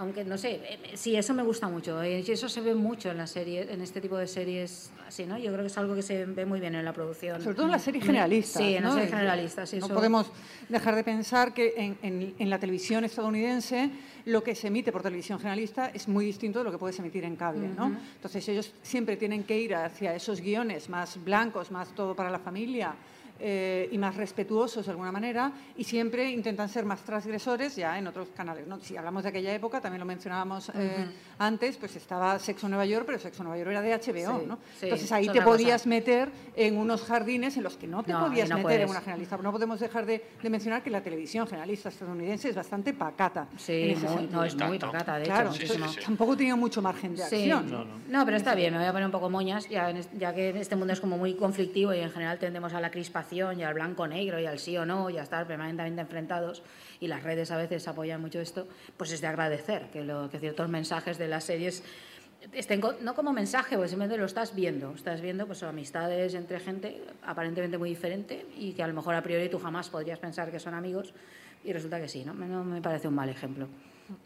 Aunque 0.00 0.22
no 0.24 0.38
sé, 0.38 0.60
eh, 0.62 0.78
sí, 0.94 1.16
eso 1.16 1.34
me 1.34 1.42
gusta 1.42 1.66
mucho. 1.66 2.00
eh, 2.04 2.22
y 2.24 2.30
eso 2.30 2.48
se 2.48 2.60
ve 2.60 2.72
mucho 2.72 3.10
en 3.10 3.16
las 3.16 3.30
series, 3.32 3.68
en 3.68 3.80
este 3.80 4.00
tipo 4.00 4.16
de 4.16 4.28
series 4.28 4.92
así, 5.08 5.26
¿no? 5.26 5.36
Yo 5.38 5.50
creo 5.50 5.62
que 5.62 5.66
es 5.66 5.76
algo 5.78 5.96
que 5.96 6.02
se 6.02 6.24
ve 6.24 6.46
muy 6.46 6.60
bien 6.60 6.76
en 6.76 6.84
la 6.84 6.92
producción. 6.92 7.42
Sobre 7.42 7.56
todo 7.56 7.66
en 7.66 7.72
las 7.72 7.82
series 7.82 8.04
generalistas. 8.04 8.62
Sí, 8.62 8.76
en 8.76 8.84
las 8.84 8.92
¿no? 8.92 8.92
series 8.92 9.12
Eh, 9.12 9.16
generalistas. 9.16 9.68
sí, 9.70 9.78
no 9.80 9.86
eso- 9.86 9.94
podemos 9.96 10.30
dejar 10.68 10.94
de 10.94 11.02
pensar 11.02 11.52
que 11.52 11.74
en, 11.76 11.98
en- 12.02 12.32
en 12.38 12.48
la 12.50 12.60
televisión 12.60 13.02
estadounidense 13.02 13.90
lo 14.26 14.44
que 14.44 14.54
se 14.54 14.68
emite 14.68 14.92
por 14.92 15.02
televisión 15.02 15.38
generalista 15.40 15.90
es 15.92 16.06
muy 16.06 16.24
distinto 16.26 16.60
de 16.60 16.66
lo 16.66 16.70
que 16.70 16.78
puedes 16.78 16.96
emitir 17.00 17.24
en 17.24 17.34
cable. 17.34 17.66
¿no? 17.66 17.86
Ujú. 17.86 17.96
Entonces 18.16 18.48
ellos 18.50 18.72
siempre 18.82 19.16
tienen 19.16 19.42
que 19.42 19.58
ir 19.58 19.74
hacia 19.74 20.14
esos 20.14 20.40
guiones 20.40 20.88
más 20.88 21.18
blancos, 21.24 21.72
más 21.72 21.88
todo 21.96 22.14
para 22.14 22.30
la 22.30 22.38
familia. 22.38 22.94
Eh, 23.40 23.88
y 23.92 23.98
más 23.98 24.16
respetuosos 24.16 24.84
de 24.86 24.90
alguna 24.92 25.12
manera 25.12 25.52
y 25.76 25.84
siempre 25.84 26.30
intentan 26.30 26.68
ser 26.68 26.84
más 26.84 27.00
transgresores 27.02 27.76
ya 27.76 27.98
en 27.98 28.06
otros 28.06 28.28
canales. 28.36 28.66
¿no? 28.66 28.80
Si 28.80 28.96
hablamos 28.96 29.22
de 29.22 29.28
aquella 29.28 29.54
época, 29.54 29.80
también 29.80 30.00
lo 30.00 30.06
mencionábamos 30.06 30.70
eh, 30.74 31.04
Ujú. 31.04 31.12
antes, 31.38 31.76
pues 31.76 31.94
estaba 31.96 32.38
Sexo 32.38 32.68
Nueva 32.68 32.84
York, 32.86 33.04
pero 33.06 33.18
Sexo 33.18 33.42
Nueva 33.44 33.58
York 33.58 33.70
era 33.70 33.82
de 33.82 33.92
HBO. 33.94 34.40
Sí, 34.40 34.46
¿no? 34.46 34.58
sí, 34.78 34.86
Entonces 34.86 35.12
ahí 35.12 35.24
te 35.26 35.30
otra 35.30 35.44
cosa. 35.44 35.56
podías 35.56 35.86
meter 35.86 36.30
en 36.56 36.76
unos 36.76 37.02
jardines 37.04 37.56
en 37.56 37.62
los 37.62 37.76
que 37.76 37.86
no 37.86 38.02
te 38.02 38.12
No, 38.12 38.26
podías 38.26 38.48
no 38.48 38.56
meter 38.56 38.62
puedes. 38.64 38.82
en 38.82 38.90
una 38.90 39.00
generalista. 39.00 39.36
No 39.36 39.52
podemos 39.52 39.78
dejar 39.78 40.04
de, 40.06 40.24
de 40.42 40.50
mencionar 40.50 40.82
que 40.82 40.90
la 40.90 41.00
televisión 41.02 41.46
generalista 41.46 41.90
estadounidense 41.90 42.48
es 42.48 42.56
bastante 42.56 42.92
pacata. 42.92 43.46
Sí, 43.56 43.94
no, 44.32 44.44
es 44.44 44.56
muy 44.56 44.78
pacata, 44.78 45.14
de 45.16 45.22
hecho, 45.24 45.32
Claro, 45.32 45.52
entonces 45.52 46.04
tampoco 46.04 46.36
tenía 46.36 46.56
mucho 46.56 46.82
margen 46.82 47.14
de 47.14 47.22
Sí. 47.22 47.50
acción. 47.50 47.98
No, 48.08 48.24
pero 48.24 48.36
está 48.36 48.54
bien, 48.54 48.72
me 48.72 48.78
voy 48.80 48.88
a 48.88 48.92
poner 48.92 49.06
un 49.06 49.12
poco 49.12 49.30
moñas, 49.30 49.68
ya, 49.68 49.92
ya 50.18 50.34
que 50.34 50.58
este 50.58 50.74
mundo 50.76 50.92
es 50.92 51.00
como 51.00 51.18
muy 51.18 51.34
conflictivo 51.34 51.92
y 51.94 51.98
en 52.00 52.10
general 52.10 52.38
tendemos 52.38 52.72
a 52.72 52.80
la 52.80 52.90
crispación 52.90 53.27
y 53.32 53.40
al 53.40 53.74
blanco-negro 53.74 54.40
y 54.40 54.46
al 54.46 54.58
sí 54.58 54.76
o 54.76 54.84
no 54.86 55.10
y 55.10 55.18
a 55.18 55.22
estar 55.22 55.46
permanentemente 55.46 56.00
enfrentados 56.00 56.62
y 57.00 57.08
las 57.08 57.22
redes 57.22 57.50
a 57.50 57.56
veces 57.56 57.86
apoyan 57.88 58.20
mucho 58.20 58.40
esto, 58.40 58.66
pues 58.96 59.12
es 59.12 59.20
de 59.20 59.26
agradecer 59.26 59.86
que, 59.92 60.02
lo, 60.02 60.28
que 60.30 60.38
ciertos 60.38 60.68
mensajes 60.68 61.18
de 61.18 61.28
las 61.28 61.44
series 61.44 61.82
estén 62.52 62.80
no 63.02 63.14
como 63.14 63.32
mensaje, 63.32 63.76
pues 63.76 63.90
simplemente 63.90 64.18
lo 64.18 64.26
estás 64.26 64.54
viendo, 64.54 64.92
estás 64.94 65.20
viendo 65.20 65.46
pues 65.46 65.62
amistades 65.62 66.34
entre 66.34 66.60
gente 66.60 67.02
aparentemente 67.24 67.78
muy 67.78 67.90
diferente 67.90 68.46
y 68.56 68.72
que 68.72 68.82
a 68.82 68.86
lo 68.86 68.94
mejor 68.94 69.14
a 69.14 69.22
priori 69.22 69.48
tú 69.48 69.58
jamás 69.58 69.88
podrías 69.90 70.18
pensar 70.18 70.50
que 70.50 70.58
son 70.60 70.74
amigos 70.74 71.12
y 71.64 71.72
resulta 71.72 72.00
que 72.00 72.08
sí, 72.08 72.24
¿no? 72.24 72.34
Me- 72.34 72.46
No 72.46 72.62
me 72.64 72.80
parece 72.80 73.08
un 73.08 73.14
mal 73.14 73.28
ejemplo. 73.28 73.66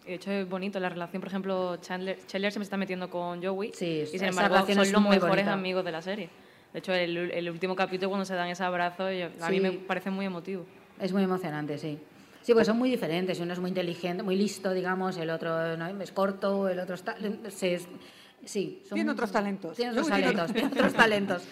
De 0.06 0.14
hecho, 0.14 0.30
es 0.30 0.48
bonito 0.48 0.78
la 0.78 0.90
relación, 0.90 1.20
por 1.20 1.28
ejemplo, 1.28 1.76
Chandler, 1.78 2.18
Chandler 2.26 2.52
se 2.52 2.58
me 2.60 2.62
está 2.62 2.76
metiendo 2.76 3.10
con 3.10 3.42
Joey 3.42 3.72
y 3.80 4.02
esa 4.02 4.18
sin 4.18 4.28
embargo 4.28 4.58
son 4.66 4.76
los 4.92 4.92
mejores 5.02 5.20
bonita. 5.28 5.52
amigos 5.54 5.84
de 5.84 5.90
la 5.92 6.02
serie. 6.02 6.28
De 6.72 6.78
hecho, 6.78 6.92
el, 6.92 7.16
el 7.16 7.50
último 7.50 7.76
capítulo 7.76 8.08
cuando 8.08 8.24
se 8.24 8.34
dan 8.34 8.48
ese 8.48 8.64
abrazo, 8.64 9.10
yo- 9.12 9.26
a 9.40 9.50
mí 9.50 9.60
me 9.60 9.72
parece 9.72 10.10
muy 10.10 10.24
emotivo. 10.26 10.64
Es 11.00 11.12
muy 11.12 11.22
emocionante, 11.22 11.76
sí. 11.78 11.98
Sí, 12.42 12.54
pues 12.54 12.66
son 12.66 12.78
muy 12.78 12.90
diferentes. 12.90 13.38
Uno 13.40 13.52
es 13.52 13.60
muy 13.60 13.68
inteligente, 13.68 14.22
muy 14.22 14.36
listo, 14.36 14.72
digamos, 14.72 15.16
el 15.16 15.30
otro 15.30 15.76
¿no? 15.76 16.00
es 16.02 16.12
corto, 16.12 16.68
el 16.68 16.80
otro 16.80 16.94
está... 16.94 17.14
Sí, 18.44 18.82
son- 18.88 18.96
Tiene 18.96 19.10
otros 19.12 19.30
talentos. 19.30 19.76
Tiene 19.76 19.92
otros 19.92 20.08
talentos, 20.08 20.52
tiene 20.52 20.68
otros 20.68 20.92
talentos, 20.94 21.42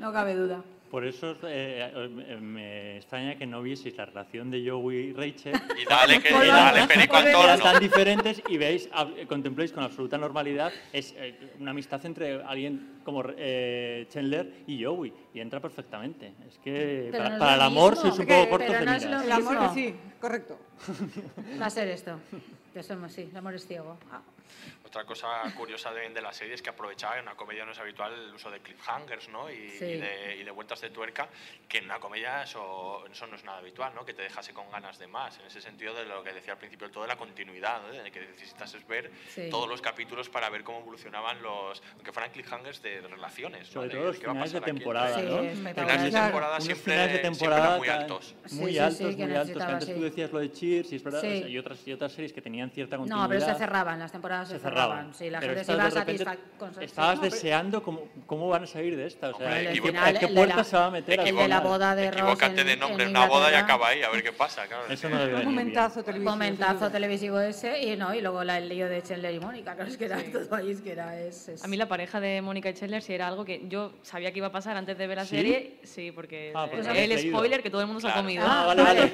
no 0.00 0.12
cabe 0.12 0.34
duda. 0.34 0.62
Por 0.90 1.04
eso 1.04 1.36
eh, 1.42 1.92
eh, 1.94 2.38
me 2.40 2.96
extraña 2.96 3.36
que 3.36 3.46
no 3.46 3.62
vieseis 3.62 3.96
la 3.96 4.06
relación 4.06 4.50
de 4.50 4.68
Joey 4.68 4.96
y 4.96 5.12
Rachel. 5.12 5.52
Y 5.78 5.84
dale, 5.84 6.20
que, 6.20 6.28
y 6.30 6.32
dale 6.32 6.86
perico 6.86 7.16
al 7.16 7.60
tan 7.60 7.80
diferentes 7.80 8.42
y 8.48 8.56
veis, 8.56 8.88
contempléis 9.28 9.72
con 9.72 9.84
absoluta 9.84 10.18
normalidad 10.18 10.72
es 10.92 11.14
eh, 11.16 11.52
una 11.60 11.70
amistad 11.70 12.04
entre 12.06 12.42
alguien 12.42 13.00
como 13.04 13.22
eh, 13.36 14.06
Chandler 14.10 14.64
y 14.66 14.82
Joey 14.82 15.12
y 15.34 15.40
entra 15.40 15.60
perfectamente. 15.60 16.32
Es 16.48 16.58
que 16.58 17.08
para, 17.12 17.28
no 17.28 17.34
es 17.34 17.38
para 17.40 17.54
el 17.54 17.60
amor 17.60 17.96
sois 17.96 18.18
un 18.18 18.26
Pero 18.26 18.38
poco 18.40 18.50
cortos 18.50 18.78
de 18.78 18.84
no 18.84 18.92
es 18.92 19.04
miras. 19.04 19.26
lo 19.26 19.26
El 19.26 19.32
amor, 19.46 19.74
sí, 19.74 19.94
correcto. 20.20 20.58
Va 21.60 21.66
a 21.66 21.70
ser 21.70 21.88
esto. 21.88 22.18
Que 22.72 22.82
somos, 22.82 23.12
sí, 23.12 23.28
el 23.30 23.36
amor 23.36 23.54
es 23.54 23.66
ciego. 23.66 23.96
Ah. 24.10 24.20
Otra 24.84 25.04
cosa 25.04 25.42
curiosa 25.56 25.92
de, 25.92 26.08
de 26.08 26.22
la 26.22 26.32
serie 26.32 26.54
es 26.54 26.62
que 26.62 26.70
aprovechaba 26.70 27.16
en 27.16 27.22
una 27.22 27.34
comedia 27.34 27.64
no 27.64 27.72
es 27.72 27.78
habitual 27.78 28.12
el 28.12 28.34
uso 28.34 28.50
de 28.50 28.60
cliffhangers 28.60 29.28
¿no? 29.28 29.50
y, 29.50 29.68
Sí. 29.70 29.84
y 29.84 29.96
de, 29.98 30.36
y 30.40 30.44
de 30.44 30.50
vueltas 30.50 30.80
de 30.80 30.90
tuerca, 30.90 31.28
que 31.68 31.78
en 31.78 31.84
una 31.84 31.98
comedia 32.00 32.42
eso, 32.42 33.04
eso 33.10 33.26
no 33.26 33.36
es 33.36 33.44
nada 33.44 33.58
habitual, 33.58 33.92
¿no? 33.94 34.04
que 34.04 34.14
te 34.14 34.22
dejase 34.22 34.52
con 34.54 34.70
ganas 34.70 34.98
de 34.98 35.06
más, 35.06 35.38
en 35.40 35.46
ese 35.46 35.60
sentido 35.60 35.94
de 35.94 36.04
lo 36.06 36.22
que 36.24 36.32
decía 36.32 36.54
al 36.54 36.58
principio, 36.58 36.90
todo 36.90 37.02
de 37.04 37.08
la 37.08 37.16
continuidad, 37.16 37.82
¿no? 37.82 37.88
de 37.92 38.10
que 38.10 38.20
necesitas 38.20 38.72
es 38.74 38.86
ver 38.86 39.10
Sí. 39.28 39.48
todos 39.50 39.68
los 39.68 39.80
capítulos 39.82 40.28
para 40.28 40.48
ver 40.48 40.64
cómo 40.64 40.78
evolucionaban 40.80 41.42
los, 41.42 41.82
aunque 41.94 42.12
fueran 42.12 42.30
cliffhangers 42.32 42.80
de 42.82 43.00
relaciones. 43.02 43.68
¿no? 43.68 43.72
Sobre 43.74 43.90
todo 43.90 44.04
los 44.04 44.18
qué 44.18 44.26
va 44.26 44.32
a 44.32 44.34
finales 44.34 44.52
de 44.52 44.58
aquí. 44.58 44.66
temporada, 44.66 45.14
Sí, 45.18 45.22
¿no? 45.26 45.38
espectacular. 45.42 45.74
Finales 45.98 46.12
de 46.12 46.20
temporada 46.20 46.60
siempre, 46.60 46.84
finales 46.84 47.12
de 47.12 47.18
siempre 47.18 47.30
temporada 47.30 47.66
eran 47.66 47.78
muy 47.78 47.88
altos. 47.88 48.34
Muy 48.52 48.66
Sí, 48.70 48.72
sí, 48.72 48.78
altos, 48.78 48.96
sí, 49.14 49.22
muy 49.22 49.34
altos. 49.34 49.62
Antes 49.62 49.88
tú 49.88 49.94
sí. 49.94 50.00
decías 50.00 50.32
lo 50.32 50.38
de 50.38 50.52
Cheers 50.52 50.92
y, 50.92 50.96
es 50.96 51.02
verdad, 51.02 51.20
Sí. 51.20 51.26
o 51.26 51.38
sea, 51.40 51.48
y, 51.48 51.58
otras, 51.58 51.86
y 51.88 51.92
otras 51.92 52.12
series 52.12 52.32
que 52.32 52.40
tenían 52.40 52.70
cierta 52.70 52.96
continuidad. 52.96 53.22
No, 53.24 53.28
pero 53.28 53.40
se 53.44 53.54
cerraban, 53.54 53.98
las 53.98 54.12
temporadas 54.12 54.37
se, 54.46 54.54
se 54.54 54.58
cerraban. 54.60 55.14
Sí, 55.14 55.30
la 55.30 55.40
Pero 55.40 55.54
gente 55.54 55.64
se 55.64 55.72
estas 55.72 55.76
iba 55.92 55.94
de 55.94 56.00
repente 56.00 56.24
satisfa- 56.24 56.58
con- 56.58 56.82
Estabas 56.82 57.20
deseando 57.20 57.82
cómo, 57.82 58.08
cómo 58.26 58.48
van 58.48 58.64
a 58.64 58.66
salir 58.66 58.96
de 58.96 59.06
esta. 59.06 59.30
O 59.30 59.36
sea, 59.36 59.46
Hombre, 59.46 59.66
¿a 59.66 59.70
el 59.70 59.80
qué, 59.80 59.88
final, 59.88 60.04
a 60.16 60.18
qué 60.18 60.26
el 60.26 60.30
de 60.34 60.36
puerta 60.40 60.56
la- 60.56 60.64
se 60.64 60.76
va 60.76 60.86
a 60.86 60.90
meter? 60.90 61.20
el 61.20 61.36
de 61.36 61.48
la 61.48 61.60
boda 61.60 61.94
de 61.94 62.10
Ross 62.10 62.20
Equivócate 62.20 62.64
de 62.64 62.76
nombre 62.76 63.04
en 63.04 63.10
una 63.10 63.26
boda 63.26 63.50
y 63.50 63.54
acaba 63.54 63.88
ahí, 63.88 64.02
a 64.02 64.10
ver 64.10 64.22
qué 64.22 64.32
pasa. 64.32 64.66
Claro. 64.66 64.84
Eso 64.88 65.08
no 65.08 65.18
debe 65.18 65.32
bien. 65.34 65.44
Momentazo 65.44 66.02
televisivo. 66.02 66.30
Momentazo 66.32 66.90
ese 67.40 67.82
y 67.82 67.96
no 67.96 68.14
y 68.14 68.20
luego 68.20 68.44
la, 68.44 68.58
el 68.58 68.68
lío 68.68 68.88
de 68.88 69.02
Chandler 69.02 69.34
y 69.34 69.40
Mónica, 69.40 69.74
claro, 69.74 69.90
es 69.90 69.96
que 69.96 70.04
era 70.06 70.18
todo 70.32 70.54
ahí, 70.56 70.70
es 70.70 70.80
que 70.80 70.92
era 70.92 71.18
es, 71.18 71.48
es- 71.48 71.64
A 71.64 71.68
mí 71.68 71.76
la 71.76 71.86
pareja 71.88 72.20
de 72.20 72.40
Mónica 72.42 72.68
y 72.70 72.74
Chandler 72.74 73.02
sí 73.02 73.12
era 73.14 73.28
algo 73.28 73.44
que 73.44 73.62
yo 73.68 73.92
sabía 74.02 74.32
que 74.32 74.38
iba 74.38 74.48
a 74.48 74.52
pasar 74.52 74.76
antes 74.76 74.96
de 74.98 75.06
ver 75.06 75.16
la 75.18 75.24
¿Sí? 75.24 75.36
serie. 75.36 75.76
Sí, 75.82 76.12
porque 76.12 76.52
Ah, 76.54 76.66
pues 76.70 76.86
el 76.86 77.08
leído. 77.08 77.36
spoiler 77.36 77.62
que 77.62 77.70
todo 77.70 77.80
el 77.80 77.86
mundo 77.86 78.00
se 78.00 78.08
ha 78.08 78.14
comido. 78.14 78.44
Ah, 78.46 78.64
vale, 78.66 78.82
vale. 78.82 79.12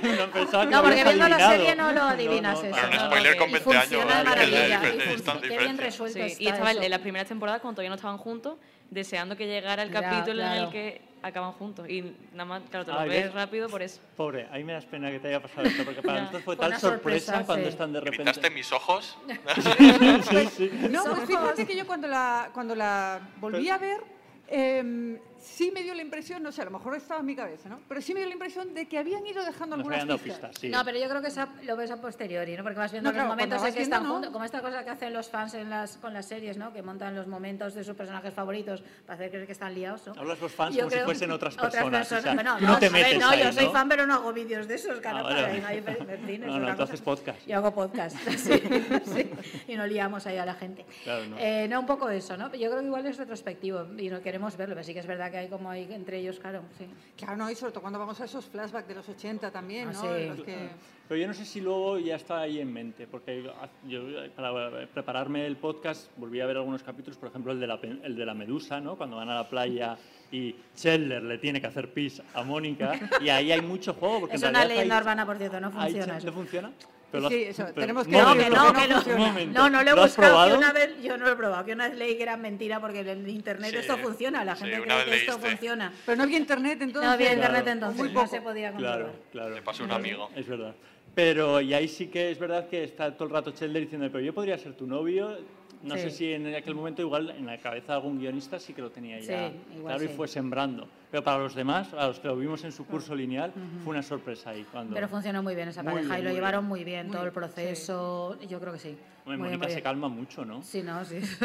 No, 0.70 0.82
porque 0.82 1.04
viendo 1.04 1.28
la 1.28 1.50
serie 1.50 1.74
no 1.76 1.92
lo 1.92 2.02
adivinas 2.02 2.60
no, 2.62 2.68
eso. 2.68 2.76
Pero 2.76 2.88
un 2.88 2.94
no, 2.96 3.06
spoiler 3.06 3.32
no, 3.34 3.38
con 3.40 3.48
y 3.50 3.52
20 3.52 3.70
años, 3.70 3.84
funciona 3.84 4.18
de 4.18 4.24
¿no? 4.24 4.30
maravilla, 4.30 4.80
Que 5.14 5.20
es 5.20 5.26
y 5.26 5.30
diferente, 5.30 5.32
fun- 5.32 5.36
es 5.36 5.40
tan 5.40 5.58
qué 5.58 5.58
bien 5.64 5.78
resuelto 5.78 6.18
Sí, 6.18 6.24
está 6.24 6.42
y 6.42 6.46
estaba 6.48 6.70
eso. 6.72 6.82
en 6.82 6.90
las 6.90 7.00
primeras 7.00 7.28
temporadas 7.28 7.60
cuando 7.60 7.76
todavía 7.76 7.90
no 7.90 7.96
estaban 7.96 8.18
juntos, 8.18 8.58
deseando 8.90 9.36
que 9.36 9.46
llegara 9.46 9.82
el 9.82 9.90
Ya, 9.92 10.00
capítulo 10.02 10.42
en 10.42 10.52
el 10.52 10.68
que 10.70 11.00
acaban 11.22 11.52
juntos. 11.52 11.88
Y 11.88 12.02
nada 12.32 12.44
más, 12.44 12.62
claro, 12.68 12.84
te 12.84 12.92
lo 12.92 12.98
Ay, 13.00 13.08
ves 13.08 13.32
rápido 13.32 13.68
por 13.70 13.80
eso. 13.80 13.98
Pobre, 14.16 14.46
a 14.52 14.56
mí 14.58 14.64
me 14.64 14.74
das 14.74 14.84
pena 14.84 15.10
que 15.10 15.18
te 15.20 15.28
haya 15.28 15.40
pasado 15.40 15.66
esto, 15.66 15.82
porque 15.84 16.02
para 16.02 16.20
nosotros 16.20 16.42
fue 16.44 16.56
Fue 16.56 16.68
tal 16.68 16.78
sorpresa, 16.78 17.32
sorpresa, 17.32 17.46
cuando 17.46 17.64
sí. 17.68 17.72
están 17.72 17.92
de 17.94 18.00
repente. 18.00 18.22
¿Gritaste 18.24 18.50
mis 18.50 18.72
ojos? 18.72 19.16
No, 20.90 21.04
pues 21.04 21.24
fíjate 21.26 21.66
que 21.66 21.76
yo 21.76 21.86
cuando 21.86 22.06
la, 22.08 22.50
cuando 22.52 22.74
la 22.74 23.20
volví 23.40 23.68
a 23.68 23.78
ver, 23.78 24.00
em, 24.48 25.18
sí 25.44 25.70
me 25.72 25.82
dio 25.82 25.94
la 25.94 26.02
impresión, 26.02 26.42
no 26.42 26.50
sé, 26.50 26.62
a 26.62 26.64
lo 26.64 26.70
mejor 26.70 26.96
estaba 26.96 27.20
en 27.20 27.26
mi 27.26 27.36
cabeza, 27.36 27.68
¿no? 27.68 27.78
Pero 27.86 28.00
sí 28.00 28.14
me 28.14 28.20
dio 28.20 28.28
la 28.28 28.32
impresión 28.34 28.72
de 28.74 28.88
que 28.88 28.98
habían 28.98 29.26
ido 29.26 29.44
dejando 29.44 29.76
Nos 29.76 29.86
algunas 29.86 30.20
pistas. 30.20 30.40
pistas, 30.50 30.58
sí. 30.60 30.68
No, 30.70 30.84
pero 30.84 30.98
yo 30.98 31.08
creo 31.08 31.20
que 31.20 31.28
esa 31.28 31.48
lo 31.64 31.76
ves 31.76 31.90
a 31.90 32.00
posteriori, 32.00 32.56
¿no? 32.56 32.62
Porque 32.62 32.78
vas 32.78 32.90
viendo 32.92 33.10
No, 33.10 33.12
los 33.12 33.16
claro, 33.24 33.28
momentos 33.28 33.58
cuando 33.60 33.68
en 33.68 33.74
que 33.74 33.82
están 33.82 34.00
viendo, 34.00 34.08
¿no? 34.08 34.14
juntos, 34.14 34.32
como 34.32 34.44
esta 34.44 34.60
cosa 34.62 34.84
que 34.84 34.90
hacen 34.90 35.12
los 35.12 35.28
fans 35.28 35.54
en 35.54 35.70
las, 35.70 35.96
con 35.98 36.14
las 36.14 36.26
series, 36.26 36.56
¿no? 36.56 36.72
Que 36.72 36.82
montan 36.82 37.14
los 37.14 37.26
momentos 37.26 37.74
de 37.74 37.84
sus 37.84 37.94
personajes 37.94 38.32
favoritos 38.32 38.82
para 39.06 39.14
hacer 39.16 39.30
creer 39.30 39.46
que 39.46 39.52
están 39.52 39.74
liados, 39.74 40.06
¿no? 40.06 40.14
Hablas 40.16 40.40
los 40.40 40.52
fans 40.52 40.74
Yo 40.74 40.80
como 40.80 40.90
si 40.90 40.94
creo- 40.96 41.04
fuesen 41.04 41.30
otras 41.30 41.56
personas, 41.56 42.10
o 42.12 42.20
sea, 42.20 42.34
Bueno, 42.34 42.56
tú 42.58 42.64
no 42.64 42.72
no, 42.72 42.78
te 42.78 42.86
a 42.86 42.90
ver, 42.90 43.02
metes 43.04 43.18
no, 43.20 43.28
ahí, 43.28 43.42
yo 43.44 43.52
soy 43.52 43.64
¿no? 43.66 43.72
fan, 43.72 43.88
pero 43.88 44.06
no 44.06 44.14
hago 44.14 44.32
vídeos 44.32 44.66
de 44.66 44.74
esos, 44.76 44.98
claro, 45.00 45.18
Ah, 45.18 45.22
vale, 45.24 45.42
para 45.42 45.58
no 45.60 46.26
hay 46.26 46.38
No, 46.38 46.58
no, 46.58 46.70
cosa. 46.72 46.82
haces 46.84 47.00
podcast. 47.02 47.46
Yo 47.46 47.56
hago 47.56 47.74
podcast, 47.74 48.16
sí, 48.38 48.62
sí, 49.04 49.30
y 49.68 49.76
no 49.76 49.86
liamos 49.86 50.26
ahí 50.26 50.38
a 50.38 50.46
la 50.46 50.54
gente. 50.54 50.84
Claro, 51.04 51.26
no. 51.26 51.36
Eh, 51.38 51.66
no, 51.68 51.80
un 51.80 51.86
poco 51.86 52.08
eso, 52.10 52.36
¿no? 52.36 52.46
Yo 52.54 52.68
creo 52.70 52.80
que 52.80 52.86
igual 52.86 53.06
es 53.06 53.16
retrospectivo 53.18 53.86
y 53.98 54.08
no 54.08 54.20
queremos 54.22 54.56
verlo, 54.56 54.74
pero 54.74 54.84
sí 54.84 54.92
que 54.94 55.00
es 55.00 55.06
verdad 55.06 55.30
que 55.30 55.33
hay 55.36 55.48
como 55.48 55.70
hay 55.70 55.92
entre 55.92 56.18
ellos, 56.18 56.38
claro, 56.38 56.62
sí. 56.78 56.86
Claro, 57.16 57.36
no, 57.36 57.50
y 57.50 57.54
sobre 57.54 57.72
todo 57.72 57.80
cuando 57.82 57.98
vamos 57.98 58.20
a 58.20 58.24
esos 58.24 58.44
flashbacks 58.46 58.88
de 58.88 58.94
los 58.94 59.08
80 59.08 59.50
también, 59.50 59.88
Ah, 59.88 59.92
¿no? 59.92 60.00
sí. 60.00 60.26
Los 60.28 60.40
que- 60.42 60.68
Pero 61.08 61.20
yo 61.20 61.26
no 61.26 61.34
sé 61.34 61.44
si 61.44 61.60
luego 61.60 61.98
ya 61.98 62.16
está 62.16 62.40
ahí 62.40 62.60
en 62.60 62.72
mente, 62.72 63.06
porque 63.06 63.42
yo 63.86 64.02
para 64.34 64.86
prepararme 64.88 65.46
el 65.46 65.56
podcast 65.56 66.10
volví 66.16 66.40
a 66.40 66.46
ver 66.46 66.56
algunos 66.56 66.82
capítulos, 66.82 67.18
por 67.18 67.28
ejemplo 67.28 67.52
el 67.52 67.60
de 67.60 67.66
la, 67.66 67.78
el 68.02 68.16
de 68.16 68.24
la 68.26 68.32
medusa, 68.34 68.80
¿no? 68.80 68.96
cuando 68.96 69.16
van 69.16 69.28
a 69.28 69.34
la 69.34 69.48
playa 69.48 69.98
y 70.32 70.56
Chandler 70.74 71.22
le 71.22 71.38
tiene 71.38 71.60
que 71.60 71.66
hacer 71.66 71.92
pis 71.92 72.22
a 72.34 72.42
Mónica, 72.42 72.98
y 73.20 73.28
ahí 73.28 73.52
hay 73.52 73.60
mucho 73.60 73.92
juego. 73.94 74.20
Porque 74.20 74.36
Es 74.36 74.42
en 74.42 74.48
una 74.50 74.62
hay- 74.62 74.86
urbana, 74.90 75.26
por 75.26 75.36
cierto, 75.36 75.60
no 75.60 75.70
funciona. 75.70 76.18
¿No 76.18 76.32
funciona? 76.32 76.72
Sí, 77.16 77.20
lo 77.22 77.26
has- 77.28 77.32
eso, 77.34 77.66
tenemos 77.74 78.06
un 78.06 78.12
que 78.12 78.18
No, 78.18 78.32
que 78.34 78.50
no, 78.50 78.72
que 78.72 78.80
que 78.82 78.88
no 79.14 79.18
no. 79.18 79.44
No, 79.52 79.70
no 79.70 79.82
lo 79.82 79.90
he 79.90 79.94
¿Lo 79.96 80.02
buscado, 80.02 80.48
que 80.50 80.56
una 80.56 80.72
vez, 80.72 81.02
yo 81.02 81.16
no 81.16 81.24
lo 81.26 81.32
he 81.32 81.36
probado, 81.36 81.64
que 81.64 81.72
una 81.72 81.88
vez 81.88 81.98
leí 81.98 82.16
que 82.16 82.22
era 82.22 82.36
mentira 82.36 82.80
porque 82.80 83.00
en 83.00 83.08
el 83.08 83.28
internet 83.28 83.70
Sí, 83.70 83.76
esto 83.76 83.96
funciona, 83.98 84.44
la 84.44 84.56
sí, 84.56 84.64
gente 84.64 84.80
una 84.80 85.02
cree 85.02 85.10
que 85.10 85.16
esto 85.26 85.38
funciona. 85.38 85.92
Pero 86.06 86.16
no 86.16 86.22
había 86.24 86.38
internet 86.38 86.78
entonces. 86.82 87.02
No 87.08 87.10
había 87.14 87.26
Claro. 87.34 87.42
internet 87.42 87.72
entonces, 87.72 87.98
Muy 87.98 88.08
no 88.12 88.14
poco. 88.14 88.26
se 88.30 88.40
podía 88.40 88.72
Claro, 88.72 89.04
controlar. 89.06 89.28
claro. 89.32 89.54
Le 89.54 89.62
pasó 89.62 89.84
un 89.84 89.92
amigo. 89.92 90.30
Es 90.34 90.46
verdad. 90.46 90.74
Pero 91.14 91.60
y 91.60 91.72
ahí 91.74 91.86
sí 91.88 92.08
que 92.08 92.30
es 92.32 92.38
verdad 92.38 92.68
que 92.68 92.82
está 92.84 93.12
todo 93.14 93.24
el 93.28 93.30
rato 93.34 93.52
Chandler 93.52 93.82
diciendo, 93.84 94.08
pero 94.10 94.24
yo 94.24 94.34
podría 94.34 94.58
ser 94.58 94.74
tu 94.74 94.86
novio. 94.86 95.38
No 95.82 95.94
Sí. 95.96 96.00
sé 96.00 96.10
si 96.10 96.32
en 96.32 96.52
aquel 96.54 96.74
momento 96.74 97.02
igual 97.02 97.30
en 97.30 97.44
la 97.44 97.58
cabeza 97.58 97.88
de 97.88 97.92
algún 97.94 98.18
guionista 98.18 98.58
sí 98.58 98.72
que 98.72 98.80
lo 98.80 98.90
tenía 98.90 99.20
ya 99.20 99.48
Sí, 99.50 99.56
igual 99.76 99.92
claro 99.94 100.04
y 100.04 100.08
sí. 100.08 100.14
fue 100.16 100.26
sembrando. 100.26 100.88
Pero 101.14 101.22
para 101.22 101.38
los 101.38 101.54
demás, 101.54 101.94
a 101.94 102.08
los 102.08 102.18
que 102.18 102.26
lo 102.26 102.34
vimos 102.36 102.64
en 102.64 102.72
su 102.72 102.84
curso 102.88 103.14
lineal, 103.14 103.52
fue 103.84 103.92
una 103.92 104.02
sorpresa 104.02 104.50
ahí. 104.50 104.66
Cuando... 104.72 104.92
Pero 104.94 105.06
funcionó 105.08 105.44
muy 105.44 105.54
bien 105.54 105.68
esa 105.68 105.80
Muy 105.84 105.92
pareja 105.92 106.08
bien, 106.16 106.18
y 106.18 106.22
lo 106.24 106.28
muy 106.30 106.34
llevaron 106.34 106.64
muy 106.64 106.82
bien, 106.82 107.08
todo 107.08 107.22
el 107.24 107.30
proceso. 107.30 108.36
Yo 108.48 108.58
creo 108.58 108.72
que 108.72 108.80
sí. 108.80 108.98
Hombre, 109.26 109.38
Muy 109.38 109.48
bien, 109.48 109.52
Mónica 109.52 109.58
muy 109.64 109.70
se 109.70 109.76
bien. 109.76 109.84
calma 109.84 110.08
mucho, 110.08 110.44
¿no? 110.44 110.62
Sí, 110.62 110.82
no, 110.82 111.02
sí. 111.04 111.16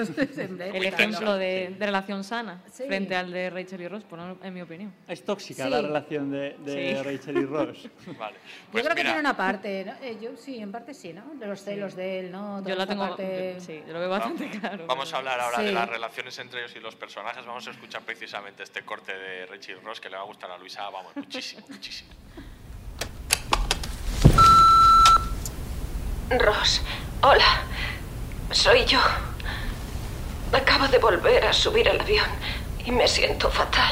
El 0.58 0.84
ejemplo 0.86 1.36
de, 1.36 1.76
de 1.80 1.86
relación 1.86 2.26
sana 2.26 2.62
Sí. 2.70 2.84
frente 2.88 3.16
al 3.16 3.32
de 3.32 3.50
Rachel 3.52 3.80
y 3.82 3.88
Ross, 3.88 4.04
por 4.04 4.20
en 4.20 4.54
mi 4.54 4.62
opinión. 4.62 4.92
Es 5.08 5.24
tóxica 5.24 5.64
Sí. 5.64 5.70
la 5.70 5.82
relación 5.84 6.30
de, 6.30 6.58
de 6.66 6.98
Sí. 6.98 7.04
Rachel 7.10 7.38
y 7.38 7.46
Ross. 7.46 7.88
Vale. 8.20 8.36
Yo 8.36 8.72
Pues 8.72 8.84
creo 8.84 8.96
que 8.96 9.02
mira, 9.02 9.14
tiene 9.14 9.20
una 9.20 9.38
parte, 9.38 9.86
¿no? 9.86 9.94
Eh, 10.06 10.18
yo 10.22 10.36
sí, 10.36 10.58
en 10.60 10.72
parte 10.74 10.94
sí, 10.94 11.14
¿no? 11.14 11.36
De 11.36 11.46
los 11.48 11.62
celos 11.64 11.96
de 11.96 12.20
él, 12.20 12.32
¿no? 12.32 12.58
Toda 12.58 12.70
Yo 12.70 12.76
la 12.76 12.88
tengo, 12.88 13.08
parte- 13.08 13.62
sí, 13.62 13.82
yo 13.88 13.94
lo 13.94 14.00
veo 14.00 14.10
bastante 14.10 14.50
claro. 14.50 14.86
Vamos 14.88 15.14
a 15.14 15.18
hablar 15.18 15.40
ahora 15.40 15.60
de 15.60 15.70
Sí. 15.70 15.74
las 15.74 15.88
relaciones 15.88 16.38
entre 16.40 16.60
ellos 16.62 16.76
y 16.76 16.80
los 16.82 16.96
personajes. 16.98 17.46
Vamos 17.46 17.66
a 17.68 17.72
escuchar 17.72 18.02
precisamente 18.02 18.64
este 18.64 18.82
corte 18.84 19.14
de 19.16 19.46
Rachel 19.46 19.59
Ross 19.84 20.00
que 20.00 20.10
le 20.10 20.16
va 20.16 20.22
a 20.22 20.26
gustar 20.26 20.50
a 20.50 20.58
Luisa, 20.58 20.90
vamos, 20.90 21.14
muchísimo, 21.16 21.66
muchísimo. 21.70 22.10
Ross, 26.30 26.82
hola. 27.22 27.62
Soy 28.52 28.86
yo. 28.86 29.00
Acabo 30.54 30.88
de 30.88 30.98
volver 30.98 31.46
a 31.46 31.54
subir 31.54 31.90
al 31.90 32.00
avión 32.00 32.28
y 32.86 32.92
me 32.92 33.08
siento 33.08 33.52
fatal. 33.52 33.92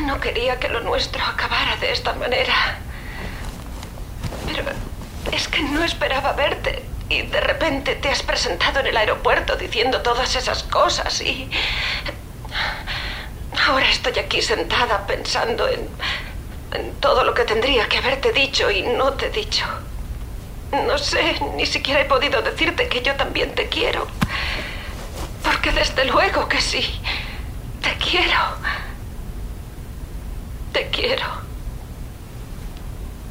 No 0.00 0.20
quería 0.20 0.58
que 0.58 0.68
lo 0.68 0.80
nuestro 0.80 1.24
acabara 1.24 1.76
de 1.76 1.92
esta 1.92 2.12
manera. 2.14 2.78
Pero 4.46 4.64
es 5.32 5.48
que 5.48 5.62
no 5.62 5.84
esperaba 5.84 6.32
verte 6.32 6.84
y 7.08 7.22
de 7.22 7.40
repente 7.40 7.94
te 7.94 8.08
has 8.10 8.22
presentado 8.22 8.80
en 8.80 8.88
el 8.88 8.96
aeropuerto 8.96 9.56
diciendo 9.56 10.02
todas 10.02 10.34
esas 10.34 10.64
cosas 10.64 11.20
y... 11.20 11.48
Ahora 13.64 13.88
estoy 13.90 14.18
aquí 14.18 14.42
sentada 14.42 15.06
pensando 15.06 15.66
en, 15.68 15.88
todo 17.00 17.24
lo 17.24 17.32
que 17.32 17.44
tendría 17.44 17.88
que 17.88 17.98
haberte 17.98 18.32
dicho 18.32 18.70
y 18.70 18.82
no 18.82 19.12
te 19.14 19.26
he 19.26 19.30
dicho. 19.30 19.64
No 20.72 20.98
sé, 20.98 21.36
ni 21.54 21.64
siquiera 21.64 22.00
he 22.00 22.04
podido 22.04 22.42
decirte 22.42 22.88
que 22.88 23.00
yo 23.02 23.14
también 23.14 23.54
te 23.54 23.68
quiero. 23.68 24.06
Porque 25.42 25.72
desde 25.72 26.04
luego 26.04 26.48
que 26.48 26.60
sí. 26.60 27.00
Te 27.82 27.94
quiero. 27.96 28.40
Te 30.72 30.88
quiero. 30.88 31.26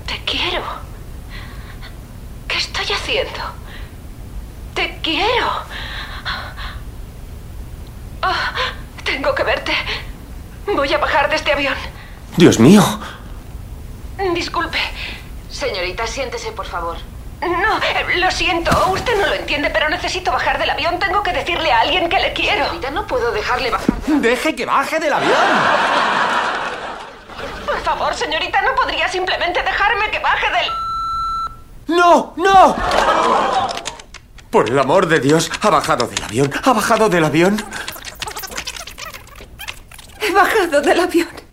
Te 0.07 0.19
quiero. 0.25 0.63
¿Qué 2.47 2.57
estoy 2.57 2.85
haciendo? 2.85 3.41
Te 4.73 4.97
quiero. 5.03 5.51
Ah, 8.21 8.53
tengo 9.03 9.35
que 9.35 9.43
verte. 9.43 9.73
Voy 10.67 10.93
a 10.93 10.97
bajar 10.97 11.29
de 11.29 11.35
este 11.35 11.51
avión. 11.51 11.75
Dios 12.37 12.59
mío. 12.59 12.83
Disculpe. 14.33 14.79
Señorita, 15.49 16.07
siéntese, 16.07 16.51
por 16.51 16.65
favor. 16.65 16.97
No, 17.41 17.77
eh, 17.77 18.17
lo 18.17 18.31
siento. 18.31 18.71
Usted 18.91 19.19
no 19.19 19.27
lo 19.27 19.33
entiende, 19.33 19.69
pero 19.69 19.89
necesito 19.89 20.31
bajar 20.31 20.57
del 20.57 20.69
avión. 20.69 20.97
Tengo 20.99 21.21
que 21.21 21.31
decirle 21.31 21.71
a 21.71 21.81
alguien 21.81 22.09
que 22.09 22.19
le 22.19 22.33
quiero. 22.33 22.65
Señorita, 22.65 22.91
no 22.91 23.05
puedo 23.05 23.31
dejarle 23.31 23.69
bajar. 23.71 23.95
Deje 24.07 24.55
que 24.55 24.65
baje 24.65 24.99
del 24.99 25.13
avión. 25.13 25.33
Por 27.65 27.79
favor, 27.81 28.13
señorita, 28.15 28.61
¿no 28.61 28.73
podría 28.75 29.07
simplemente 29.07 29.61
dejarme 29.61 30.09
que 30.11 30.19
baje 30.19 30.47
del... 30.49 31.95
¡No! 31.95 32.33
¡No! 32.37 32.75
Por 34.49 34.69
el 34.69 34.79
amor 34.79 35.07
de 35.07 35.19
Dios, 35.19 35.51
ha 35.61 35.69
bajado 35.69 36.07
del 36.07 36.23
avión. 36.23 36.51
Ha 36.63 36.73
bajado 36.73 37.09
del 37.09 37.25
avión. 37.25 37.63
Bajado 40.35 40.81
del 40.81 40.99
avión. 40.99 41.44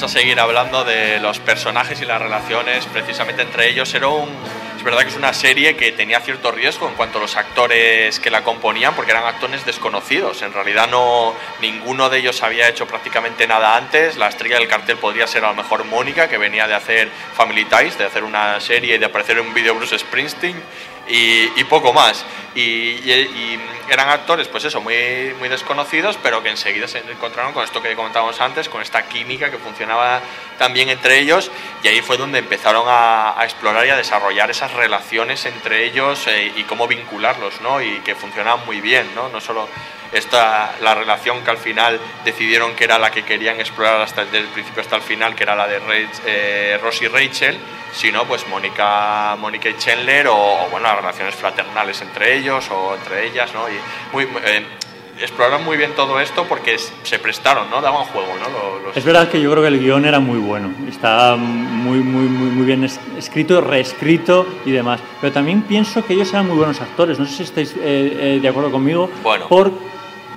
Vamos 0.00 0.16
a 0.16 0.18
seguir 0.18 0.40
hablando 0.40 0.82
de 0.82 1.20
los 1.20 1.40
personajes 1.40 2.00
y 2.00 2.06
las 2.06 2.22
relaciones 2.22 2.86
precisamente 2.86 3.42
entre 3.42 3.68
ellos. 3.68 3.92
Era 3.92 4.08
un, 4.08 4.30
es 4.78 4.82
verdad 4.82 5.02
que 5.02 5.08
es 5.08 5.16
una 5.16 5.34
serie 5.34 5.76
que 5.76 5.92
tenía 5.92 6.20
cierto 6.20 6.50
riesgo 6.50 6.88
en 6.88 6.94
cuanto 6.94 7.18
a 7.18 7.20
los 7.20 7.36
actores 7.36 8.18
que 8.18 8.30
la 8.30 8.42
componían, 8.42 8.94
porque 8.94 9.10
eran 9.10 9.26
actores 9.26 9.66
desconocidos. 9.66 10.40
En 10.40 10.54
realidad 10.54 10.88
no 10.88 11.34
ninguno 11.60 12.08
de 12.08 12.16
ellos 12.16 12.42
había 12.42 12.66
hecho 12.66 12.86
prácticamente 12.86 13.46
nada 13.46 13.76
antes. 13.76 14.16
La 14.16 14.28
estrella 14.28 14.56
del 14.56 14.68
cartel 14.68 14.96
podría 14.96 15.26
ser 15.26 15.44
a 15.44 15.48
lo 15.48 15.54
mejor 15.54 15.84
Mónica, 15.84 16.30
que 16.30 16.38
venía 16.38 16.66
de 16.66 16.72
hacer 16.72 17.10
Family 17.34 17.66
Ties, 17.66 17.98
de 17.98 18.06
hacer 18.06 18.24
una 18.24 18.58
serie 18.58 18.94
y 18.94 18.98
de 18.98 19.04
aparecer 19.04 19.36
en 19.36 19.48
un 19.48 19.52
vídeo 19.52 19.74
Bruce 19.74 19.98
Springsteen 19.98 20.56
y, 21.10 21.52
y 21.60 21.64
poco 21.64 21.92
más. 21.92 22.24
Y, 22.54 22.60
y- 22.62 23.60
eran 23.90 24.08
actores, 24.08 24.46
pues 24.46 24.64
eso, 24.64 24.80
muy, 24.80 25.34
muy 25.40 25.48
desconocidos, 25.48 26.16
pero 26.22 26.44
que 26.44 26.48
enseguida 26.50 26.86
se 26.86 26.98
encontraron 26.98 27.52
con 27.52 27.64
esto 27.64 27.82
que 27.82 27.96
comentábamos 27.96 28.40
antes, 28.40 28.68
con 28.68 28.82
esta 28.82 29.08
química 29.08 29.50
que 29.50 29.58
funcionaba 29.58 30.20
también 30.58 30.90
entre 30.90 31.18
ellos, 31.18 31.50
y 31.82 31.88
ahí 31.88 32.00
fue 32.00 32.16
donde 32.16 32.38
empezaron 32.38 32.84
a, 32.86 33.36
a 33.36 33.44
explorar 33.44 33.84
y 33.86 33.90
a 33.90 33.96
desarrollar 33.96 34.48
esas 34.48 34.72
relaciones 34.74 35.44
entre 35.44 35.84
ellos 35.86 36.24
eh, 36.28 36.52
y 36.56 36.62
cómo 36.62 36.86
vincularlos, 36.86 37.60
¿no? 37.62 37.82
Y 37.82 37.98
que 38.04 38.14
funcionaban 38.14 38.64
muy 38.64 38.80
bien, 38.80 39.12
¿no? 39.16 39.28
No 39.28 39.40
solo 39.40 39.68
esta, 40.12 40.74
la 40.82 40.94
relación 40.94 41.42
que 41.44 41.50
al 41.50 41.58
final 41.58 42.00
decidieron 42.24 42.74
que 42.74 42.84
era 42.84 42.98
la 42.98 43.10
que 43.10 43.22
querían 43.22 43.60
explorar 43.60 44.00
hasta 44.00 44.24
desde 44.24 44.38
el 44.38 44.46
principio 44.46 44.82
hasta 44.82 44.96
el 44.96 45.02
final, 45.02 45.34
que 45.34 45.42
era 45.44 45.54
la 45.54 45.66
de 45.68 45.80
Rach- 45.80 46.20
eh, 46.26 46.78
Ross 46.82 47.00
y 47.02 47.08
Rachel, 47.08 47.56
sino 47.92 48.24
pues 48.24 48.46
Mónica, 48.48 49.36
Mónica 49.38 49.68
y 49.68 49.76
Chandler 49.76 50.28
o, 50.28 50.34
o, 50.36 50.68
bueno 50.70 50.86
las 50.88 50.96
relaciones 50.96 51.34
fraternales 51.34 52.00
entre 52.02 52.36
ellos 52.38 52.68
o 52.70 52.94
entre 52.94 53.26
ellas, 53.26 53.52
¿no? 53.54 53.68
Y 53.68 53.74
muy, 54.12 54.24
eh, 54.44 54.64
exploraron 55.20 55.64
muy 55.64 55.76
bien 55.76 55.92
todo 55.94 56.18
esto 56.18 56.44
porque 56.48 56.76
se 56.78 57.18
prestaron, 57.18 57.68
¿no? 57.70 57.80
Daban 57.82 58.04
juego, 58.06 58.32
¿no? 58.40 58.78
Los- 58.86 58.96
Es 58.96 59.04
verdad 59.04 59.28
que 59.28 59.40
yo 59.40 59.50
creo 59.50 59.62
que 59.62 59.68
el 59.68 59.78
guion 59.80 60.04
era 60.06 60.18
muy 60.18 60.38
bueno, 60.38 60.72
está 60.88 61.36
muy, 61.36 61.98
muy, 61.98 62.24
muy, 62.26 62.50
muy 62.50 62.64
bien 62.66 62.84
es- 62.84 62.98
escrito, 63.18 63.60
reescrito 63.60 64.46
y 64.64 64.70
demás. 64.70 65.00
Pero 65.20 65.32
también 65.32 65.62
pienso 65.62 66.04
que 66.04 66.14
ellos 66.14 66.30
eran 66.30 66.46
muy 66.48 66.56
buenos 66.56 66.80
actores, 66.80 67.18
no 67.18 67.26
sé 67.26 67.36
si 67.36 67.42
estáis 67.42 67.72
eh, 67.76 67.80
eh, 67.82 68.38
de 68.40 68.48
acuerdo 68.48 68.70
conmigo. 68.72 69.10
Bueno. 69.22 69.46
Por... 69.48 69.70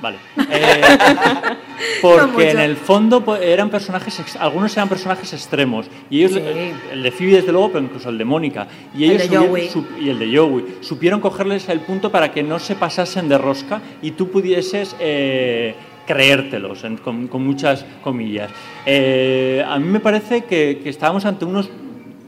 Vale. 0.04 0.18
Eh, 0.52 0.82
porque 2.02 2.52
en 2.52 2.60
el 2.60 2.76
fondo 2.76 3.24
pues, 3.24 3.42
eran 3.42 3.70
personajes, 3.70 4.36
algunos 4.38 4.76
eran 4.76 4.90
personajes 4.90 5.32
extremos. 5.32 5.86
Y 6.10 6.20
ellos, 6.20 6.34
Sí. 6.34 6.40
el, 6.40 6.74
el 6.92 7.04
de 7.04 7.12
Phoebe 7.12 7.38
desde 7.38 7.52
luego, 7.54 7.72
pero 7.72 7.86
incluso 7.86 8.10
el 8.10 8.18
de 8.18 8.26
Mónica. 8.26 8.68
Y 8.94 9.06
El 9.06 9.12
ellos 9.22 9.22
de 9.22 9.38
supieron- 9.38 9.50
Joey. 9.50 10.06
y 10.06 10.10
el 10.10 10.20
de 10.20 10.38
Joey. 10.38 10.66
Supieron 10.82 11.20
cogerles 11.22 11.70
el 11.70 11.80
punto 11.80 12.12
para 12.12 12.32
que 12.34 12.44
no 12.44 12.60
se 12.60 12.76
pasasen 12.76 13.30
de 13.30 13.38
rosca 13.38 13.82
y 14.02 14.12
tú 14.12 14.30
pudieses 14.30 14.94
eh, 15.00 15.74
creértelos, 16.06 16.84
en- 16.84 16.98
con, 16.98 17.28
con 17.30 17.46
muchas 17.46 17.86
comillas. 18.04 18.52
Eh, 18.86 19.64
a 19.66 19.80
mí 19.80 19.88
me 19.88 20.02
parece 20.02 20.44
que, 20.44 20.82
que 20.84 20.90
estábamos 20.90 21.24
ante 21.26 21.46
unos, 21.46 21.70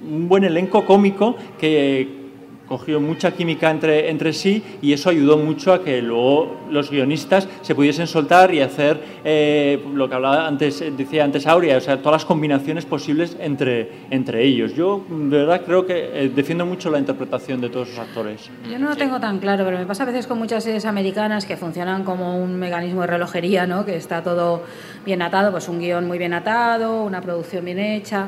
un 0.09 0.29
buen 0.29 0.45
elenco 0.45 0.85
cómico 0.85 1.35
que 1.59 2.23
cogió 2.67 2.99
mucha 2.99 3.31
química 3.31 3.69
entre, 3.69 4.09
entre 4.09 4.33
sí 4.33 4.63
y 4.81 4.93
eso 4.93 5.09
ayudó 5.09 5.37
mucho 5.37 5.73
a 5.73 5.83
que 5.83 6.01
luego 6.01 6.55
los 6.69 6.89
guionistas 6.89 7.47
se 7.61 7.75
pudiesen 7.75 8.07
soltar 8.07 8.53
y 8.53 8.61
hacer 8.61 8.99
eh, 9.23 9.83
lo 9.93 10.09
que 10.09 10.15
hablaba 10.15 10.47
antes, 10.47 10.83
decía 10.97 11.23
antes 11.23 11.47
Aurea, 11.47 11.77
o 11.77 11.81
sea, 11.81 11.97
todas 11.97 12.21
las 12.21 12.25
combinaciones 12.25 12.85
posibles 12.85 13.37
entre, 13.39 14.05
entre 14.09 14.43
ellos. 14.43 14.73
Yo 14.75 15.03
de 15.09 15.37
verdad 15.37 15.61
creo 15.65 15.85
que 15.85 16.25
eh, 16.25 16.31
defiendo 16.33 16.65
mucho 16.65 16.89
la 16.89 16.99
interpretación 16.99 17.61
de 17.61 17.69
todos 17.69 17.89
los 17.89 17.99
actores. 17.99 18.49
Yo 18.69 18.79
no 18.79 18.89
lo 18.89 18.95
tengo 18.95 19.19
tan 19.19 19.39
claro, 19.39 19.65
pero 19.65 19.77
me 19.77 19.85
pasa 19.85 20.03
a 20.03 20.05
veces 20.07 20.27
con 20.27 20.37
muchas 20.37 20.63
series 20.63 20.85
americanas 20.85 21.45
que 21.45 21.57
funcionan 21.57 22.03
como 22.03 22.37
un 22.37 22.57
mecanismo 22.57 23.01
de 23.01 23.07
relojería, 23.07 23.67
¿no? 23.67 23.85
Que 23.85 23.95
está 23.95 24.23
todo 24.23 24.63
bien 25.05 25.21
atado, 25.21 25.51
pues 25.51 25.67
un 25.69 25.79
guion 25.79 26.07
muy 26.07 26.17
bien 26.17 26.33
atado, 26.33 27.03
una 27.03 27.21
producción 27.21 27.65
bien 27.65 27.79
hecha. 27.79 28.27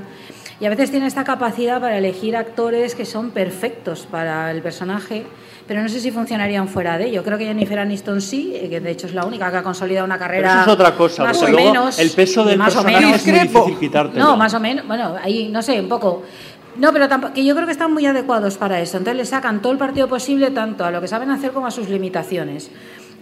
Y 0.60 0.66
a 0.66 0.70
veces 0.70 0.90
tiene 0.90 1.06
esta 1.06 1.24
capacidad 1.24 1.80
para 1.80 1.98
elegir 1.98 2.36
actores 2.36 2.96
que 2.96 3.06
son 3.06 3.30
perfectos 3.30 4.08
para 4.10 4.50
el 4.50 4.64
personaje, 4.64 5.24
pero 5.68 5.84
no 5.84 5.90
sé 5.90 6.00
si 6.00 6.10
funcionarían 6.10 6.68
fuera 6.68 6.98
de. 6.98 7.12
Yo 7.12 7.24
creo 7.24 7.38
que 7.38 7.46
Jennifer 7.46 7.78
Aniston 7.78 8.22
sí, 8.22 8.54
eh, 8.56 8.68
que 8.68 8.80
de 8.80 8.90
hecho 8.90 9.06
es 9.06 9.14
la 9.14 9.26
única 9.26 9.52
que 9.52 9.58
ha 9.58 9.64
consolidado 9.64 10.06
una 10.06 10.16
Pero 10.16 10.26
carrera. 10.28 10.52
eso 10.54 10.62
es 10.62 10.68
otra 10.68 10.96
cosa, 10.96 11.26
más 11.26 11.42
o 11.44 11.48
menos, 11.50 12.00
el 12.00 12.10
peso 12.10 12.44
del 12.44 12.58
más 12.58 12.76
o 12.76 12.82
personaje 12.82 13.06
menos. 13.06 13.22
es 13.22 13.28
muy 13.28 13.40
difícil 13.40 13.80
quitártelo. 13.80 14.26
No, 14.26 14.36
más 14.38 14.54
o 14.56 14.60
menos, 14.60 14.88
bueno, 14.88 15.16
ahí 15.22 15.50
no 15.50 15.62
sé, 15.62 15.80
un 15.80 15.90
poco. 15.90 16.24
No, 16.78 16.94
pero 16.94 17.08
tampoco, 17.08 17.34
que 17.34 17.44
yo 17.44 17.56
creo 17.56 17.66
que 17.66 17.72
están 17.72 17.92
muy 17.92 18.06
adecuados 18.06 18.58
para 18.58 18.80
eso. 18.80 18.98
Entonces 18.98 19.18
le 19.18 19.26
sacan 19.26 19.62
todo 19.64 19.72
el 19.74 19.80
partido 19.80 20.08
posible 20.08 20.52
tanto 20.52 20.86
a 20.86 20.92
lo 20.92 21.02
que 21.02 21.08
saben 21.08 21.30
hacer 21.32 21.52
como 21.52 21.66
a 21.68 21.72
sus 21.72 21.90
limitaciones. 21.90 22.70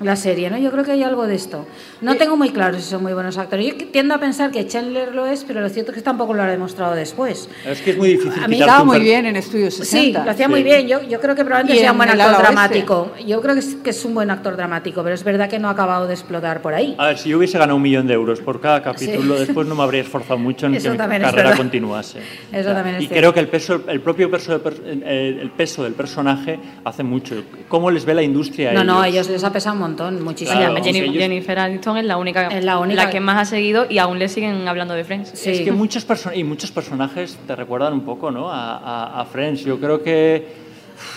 La 0.02 0.18
serie, 0.18 0.50
¿no? 0.50 0.58
Yo 0.58 0.72
creo 0.72 0.84
que 0.84 0.92
hay 0.92 1.04
algo 1.04 1.26
de 1.26 1.36
esto. 1.36 1.66
No 2.02 2.16
tengo 2.18 2.36
muy 2.36 2.50
claro 2.50 2.76
si 2.78 2.84
son 2.84 3.02
muy 3.02 3.14
buenos 3.14 3.38
actores. 3.38 3.66
Yo 3.66 3.86
tiendo 3.94 4.14
a 4.14 4.18
pensar 4.20 4.52
que 4.52 4.68
Chandler 4.68 5.16
lo 5.16 5.26
es, 5.26 5.46
pero 5.46 5.62
lo 5.62 5.70
cierto 5.70 5.92
es 5.92 5.98
que 5.98 6.04
tampoco 6.04 6.34
lo 6.34 6.44
ha 6.44 6.48
demostrado 6.48 6.94
después. 6.96 7.48
Es 7.66 7.82
que 7.82 7.92
es 7.92 7.98
muy 7.98 8.10
difícil 8.10 8.44
A 8.44 8.48
mí 8.50 8.60
Estaba 8.60 8.84
muy 8.84 9.00
bien 9.00 9.26
en 9.26 9.38
Estudio 9.38 9.72
60. 9.72 9.86
Sí, 9.88 10.12
lo 10.26 10.30
hacía 10.32 10.50
muy 10.50 10.64
bien. 10.64 10.86
Yo, 10.90 11.02
yo 11.04 11.22
creo 11.22 11.34
que 11.34 11.46
probablemente 11.46 11.78
Y 11.78 11.80
sea 11.80 11.92
un 11.92 11.96
en 11.96 11.98
buen 12.00 12.10
actor 12.10 12.22
ala 12.28 12.38
oeste. 12.38 12.44
dramático. 12.52 13.12
Yo 13.26 13.42
creo 13.42 13.54
que 13.54 13.60
es, 13.62 13.76
que 13.76 13.90
es 13.92 14.04
un 14.04 14.14
buen 14.14 14.30
actor 14.32 14.58
dramático, 14.58 15.02
pero 15.02 15.16
es 15.16 15.24
verdad 15.24 15.50
que 15.50 15.60
no 15.60 15.70
ha 15.70 15.72
acabado 15.72 16.08
de 16.08 16.14
explotar 16.14 16.62
por 16.62 16.74
ahí. 16.74 16.94
A 16.98 17.08
ver, 17.08 17.18
si 17.18 17.30
yo 17.30 17.38
hubiese 17.38 17.58
ganado 17.58 17.78
un 17.78 17.82
millón 17.82 18.06
de 18.06 18.16
euros 18.16 18.42
por 18.42 18.60
cada 18.60 18.84
capítulo, 18.84 19.36
Sí. 19.38 19.46
después 19.46 19.66
no 19.66 19.76
me 19.76 19.84
habría 19.84 20.02
esforzado 20.02 20.38
mucho 20.38 20.66
en 20.66 20.76
Eso 20.76 20.92
que 20.92 20.98
mi 20.98 21.20
carrera 21.20 21.56
continuase. 21.56 22.20
Eso 22.52 22.74
también 22.74 22.98
es 22.98 23.04
y 23.04 23.08
cierto. 23.08 23.16
creo 23.22 23.34
que 23.34 23.40
el 23.40 23.48
peso, 23.48 23.82
el 23.88 24.02
propio 24.02 24.30
peso, 24.30 24.62
eh, 24.86 25.38
el 25.42 25.52
peso 25.52 25.86
del 25.86 25.94
personaje 25.94 26.60
hace 26.84 27.02
mucho. 27.04 27.42
¿Cómo 27.70 27.90
les 27.92 28.04
ve 28.04 28.14
la 28.14 28.24
industria 28.24 28.72
a 28.72 28.74
No, 28.74 28.84
no, 28.84 29.02
a 29.02 29.08
ellos? 29.08 29.16
ellos 29.28 29.30
les 29.30 29.44
ha 29.46 29.54
pesado 29.54 29.76
montón, 29.88 30.24
muchísimo. 30.24 30.58
Claro, 30.60 30.76
Jennifer, 30.84 31.04
ellos- 31.10 31.18
Jennifer 31.18 31.60
Aniston 31.60 31.98
es 31.98 32.06
la 32.06 32.18
única, 32.18 32.48
Es 32.48 32.64
la 32.64 32.80
única- 32.80 33.10
que 33.10 33.20
más 33.20 33.38
ha 33.38 33.46
seguido 33.46 33.86
y 33.90 33.98
aún 33.98 34.20
le 34.20 34.28
siguen 34.30 34.68
hablando 34.68 34.94
de 34.94 35.04
Friends. 35.04 35.34
Es 35.46 35.62
que 35.62 35.72
muchos, 35.72 36.06
y 36.36 36.44
muchos 36.44 36.72
personajes 36.72 37.38
te 37.48 37.56
recuerdan 37.56 37.94
un 37.94 38.02
poco 38.02 38.32
¿no? 38.32 38.50
a, 38.52 38.78
a- 38.78 39.22
a 39.22 39.26
Friends. 39.26 39.64
Yo 39.64 39.80
creo 39.80 40.04
que 40.04 40.65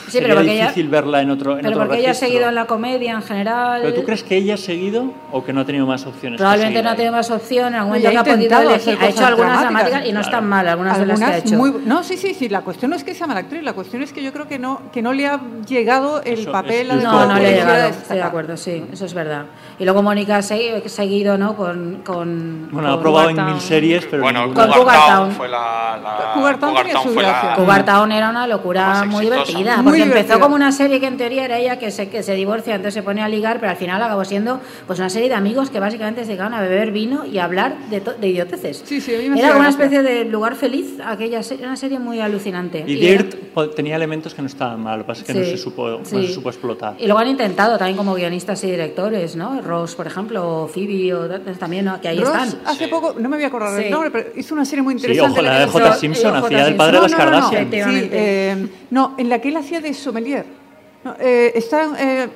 Sí, 0.08 0.12
sería 0.18 0.28
pero 0.28 0.40
porque 0.40 0.52
ella- 0.54 0.62
difícil 0.68 0.88
verla 0.88 1.22
en 1.22 1.30
otro, 1.30 1.52
en 1.52 1.58
Pero 1.58 1.68
otro 1.70 1.80
porque 1.82 1.98
ella 1.98 2.08
ha 2.08 2.12
registro. 2.12 2.28
seguido 2.28 2.48
en 2.48 2.54
la 2.54 2.66
comedia 2.66 3.12
en 3.12 3.22
general. 3.22 3.80
¿Pero 3.82 3.94
tú 3.94 4.04
crees 4.04 4.22
que 4.24 4.36
ella 4.36 4.54
ha 4.54 4.56
seguido 4.56 5.12
o 5.32 5.44
que 5.44 5.52
no 5.52 5.60
ha 5.60 5.64
tenido 5.64 5.86
más 5.86 6.04
opciones? 6.06 6.38
Probablemente 6.38 6.82
no 6.82 6.90
ha 6.90 6.94
tenido 6.96 7.12
más 7.12 7.30
opción, 7.30 7.68
en 7.68 7.74
algún 7.74 7.88
momento 7.90 8.08
ha 8.08 8.10
que 8.12 8.18
ha 8.18 8.34
podido 8.36 8.60
elegir. 8.60 8.98
Ha 9.00 9.08
hecho 9.08 9.26
algunas 9.26 9.60
dramáticas. 9.60 9.62
dramáticas 9.62 10.00
y 10.00 10.12
no 10.12 10.20
Claro. 10.20 10.26
están 10.26 10.48
mal 10.48 10.68
algunas, 10.68 10.98
de 10.98 11.06
las 11.06 11.18
que 11.18 11.24
ha 11.24 11.38
hecho. 11.38 11.54
muy- 11.56 11.74
no, 11.84 12.02
sí, 12.02 12.16
sí, 12.16 12.34
sí. 12.34 12.48
La 12.48 12.62
cuestión 12.62 12.90
no 12.90 12.96
es 12.96 13.04
que 13.04 13.14
sea 13.14 13.26
mala 13.26 13.40
actriz, 13.40 13.62
la 13.62 13.72
cuestión 13.72 14.02
es 14.02 14.12
que 14.12 14.22
yo 14.22 14.32
creo 14.32 14.48
que 14.48 14.58
no, 14.58 14.82
que 14.92 15.02
no 15.02 15.12
le 15.12 15.26
ha 15.26 15.40
llegado 15.68 16.22
el 16.22 16.40
Eso, 16.40 16.52
papel 16.52 16.90
es- 16.90 17.02
No, 17.02 17.26
no 17.26 17.38
le 17.38 17.46
ha 17.46 17.50
llegado, 17.50 17.88
estoy 17.88 18.16
de 18.16 18.22
acuerdo, 18.22 18.56
sí, 18.56 18.84
eso 18.92 19.04
es 19.04 19.14
verdad. 19.14 19.46
Y 19.80 19.84
luego 19.84 20.02
Mónica 20.02 20.36
ha 20.36 20.40
segui- 20.40 20.86
seguido, 20.88 21.38
¿no? 21.38 21.54
Con, 21.56 22.02
con, 22.04 22.68
Bueno, 22.72 22.92
ha 22.92 23.00
probado 23.00 23.30
en 23.30 23.36
mil 23.36 23.44
Town. 23.46 23.60
series, 23.60 24.06
pero 24.06 24.22
Bueno, 24.24 24.44
Con 24.46 24.54
Cougar 24.54 24.78
Cougar 24.78 24.96
Town 24.98 25.08
Town. 25.28 25.32
fue 25.32 25.48
la, 25.48 25.98
la 26.02 26.32
Cougar 26.34 26.58
Town 26.58 26.74
fue 27.14 27.22
la-. 27.22 27.52
Cougar 27.56 27.84
Town 27.84 28.10
era 28.12 28.30
una 28.30 28.46
locura 28.48 29.04
muy 29.04 29.24
divertida, 29.26 29.76
Muy 29.76 29.84
porque 29.84 29.96
divertida. 29.98 30.20
empezó 30.20 30.40
como 30.40 30.56
una 30.56 30.72
serie 30.72 30.98
que 30.98 31.06
en 31.06 31.16
teoría 31.16 31.44
era 31.44 31.58
ella 31.58 31.78
que 31.78 31.90
se, 31.92 32.08
que 32.08 32.22
se 32.24 32.34
divorcia, 32.34 32.74
entonces 32.74 32.94
se 32.94 33.02
pone 33.04 33.22
a 33.22 33.28
ligar, 33.28 33.60
pero 33.60 33.70
al 33.70 33.76
final 33.76 34.02
acabó 34.02 34.24
siendo 34.24 34.60
pues 34.86 34.98
una 34.98 35.10
serie 35.10 35.28
de 35.28 35.34
amigos 35.36 35.70
que 35.70 35.78
básicamente 35.78 36.24
se 36.24 36.32
quedaban 36.32 36.54
a 36.54 36.60
beber 36.60 36.90
vino 36.90 37.24
y 37.24 37.38
a 37.38 37.44
hablar 37.44 37.76
de, 37.90 38.00
to- 38.00 38.14
de 38.14 38.28
idioteces. 38.28 38.82
Sí, 38.84 39.00
sí, 39.00 39.14
a 39.14 39.18
mí 39.18 39.30
me 39.30 39.38
Era 39.38 39.48
como 39.50 39.60
una 39.60 39.68
especie 39.68 40.02
de 40.02 40.24
lugar 40.24 40.56
feliz, 40.56 40.98
aquella 41.04 41.42
serie, 41.44 41.64
una 41.66 41.76
serie 41.76 41.98
muy 42.00 42.20
alucinante. 42.20 42.84
Y 42.86 43.06
era- 43.06 43.22
Dirt 43.22 43.74
tenía 43.76 43.94
elementos 43.96 44.34
que 44.34 44.42
no 44.42 44.48
estaban 44.48 44.80
mal, 44.82 44.98
lo 44.98 45.04
que 45.04 45.08
pasa 45.08 45.20
es 45.22 45.26
que 45.28 45.34
no, 45.34 45.44
se 45.44 45.56
supo, 45.56 45.88
no 45.88 46.04
se 46.04 46.26
supo 46.32 46.48
explotar. 46.48 46.94
Y 46.98 47.04
luego 47.06 47.20
han 47.20 47.28
intentado 47.28 47.78
también 47.78 47.96
como 47.96 48.14
guionistas 48.14 48.62
y 48.64 48.70
directores, 48.72 49.36
¿no? 49.36 49.60
Ross, 49.68 49.94
por 49.94 50.06
ejemplo, 50.06 50.62
o 50.64 50.68
Phoebe, 50.68 51.14
o 51.14 51.28
también, 51.58 51.84
¿no? 51.84 52.00
que 52.00 52.08
ahí 52.08 52.18
Ross 52.18 52.28
están. 52.30 52.60
hace 52.66 52.88
poco, 52.88 53.14
no 53.18 53.28
me 53.28 53.36
voy 53.36 53.44
a 53.44 53.48
acordar 53.48 53.76
Sí. 53.76 53.82
del 53.84 53.90
nombre, 53.92 54.10
pero 54.10 54.30
hizo 54.36 54.54
una 54.54 54.64
serie 54.64 54.82
muy 54.82 54.94
Sí, 54.94 55.00
interesante. 55.06 55.32
ojo, 55.32 55.42
la 55.42 55.62
en 55.62 55.66
de 55.66 55.72
J. 55.72 55.92
Simpson 55.94 56.36
hacía 56.36 56.58
el 56.60 56.66
Simpson. 56.66 56.76
padre 56.76 56.92
de 56.92 56.96
No, 56.98 57.02
las 57.02 57.12
no, 57.12 57.18
no, 57.18 57.24
no. 57.24 57.50
Kardashian. 57.50 57.70
Sí, 57.70 58.08
eh, 58.12 58.66
no, 58.90 59.14
en 59.18 59.28
la 59.28 59.40
que 59.40 59.48
él 59.50 59.56
hacía 59.56 59.80
de 59.80 59.94
sommelier. 59.94 60.46
No, 61.04 61.14
eh, 61.20 61.52
está, 61.54 61.90
eh, 61.98 62.28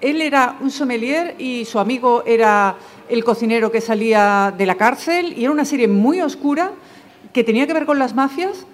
él 0.00 0.22
era 0.22 0.56
un 0.60 0.70
sommelier 0.70 1.34
y 1.38 1.64
su 1.66 1.78
amigo 1.78 2.22
era 2.26 2.76
el 3.10 3.22
cocinero 3.24 3.70
que 3.70 3.80
salía 3.82 4.54
de 4.56 4.64
la 4.66 4.74
cárcel 4.76 5.34
y 5.36 5.42
era 5.44 5.52
una 5.52 5.64
serie 5.66 5.86
muy 5.86 6.20
oscura 6.22 6.72
que 7.34 7.44
tenía 7.44 7.66
que 7.66 7.74
ver 7.74 7.84
con 7.84 7.98
las 7.98 8.14
mafias, 8.14 8.66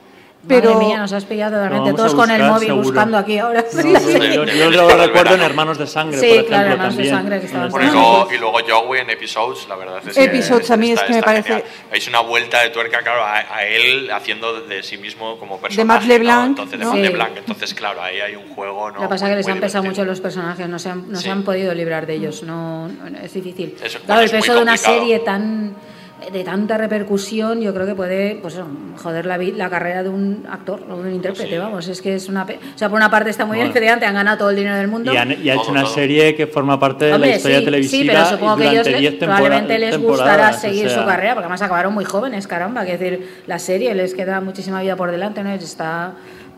pero 0.49 0.75
Madre 0.75 0.87
mía, 0.87 0.99
nos 0.99 1.13
has 1.13 1.25
pillado 1.25 1.57
realmente 1.57 1.93
vamos 1.93 2.01
a 2.01 2.05
todos 2.05 2.15
con 2.15 2.31
el 2.31 2.43
móvil 2.43 2.69
seguro. 2.69 2.83
buscando 2.85 3.17
aquí 3.19 3.39
ahora. 3.39 3.65
No, 3.73 4.01
yo, 4.01 4.45
yo 4.45 4.71
lo 4.89 4.89
recuerdo 4.97 5.35
en 5.37 5.43
Hermanos 5.43 5.79
de 5.79 5.87
Sangre, 5.87 6.19
Sí, 6.19 6.27
por 6.27 6.31
ejemplo, 6.35 6.49
claro, 6.49 6.71
Hermanos 6.73 6.97
de 6.97 7.03
también. 7.05 7.15
Sangre, 7.17 7.41
que 7.41 7.47
estaban 7.47 7.71
Bueno, 7.71 7.89
y 7.89 7.93
luego, 7.93 8.29
y 8.33 8.39
luego 8.39 8.59
Joey 8.87 9.01
en 9.03 9.11
Episodes, 9.11 9.67
la 9.69 9.77
verdad 9.77 10.03
es 10.07 10.15
que 10.15 10.25
Episodes 10.25 10.71
a 10.71 10.77
mí 10.77 10.91
es 10.91 11.01
que 11.01 11.13
me 11.13 11.23
parece-. 11.23 11.65
Es 11.93 12.09
una 12.09 12.21
vuelta 12.21 12.61
de 12.61 12.71
tuerca, 12.71 12.99
claro, 13.03 13.23
a, 13.25 13.37
a 13.55 13.65
él 13.67 14.11
haciendo 14.11 14.63
de 14.63 14.83
sí 14.83 14.97
mismo 14.99 15.39
como 15.39 15.59
personaje. 15.59 15.85
Matt 15.87 16.03
¿no? 16.03 16.09
LeBlanc, 16.09 16.49
Entonces, 16.49 16.79
de 16.79 16.85
¿no? 16.85 16.91
Matt 16.91 16.97
Sí. 16.97 17.03
LeBlanc. 17.09 17.37
Entonces, 17.37 17.75
claro, 17.75 18.03
ahí 18.03 18.21
hay 18.21 18.35
un 18.35 18.49
juego, 18.55 18.91
¿no? 18.91 18.97
Lo 18.97 19.03
que 19.03 19.09
pasa 19.09 19.27
es 19.27 19.31
que 19.31 19.37
les 19.37 19.49
han 19.49 19.61
pesado 19.61 19.85
mucho 19.85 20.05
los 20.05 20.21
personajes, 20.21 20.69
no 20.69 20.79
se 20.79 20.89
han, 20.91 21.11
no 21.11 21.17
Sí. 21.19 21.25
se 21.25 21.31
han 21.31 21.43
podido 21.45 21.73
librar 21.75 22.07
de 22.07 22.15
ellos, 22.15 22.43
no, 22.43 22.89
no- 22.89 23.19
es 23.23 23.33
difícil. 23.33 23.77
Eso, 23.83 23.99
claro, 24.01 24.21
bueno, 24.21 24.21
el 24.23 24.31
peso 24.31 24.55
de 24.57 24.63
una 24.63 24.77
serie 24.77 25.19
tan 25.21 25.75
de 26.31 26.45
tanta 26.45 26.77
repercusión, 26.79 27.61
yo 27.61 27.73
creo 27.75 27.87
que 27.87 27.95
puede 27.95 28.37
pues, 28.43 28.55
eso, 28.55 28.67
joder 29.03 29.27
la, 29.27 29.39
vi- 29.39 29.53
la 29.53 29.69
carrera 29.71 30.03
de 30.03 30.09
un 30.09 30.45
actor 30.51 30.83
o 30.89 30.97
de 30.97 31.09
un 31.09 31.15
intérprete, 31.15 31.59
vamos, 31.59 31.89
es 31.89 32.03
que 32.03 32.15
es 32.15 32.29
una... 32.29 32.45
pe- 32.47 32.59
O 32.75 32.79
sea, 32.79 32.89
por 32.89 32.97
una 32.97 33.11
parte 33.11 33.31
está 33.31 33.45
muy 33.47 33.57
bien, 33.57 33.69
efectivamente, 33.69 34.07
han 34.07 34.15
ganado 34.15 34.39
todo 34.39 34.51
el 34.51 34.57
dinero 34.57 34.77
del 34.77 34.89
mundo. 34.89 35.13
Y, 35.13 35.17
han- 35.17 35.33
y 35.43 35.49
ha 35.51 35.55
hecho 35.55 35.71
una 35.71 35.87
serie 35.87 36.35
que 36.35 36.47
forma 36.47 36.79
parte 36.79 37.07
de 37.07 37.15
Hombre, 37.15 37.31
la 37.31 37.37
historia 37.37 37.59
sí, 37.59 37.65
televisiva 37.65 38.03
sí, 38.03 38.09
pero 38.09 38.25
supongo 38.27 38.57
que 38.57 38.63
ellos 38.65 38.73
durante 38.87 38.91
le- 38.93 38.99
10 39.01 39.19
tempora- 39.19 39.37
probablemente 39.39 39.79
les 39.79 39.99
gustará 39.99 40.51
o 40.51 40.53
seguir 40.53 40.89
sea, 40.91 41.01
su 41.01 41.07
carrera, 41.07 41.35
porque 41.35 41.45
además 41.47 41.63
acabaron 41.63 41.95
muy 41.95 42.05
jóvenes, 42.05 42.47
caramba, 42.47 42.85
que 42.85 42.97
decir, 42.99 43.29
la 43.47 43.59
serie 43.59 43.95
les 43.95 44.15
queda 44.15 44.41
muchísima 44.41 44.81
vida 44.83 44.97
por 44.97 45.11
delante, 45.11 45.43
¿no? 45.43 45.51
Está 45.51 46.13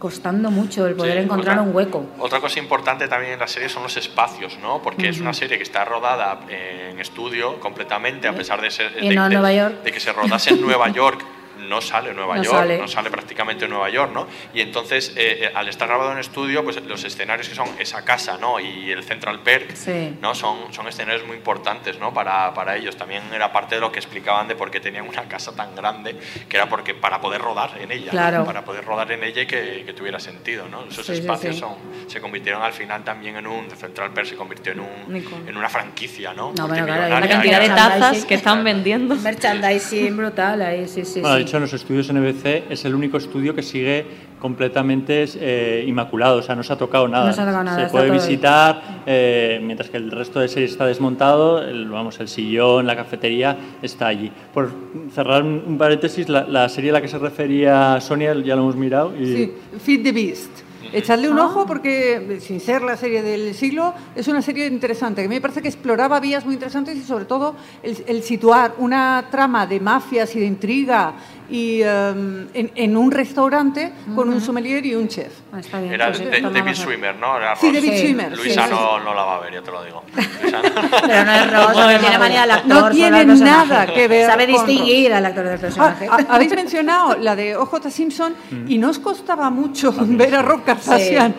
costando 0.05 0.51
mucho 0.51 0.87
el 0.87 0.97
poder 0.97 1.17
Sí, 1.17 1.25
encontrar 1.25 1.57
otra- 1.57 1.63
un 1.71 1.75
hueco. 1.75 2.05
Otra 2.19 2.39
cosa 2.39 2.59
importante 2.59 3.09
también 3.09 3.33
en 3.33 3.39
la 3.41 3.47
serie 3.49 3.71
son 3.71 3.85
los 3.85 3.97
espacios, 3.97 4.59
¿no? 4.61 4.83
Porque 4.83 5.09
es 5.09 5.19
una 5.19 5.33
serie 5.33 5.57
que 5.57 5.63
está 5.63 5.83
rodada 5.87 6.41
en 6.47 7.01
estudio 7.01 7.59
completamente, 7.59 8.29
a 8.29 8.35
pesar 8.35 8.61
de 8.61 8.71
ser 8.71 8.93
de, 8.95 9.15
no 9.15 9.31
de- 9.31 9.75
de 9.83 9.91
que 9.93 10.01
se 10.01 10.13
rodase 10.13 10.51
en 10.51 10.61
Nueva 10.61 10.89
York. 10.93 11.25
No 11.69 11.81
sale 11.81 12.11
en 12.11 12.17
Nueva 12.17 12.37
No 12.37 12.43
York, 12.43 12.57
sale. 12.57 12.79
no 12.79 12.89
sale 12.89 13.11
prácticamente 13.11 13.65
en 13.65 13.71
Nueva 13.71 13.89
York, 13.91 14.11
¿no? 14.13 14.27
Y 14.53 14.61
entonces, 14.61 15.11
eh, 15.17 15.45
eh, 15.45 15.53
al 15.55 15.69
estar 15.69 15.89
grabado 15.89 16.13
en 16.13 16.19
estudio, 16.19 16.63
pues 16.65 16.83
los 16.85 17.03
escenarios 17.05 17.49
que 17.49 17.55
son 17.55 17.69
esa 17.79 18.05
casa, 18.05 18.39
¿no? 18.39 18.61
Y 18.61 18.91
el 18.91 19.03
Central 19.05 19.41
Perk, 19.41 19.75
Sí. 19.75 20.17
¿no? 20.21 20.35
Son, 20.35 20.73
son 20.73 20.87
escenarios 20.89 21.27
muy 21.27 21.37
importantes, 21.37 21.99
¿no? 21.99 22.13
Para, 22.13 22.53
para 22.55 22.77
ellos. 22.77 22.97
También 22.97 23.23
era 23.33 23.53
parte 23.53 23.75
de 23.77 23.81
lo 23.81 23.91
que 23.93 23.99
explicaban 23.99 24.49
de 24.49 24.55
por 24.57 24.71
qué 24.71 24.81
tenían 24.81 25.09
una 25.09 25.23
casa 25.29 25.55
tan 25.55 25.75
grande, 25.75 26.17
que 26.49 26.57
era 26.57 26.69
porque 26.69 26.95
para 26.95 27.21
poder 27.21 27.41
rodar 27.41 27.73
en 27.81 27.91
ella, 27.93 28.11
para 28.45 28.65
poder 28.65 28.85
rodar 28.85 29.11
en 29.13 29.23
ella 29.25 29.43
y 29.43 29.47
que, 29.47 29.83
que 29.87 29.93
tuviera 29.93 30.19
sentido, 30.21 30.69
¿no? 30.69 30.85
Esos 30.85 31.07
Sí, 31.07 31.13
espacios 31.15 31.55
sí. 31.55 31.61
son, 31.61 31.75
se 32.07 32.21
convirtieron 32.21 32.63
al 32.63 32.73
final 32.73 33.05
también 33.05 33.37
en 33.37 33.47
un 33.47 33.71
Central 33.71 34.13
Perk 34.13 34.27
se 34.27 34.37
convirtió 34.37 34.73
en 34.73 34.81
un 34.81 35.25
en 35.47 35.57
una 35.57 35.69
franquicia, 35.69 36.33
¿no? 36.35 36.53
No, 36.57 36.67
bueno, 36.69 36.85
claro, 36.87 37.03
hay 37.05 37.11
La 37.11 37.17
una 37.19 37.29
cantidad 37.29 37.61
de 37.61 37.69
Merchandising. 37.69 38.01
tazas 38.01 38.25
que 38.25 38.35
están 38.35 38.65
vendiendo. 38.65 39.15
Merchandising 39.17 40.17
brutal 40.17 40.63
ahí, 40.63 40.89
sí, 40.89 41.05
sí, 41.05 41.21
Bueno, 41.21 41.37
de 41.37 41.45
sí. 41.45 41.51
Hecho, 41.55 41.59
en 41.59 41.63
los 41.63 41.73
estudios 41.73 42.13
NBC 42.13 42.71
es 42.71 42.85
el 42.85 42.95
único 42.95 43.17
estudio 43.17 43.55
que 43.55 43.63
sigue 43.63 44.07
completamente 44.41 45.25
eh, 45.37 45.85
inmaculado, 45.87 46.39
o 46.39 46.43
sea, 46.43 46.55
no 46.55 46.63
se 46.63 46.73
ha 46.73 46.77
tocado 46.77 47.07
nada. 47.09 47.27
No 47.27 47.33
se 47.33 47.41
ha 47.41 47.45
tocado 47.47 47.65
nada, 47.65 47.85
Se 47.85 47.91
puede 47.91 48.11
visitar, 48.11 49.03
eh, 49.07 49.61
mientras 49.63 49.89
que 49.89 49.97
el 49.97 50.11
resto 50.11 50.41
de 50.41 50.49
series 50.49 50.73
está 50.73 50.87
desmontado, 50.87 51.63
el, 51.63 51.89
vamos, 51.89 52.19
el 52.21 52.29
sillón, 52.29 52.87
la 52.87 52.97
cafetería 52.97 53.57
está 53.83 54.09
allí. 54.09 54.31
Por 54.53 54.71
cerrar 55.13 55.43
un, 55.43 55.63
un 55.67 55.79
paréntesis, 55.79 56.29
la, 56.29 56.45
la 56.47 56.69
serie 56.69 56.91
a 56.91 56.95
la 56.95 57.01
que 57.01 57.09
se 57.09 57.19
refería 57.19 58.01
Sonia, 58.01 58.35
ya 58.35 58.57
lo 58.57 58.63
hemos 58.63 58.77
mirado. 58.77 59.15
Y, 59.17 59.27
Sí, 59.27 59.53
Feed 59.79 60.03
the 60.03 60.13
Beast. 60.13 60.51
Echadle 60.93 61.27
Ah. 61.27 61.31
un 61.31 61.39
ojo 61.41 61.67
porque, 61.67 62.39
sin 62.41 62.61
ser 62.61 62.83
la 62.83 62.97
serie 62.97 63.23
del 63.23 63.55
siglo, 63.55 63.95
es 64.15 64.29
una 64.29 64.43
serie 64.43 64.67
interesante. 64.67 65.23
Que 65.23 65.27
a 65.27 65.29
mí 65.29 65.35
me 65.35 65.41
parece 65.41 65.61
que 65.61 65.69
exploraba 65.69 66.21
vías 66.21 66.45
muy 66.45 66.55
interesantes 66.55 66.97
y, 66.97 67.03
sobre 67.03 67.25
todo, 67.25 67.57
el, 67.83 67.97
el 68.07 68.23
situar 68.23 68.75
una 68.79 69.27
trama 69.31 69.67
de 69.67 69.81
mafias 69.81 70.37
y 70.37 70.41
de 70.41 70.47
intriga 70.47 71.15
y, 71.51 71.83
em, 71.83 72.49
en, 72.55 72.71
en 72.75 72.97
un 72.97 73.11
restaurante 73.11 73.93
con 74.15 74.29
un 74.29 74.41
sommelier 74.41 74.85
y 74.87 74.95
un 74.95 75.09
chef. 75.09 75.33
Ah, 75.53 75.61
Está 75.61 75.79
bien. 75.81 75.93
Era 75.95 76.07
pues 76.09 76.19
de- 76.19 76.37
sí, 76.37 76.43
David 76.43 76.75
Swimmer, 76.75 77.17
¿no? 77.17 77.37
Era 77.37 77.55
Sí. 77.57 77.71
David 77.73 77.91
Sí. 77.91 77.99
Schwimmer. 77.99 78.31
Luisa 78.37 78.63
sí, 78.63 78.69
sí, 78.69 78.75
no, 78.75 78.99
sí. 78.99 79.05
no 79.05 79.15
la 79.15 79.25
va 79.25 79.37
a 79.37 79.41
ver, 79.41 79.53
ya 79.55 79.63
te 79.63 79.71
lo 79.71 79.85
digo. 79.85 80.03
Luisa 80.43 80.63
no. 80.63 80.91
Pero 81.07 81.25
no 81.25 81.33
es 81.33 81.53
Ross, 81.53 81.67
porque 81.75 81.99
tiene 81.99 82.19
manía 82.19 82.41
del 82.43 82.51
actor. 82.51 82.69
No 82.69 82.91
tiene 82.91 83.25
nada 83.27 83.87
que 83.87 84.09
ver 84.09 84.27
Sabe 84.27 84.45
con 84.51 84.67
distinguir 84.67 85.13
al 85.15 85.27
actor 85.27 85.45
del 85.45 85.55
Ah, 85.55 85.61
personaje. 85.61 86.09
ah, 86.11 86.19
Habéis 86.31 86.55
mencionado 86.57 87.17
la 87.19 87.37
de 87.37 87.57
OJ 87.57 87.91
Simpson 87.91 88.35
y 88.67 88.79
no 88.79 88.91
os 88.91 88.99
costaba 88.99 89.51
mucho 89.51 89.93
ver 89.99 90.35
a 90.35 90.43
Rob 90.43 90.65
Kardashian. 90.65 91.35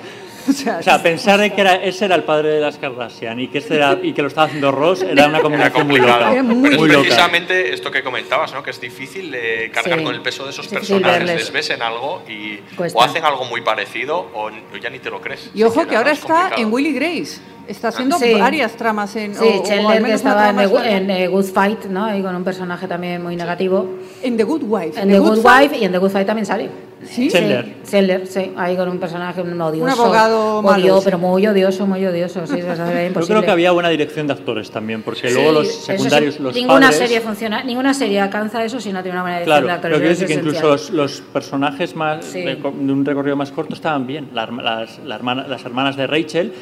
O 0.50 0.52
sea, 0.54 0.78
O 0.80 0.84
sea, 0.84 1.02
pensar 1.02 1.42
en 1.42 1.52
que 1.52 1.62
era, 1.62 1.76
ese 1.76 2.06
era 2.06 2.16
el 2.16 2.24
padre 2.24 2.50
de 2.50 2.62
las 2.62 2.78
Kardashian 2.78 3.40
y 3.40 3.48
que, 3.48 3.58
este 3.60 3.76
era- 3.76 3.98
y 4.02 4.14
que 4.14 4.22
lo 4.22 4.28
estaba 4.28 4.48
haciendo 4.48 4.72
Ross 4.72 5.02
era 5.02 5.28
una 5.28 5.42
combinación 5.42 5.88
muy 5.88 6.00
loca. 6.00 6.28
Pero 6.32 6.44
muy 6.44 6.70
es 6.70 6.78
loca. 6.80 7.00
precisamente 7.00 7.74
esto 7.74 7.90
que 7.92 8.04
comentabas, 8.04 8.54
¿no? 8.54 8.62
Que 8.64 8.72
es 8.72 8.80
difícil 8.82 9.34
eh, 9.36 9.72
cargar 9.74 10.00
Sí. 10.00 10.06
con 10.06 10.14
el 10.16 10.22
peso 10.22 10.44
de 10.46 10.52
esos 10.52 10.66
Es 10.68 10.72
personajes. 10.74 11.20
verles. 11.20 11.36
Les 11.38 11.52
ves 11.52 11.70
en 11.72 11.82
algo 11.82 12.22
y 12.30 12.58
Cuesta. 12.76 12.98
o 13.00 13.02
hacen 13.04 13.24
algo 13.26 13.46
muy 13.46 13.62
parecido 13.62 14.28
o 14.34 14.50
ya 14.82 14.90
ni 14.90 15.00
te 15.00 15.10
lo 15.10 15.20
crees. 15.22 15.50
y 15.54 15.64
ojo 15.64 15.72
siquiera, 15.82 15.90
que 15.90 15.96
ahora 15.98 16.10
¿no? 16.10 16.14
Es 16.14 16.20
está 16.20 16.34
complicado. 16.36 16.62
en 16.62 16.74
Willy 16.74 16.94
Grace. 16.94 17.42
Está 17.68 17.88
haciendo 17.88 18.20
Sí. 18.20 18.36
varias 18.36 18.74
tramas 18.78 19.16
en. 19.16 19.34
Sí, 19.34 19.44
o- 19.44 19.62
o 19.62 19.64
Chandler 19.66 19.98
que 19.98 20.04
menos 20.04 20.22
una 20.22 20.30
estaba 20.32 20.50
en, 20.52 20.58
The, 20.58 20.66
Good- 20.68 20.72
suelta. 20.82 20.92
en 20.98 21.10
eh, 21.10 21.28
Good 21.28 21.46
Fight, 21.46 21.86
¿no? 21.86 22.06
Ahí 22.06 22.22
con 22.22 22.36
un 22.36 22.44
personaje 22.44 22.88
también 22.88 23.24
muy 23.24 23.36
negativo. 23.36 23.90
En 24.22 24.38
The 24.38 24.44
Good 24.44 24.62
Wife. 24.64 25.00
En 25.02 25.10
The 25.10 25.18
Good 25.18 25.40
Wife 25.44 25.76
y 25.78 25.84
en 25.86 25.92
The 25.92 25.98
Good 25.98 26.12
Fight 26.12 26.28
también 26.28 26.46
sale. 26.46 26.70
¿Sí? 27.04 27.30
Chandler. 27.30 27.76
Chandler, 27.90 28.26
sí, 28.26 28.52
ahí 28.56 28.76
con 28.76 28.88
un 28.90 29.00
personaje 29.00 29.42
un 29.42 29.60
odioso. 29.62 29.84
Un 29.84 29.90
abogado 29.90 30.62
malo, 30.62 30.84
odio, 30.84 30.98
sí. 31.00 31.02
pero 31.06 31.18
muy 31.20 31.46
odioso, 31.46 31.86
muy 31.86 32.04
odioso, 32.06 32.48
sí, 32.48 32.60
es 32.60 32.66
Yo 32.78 32.84
imposible. 32.84 33.26
creo 33.28 33.42
que 33.44 33.52
había 33.52 33.72
buena 33.72 33.90
dirección 33.90 34.26
de 34.28 34.34
actores 34.34 34.72
también, 34.72 35.04
porque 35.04 35.30
luego 35.30 35.52
los 35.52 35.68
Sí, 35.68 35.82
secundarios, 35.88 36.36
sí, 36.36 36.42
los 36.44 36.56
ninguna 36.56 36.80
padres... 36.88 36.98
serie 36.98 37.22
funciona, 37.22 37.64
ninguna 37.64 37.94
serie 37.94 38.22
alcanza 38.22 38.64
eso 38.64 38.80
si 38.80 38.92
no 38.94 39.04
tiene 39.04 39.18
una 39.18 39.22
buena 39.24 39.38
dirección 39.40 39.64
Claro, 39.64 39.68
de 39.68 39.74
actores. 39.74 39.98
pero 39.98 40.00
quiero 40.00 40.14
eso 40.14 40.22
decir 40.22 40.36
que 40.42 40.48
incluso 40.48 40.68
los, 40.68 40.90
los 40.92 41.22
personajes 41.34 41.96
más 41.96 42.26
Sí. 42.26 42.42
de, 42.42 42.56
de 42.56 42.62
un 42.94 43.06
recorrido 43.06 43.36
más 43.36 43.52
corto 43.52 43.76
estaban 43.76 44.08
bien. 44.08 44.30
La 44.34 44.46
las, 44.48 45.00
la 45.00 45.16
hermana- 45.16 45.46
las 45.48 45.64
hermanas 45.66 45.96
de 45.98 46.08
Rachel 46.08 46.54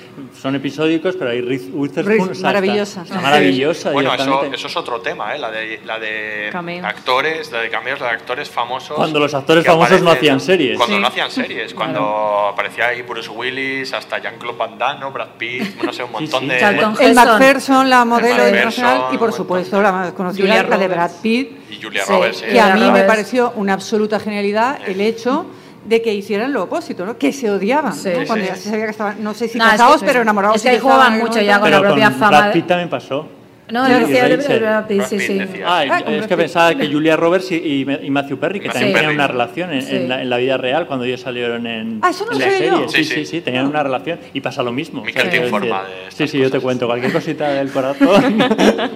son 0.42 0.56
episódicos, 0.56 1.16
pero 1.16 1.30
hay 1.32 1.42
Reese 1.42 1.70
Witherspoon 1.72 2.20
o 2.22 2.26
sea, 2.26 2.34
está- 2.34 2.48
maravillosa. 2.48 3.02
Está, 3.04 3.22
maravillosa. 3.22 3.92
Bueno, 3.92 4.14
eso, 4.14 4.44
eso 4.52 4.68
es 4.68 4.78
otro 4.78 5.00
tema, 5.00 5.36
¿eh? 5.36 5.40
La 5.40 5.52
de, 5.52 5.80
la 5.86 6.00
de 6.00 6.50
Cameos. 6.52 6.86
actores, 6.86 7.52
la 7.52 7.62
de 7.62 7.70
cameos, 7.70 8.00
la 8.02 8.08
de 8.08 8.14
actores 8.14 8.50
famosos. 8.50 8.96
Cuando 8.98 9.20
los 9.20 9.34
actores 9.34 9.66
famosos 9.66 10.02
no 10.02 10.10
aparecen, 10.10 10.23
hacían 10.24 10.40
series. 10.40 10.78
Cuando 10.78 10.96
Sí. 10.96 11.02
no 11.02 11.08
hacían 11.08 11.32
series, 11.32 11.74
cuando 11.74 12.48
aparecía 12.52 12.88
ahí 12.88 13.02
Bruce 13.02 13.30
Willis, 13.30 13.94
hasta 13.94 14.20
Jean-Claude 14.20 14.58
Van 14.58 14.78
Damme. 14.78 15.06
Brad 15.12 15.30
Pitt, 15.38 15.82
no 15.84 15.94
sé, 15.94 16.04
un 16.04 16.12
montón 16.12 16.42
sí. 16.42 16.48
de... 16.50 16.60
Charlton 16.60 16.96
El 17.00 17.10
Heston. 17.12 17.26
MacPherson, 17.26 17.90
la 17.90 18.06
modelo 18.06 18.44
internacional, 18.48 19.06
y 19.14 19.18
por 19.18 19.34
supuesto 19.34 19.82
la 19.82 19.92
más 19.92 20.12
conocida, 20.14 20.44
Julia 20.48 20.64
la 20.64 20.78
de 20.78 20.88
Brad. 20.88 21.12
Pitt, 21.22 21.58
Y 21.72 21.82
Julia 21.82 22.04
Sí. 22.06 22.12
Roberts, 22.12 22.42
¿eh? 22.44 22.50
que 22.54 22.60
a 22.62 22.76
mí 22.76 22.90
me 22.92 23.04
pareció 23.04 23.52
una 23.56 23.74
absoluta 23.74 24.20
genialidad 24.20 24.80
el 24.88 25.00
hecho 25.02 25.46
de 25.86 26.02
que 26.02 26.14
hicieran 26.14 26.54
lo 26.54 26.64
opuesto, 26.64 27.06
¿no? 27.06 27.18
que 27.18 27.34
se 27.34 27.52
odiaban, 27.52 27.94
Sí. 27.94 28.10
¿no? 28.14 28.22
Sí, 28.22 28.26
cuando 28.26 28.46
sí. 28.46 28.52
ya 28.52 28.56
se 28.56 28.70
sabía 28.70 28.86
que 28.86 28.92
estaban, 28.92 29.22
no 29.24 29.34
sé 29.34 29.50
si 29.50 29.58
No, 29.58 29.66
es 29.66 29.72
que- 29.72 29.78
casados, 29.78 30.04
pero 30.06 30.22
enamorados. 30.22 30.56
es 30.56 30.62
que 30.64 30.70
ahí 30.70 30.80
jugaban 30.80 31.20
mucho 31.20 31.42
ya 31.42 31.60
con 31.60 31.70
momento. 31.70 31.70
la 31.70 31.78
Pero 31.82 31.82
propia 31.90 32.10
con 32.12 32.20
fama 32.20 32.38
Brad 32.40 32.54
Pitt 32.54 32.68
también 32.68 32.90
pasó. 32.90 33.28
No, 33.72 33.86
Sí, 33.86 33.94
Brad 34.60 34.86
sí, 35.08 35.20
sí. 35.20 35.40
decía. 35.40 35.66
Ah, 35.66 35.84
Ah, 35.90 36.00
es 36.12 36.28
que 36.28 36.36
pensaba 36.38 36.76
que 36.76 36.88
Julia 36.92 37.16
Roberts 37.16 37.50
y, 37.52 37.86
Matthew 38.10 38.38
Perry, 38.38 38.60
que 38.60 38.68
Matthew 38.68 38.74
también 38.82 38.94
Perry. 38.94 39.06
tenían 39.08 39.16
una 39.16 39.28
relación 39.28 39.74
en, 39.74 39.82
Sí. 39.82 39.96
en 39.96 40.10
la, 40.10 40.22
en 40.22 40.30
la 40.30 40.38
vida 40.38 40.58
real 40.58 40.86
cuando 40.86 41.06
ellos 41.06 41.22
salieron 41.22 41.66
en, 41.66 42.00
Ah, 42.02 42.10
eso 42.10 42.26
no 42.26 42.34
en 42.34 42.40
la 42.40 42.46
serie. 42.46 42.68
yo. 42.70 42.90
Sí, 42.90 42.98
Sí, 42.98 43.04
sí, 43.06 43.16
sí, 43.16 43.26
sí. 43.26 43.42
tenían 43.42 43.66
una 43.68 43.82
relación 43.82 44.20
y 44.34 44.42
pasa 44.42 44.62
lo 44.64 44.72
mismo. 44.74 45.04
Miquel 45.04 45.30
te 45.30 45.38
informa 45.38 45.84
decir- 45.84 46.06
de 46.06 46.12
Sí, 46.12 46.28
sí, 46.28 46.40
yo 46.40 46.52
te 46.52 46.60
cuento 46.60 46.88
cualquier 46.88 47.12
cosita 47.14 47.50
del 47.50 47.72
corazón. 47.72 48.38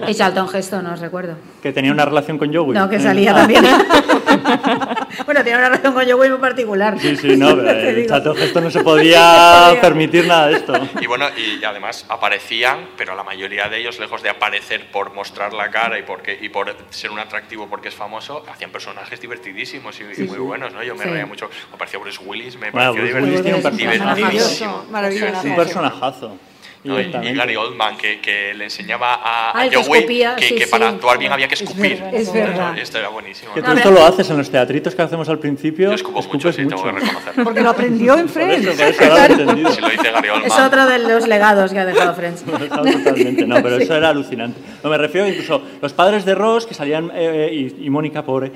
Y 0.06 0.14
Charlton 0.14 0.48
Heston, 0.54 0.84
no 0.84 0.92
os 0.92 1.00
recuerdo. 1.00 1.36
que 1.62 1.72
tenía 1.72 1.90
una 1.90 2.04
relación 2.04 2.36
con 2.38 2.52
Joey. 2.54 2.72
No, 2.78 2.88
que 2.90 2.96
Eh, 2.96 3.00
salía 3.00 3.32
ah, 3.32 3.34
también. 3.34 3.64
bueno, 5.26 5.42
tiene 5.42 5.58
una 5.58 5.68
relación 5.70 5.94
con 5.94 6.04
Joey 6.10 6.30
muy 6.30 6.38
particular. 6.38 6.98
Sí, 7.00 7.16
sí, 7.16 7.36
no, 7.36 7.48
pero 7.56 7.70
el 7.70 8.06
chato 8.06 8.34
gesto 8.34 8.60
no 8.60 8.70
se 8.70 8.80
podía 8.84 9.76
permitir 9.80 10.26
nada 10.26 10.48
de 10.48 10.54
esto. 10.56 10.74
Y 11.00 11.06
bueno, 11.06 11.26
y 11.36 11.64
además 11.64 12.04
aparecían, 12.08 12.78
pero 12.96 13.14
la 13.16 13.24
mayoría 13.24 13.68
de 13.68 13.78
ellos, 13.80 13.98
lejos 13.98 14.22
de 14.22 14.28
aparecer 14.30 14.67
por 14.92 15.14
mostrar 15.14 15.52
la 15.52 15.70
cara 15.70 15.98
y, 15.98 16.02
porque, 16.02 16.38
y 16.40 16.48
por 16.48 16.74
ser 16.90 17.10
un 17.10 17.18
atractivo 17.18 17.68
porque 17.68 17.88
es 17.88 17.94
famoso, 17.94 18.44
hacían 18.50 18.70
personajes 18.70 19.20
divertidísimos 19.20 19.98
y, 20.00 20.22
y 20.22 20.26
muy 20.26 20.38
buenos, 20.38 20.72
¿no? 20.72 20.82
Yo 20.82 20.94
me 20.94 21.04
Sí. 21.04 21.10
reía 21.10 21.26
mucho. 21.26 21.48
Apareció 21.72 22.00
Bruce 22.00 22.18
Willis, 22.24 22.56
me 22.56 22.70
Bueno, 22.70 22.92
pareció 22.92 23.02
Bruce 23.02 23.14
Willis 23.26 23.42
tiene 23.42 23.56
un 23.58 23.76
divertidísimo. 23.76 24.04
maravilloso, 24.14 24.86
maravilloso. 24.90 25.48
Un 25.48 25.56
personajazo. 25.56 26.36
¿No? 26.84 27.00
Y. 27.00 27.10
Gary 27.34 27.56
Oldman, 27.56 27.96
que, 27.96 28.20
que 28.20 28.54
le 28.54 28.64
enseñaba 28.64 29.14
a, 29.14 29.50
a 29.50 29.58
Ah, 29.60 29.64
el 29.64 29.70
que 29.70 29.76
Joey 29.76 29.98
escupía, 30.00 30.36
que, 30.36 30.44
sí, 30.46 30.54
que 30.54 30.64
sí. 30.64 30.70
para 30.70 30.88
actuar 30.88 31.18
bien 31.18 31.32
había 31.32 31.48
que 31.48 31.54
Es 31.54 31.62
escupir. 31.62 31.96
verdad, 32.00 32.14
es 32.14 32.32
verdad. 32.32 32.78
Esto 32.78 32.98
era 32.98 33.08
buenísimo. 33.08 33.52
Que 33.54 33.62
tú 33.62 33.70
esto 33.72 33.90
lo 33.90 34.04
haces 34.04 34.30
en 34.30 34.36
los 34.38 34.50
teatritos 34.50 34.94
que 34.94 35.02
hacemos 35.02 35.28
al 35.28 35.38
principio. 35.38 35.88
Yo 35.88 35.94
escupo 35.94 36.22
mucho, 36.22 36.52
sí, 36.52 36.66
tengo 36.66 36.82
que 36.84 36.92
reconocerlo. 36.92 37.44
Porque 37.44 37.60
lo 37.60 37.70
aprendió 37.70 38.16
en 38.18 38.28
Friends. 38.28 38.66
por 38.66 38.80
eso 38.86 39.04
lo 39.06 39.16
entendido. 39.18 39.70
Si 39.72 39.80
lo 39.80 39.88
dice 39.88 40.10
Gary 40.10 40.28
Oldman. 40.28 40.46
Es 40.46 40.58
otro 40.58 40.86
de 40.86 40.98
los 41.00 41.26
legados 41.28 41.72
que 41.72 41.78
ha 41.78 41.84
dejado 41.86 42.14
Friends. 42.14 42.44
Totalmente, 42.44 43.46
no, 43.46 43.56
pero 43.62 43.76
eso 43.78 43.94
era 43.96 44.10
alucinante. 44.10 44.60
No, 44.82 44.90
me 44.90 44.98
refiero 44.98 45.26
incluso 45.28 45.60
los 45.82 45.92
padres 45.92 46.24
de 46.24 46.34
Ross, 46.34 46.66
que 46.66 46.74
salían, 46.74 47.10
eh, 47.14 47.50
y, 47.80 47.86
y 47.86 47.90
Mónica, 47.90 48.24
pobre, 48.24 48.52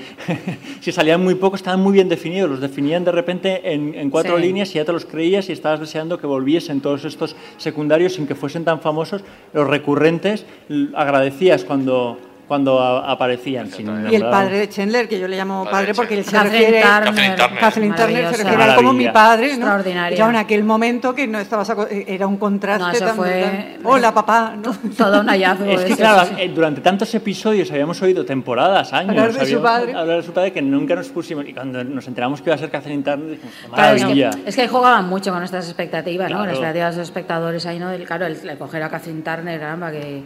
si 0.81 0.93
salían 0.93 1.23
muy 1.23 1.35
poco, 1.35 1.57
estaban 1.57 1.81
muy 1.81 1.93
bien 1.93 2.09
definidos, 2.09 2.51
los 2.51 2.61
definían 2.61 3.05
de 3.05 3.13
repente 3.13 3.61
en, 3.73 3.95
en 3.95 4.11
cuatro 4.11 4.37
Sí. 4.37 4.43
líneas 4.43 4.71
y 4.71 4.75
ya 4.75 4.85
te 4.85 4.93
los 4.93 5.05
creías 5.05 5.49
y 5.49 5.53
estabas 5.53 5.81
deseando 5.81 6.19
que 6.19 6.27
volviesen 6.27 6.81
todos 6.81 7.05
estos 7.05 7.37
secundarios 7.59 8.12
sin 8.15 8.27
que 8.27 8.35
fuesen 8.35 8.65
tan 8.65 8.81
famosos, 8.81 9.23
los 9.53 9.67
recurrentes, 9.67 10.47
agradecías 10.95 11.65
cuando, 11.65 12.19
cuando 12.49 12.81
a- 12.81 13.11
aparecían. 13.11 13.71
sin 13.71 13.87
Y 14.11 14.15
el 14.17 14.23
padre 14.29 14.59
de 14.59 14.69
Chandler, 14.69 15.09
que 15.09 15.19
yo 15.19 15.27
le 15.29 15.37
llamo 15.37 15.65
Padre 15.65 15.73
padre 15.73 15.95
porque 15.95 16.19
él 16.19 16.25
se 16.25 16.33
Catherine 16.33 16.59
refiere... 16.59 16.83
Turner. 16.83 17.37
Kathleen 17.61 17.95
Turner. 17.95 18.35
Se 18.35 18.43
refiere 18.45 18.63
a 18.63 18.67
él 18.71 18.75
como 18.75 18.93
mi 18.93 19.05
Maravilla. 19.07 19.13
padre, 19.13 19.57
¿no? 19.57 19.83
Ya 20.15 20.29
en 20.31 20.37
aquel 20.37 20.65
momento 20.65 21.15
que 21.15 21.27
no 21.27 21.39
estabas 21.39 21.73
era 21.91 22.27
un 22.27 22.37
contraste 22.37 22.83
No, 22.85 22.91
eso 22.93 23.05
tan 23.07 23.17
fue-. 23.17 23.79
Hola, 23.85 24.13
papá, 24.13 24.55
¿no? 24.63 24.75
Todo 24.97 25.21
un 25.21 25.29
hallazgo. 25.29 25.65
Es 25.65 25.81
que 25.85 25.93
eso, 25.93 25.97
claro, 25.97 26.27
sí, 26.29 26.35
eh, 26.39 26.53
durante 26.55 26.81
tantos 26.83 27.15
episodios 27.15 27.71
habíamos 27.71 28.03
oído 28.03 28.25
temporadas, 28.25 28.93
años, 28.93 29.11
Hablar 29.11 29.33
de 29.33 29.47
su 29.47 29.63
padre. 29.63 29.95
hablar 29.95 30.17
de 30.19 30.23
su 30.23 30.33
padre 30.33 30.53
que 30.53 30.61
nunca 30.63 30.95
nos 30.95 31.09
pusimos 31.09 31.47
y 31.49 31.55
cuando 31.55 31.83
nos 31.85 32.07
enteramos 32.07 32.43
que 32.43 32.51
iba 32.51 32.55
a 32.57 32.59
ser 32.59 32.71
Catherine 32.71 33.03
Turner 33.03 33.31
dijimos, 33.31 33.55
"Qué 33.63 33.69
Claro, 33.73 33.97
es, 33.97 34.03
maravilla. 34.03 34.31
que, 34.31 34.49
es 34.51 34.57
que 34.57 34.63
ahí 34.63 34.69
jugaban 34.69 35.09
mucho 35.09 35.31
con 35.31 35.39
nuestras 35.41 35.65
expectativas, 35.67 36.31
¿no? 36.31 36.39
Con 36.39 36.49
las 36.49 36.59
Claro. 36.59 36.69
expectativas 36.69 36.95
de 36.97 37.01
los 37.01 37.09
espectadores 37.09 37.67
ahí, 37.67 37.79
¿no? 37.79 37.91
Claro, 38.07 38.27
el, 38.27 38.37
el 38.49 38.59
coger 38.59 38.83
a 38.83 38.91
Catherine 38.91 39.23
Turner, 39.23 39.59
caramba, 39.61 39.91
que 39.91 40.23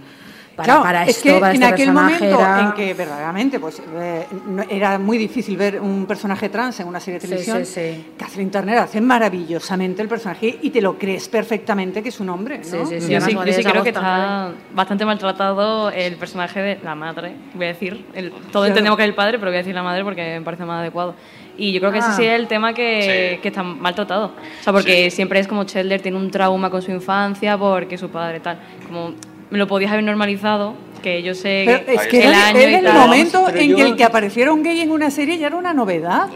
para, 0.57 0.65
Claro, 0.65 0.83
para 0.83 1.03
es 1.05 1.09
esto, 1.19 1.23
que 1.35 1.41
para 1.41 1.55
en 1.55 1.63
este 1.63 1.75
aquel 1.75 1.93
momento 1.93 2.25
era... 2.25 2.61
en 2.61 2.73
que 2.73 2.95
verdaderamente 2.95 3.61
pues, 3.61 3.83
eh, 3.95 4.27
no- 4.47 4.65
era 4.71 4.99
muy 4.99 5.19
difícil 5.19 5.57
ver 5.57 5.81
un 5.81 6.07
personaje 6.07 6.49
trans 6.49 6.81
en 6.81 6.89
una 6.89 6.99
serie 6.99 7.21
de 7.21 7.27
Sí, 7.27 7.29
televisión, 7.29 7.67
sí, 7.67 7.73
sí. 7.95 8.07
Catherine 8.17 8.51
Turner 8.51 8.79
hace 8.79 9.01
maravillosamente 9.03 10.01
el 10.03 10.09
personaje 10.09 10.59
y 10.63 10.71
te 10.71 10.81
lo 10.81 10.97
crees 10.99 11.29
perfectamente 11.29 12.03
que 12.03 12.09
es 12.09 12.19
un 12.21 12.31
hombre, 12.31 12.59
¿no? 12.59 12.65
Sí, 12.65 12.79
sí, 12.89 13.01
sí. 13.03 13.13
Yo 13.13 13.21
sí, 13.21 13.35
yo 13.35 13.53
sí 13.53 13.63
creo 13.65 13.83
que 13.83 13.91
está 13.91 14.53
bastante 14.75 15.05
maltratado 15.05 15.91
el 15.91 16.17
personaje 16.17 16.61
de 16.61 16.79
la 16.83 16.95
madre, 16.95 17.35
voy 17.55 17.67
a 17.67 17.69
decir. 17.69 18.07
El- 18.15 18.31
todo 18.31 18.51
Claro. 18.51 18.67
entendemos 18.67 18.97
que 18.97 19.03
es 19.03 19.09
el 19.11 19.15
padre, 19.15 19.39
pero 19.39 19.51
voy 19.51 19.57
a 19.57 19.59
decir 19.59 19.75
la 19.75 19.83
madre 19.83 20.05
porque 20.05 20.39
me 20.39 20.43
parece 20.45 20.65
más 20.65 20.81
adecuado. 20.81 21.15
Y 21.59 21.73
yo 21.73 21.81
creo 21.81 21.93
que 21.93 21.99
ese 21.99 22.09
Ah. 22.11 22.15
sí 22.17 22.25
es 22.25 22.33
el 22.33 22.49
tema 22.49 22.73
que, 22.75 23.33
Sí. 23.37 23.41
que 23.43 23.49
está 23.49 23.63
maltratado. 23.63 24.27
O 24.61 24.63
sea, 24.65 24.73
porque 24.73 25.11
siempre 25.11 25.41
es 25.41 25.47
como 25.49 25.65
Chandler 25.65 26.01
tiene 26.03 26.17
un 26.19 26.31
trauma 26.31 26.71
con 26.71 26.81
su 26.83 26.91
infancia 26.91 27.57
porque 27.59 27.97
su 27.99 28.09
padre 28.11 28.41
tal. 28.41 28.59
Como 28.87 29.13
lo 29.51 29.67
podías 29.67 29.93
haber 29.93 30.05
normalizado, 30.05 30.75
que 31.03 31.23
yo 31.23 31.35
sé 31.35 31.63
Pero 31.67 31.85
que 31.87 31.95
es 31.95 32.07
que 32.09 32.19
el 32.23 32.29
era, 32.31 32.49
año 32.49 32.59
era 32.59 32.71
y 32.71 32.75
el 32.77 32.85
tal. 32.85 32.95
momento 32.99 33.45
Pero 33.47 33.59
en 33.59 33.69
yo- 33.71 33.77
que 33.77 33.83
el 33.83 33.97
que 33.97 34.05
apareciera 34.05 34.53
un 34.53 34.63
gay 34.63 34.81
en 34.81 34.91
una 34.91 35.11
serie 35.11 35.39
ya 35.39 35.47
era 35.49 35.57
una 35.57 35.73
novedad. 35.75 36.29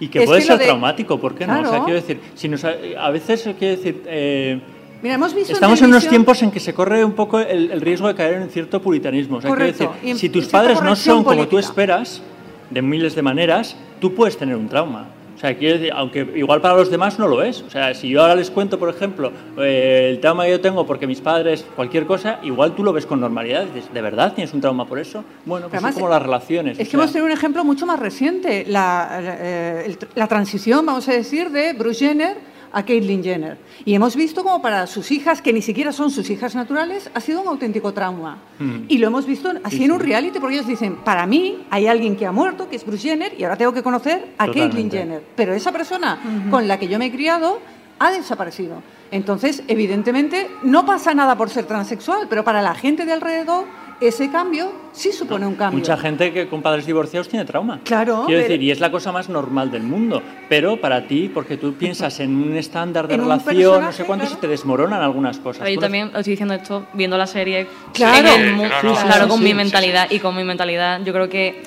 Y 0.00 0.08
que 0.08 0.20
Es 0.20 0.24
puede 0.26 0.40
que 0.40 0.46
ser 0.46 0.58
de- 0.58 0.64
traumático, 0.64 1.20
¿por 1.20 1.34
qué 1.34 1.46
no? 1.46 1.60
O 1.60 1.66
sea, 1.66 1.80
quiero 1.84 2.00
decir, 2.00 2.20
si 2.34 2.48
nos, 2.48 2.64
ha- 2.64 2.74
a 2.98 3.10
veces, 3.10 3.46
eh, 3.46 3.54
quiero 3.58 3.76
decir, 3.76 4.02
eh, 4.06 4.60
Mira, 5.02 5.14
hemos 5.14 5.34
visto 5.34 5.52
estamos 5.52 5.80
en 5.80 5.88
unos 5.88 6.06
tiempos 6.08 6.42
en 6.42 6.50
que 6.50 6.60
se 6.60 6.74
corre 6.74 7.04
un 7.04 7.12
poco 7.12 7.38
el, 7.38 7.70
el 7.70 7.80
riesgo 7.80 8.08
de 8.08 8.14
caer 8.14 8.34
en 8.34 8.50
cierto 8.50 8.82
puritanismo. 8.82 9.38
O 9.38 9.40
sea, 9.40 9.48
Correcto. 9.50 9.94
decir, 10.02 10.16
si 10.18 10.28
tus 10.28 10.46
padres 10.46 10.82
no 10.82 10.94
son 10.96 11.22
como 11.24 11.46
tú 11.48 11.58
esperas, 11.58 12.22
de 12.70 12.82
miles 12.82 13.14
de 13.14 13.22
maneras, 13.22 13.76
tú 14.00 14.14
puedes 14.14 14.36
tener 14.36 14.56
un 14.56 14.68
trauma. 14.68 15.08
O 15.40 15.42
sea, 15.42 15.56
quiero 15.56 15.78
decir, 15.78 15.90
aunque 15.96 16.20
igual 16.36 16.60
para 16.60 16.76
los 16.76 16.90
demás 16.90 17.18
no 17.18 17.26
lo 17.26 17.42
es. 17.42 17.62
O 17.62 17.70
sea, 17.70 17.94
si 17.94 18.10
yo 18.10 18.20
ahora 18.20 18.34
les 18.34 18.50
cuento, 18.50 18.78
por 18.78 18.90
ejemplo, 18.90 19.32
eh, 19.56 20.08
el 20.10 20.20
trauma 20.20 20.44
que 20.44 20.50
yo 20.50 20.60
tengo 20.60 20.84
porque 20.86 21.06
mis 21.06 21.22
padres, 21.22 21.64
cualquier 21.74 22.04
cosa, 22.04 22.40
igual 22.42 22.74
tú 22.74 22.84
lo 22.84 22.92
ves 22.92 23.06
con 23.06 23.20
normalidad. 23.20 23.62
y 23.62 23.74
Dices, 23.74 23.90
¿de 23.90 24.02
verdad 24.02 24.34
tienes 24.34 24.52
un 24.52 24.60
trauma 24.60 24.84
por 24.84 24.98
eso? 24.98 25.24
Bueno, 25.46 25.68
pues 25.68 25.78
Además, 25.78 25.94
es 25.94 25.98
como 25.98 26.10
las 26.10 26.20
relaciones. 26.20 26.78
Es 26.78 26.90
que 26.90 26.96
hemos 26.96 27.10
tenido 27.10 27.24
un 27.24 27.32
ejemplo 27.32 27.64
mucho 27.64 27.86
más 27.86 27.98
reciente, 27.98 28.66
la, 28.68 29.18
eh, 29.22 29.96
la 30.14 30.26
transición, 30.26 30.84
vamos 30.84 31.08
a 31.08 31.12
decir, 31.12 31.48
de 31.48 31.72
Bruce 31.72 32.04
Jenner 32.04 32.49
a 32.72 32.84
Caitlyn 32.84 33.22
Jenner. 33.22 33.58
Y 33.84 33.94
hemos 33.94 34.16
visto 34.16 34.42
como 34.42 34.62
para 34.62 34.86
sus 34.86 35.10
hijas, 35.10 35.42
que 35.42 35.52
ni 35.52 35.62
siquiera 35.62 35.92
son 35.92 36.10
sus 36.10 36.28
hijas 36.30 36.54
naturales, 36.54 37.10
ha 37.14 37.20
sido 37.20 37.42
un 37.42 37.48
auténtico 37.48 37.92
trauma. 37.92 38.38
Mm. 38.58 38.84
Y 38.88 38.98
lo 38.98 39.06
hemos 39.06 39.26
visto 39.26 39.50
así 39.64 39.78
Sí, 39.78 39.84
en 39.84 39.92
un 39.92 40.00
reality, 40.00 40.38
porque 40.38 40.56
ellos 40.56 40.66
dicen, 40.66 40.96
para 40.96 41.26
mí 41.26 41.64
hay 41.70 41.86
alguien 41.86 42.16
que 42.16 42.26
ha 42.26 42.32
muerto, 42.32 42.68
que 42.68 42.76
es 42.76 42.84
Bruce 42.84 43.08
Jenner, 43.08 43.32
y 43.38 43.44
ahora 43.44 43.56
tengo 43.56 43.72
que 43.72 43.82
conocer 43.82 44.34
a 44.36 44.46
Caitlyn. 44.46 44.90
Jenner. 44.90 45.22
Pero 45.36 45.54
esa 45.54 45.72
persona 45.72 46.18
con 46.50 46.68
la 46.68 46.78
que 46.78 46.88
yo 46.88 46.98
me 46.98 47.06
he 47.06 47.12
criado 47.12 47.60
ha 47.98 48.10
desaparecido. 48.10 48.82
Entonces, 49.10 49.62
evidentemente, 49.68 50.50
no 50.62 50.86
pasa 50.86 51.14
nada 51.14 51.36
por 51.36 51.50
ser 51.50 51.66
transexual, 51.66 52.26
pero 52.28 52.44
para 52.44 52.62
la 52.62 52.74
gente 52.74 53.04
de 53.04 53.12
alrededor, 53.12 53.66
ese 54.00 54.30
cambio 54.30 54.72
sí 54.92 55.12
supone 55.12 55.46
un 55.46 55.54
cambio. 55.54 55.78
Mucha 55.78 55.96
gente 55.96 56.32
que 56.32 56.48
con 56.48 56.62
padres 56.62 56.86
divorciados 56.86 57.28
tiene 57.28 57.44
trauma. 57.44 57.80
Claro, 57.84 58.24
Quiero 58.26 58.40
pero- 58.40 58.48
decir, 58.48 58.62
y 58.62 58.70
es 58.70 58.80
la 58.80 58.90
cosa 58.90 59.12
más 59.12 59.28
normal 59.28 59.70
del 59.70 59.82
mundo. 59.82 60.22
Pero 60.48 60.80
para 60.80 61.06
ti, 61.06 61.30
porque 61.32 61.56
tú 61.56 61.74
piensas 61.74 62.18
en 62.20 62.34
un 62.34 62.56
estándar 62.56 63.06
de 63.08 63.16
relación, 63.16 63.82
no 63.82 63.92
sé 63.92 64.04
cuánto, 64.04 64.24
claro. 64.24 64.34
se 64.36 64.40
te 64.40 64.48
desmoronan 64.48 65.02
algunas 65.02 65.38
cosas. 65.38 65.62
Pero 65.62 65.74
yo 65.74 65.80
también 65.80 66.08
os 66.08 66.16
estoy 66.16 66.32
diciendo 66.32 66.54
esto 66.54 66.86
viendo 66.94 67.16
la 67.18 67.26
serie 67.26 67.66
Claro. 67.92 68.28
en 68.28 68.60
el 68.60 68.70
Sí, 68.70 68.76
claro, 68.80 69.24
sí, 69.24 69.28
con 69.28 69.38
sí, 69.38 69.44
mi 69.44 69.50
sí, 69.50 69.54
mentalidad 69.54 70.10
y 70.10 70.18
con 70.18 70.34
mi 70.36 70.44
mentalidad 70.44 71.00
yo 71.04 71.12
creo 71.12 71.28
que 71.28 71.62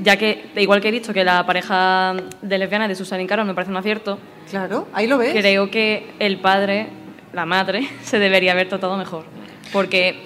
ya 0.00 0.16
que 0.16 0.44
igual 0.56 0.80
que 0.80 0.88
he 0.88 0.92
dicho 0.92 1.12
que 1.12 1.24
la 1.24 1.44
pareja 1.44 2.14
de 2.40 2.58
lesbianas 2.58 2.88
de 2.88 2.94
Susan 2.94 3.20
y 3.20 3.26
Carol 3.26 3.46
me 3.46 3.54
parece 3.54 3.70
un 3.72 3.76
acierto 3.78 4.18
Claro, 4.48 4.86
ahí 4.92 5.06
lo 5.08 5.18
ves. 5.18 5.32
creo 5.32 5.70
que 5.70 6.06
el 6.20 6.38
padre 6.38 6.86
la 7.32 7.46
madre 7.46 7.88
se 8.02 8.18
debería 8.18 8.52
haber 8.52 8.68
tratado 8.68 8.96
mejor 8.96 9.24
porque 9.72 10.24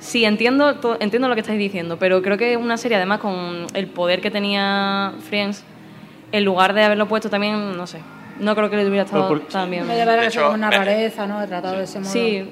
sí 0.00 0.24
entiendo 0.24 0.76
to- 0.76 0.96
entiendo 1.00 1.28
lo 1.28 1.34
que 1.34 1.40
estáis 1.42 1.58
diciendo 1.58 1.98
pero 1.98 2.20
creo 2.22 2.36
que 2.38 2.56
una 2.56 2.76
serie 2.76 2.96
además 2.96 3.20
con 3.20 3.66
el 3.74 3.86
poder 3.86 4.20
que 4.20 4.30
tenía 4.30 5.12
Friends 5.28 5.62
en 6.32 6.44
lugar 6.44 6.72
de 6.74 6.82
haberlo 6.84 7.06
puesto 7.06 7.30
también 7.30 7.76
no 7.76 7.86
sé 7.86 8.00
no 8.38 8.54
creo 8.56 8.70
que 8.70 8.76
le 8.76 8.86
hubiera 8.88 9.04
estado 9.04 9.28
por- 9.28 9.40
tan 9.48 9.70
bien 9.70 9.86
Me 9.86 9.94
lleva 9.96 10.12
De 10.14 10.20
a 10.20 10.26
hecho, 10.26 10.42
como 10.44 10.54
una 10.54 10.70
me- 10.70 10.76
rareza, 10.78 11.26
¿no? 11.26 11.46
Tratado 11.46 11.76
de 11.78 11.84
ese 11.84 12.00
modo. 12.00 12.10
sí 12.10 12.50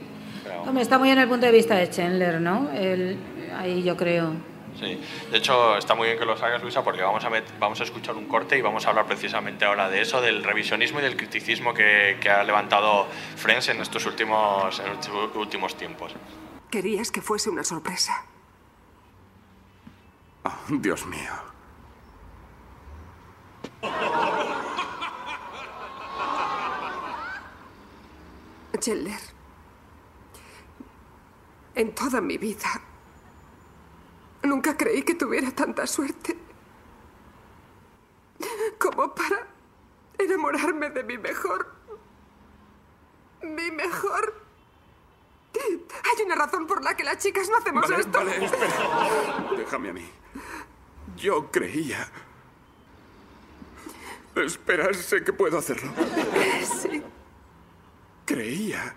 Hombre, 0.66 0.82
está 0.82 0.98
muy 0.98 1.10
en 1.10 1.18
el 1.18 1.28
punto 1.28 1.46
de 1.46 1.52
vista 1.52 1.76
de 1.76 1.88
Chandler, 1.88 2.40
¿no? 2.40 2.68
El- 2.74 3.16
ahí 3.58 3.82
yo 3.82 3.96
creo. 3.96 4.32
Sí, 4.78 4.98
de 5.30 5.38
hecho 5.38 5.76
está 5.78 5.94
muy 5.94 6.06
bien 6.08 6.18
que 6.18 6.24
lo 6.26 6.32
hagas, 6.34 6.62
Luisa, 6.62 6.84
porque 6.84 7.00
vamos 7.02 7.24
a, 7.24 7.30
vamos 7.58 7.80
a 7.80 7.84
escuchar 7.84 8.14
un 8.16 8.26
corte 8.26 8.58
y 8.58 8.60
vamos 8.60 8.84
a 8.86 8.90
hablar 8.90 9.06
precisamente 9.06 9.64
ahora 9.64 9.88
de 9.88 10.02
eso, 10.02 10.20
del 10.20 10.44
revisionismo 10.44 10.98
y 11.00 11.02
del 11.02 11.16
criticismo 11.16 11.72
que, 11.74 12.18
que 12.20 12.28
ha 12.28 12.44
levantado 12.44 13.06
Friends 13.36 13.68
en 13.70 13.80
estos 13.80 14.04
últimos, 14.06 14.78
en 14.80 14.92
estos 14.92 15.34
últimos 15.36 15.74
tiempos. 15.76 16.12
Querías 16.70 17.10
que 17.10 17.22
fuese 17.22 17.50
una 17.50 17.64
sorpresa. 17.64 18.24
Oh, 20.44 20.52
Dios 20.68 21.06
mío. 21.06 21.32
Chandler, 28.78 29.20
en 31.74 31.94
toda 31.94 32.20
mi 32.20 32.38
vida 32.38 32.80
nunca 34.44 34.76
creí 34.76 35.02
que 35.02 35.14
tuviera 35.14 35.50
tanta 35.50 35.84
suerte 35.86 36.38
como 38.78 39.14
para 39.14 39.48
enamorarme 40.18 40.90
de 40.90 41.02
mi 41.04 41.18
mejor. 41.18 41.74
Mi 43.42 43.70
mejor. 43.70 44.47
Hay 45.60 46.24
una 46.24 46.34
razón 46.34 46.66
por 46.66 46.82
la 46.82 46.96
que 46.96 47.04
las 47.04 47.18
chicas 47.18 47.48
no 47.48 47.56
hacemos 47.56 47.88
Vale, 47.88 48.00
esto. 48.00 48.18
vale, 48.18 48.44
espera. 48.44 49.50
Déjame 49.56 49.88
a 49.90 49.92
mí. 49.92 50.10
Yo 51.16 51.50
creía. 51.50 52.08
Espera, 54.36 54.92
sé 54.94 55.24
que 55.24 55.32
puedo 55.32 55.58
hacerlo. 55.58 55.92
Sí. 56.80 57.02
Creía 58.24 58.94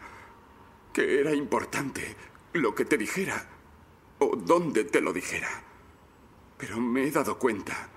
que 0.94 1.20
era 1.20 1.34
importante 1.34 2.16
lo 2.54 2.76
que 2.76 2.86
te 2.86 2.98
dijera 2.98 3.48
o 4.20 4.36
dónde 4.36 4.84
te 4.84 5.02
lo 5.02 5.14
dijera. 5.14 5.50
Pero 6.58 6.78
me 6.80 7.06
he 7.06 7.12
dado 7.12 7.40
cuenta 7.40 7.90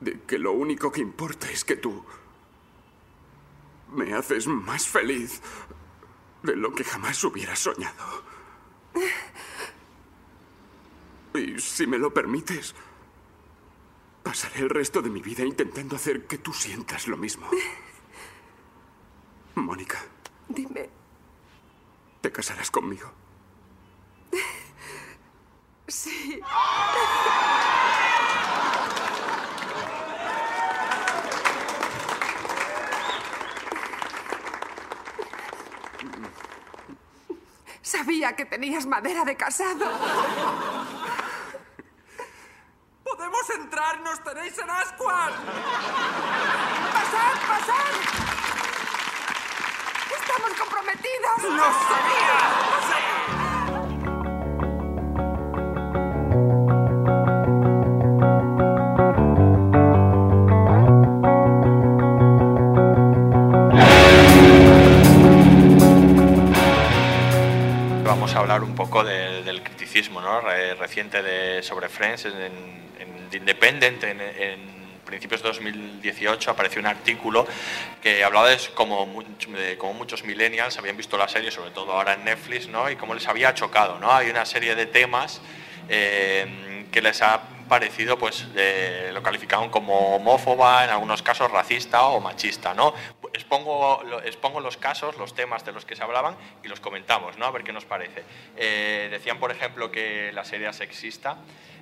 de 0.00 0.20
que 0.22 0.38
lo 0.38 0.52
único 0.52 0.90
que 0.90 1.00
importa 1.00 1.48
es 1.50 1.64
que 1.64 1.76
tú 1.76 2.04
me 3.92 4.12
haces 4.14 4.46
más 4.48 4.88
feliz 4.88 5.40
de 6.42 6.56
lo 6.56 6.74
que 6.74 6.84
jamás 6.84 7.22
hubiera 7.24 7.54
soñado. 7.56 8.22
Y 11.34 11.58
si 11.58 11.86
me 11.86 11.98
lo 11.98 12.12
permites, 12.12 12.74
pasaré 14.22 14.60
el 14.60 14.70
resto 14.70 15.00
de 15.02 15.10
mi 15.10 15.20
vida 15.20 15.44
intentando 15.44 15.96
hacer 15.96 16.26
que 16.26 16.38
tú 16.38 16.52
sientas 16.52 17.08
lo 17.08 17.16
mismo. 17.16 17.48
Mónica, 19.54 19.98
Dime, 20.48 20.88
¿te 22.20 22.30
casarás 22.32 22.70
conmigo? 22.70 23.10
sí. 25.88 26.40
Sabía 37.92 38.34
que 38.34 38.46
tenías 38.46 38.86
madera 38.86 39.22
de 39.22 39.36
casado. 39.36 39.86
¡Podemos 43.04 43.50
entrar! 43.50 44.00
¡Nos 44.00 44.24
tenéis 44.24 44.56
en 44.56 44.70
ascuas! 44.70 45.32
¡Pasad, 46.94 47.34
pasad! 47.46 47.92
¡Estamos 50.18 50.50
comprometidos! 50.58 51.42
¡Lo 51.42 51.50
sabía! 51.50 52.38
¡Lo 52.70 52.80
sabía! 52.88 53.31
Hablar 68.34 68.62
un 68.62 68.74
poco 68.74 69.04
de- 69.04 69.42
del 69.42 69.62
criticismo 69.62 70.20
¿no? 70.20 70.40
Re- 70.40 70.74
reciente 70.74 71.22
de, 71.22 71.62
sobre 71.62 71.88
Friends 71.88 72.24
en, 72.24 72.82
The 73.30 73.36
Independent. 73.38 74.02
En, 74.04 74.72
principios 75.04 75.42
de 75.42 75.48
2018 75.48 76.50
apareció 76.50 76.80
un 76.80 76.86
artículo 76.86 77.46
que 78.00 78.24
hablaba 78.24 78.48
de 78.48 78.56
cómo, 78.72 79.06
cómo 79.76 79.92
muchos 79.92 80.24
millennials 80.24 80.78
habían 80.78 80.96
visto 80.96 81.18
la 81.18 81.28
serie, 81.28 81.50
sobre 81.50 81.70
todo 81.70 81.92
ahora 81.92 82.14
en 82.14 82.24
Netflix, 82.24 82.66
¿no? 82.68 82.88
y 82.90 82.96
cómo 82.96 83.12
les 83.12 83.28
había 83.28 83.52
chocado. 83.52 83.98
¿no? 83.98 84.10
Hay 84.10 84.30
una 84.30 84.46
serie 84.46 84.74
de 84.74 84.86
temas 84.86 85.42
eh, 85.90 86.86
que 86.90 87.02
les 87.02 87.20
ha 87.20 87.42
parecido, 87.68 88.18
pues 88.18 88.46
eh, 88.56 89.10
lo 89.12 89.22
calificaban 89.22 89.68
como 89.68 90.16
homófoba, 90.16 90.84
en 90.84 90.90
algunos 90.90 91.20
casos 91.22 91.50
racista 91.50 92.04
o 92.06 92.20
machista. 92.20 92.72
¿no? 92.72 92.94
Expongo 93.42 94.60
los 94.60 94.76
casos, 94.76 95.16
los 95.18 95.34
temas 95.34 95.64
de 95.64 95.72
los 95.72 95.84
que 95.84 95.96
se 95.96 96.02
hablaban 96.02 96.36
y 96.64 96.68
los 96.68 96.80
comentamos, 96.80 97.36
¿no? 97.38 97.46
a 97.46 97.50
ver 97.50 97.62
qué 97.64 97.72
nos 97.72 97.84
parece. 97.84 98.22
Eh, 98.56 99.08
decían, 99.10 99.38
por 99.38 99.50
ejemplo, 99.50 99.90
que 99.90 100.30
la 100.32 100.44
serie 100.44 100.64
era 100.64 100.72
sexista. 100.72 101.36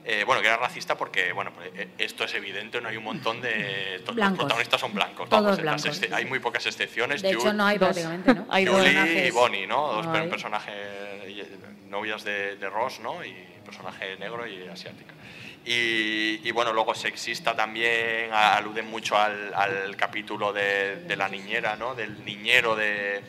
eh, 0.04 0.24
bueno, 0.24 0.40
que 0.40 0.48
era 0.48 0.56
racista 0.56 0.96
porque, 0.96 1.32
bueno, 1.32 1.52
pues, 1.52 1.70
eh, 1.74 1.88
esto 1.98 2.24
es 2.24 2.32
evidente, 2.34 2.80
no 2.80 2.88
hay 2.88 2.96
un 2.96 3.04
montón 3.04 3.40
de... 3.42 4.02
Los 4.06 4.38
protagonistas 4.38 4.80
son 4.80 4.94
blancos. 4.94 5.28
Todos 5.28 5.42
vamos, 5.42 5.62
las 5.62 5.84
exce- 5.86 6.12
hay 6.12 6.24
muy 6.24 6.38
pocas 6.38 6.64
excepciones. 6.66 7.20
De 7.20 7.32
hecho, 7.32 7.52
no 7.52 7.66
hay 7.66 7.78
prácticamente, 7.78 8.34
¿no? 8.34 8.46
Hay 8.48 8.64
Julie 8.66 9.26
y. 9.28 9.30
Bonnie, 9.30 9.66
¿no? 9.66 9.92
Dos 9.92 10.06
No 10.06 10.12
personajes, 10.30 10.74
novias 11.88 12.24
de, 12.24 12.56
de 12.56 12.70
Ross, 12.70 13.00
¿no? 13.00 13.22
Y 13.24 13.32
personaje 13.64 14.16
negro 14.16 14.46
y 14.46 14.66
asiática. 14.68 15.12
Y, 15.72 16.40
y, 16.42 16.50
bueno, 16.50 16.72
luego 16.72 16.96
sexista 16.96 17.54
también, 17.54 18.32
aluden 18.32 18.90
mucho 18.90 19.16
al, 19.16 19.54
al 19.54 19.94
capítulo 19.96 20.52
de, 20.52 20.96
de 20.96 21.16
la 21.16 21.28
niñera, 21.28 21.76
¿no? 21.76 21.94
Del 21.94 22.24
niñero 22.24 22.74
de, 22.74 23.20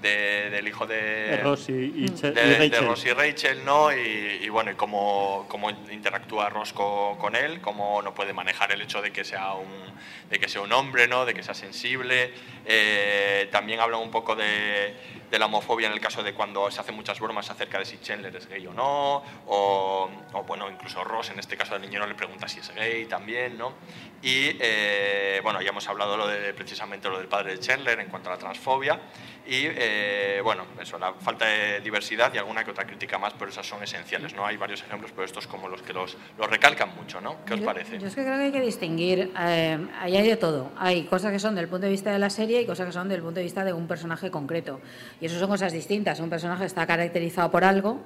de- 0.00 0.48
del 0.48 0.66
hijo 0.66 0.86
de, 0.86 0.96
De 0.96 1.36
Ross 1.42 1.68
y- 1.68 1.72
y 1.72 2.08
de, 2.32 2.54
de. 2.70 2.80
Ross 2.88 3.04
y 3.04 3.10
Rachel, 3.12 3.62
¿no? 3.66 3.92
Y, 3.92 4.48
bueno, 4.48 4.70
y 4.70 4.74
cómo, 4.74 5.44
cómo 5.50 5.68
interactúa 5.68 6.48
Ross 6.48 6.72
co- 6.72 7.18
con, 7.20 7.36
él, 7.36 7.60
cómo 7.60 8.00
no 8.00 8.14
puede 8.14 8.32
manejar 8.32 8.72
el 8.72 8.80
hecho 8.80 9.02
de 9.02 9.12
que 9.12 9.22
sea 9.22 9.52
un, 9.52 9.68
de 10.30 10.38
que 10.40 10.48
sea 10.48 10.62
un 10.62 10.72
hombre, 10.72 11.08
¿no? 11.08 11.26
De 11.26 11.34
que 11.34 11.42
sea 11.42 11.52
sensible. 11.54 12.32
Eh, 12.64 13.48
también 13.52 13.80
hablan 13.80 14.00
un 14.00 14.10
poco 14.10 14.34
de, 14.34 14.94
de 15.32 15.38
la 15.38 15.46
homofobia 15.46 15.86
en 15.86 15.94
el 15.94 16.00
caso 16.00 16.22
de 16.22 16.34
cuando 16.34 16.70
se 16.70 16.78
hacen 16.78 16.94
muchas 16.94 17.18
bromas 17.18 17.48
acerca 17.50 17.78
de 17.78 17.86
si 17.86 17.98
Chandler 17.98 18.36
es 18.36 18.46
gay 18.46 18.66
o 18.66 18.74
no, 18.74 19.22
o, 19.46 20.10
o, 20.34 20.42
bueno, 20.44 20.70
incluso 20.70 21.02
Ross, 21.02 21.30
en 21.30 21.38
este 21.38 21.56
caso 21.56 21.72
del 21.72 21.80
niñero, 21.82 22.06
le 22.06 22.14
pregunta 22.14 22.46
si 22.46 22.60
es 22.60 22.68
gay 22.74 23.06
también, 23.06 23.56
¿no? 23.56 23.72
Y 24.20 24.56
eh, 24.60 25.40
bueno, 25.42 25.62
ya 25.62 25.70
hemos 25.70 25.88
hablado 25.88 26.18
lo 26.18 26.28
de, 26.28 26.52
precisamente 26.52 27.08
lo 27.08 27.16
del 27.18 27.28
padre 27.28 27.52
de 27.52 27.60
Chandler 27.60 27.98
en 28.00 28.08
cuanto 28.08 28.28
a 28.28 28.34
la 28.34 28.38
transfobia. 28.38 29.00
Y 29.44 29.64
eh, 29.66 30.40
bueno, 30.44 30.66
eso, 30.80 30.98
la 31.00 31.14
falta 31.14 31.46
de 31.46 31.80
diversidad 31.80 32.32
y 32.32 32.38
alguna 32.38 32.62
que 32.62 32.70
otra 32.70 32.86
crítica 32.86 33.18
más, 33.18 33.32
pero 33.36 33.50
esas 33.50 33.66
son 33.66 33.82
esenciales, 33.82 34.34
¿no? 34.34 34.46
Hay 34.46 34.56
varios 34.56 34.82
ejemplos, 34.82 35.10
pero 35.12 35.24
estos 35.24 35.48
como 35.48 35.66
los 35.68 35.82
que 35.82 35.92
los, 35.92 36.16
los 36.38 36.48
recalcan 36.48 36.94
mucho, 36.94 37.20
¿no? 37.20 37.44
¿Qué 37.44 37.54
os 37.54 37.60
Yo- 37.60 37.66
parece? 37.66 37.98
Yo 37.98 38.06
es 38.06 38.14
que 38.14 38.22
creo 38.22 38.36
que 38.36 38.44
hay 38.44 38.52
que 38.52 38.60
distinguir, 38.60 39.32
eh, 39.40 39.78
ahí 39.98 40.16
hay 40.16 40.28
de 40.28 40.36
todo. 40.36 40.70
Hay 40.78 41.04
cosas 41.06 41.32
que 41.32 41.40
son 41.40 41.56
del 41.56 41.66
punto 41.68 41.86
de 41.86 41.90
vista 41.90 42.12
de 42.12 42.20
la 42.20 42.30
serie 42.30 42.60
y 42.60 42.66
cosas 42.66 42.86
que 42.86 42.92
son 42.92 43.08
del 43.08 43.22
punto 43.22 43.36
de 43.40 43.44
vista 43.44 43.64
de 43.64 43.72
un 43.72 43.88
personaje 43.88 44.30
concreto. 44.30 44.80
Y 45.22 45.26
eso 45.26 45.38
son 45.38 45.48
cosas 45.48 45.72
distintas. 45.72 46.18
Un 46.18 46.28
personaje 46.28 46.64
está 46.64 46.84
caracterizado 46.84 47.48
por 47.48 47.62
algo. 47.62 48.00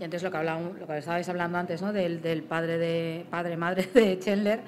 Y 0.00 0.02
entonces 0.04 0.24
lo 0.24 0.32
que, 0.32 0.38
hablábamos, 0.38 0.76
lo 0.76 0.84
que 0.88 0.98
estabais 0.98 1.28
hablando 1.28 1.58
antes, 1.58 1.80
¿no? 1.80 1.92
del, 1.92 2.20
del 2.20 2.42
padre, 2.42 2.76
de, 2.76 3.24
padre, 3.30 3.56
madre 3.56 3.88
de 3.94 4.18
Chandler, 4.18 4.58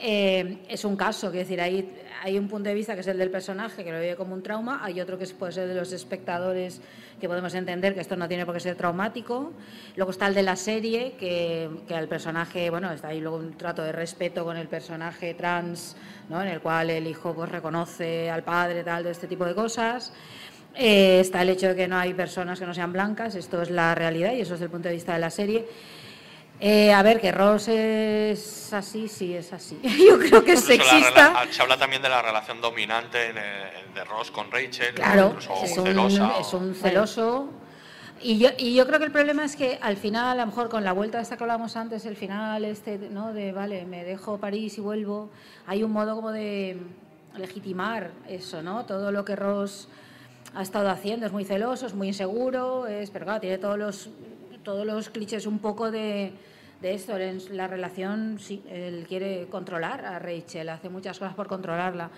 eh, 0.00 0.58
es 0.68 0.84
un 0.84 0.96
caso. 0.96 1.30
Quiero 1.30 1.44
decir, 1.44 1.60
hay, 1.60 1.88
hay 2.24 2.36
un 2.36 2.48
punto 2.48 2.68
de 2.68 2.74
vista 2.74 2.94
que 2.94 3.02
es 3.02 3.06
el 3.06 3.16
del 3.16 3.30
personaje, 3.30 3.84
que 3.84 3.92
lo 3.92 4.00
vive 4.00 4.16
como 4.16 4.34
un 4.34 4.42
trauma. 4.42 4.80
Hay 4.82 5.00
otro 5.00 5.16
que 5.16 5.26
puede 5.28 5.52
ser 5.52 5.68
de 5.68 5.76
los 5.76 5.92
espectadores, 5.92 6.80
que 7.20 7.28
podemos 7.28 7.54
entender 7.54 7.94
que 7.94 8.00
esto 8.00 8.16
no 8.16 8.26
tiene 8.26 8.44
por 8.44 8.54
qué 8.54 8.60
ser 8.60 8.74
traumático. 8.74 9.52
Luego 9.94 10.10
está 10.10 10.26
el 10.26 10.34
de 10.34 10.42
la 10.42 10.56
serie, 10.56 11.12
que, 11.12 11.70
que 11.86 11.94
al 11.94 12.08
personaje, 12.08 12.70
bueno, 12.70 12.90
está 12.90 13.08
ahí 13.08 13.20
luego 13.20 13.36
un 13.36 13.56
trato 13.56 13.84
de 13.84 13.92
respeto 13.92 14.44
con 14.44 14.56
el 14.56 14.66
personaje 14.66 15.32
trans, 15.34 15.96
¿no? 16.28 16.42
en 16.42 16.48
el 16.48 16.60
cual 16.60 16.90
el 16.90 17.06
hijo 17.06 17.32
pues, 17.32 17.48
reconoce 17.48 18.28
al 18.32 18.42
padre, 18.42 18.82
tal, 18.82 19.04
de 19.04 19.12
este 19.12 19.28
tipo 19.28 19.44
de 19.44 19.54
cosas. 19.54 20.12
Eh, 20.78 21.20
está 21.20 21.42
el 21.42 21.48
hecho 21.48 21.68
de 21.68 21.76
que 21.76 21.88
no 21.88 21.96
hay 21.96 22.12
personas 22.12 22.58
que 22.58 22.66
no 22.66 22.74
sean 22.74 22.92
blancas, 22.92 23.34
esto 23.34 23.62
es 23.62 23.70
la 23.70 23.94
realidad 23.94 24.32
y 24.32 24.42
eso 24.42 24.54
es 24.56 24.60
el 24.60 24.68
punto 24.70 24.88
de 24.88 24.94
vista 24.94 25.14
de 25.14 25.18
la 25.20 25.30
serie. 25.30 25.66
Eh, 26.60 26.92
a 26.92 27.02
ver, 27.02 27.20
que 27.20 27.32
Ross 27.32 27.68
es 27.68 28.72
así, 28.72 29.08
sí 29.08 29.34
es 29.34 29.52
así. 29.52 29.78
Yo 30.08 30.18
creo 30.18 30.42
que 30.44 30.52
es 30.52 30.60
sexista. 30.64 31.32
rela- 31.34 31.50
se 31.50 31.62
habla 31.62 31.76
también 31.78 32.00
de 32.02 32.08
la 32.08 32.22
relación 32.22 32.60
dominante 32.60 33.18
de 33.32 34.04
Ross 34.04 34.30
con 34.30 34.50
Rachel, 34.50 34.94
Claro, 34.94 35.36
es 35.38 35.46
un, 35.78 35.86
es 36.40 36.52
un 36.54 36.74
celoso. 36.74 37.48
Y 38.22 38.38
yo, 38.38 38.48
y 38.56 38.74
yo 38.74 38.86
creo 38.86 38.98
que 38.98 39.04
el 39.04 39.12
problema 39.12 39.44
es 39.44 39.56
que 39.56 39.78
al 39.82 39.98
final, 39.98 40.38
a 40.38 40.42
lo 40.42 40.46
mejor 40.46 40.70
con 40.70 40.82
la 40.84 40.92
vuelta 40.92 41.20
esta 41.20 41.36
que 41.36 41.44
hablábamos 41.44 41.76
antes, 41.76 42.06
el 42.06 42.16
final 42.16 42.64
este, 42.64 42.96
¿no? 42.98 43.34
De, 43.34 43.52
vale, 43.52 43.84
me 43.84 44.04
dejo 44.04 44.38
París 44.38 44.78
y 44.78 44.80
vuelvo, 44.80 45.28
hay 45.66 45.82
un 45.82 45.92
modo 45.92 46.16
como 46.16 46.32
de 46.32 46.78
legitimar 47.36 48.12
eso, 48.26 48.62
¿no? 48.62 48.86
Todo 48.86 49.12
lo 49.12 49.22
que 49.26 49.36
Ross 49.36 49.88
ha 50.54 50.62
estado 50.62 50.88
haciendo 50.88 51.26
es 51.26 51.32
muy 51.32 51.44
celoso, 51.44 51.86
es 51.86 51.94
muy 51.94 52.08
inseguro, 52.08 52.86
es, 52.86 53.10
pero 53.10 53.24
claro, 53.24 53.40
tiene 53.40 53.58
todos 53.58 53.78
los, 53.78 54.10
todos 54.62 54.86
los 54.86 55.08
clichés 55.08 55.46
un 55.46 55.58
poco 55.58 55.90
de, 55.90 56.32
de 56.80 56.94
esto. 56.94 57.16
En 57.16 57.56
la 57.56 57.66
relación, 57.66 58.38
sí, 58.38 58.62
él 58.68 59.06
quiere 59.08 59.46
controlar 59.50 60.04
a 60.04 60.18
Rachel, 60.18 60.68
hace 60.68 60.88
muchas 60.88 61.18
cosas 61.18 61.34
por 61.34 61.46
controlarla. 61.46 62.10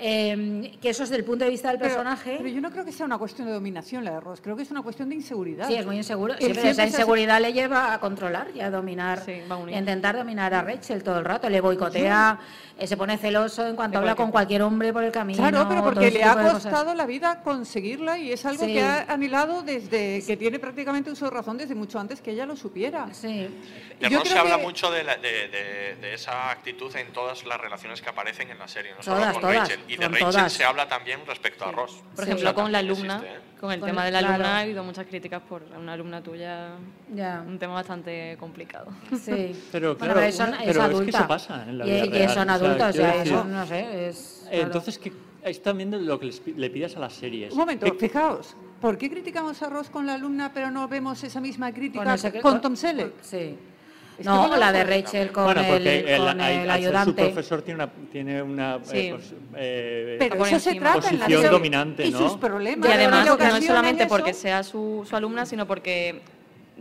Eh, 0.00 0.78
que 0.80 0.90
eso 0.90 1.02
es 1.02 1.10
del 1.10 1.24
punto 1.24 1.44
de 1.44 1.50
vista 1.50 1.68
del 1.70 1.78
Pero- 1.78 1.90
personaje. 1.90 2.36
Pero, 2.38 2.48
yo 2.48 2.60
no 2.60 2.70
creo 2.70 2.84
que 2.84 2.92
sea 2.92 3.04
una 3.04 3.18
cuestión 3.18 3.48
de 3.48 3.52
dominación 3.54 4.04
la 4.04 4.12
de 4.12 4.20
Ross, 4.20 4.40
creo 4.40 4.54
que 4.56 4.62
es 4.62 4.70
una 4.70 4.82
cuestión 4.82 5.08
de 5.08 5.16
inseguridad. 5.16 5.66
Sí, 5.66 5.74
es 5.74 5.84
muy 5.86 5.96
inseguro. 5.96 6.34
Sí, 6.38 6.46
pero 6.54 6.62
esa 6.68 6.86
inseguridad 6.86 7.40
le 7.40 7.52
lleva 7.52 7.92
a 7.92 7.98
controlar 8.00 8.48
y 8.54 8.60
a 8.60 8.70
dominar, 8.70 9.22
a 9.28 9.70
intentar 9.78 10.16
dominar 10.16 10.54
a 10.54 10.62
Rachel 10.62 11.02
todo 11.02 11.18
el 11.18 11.24
rato. 11.24 11.48
Le 11.50 11.60
boicotea, 11.60 12.38
eh, 12.78 12.86
se 12.86 12.96
pone 12.96 13.18
celoso 13.18 13.66
en 13.66 13.74
cuanto 13.74 13.98
De 13.98 14.04
habla 14.04 14.14
con 14.14 14.30
cualquier 14.30 14.62
hombre 14.62 14.92
por 14.92 15.02
el 15.02 15.10
camino. 15.10 15.38
Claro, 15.38 15.66
pero 15.68 15.82
porque 15.82 16.10
le 16.12 16.22
ha 16.22 16.52
costado 16.52 16.94
la 16.94 17.04
vida 17.06 17.40
conseguirla 17.42 18.18
y 18.18 18.30
es 18.32 18.46
algo 18.46 18.64
Sí. 18.66 18.74
que 18.74 18.82
ha 18.82 19.02
anhelado 19.12 19.62
desde 19.62 20.22
que 20.24 20.36
tiene 20.36 20.60
prácticamente 20.60 21.10
uso 21.10 21.24
de 21.24 21.32
razón 21.32 21.58
desde 21.58 21.74
mucho 21.74 21.98
antes 21.98 22.20
que 22.22 22.30
ella 22.30 22.46
lo 22.46 22.54
supiera. 22.54 23.08
Sí. 23.12 23.48
De 23.98 24.08
Yo 24.08 24.20
Ross 24.20 24.28
se 24.28 24.38
habla 24.38 24.56
que- 24.58 24.62
mucho 24.62 24.92
de, 24.92 25.02
la- 25.02 25.16
de- 25.16 25.48
de- 25.48 25.96
de 26.00 26.14
esa 26.14 26.50
actitud 26.52 26.94
en 26.94 27.12
todas 27.12 27.44
las 27.44 27.60
relaciones 27.60 28.00
que 28.00 28.08
aparecen 28.08 28.48
en 28.50 28.58
la 28.60 28.68
serie, 28.68 28.92
no 28.96 29.02
solo 29.02 29.16
Todas, 29.16 29.32
con 29.32 29.40
todas, 29.42 29.56
Rachel. 29.58 29.80
Y 29.88 29.96
de 29.96 30.06
Rachel 30.08 30.20
todas. 30.28 30.52
se 30.52 30.64
habla 30.64 30.86
también 30.88 31.20
respecto 31.26 31.64
a 31.64 31.72
Ross. 31.72 32.02
Por 32.14 32.24
ejemplo, 32.24 32.54
con 32.54 32.70
la 32.70 32.78
alumna, 32.78 33.14
Existe, 33.16 33.36
¿eh? 33.36 33.40
con 33.60 33.72
el 33.72 33.80
Con 33.80 33.88
tema 33.88 34.02
el- 34.02 34.06
de 34.06 34.12
la 34.12 34.18
alumna 34.18 34.36
claro. 34.38 34.54
ha 34.54 34.60
habido 34.60 34.84
muchas 34.84 35.06
críticas 35.06 35.42
por 35.42 35.62
una 35.76 35.92
alumna 35.94 36.22
tuya. 36.22 36.70
Ya. 37.14 37.42
Un 37.46 37.58
tema 37.58 37.74
bastante 37.74 38.36
complicado. 38.38 38.86
Sí. 39.20 39.58
Pero 39.72 39.96
Bueno, 39.96 39.98
claro, 39.98 40.14
pero 40.14 40.20
es, 40.26 40.38
una- 40.38 40.50
es 40.62 40.66
pero 40.76 40.84
es 40.86 41.00
que 41.00 41.10
eso 41.10 41.26
pasa 41.28 41.64
en 41.68 41.78
la 41.78 41.86
y, 41.86 41.90
vida 41.90 42.04
y 42.04 42.10
que 42.10 42.18
real, 42.18 42.28
son 42.30 42.42
o 42.42 42.44
sea, 42.44 42.54
adultos, 42.54 42.94
decir- 42.96 43.22
eso 43.32 43.44
no 43.44 43.66
sé. 43.66 44.08
Es, 44.08 44.40
claro. 44.48 44.62
Entonces, 44.64 44.98
que 44.98 45.12
es 45.42 45.62
también 45.62 45.90
de 45.90 45.98
lo 46.00 46.18
que 46.20 46.26
les 46.26 46.40
pi- 46.40 46.52
le 46.54 46.70
pidas 46.70 46.96
a 46.96 47.00
las 47.00 47.14
series. 47.14 47.52
Un 47.52 47.58
momento, 47.58 47.86
fijaos, 47.94 48.54
¿por 48.80 48.98
qué 48.98 49.08
criticamos 49.08 49.62
a 49.62 49.68
Ross 49.70 49.88
con 49.90 50.04
la 50.06 50.14
alumna 50.14 50.52
pero 50.52 50.70
no 50.70 50.86
vemos 50.88 51.22
esa 51.24 51.40
misma 51.40 51.72
crítica 51.72 52.04
Con 52.04 52.12
ese 52.14 52.30
Tom 52.60 52.76
Selleck? 52.76 53.12
Sí. 53.22 53.56
No, 54.24 54.40
bueno, 54.40 54.56
la 54.56 54.72
de 54.72 54.84
Rachel 54.84 55.30
con 55.32 55.44
bueno, 55.44 55.62
porque 55.68 55.98
el, 56.00 56.08
el, 56.08 56.18
con 56.18 56.40
el 56.40 56.46
ser 56.56 56.64
su 56.66 56.70
ayudante. 56.72 57.22
profesor 57.24 57.62
tiene 57.62 57.76
una, 57.82 57.92
tiene 58.10 58.42
una 58.42 58.78
Sí. 58.82 58.96
eh, 58.96 59.16
eh, 59.54 60.16
Pero 60.18 60.36
por 60.38 60.48
eso 60.48 60.58
se 60.58 60.74
trata 60.74 61.08
en 61.10 61.18
la 61.20 61.26
posición 61.26 61.50
dominante, 61.52 62.06
y 62.06 62.10
¿no? 62.10 62.18
sus 62.18 62.36
problemas. 62.38 62.88
Y 62.88 62.92
además, 62.92 63.26
no 63.26 63.34
es 63.56 63.64
solamente 63.66 64.02
eso. 64.04 64.08
porque 64.14 64.34
sea 64.34 64.62
su, 64.64 65.06
su 65.08 65.14
alumna, 65.14 65.46
sino 65.46 65.66
porque 65.66 66.20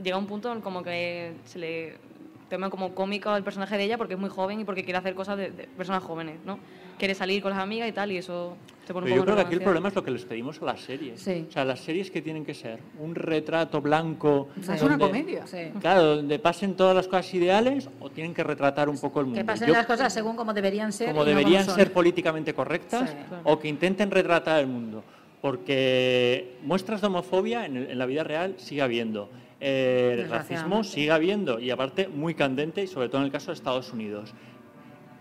llega 0.01 0.18
un 0.18 0.26
punto 0.27 0.51
en 0.51 0.61
como 0.61 0.81
que 0.84 1.34
se 1.45 1.59
le 1.59 1.95
toma 2.49 2.69
como 2.69 2.95
cómico 2.95 3.30
al 3.30 3.43
personaje 3.43 3.77
de 3.77 3.84
ella 3.84 3.97
porque 3.97 4.14
es 4.15 4.19
muy 4.19 4.30
joven 4.30 4.59
y 4.61 4.64
porque 4.64 4.84
quiere 4.84 4.97
hacer 4.99 5.14
cosas 5.15 5.38
de, 5.38 5.51
de 5.51 5.64
personas 5.68 6.01
jóvenes, 6.03 6.38
¿no? 6.45 6.57
Quiere 6.98 7.14
salir 7.15 7.41
con 7.41 7.52
las 7.52 7.60
amigas 7.60 7.88
y 7.88 7.91
tal, 7.91 8.11
y 8.11 8.18
eso 8.18 8.56
se 8.86 8.94
pone 8.94 9.06
un 9.06 9.10
Pero 9.11 9.15
yo 9.18 9.22
poco 9.22 9.26
creo 9.26 9.36
que 9.36 9.41
aquí 9.48 9.56
el 9.56 9.61
problema 9.61 9.90
es 9.90 9.95
lo 9.95 10.03
que 10.03 10.11
les 10.11 10.26
pedimos 10.26 10.61
a 10.61 10.65
las 10.65 10.80
series. 10.82 11.19
Sí. 11.22 11.45
O 11.48 11.52
sea, 11.52 11.64
las 11.65 11.80
series 11.82 12.10
que 12.10 12.22
tienen 12.22 12.44
que 12.45 12.53
ser 12.53 12.80
un 12.99 13.14
retrato 13.14 13.82
blanco. 13.82 14.48
Es 14.60 14.68
una 14.68 14.98
donde- 14.98 15.06
comedia. 15.06 15.45
Sí. 15.45 15.57
Claro, 15.80 16.15
donde 16.18 16.40
pasen 16.40 16.76
todas 16.76 16.95
las 16.95 17.07
cosas 17.07 17.32
ideales 17.34 17.90
o 17.99 18.10
tienen 18.10 18.34
que 18.34 18.44
retratar 18.44 18.90
un 18.90 18.98
poco 18.98 19.19
el 19.19 19.28
mundo. 19.28 19.40
Que 19.40 19.45
pasen 19.45 19.68
Yo- 19.68 19.74
las 19.74 19.86
cosas 19.86 20.11
según 20.11 20.36
como 20.36 20.53
deberían 20.53 20.91
ser. 20.91 21.07
como 21.10 21.19
no 21.22 21.26
deberían 21.26 21.65
ser 21.65 21.91
políticamente 21.94 22.53
correctas 22.53 23.10
Sí. 23.11 23.15
o 23.44 23.60
que 23.60 23.68
intenten 23.68 24.10
retratar 24.10 24.60
el 24.60 24.68
mundo. 24.68 25.03
Porque 25.41 26.56
muestras 26.64 27.02
de 27.02 27.07
homofobia 27.07 27.65
en, 27.65 27.78
el- 27.78 27.91
en 27.91 27.99
la 27.99 28.06
vida 28.06 28.24
real 28.24 28.56
sigue 28.57 28.82
habiendo. 28.82 29.30
Eh, 29.60 30.18
el 30.24 30.30
racismo 30.30 30.84
sigue 30.84 31.11
habiendo 31.11 31.60
y 31.60 31.72
aparte 31.72 32.07
muy 32.07 32.36
candente 32.36 32.84
y 32.84 32.88
sobre 32.88 33.10
todo 33.10 33.19
en 33.22 33.26
el 33.26 33.32
caso 33.32 33.48
de 33.48 33.53
Estados 33.53 33.91
Unidos. 33.91 34.34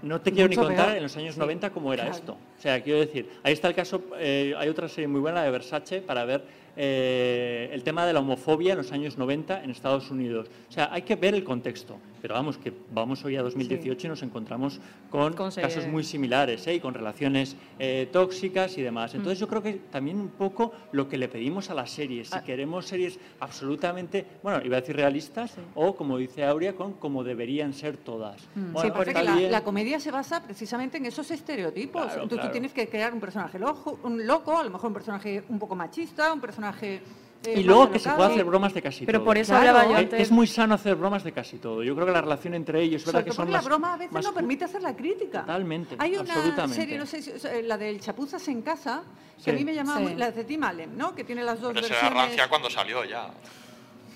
No 0.03 0.21
te 0.21 0.33
quiero 0.33 0.49
ni 0.49 0.57
contar 0.57 0.87
peor. 0.87 0.97
en 0.99 1.03
los 1.03 1.17
años 1.17 1.35
Sí, 1.35 1.41
90 1.41 1.71
cómo 1.71 1.93
era 1.93 2.05
claro. 2.05 2.17
esto. 2.19 2.33
O 2.33 2.61
sea, 2.61 2.83
quiero 2.83 3.01
decir, 3.01 3.29
ahí 3.43 3.53
está 3.53 3.69
el 3.69 3.75
caso, 3.75 4.03
eh, 4.19 4.55
hay 4.57 4.69
otra 4.69 4.89
serie 4.89 5.09
muy 5.09 5.21
buena 5.21 5.43
de 5.43 5.51
Versace 5.51 6.01
para 6.01 6.25
ver 6.25 6.45
eh, 6.77 7.71
el 7.73 7.83
tema 7.83 8.05
de 8.07 8.13
la 8.13 8.21
homofobia 8.21 8.73
en 8.73 8.79
los 8.79 8.93
años 8.93 9.17
90 9.17 9.65
en 9.65 9.71
Estados 9.71 10.11
Unidos. 10.11 10.49
O 10.69 10.73
sea, 10.73 10.89
hay 10.93 11.03
que 11.03 11.17
ver 11.17 11.35
el 11.35 11.43
contexto. 11.45 11.97
Pero 12.27 12.35
vamos, 12.35 12.59
que 12.59 12.73
vamos 12.91 13.25
hoy 13.25 13.37
a 13.37 13.43
2018 13.43 14.09
y 14.09 14.11
nos 14.11 14.21
encontramos 14.25 14.81
con, 15.11 15.33
casos 15.33 15.87
muy 15.87 16.03
similares 16.03 16.67
¿eh? 16.67 16.75
y 16.75 16.81
con 16.81 16.93
relaciones 16.93 17.55
eh, 17.79 18.09
tóxicas 18.11 18.77
y 18.79 18.83
demás. 18.83 19.15
Mm. 19.15 19.19
Entonces 19.19 19.39
yo 19.39 19.47
creo 19.47 19.63
que 19.63 19.75
también 19.75 20.19
un 20.19 20.31
poco 20.31 20.73
lo 20.91 21.09
que 21.09 21.19
le 21.19 21.29
pedimos 21.29 21.71
a 21.71 21.75
las 21.75 21.93
series, 21.93 22.33
Ah. 22.33 22.41
si 22.41 22.45
queremos 22.45 22.85
series 22.89 23.21
absolutamente, 23.39 24.27
bueno, 24.43 24.61
iba 24.65 24.77
a 24.77 24.81
decir 24.81 24.97
realistas, 24.97 25.55
o 25.77 25.95
como 25.95 26.19
dice 26.19 26.45
Aurea, 26.45 26.75
con 26.75 26.95
como 26.95 27.23
deberían 27.23 27.73
ser 27.73 27.97
todas. 27.97 28.43
Mm. 28.57 28.73
Bueno, 28.73 28.89
Sí, 28.89 28.93
porque 28.97 29.23
la, 29.23 29.41
la 29.43 29.63
comedia 29.63 30.01
se 30.01 30.11
basa 30.11 30.43
precisamente 30.43 30.97
en 30.97 31.07
esos 31.07 31.31
estereotipos. 31.31 32.07
Claro, 32.07 32.23
Entonces 32.25 32.39
claro. 32.39 32.49
tú 32.49 32.53
tienes 32.53 32.73
que 32.73 32.89
crear 32.89 33.15
un 33.15 33.21
personaje 33.21 33.61
loco, 33.61 34.01
un 34.03 34.27
loco, 34.27 34.59
a 34.59 34.65
lo 34.65 34.71
mejor 34.71 34.89
un 34.89 34.95
personaje 34.95 35.45
un 35.49 35.61
poco 35.61 35.77
machista, 35.77 36.33
un 36.33 36.41
personaje... 36.41 37.03
eh, 37.45 37.61
Y 37.61 37.63
luego 37.65 37.91
que 37.91 37.99
se 37.99 38.11
puede 38.11 38.33
hacer 38.33 38.45
bromas 38.45 38.73
de 38.75 38.83
casi 38.83 39.05
Pero 39.07 39.19
todo. 39.19 39.27
por 39.27 39.39
eso 39.39 39.53
Claro. 39.53 39.69
hablaba 39.71 39.89
yo 39.91 39.97
antes. 39.99 40.21
Es 40.21 40.31
muy 40.31 40.47
sano 40.47 40.75
hacer 40.75 40.97
bromas 40.97 41.23
de 41.25 41.33
casi 41.33 41.59
todo. 41.59 41.83
Yo 41.83 41.95
creo 41.95 42.07
que 42.07 42.13
la 42.13 42.21
relación 42.23 42.55
entre 42.55 42.83
ellos, 42.83 43.03
es 43.03 43.07
verdad 43.07 43.25
que 43.25 43.33
son 43.33 43.51
la 43.51 43.59
más, 43.59 43.65
broma 43.67 43.95
a 43.95 43.97
veces 43.97 44.13
más 44.13 44.25
no 44.25 44.33
permite 44.35 44.65
hacer 44.65 44.83
la 44.83 44.97
crítica. 44.97 45.41
Totalmente, 45.41 45.97
Hay 45.99 46.17
una 46.17 46.69
serie, 46.69 46.99
no 46.99 47.07
sé 47.07 47.23
si 47.23 47.31
eh, 47.31 47.63
la 47.63 47.77
del 47.79 48.01
Chapuzas 48.01 48.47
en 48.49 48.63
casa, 48.63 49.03
que 49.45 49.51
a 49.51 49.55
Sí. 49.55 49.59
mí 49.59 49.65
me 49.65 49.75
llamaba, 49.75 49.99
Sí. 49.99 50.05
muy- 50.05 50.15
la 50.15 50.31
de 50.31 50.45
Tim 50.45 50.65
Allen, 50.65 50.97
¿no? 50.97 51.15
Que 51.15 51.25
tiene 51.25 51.43
las 51.45 51.61
dos 51.61 51.73
Pero 51.75 51.87
versiones. 51.87 52.15
rancia 52.15 52.49
cuando 52.49 52.71
salió 52.71 53.05
ya. 53.05 53.31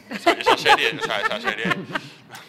Esa, 0.09 0.33
esa 0.33 0.57
serie, 0.59 0.99
o 0.99 1.03
sea, 1.05 1.21
esa 1.21 1.41
serie. 1.41 1.65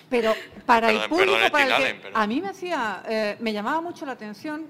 Pero 0.10 0.34
para 0.66 0.90
el 0.90 0.96
Perdón, 0.96 1.10
público, 1.10 1.34
perdón, 1.34 1.52
para 1.52 1.64
el 1.64 1.70
que- 1.70 1.76
Allen, 1.76 2.00
pero- 2.02 2.18
a 2.18 2.28
mí 2.28 2.42
me 2.42 2.48
hacía, 2.50 3.04
eh, 3.08 3.38
me 3.40 3.54
llamaba 3.54 3.82
mucho 3.82 4.06
la 4.06 4.14
atención, 4.14 4.66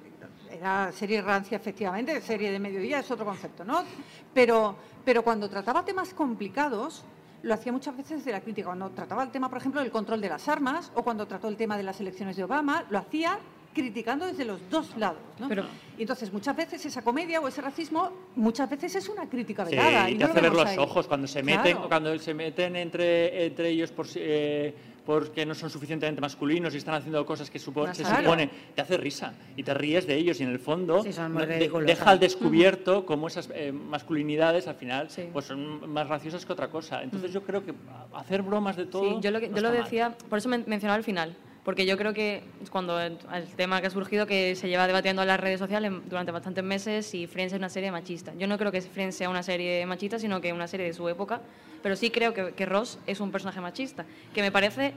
era 0.52 0.92
serie 0.92 1.22
rancia 1.22 1.56
efectivamente, 1.56 2.20
serie 2.22 2.52
de 2.52 2.60
mediodía 2.60 3.00
es 3.00 3.10
otro 3.10 3.26
concepto, 3.26 3.64
¿no? 3.64 3.84
Pero, 4.34 4.76
pero 5.06 5.24
cuando 5.24 5.50
trataba 5.50 5.84
temas 5.86 6.14
complicados, 6.14 7.04
lo 7.44 7.54
hacía 7.54 7.72
muchas 7.72 7.96
veces 7.98 8.20
desde 8.20 8.32
la 8.32 8.42
crítica. 8.42 8.68
Cuando 8.68 8.90
trataba 8.92 9.24
el 9.24 9.32
tema, 9.32 9.50
por 9.50 9.58
ejemplo, 9.58 9.82
del 9.82 9.92
control 9.92 10.22
de 10.22 10.30
las 10.30 10.48
armas, 10.48 10.92
o 10.96 11.04
cuando 11.04 11.26
trató 11.28 11.48
el 11.48 11.58
tema 11.58 11.76
de 11.78 11.84
las 11.84 12.00
elecciones 12.00 12.36
de 12.38 12.44
Obama, 12.44 12.86
lo 12.90 13.00
hacía 13.00 13.40
criticando 13.74 14.26
desde 14.26 14.44
los 14.44 14.60
dos 14.70 14.96
lados, 14.98 15.22
¿no? 15.40 15.48
Pero- 15.48 15.64
y 15.98 16.02
entonces 16.02 16.32
muchas 16.34 16.56
veces 16.58 16.86
esa 16.86 17.02
comedia 17.04 17.40
o 17.40 17.48
ese 17.48 17.62
racismo, 17.62 18.12
muchas 18.36 18.70
veces 18.70 18.96
es 18.98 19.08
una 19.08 19.30
crítica 19.30 19.66
Sí, 19.66 19.72
velada. 19.78 20.10
y 20.10 20.14
y 20.14 20.18
te 20.18 20.20
no 20.20 20.28
lo 20.28 20.34
hace 20.34 20.42
ver 20.42 20.52
vemos 20.52 20.64
los 20.66 20.72
ahí. 20.72 20.78
ojos 20.78 21.08
cuando 21.08 21.26
se 21.28 21.42
meten, 21.42 21.72
Claro. 21.74 21.88
cuando 21.88 22.20
se 22.20 22.34
meten 22.34 22.76
entre, 22.76 23.46
entre 23.46 23.70
ellos 23.70 23.92
por, 23.94 24.08
si- 24.08 24.20
eh, 24.22 24.76
porque 25.06 25.46
no 25.46 25.56
son 25.56 25.70
suficientemente 25.70 26.22
masculinos 26.22 26.74
y 26.74 26.78
están 26.78 26.94
haciendo 26.96 27.26
cosas 27.26 27.50
que 27.50 27.58
supo- 27.60 27.92
se 27.94 28.04
Claro. 28.04 28.22
supone, 28.24 28.50
te 28.76 28.82
hace 28.82 28.98
risa 28.98 29.34
y 29.56 29.64
te 29.64 29.74
ríes 29.74 30.06
de 30.06 30.16
ellos 30.16 30.40
y 30.40 30.44
en 30.44 30.50
el 30.50 30.60
fondo 30.60 31.04
Sí, 31.04 31.10
no- 31.30 31.46
de- 31.46 31.70
deja 31.86 32.10
al 32.12 32.20
descubierto 32.20 33.06
cómo 33.06 33.28
esas 33.28 33.50
eh, 33.54 33.72
masculinidades 33.72 34.68
al 34.68 34.76
final 34.76 35.10
Sí. 35.10 35.30
pues 35.34 35.46
son 35.46 35.90
más 35.92 36.08
graciosas 36.08 36.46
que 36.46 36.54
otra 36.54 36.70
cosa. 36.70 37.02
Entonces 37.04 37.34
yo 37.34 37.42
creo 37.44 37.66
que 37.66 37.74
hacer 38.14 38.42
bromas 38.44 38.76
de 38.76 38.86
todo 38.86 39.10
Sí, 39.10 39.18
yo 39.22 39.32
lo, 39.32 39.40
que- 39.40 39.50
no 39.50 39.56
yo 39.56 39.62
lo 39.62 39.68
está 39.70 39.80
mal. 39.80 39.84
decía, 39.84 40.16
por 40.30 40.38
eso 40.38 40.50
men- 40.50 40.66
mencionaba 40.68 40.96
al 40.98 41.04
final, 41.04 41.36
porque 41.64 41.86
yo 41.86 41.98
creo 41.98 42.14
que 42.14 42.44
es 42.62 42.70
cuando 42.70 43.00
el, 43.00 43.18
el 43.34 43.48
tema 43.56 43.82
que 43.82 43.88
ha 43.88 43.92
surgido 43.92 44.26
que 44.28 44.56
se 44.56 44.68
lleva 44.70 44.86
debatiendo 44.88 45.22
en 45.24 45.28
las 45.28 45.40
redes 45.40 45.60
sociales 45.60 45.92
durante 46.10 46.32
bastantes 46.32 46.64
meses 46.64 47.14
y 47.16 47.28
Friends 47.28 47.54
es 47.54 47.58
una 47.60 47.70
serie 47.70 47.92
machista. 47.92 48.34
Yo 48.38 48.48
no 48.48 48.58
creo 48.58 48.72
que 48.72 48.82
Friends 48.82 49.16
sea 49.16 49.30
una 49.30 49.44
serie 49.44 49.86
machista, 49.86 50.20
sino 50.20 50.42
que 50.42 50.54
una 50.54 50.68
serie 50.68 50.86
de 50.88 50.94
su 50.94 51.08
época, 51.10 51.42
pero 51.82 51.96
sí 51.96 52.10
creo 52.10 52.34
que, 52.34 52.54
que 52.54 52.66
Ross 52.66 52.98
es 53.08 53.20
un 53.20 53.32
personaje 53.32 53.60
machista, 53.62 54.06
que 54.34 54.42
me 54.42 54.52
parece 54.52 54.94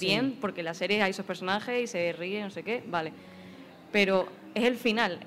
bien, 0.00 0.36
porque 0.40 0.62
la 0.62 0.74
serie 0.74 1.02
hay 1.02 1.10
esos 1.10 1.24
personajes 1.26 1.82
y 1.82 1.86
se 1.86 2.12
ríe, 2.12 2.42
no 2.42 2.50
sé 2.50 2.62
qué, 2.62 2.82
vale. 2.86 3.12
Pero 3.92 4.28
es 4.54 4.64
el 4.64 4.76
final. 4.76 5.18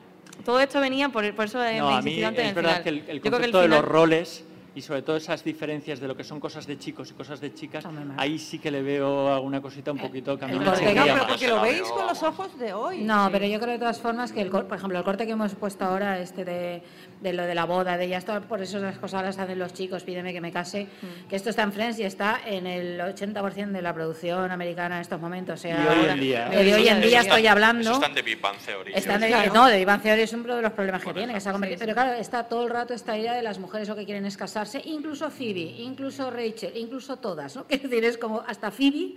Todo 0.46 0.60
esto 0.60 0.80
venía 0.80 1.10
por, 1.10 1.34
por 1.36 1.46
eso 1.46 1.64
eh, 1.64 1.80
No, 1.80 1.90
a 1.90 2.02
mí 2.02 2.22
en 2.24 2.34
es 2.34 2.40
el 2.48 2.54
verdad 2.56 2.82
final. 2.82 2.84
que 2.84 2.90
el, 2.90 2.98
el 2.98 3.04
creo 3.04 3.22
que 3.22 3.28
el 3.28 3.32
concepto 3.32 3.62
de 3.62 3.68
los 3.68 3.78
final- 3.80 3.92
roles 3.92 4.44
y 4.76 4.82
sobre 4.82 5.04
todo 5.04 5.18
esas 5.18 5.44
diferencias 5.44 6.00
de 6.00 6.08
lo 6.08 6.18
que 6.18 6.24
son 6.24 6.40
cosas 6.40 6.66
de 6.66 6.80
chicos 6.80 7.12
y 7.12 7.14
cosas 7.14 7.40
de 7.40 7.54
chicas, 7.54 7.86
ahí 8.18 8.40
sí 8.40 8.58
que 8.58 8.72
le 8.72 8.82
veo 8.82 9.32
alguna 9.32 9.62
cosita 9.62 9.92
un 9.92 10.00
poquito 10.00 10.40
corte- 10.40 10.56
chirría 10.80 11.06
No, 11.06 11.14
pero 11.14 11.28
porque 11.28 11.48
lo 11.48 11.62
veis 11.62 11.84
con 11.84 12.08
los 12.08 12.24
ojos 12.24 12.58
de 12.58 12.74
hoy. 12.74 13.02
No, 13.04 13.26
Sí. 13.28 13.30
pero 13.34 13.46
yo 13.46 13.60
creo 13.60 13.74
de 13.74 13.78
todas 13.78 14.00
formas 14.02 14.32
que, 14.32 14.42
el, 14.42 14.50
cor- 14.50 14.66
por 14.68 14.78
ejemplo, 14.78 14.98
el 14.98 15.04
corte 15.06 15.28
que 15.28 15.34
hemos 15.34 15.54
puesto 15.54 15.86
ahora, 15.86 16.18
este 16.20 16.44
de, 16.44 16.82
de 17.24 17.34
lo 17.34 17.44
de 17.44 17.56
la 17.56 17.64
boda, 17.66 17.98
de 17.98 18.08
ya 18.10 18.18
está, 18.18 18.42
por 18.42 18.62
eso 18.62 18.78
las 18.80 18.98
cosas 19.00 19.24
las 19.24 19.40
hacen 19.40 19.58
los 19.58 19.74
chicos, 19.74 20.04
pídeme 20.04 20.34
que 20.34 20.42
me 20.42 20.52
case, 20.52 20.88
Mm. 21.02 21.28
que 21.30 21.36
esto 21.38 21.50
está 21.50 21.64
en 21.64 21.72
Friends 21.72 21.98
y 22.00 22.04
está 22.04 22.42
en 22.46 22.68
el 22.68 23.00
80% 23.00 23.72
de 23.72 23.82
la 23.82 23.94
producción 23.94 24.52
americana 24.52 24.96
en 24.98 25.02
estos 25.02 25.20
momentos. 25.20 25.60
O 25.60 25.62
sea, 25.62 25.84
Y 25.84 25.88
hoy 26.00 26.10
en 26.10 26.20
día. 26.20 26.50
de 26.50 26.58
hoy 26.76 26.88
en 26.88 27.02
día 27.02 27.22
está- 27.22 27.36
estoy 27.36 27.48
hablando. 27.48 27.92
Están 27.94 28.14
de 28.14 28.22
Big 28.22 28.42
Bang 28.42 28.58
Theory. 28.64 28.92
Están 28.94 29.22
de- 29.22 29.28
Claro. 29.28 29.54
No, 29.54 29.68
de 29.68 29.80
Iván 29.80 30.02
Theory 30.02 30.22
es 30.22 30.34
uno 30.34 30.56
de 30.56 30.62
los 30.62 30.74
problemas 30.74 31.02
que 31.04 31.14
tiene, 31.14 31.34
que 31.34 31.40
se 31.40 31.50
ha 31.50 31.52
convertido- 31.54 31.80
Pero 31.80 31.94
claro, 31.94 32.14
está 32.14 32.44
todo 32.44 32.64
el 32.66 32.70
rato 32.70 32.94
esta 32.94 33.18
idea 33.18 33.34
de 33.34 33.42
las 33.42 33.58
mujeres 33.58 33.88
lo 33.88 33.96
que 33.96 34.04
quieren 34.06 34.26
es 34.26 34.36
casarse, 34.38 34.82
incluso 34.84 35.30
Phoebe, 35.32 35.62
incluso 35.80 36.30
Rachel, 36.30 36.74
incluso 36.76 37.18
todas, 37.18 37.56
¿no? 37.56 37.66
Quiero 37.68 37.88
decir, 37.90 38.04
es 38.06 38.18
como 38.18 38.44
hasta 38.46 38.70
Phoebe, 38.70 39.14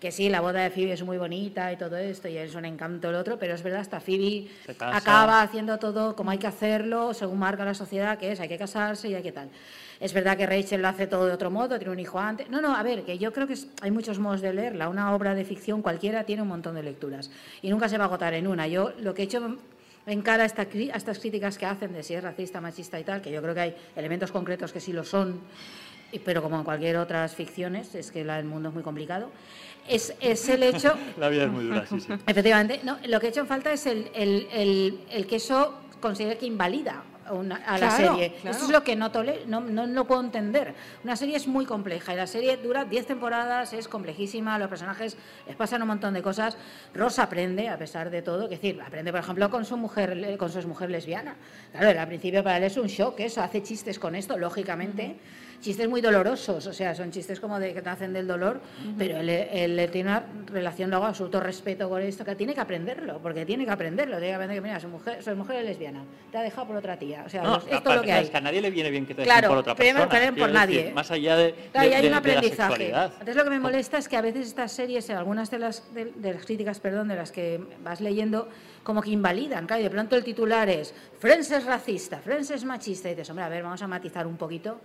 que 0.00 0.12
sí, 0.12 0.28
la 0.28 0.40
boda 0.40 0.60
de 0.62 0.70
Phoebe 0.70 0.92
es 0.92 1.02
muy 1.02 1.16
bonita 1.18 1.72
y 1.72 1.76
todo 1.76 1.96
esto, 1.96 2.28
y 2.28 2.36
es 2.36 2.54
un 2.54 2.64
encanto 2.64 3.08
el 3.08 3.14
otro, 3.16 3.38
pero 3.38 3.54
es 3.54 3.62
verdad, 3.62 3.80
hasta 3.80 4.00
Phoebe 4.00 4.48
acaba 4.96 5.42
haciendo 5.42 5.78
todo 5.78 6.14
como 6.14 6.30
hay 6.30 6.38
que 6.38 6.46
hacerlo, 6.46 7.14
según 7.14 7.38
marca 7.38 7.64
la 7.64 7.74
sociedad, 7.74 8.18
que 8.18 8.32
es, 8.32 8.40
hay 8.40 8.48
que 8.48 8.58
casarse 8.58 9.08
y 9.08 9.14
hay 9.14 9.22
que 9.22 9.32
tal. 9.32 9.48
Es 9.98 10.12
verdad 10.12 10.36
que 10.36 10.44
Rachel 10.46 10.82
lo 10.82 10.88
hace 10.88 11.06
todo 11.06 11.24
de 11.26 11.32
otro 11.32 11.50
modo, 11.50 11.78
tiene 11.78 11.92
un 11.92 11.98
hijo 11.98 12.18
antes. 12.18 12.50
No, 12.50 12.60
no, 12.60 12.76
a 12.76 12.82
ver, 12.82 13.02
que 13.04 13.16
yo 13.16 13.32
creo 13.32 13.46
que 13.46 13.54
es- 13.54 13.68
hay 13.80 13.90
muchos 13.90 14.18
modos 14.18 14.42
de 14.42 14.52
leerla. 14.52 14.90
Una 14.90 15.14
obra 15.14 15.34
de 15.34 15.44
ficción 15.46 15.80
cualquiera 15.80 16.24
tiene 16.24 16.42
un 16.42 16.48
montón 16.48 16.74
de 16.74 16.82
lecturas 16.82 17.30
y 17.62 17.70
nunca 17.70 17.88
se 17.88 17.96
va 17.96 18.04
a 18.04 18.06
agotar 18.08 18.34
en 18.34 18.46
una. 18.46 18.68
Yo 18.68 18.92
lo 19.00 19.14
que 19.14 19.22
he 19.22 19.24
hecho 19.24 19.56
en 20.06 20.20
cara 20.22 20.42
a, 20.42 20.46
esta 20.46 20.68
cri- 20.68 20.92
a 20.92 20.96
estas 20.98 21.18
críticas 21.18 21.56
que 21.56 21.64
hacen 21.64 21.94
de 21.94 22.02
si 22.02 22.12
es 22.12 22.22
racista, 22.22 22.60
machista 22.60 23.00
y 23.00 23.04
tal, 23.04 23.22
que 23.22 23.30
yo 23.32 23.40
creo 23.40 23.54
que 23.54 23.60
hay 23.60 23.76
elementos 23.96 24.30
concretos 24.30 24.70
que 24.72 24.80
sí 24.80 24.92
lo 24.92 25.02
son, 25.02 25.40
pero 26.24 26.42
como 26.42 26.56
en 26.58 26.64
cualquier 26.64 26.98
otras 26.98 27.34
ficciones, 27.34 27.94
es 27.94 28.10
que 28.12 28.22
la- 28.24 28.38
el 28.38 28.44
mundo 28.44 28.68
es 28.68 28.74
muy 28.74 28.82
complicado, 28.84 29.30
es, 29.88 30.14
es 30.20 30.48
el 30.48 30.62
hecho 30.62 30.94
La 31.18 31.28
vida 31.28 31.44
es 31.44 31.50
muy 31.50 31.64
dura, 31.64 31.86
sí, 31.86 32.00
sí. 32.00 32.12
Efectivamente, 32.26 32.80
no, 32.84 32.98
lo 33.06 33.20
que 33.20 33.26
he 33.26 33.28
hecho 33.30 33.40
en 33.40 33.46
falta 33.46 33.72
es 33.72 33.86
el, 33.86 34.10
el- 34.14 34.48
el- 34.52 35.00
el 35.10 35.26
que 35.26 35.36
eso 35.36 35.74
considere 36.00 36.36
que 36.38 36.46
invalida 36.46 37.02
a 37.24 37.32
una- 37.32 37.56
a 37.66 37.76
la 37.76 37.90
serie. 37.90 38.34
claro. 38.40 38.56
Eso 38.56 38.66
es 38.66 38.70
lo 38.70 38.84
que 38.84 38.94
no, 38.94 39.10
tole- 39.10 39.46
no, 39.46 39.60
no 39.60 39.84
lo 39.86 40.06
puedo 40.06 40.20
entender. 40.20 40.74
Una 41.02 41.16
serie 41.16 41.36
es 41.36 41.48
muy 41.48 41.64
compleja 41.66 42.12
y 42.12 42.16
la 42.16 42.28
serie 42.28 42.56
dura 42.56 42.84
10 42.84 43.04
temporadas, 43.06 43.72
es 43.72 43.88
complejísima, 43.88 44.56
los 44.60 44.68
personajes 44.68 45.16
les 45.48 45.56
pasan 45.56 45.82
un 45.82 45.88
montón 45.88 46.14
de 46.14 46.22
cosas. 46.22 46.56
Ross 46.94 47.18
aprende, 47.18 47.68
a 47.68 47.78
pesar 47.78 48.10
de 48.10 48.22
todo, 48.22 48.44
es 48.44 48.50
decir, 48.50 48.80
aprende, 48.80 49.10
por 49.10 49.18
ejemplo, 49.20 49.50
con 49.50 49.64
su 49.64 49.76
mujer, 49.76 50.36
con 50.38 50.52
su 50.52 50.68
mujer 50.68 50.88
lesbiana. 50.90 51.34
Claro, 51.72 51.98
al 52.00 52.06
principio 52.06 52.44
para 52.44 52.58
él 52.58 52.64
es 52.64 52.76
un 52.76 52.86
shock 52.86 53.18
eso, 53.18 53.42
hace 53.42 53.60
chistes 53.60 53.98
con 53.98 54.14
esto, 54.14 54.38
lógicamente. 54.38 55.16
Chistes 55.60 55.88
muy 55.88 56.00
dolorosos, 56.00 56.66
o 56.66 56.72
sea, 56.72 56.94
son 56.94 57.10
chistes 57.10 57.40
como 57.40 57.58
de 57.58 57.72
que 57.74 57.82
te 57.82 57.88
hacen 57.88 58.12
del 58.12 58.26
dolor, 58.26 58.60
pero 58.96 59.18
él, 59.18 59.28
él- 59.30 59.78
él 59.78 59.90
tiene 59.90 60.10
una 60.10 60.22
relación 60.46 60.90
luego 60.90 61.06
absoluto 61.06 61.40
respeto 61.40 61.88
con 61.88 62.00
esto, 62.02 62.24
que 62.24 62.34
tiene 62.36 62.54
que 62.54 62.60
aprenderlo, 62.60 63.18
porque 63.20 63.44
tiene 63.44 63.64
que 63.64 63.70
aprenderlo, 63.70 64.16
tiene 64.18 64.28
que 64.28 64.34
aprender 64.34 64.56
que, 64.56 64.60
mira, 64.60 64.78
su 64.80 64.88
mujer, 64.88 65.22
su 65.22 65.34
mujer 65.34 65.56
es 65.56 65.64
lesbiana, 65.64 66.04
te 66.30 66.38
ha 66.38 66.42
dejado 66.42 66.68
por 66.68 66.76
otra 66.76 66.96
tía, 66.98 67.24
o 67.26 67.28
sea, 67.28 67.42
No, 67.42 67.56
esto 67.56 67.90
es 67.90 67.96
lo 67.96 68.02
que 68.02 68.12
hay. 68.12 68.24
es 68.24 68.30
que 68.30 68.36
a 68.36 68.40
nadie 68.40 68.60
le 68.60 68.70
viene 68.70 68.90
bien 68.90 69.06
que 69.06 69.14
te 69.14 69.22
Claro, 69.24 69.36
dejen 69.40 69.48
por 69.48 69.58
otra 69.58 69.74
persona. 69.74 70.06
den 70.06 70.34
por 70.34 70.46
decir, 70.48 70.54
nadie. 70.54 70.92
más 70.94 71.10
allá 71.10 71.36
de, 71.36 71.54
Claro, 71.72 71.86
y 71.86 71.90
de- 71.90 71.96
hay 71.96 72.02
de- 72.02 72.08
un 72.08 72.10
de 72.10 72.10
la 72.10 72.16
aprendizaje. 72.18 72.56
sexualidad. 72.56 73.12
Entonces 73.12 73.36
lo 73.36 73.44
que 73.44 73.50
me 73.50 73.58
molesta 73.60 73.98
es 73.98 74.08
que 74.08 74.16
a 74.16 74.20
veces 74.22 74.46
estas 74.46 74.72
series, 74.72 75.08
en 75.10 75.16
algunas 75.16 75.50
de 75.50 75.58
las, 75.58 75.92
de, 75.94 76.12
de 76.14 76.34
las 76.34 76.44
críticas, 76.44 76.78
perdón, 76.80 77.08
de 77.08 77.16
las 77.16 77.32
que 77.32 77.60
vas 77.82 78.00
leyendo, 78.00 78.48
como 78.82 79.02
que 79.02 79.10
invalidan. 79.10 79.66
Claro, 79.66 79.80
y 79.80 79.84
de 79.84 79.90
pronto 79.90 80.14
el 80.16 80.22
titular 80.22 80.68
es 80.68 80.94
Friends 81.18 81.50
es 81.50 81.64
racista, 81.64 82.18
Friends 82.18 82.50
es 82.52 82.62
machista. 82.64 83.08
Y 83.08 83.12
dices, 83.12 83.30
hombre, 83.30 83.44
a 83.44 83.48
ver, 83.48 83.62
vamos 83.64 83.82
a 83.82 83.86
matizar 83.88 84.26
un 84.26 84.36
poquito. 84.36 84.80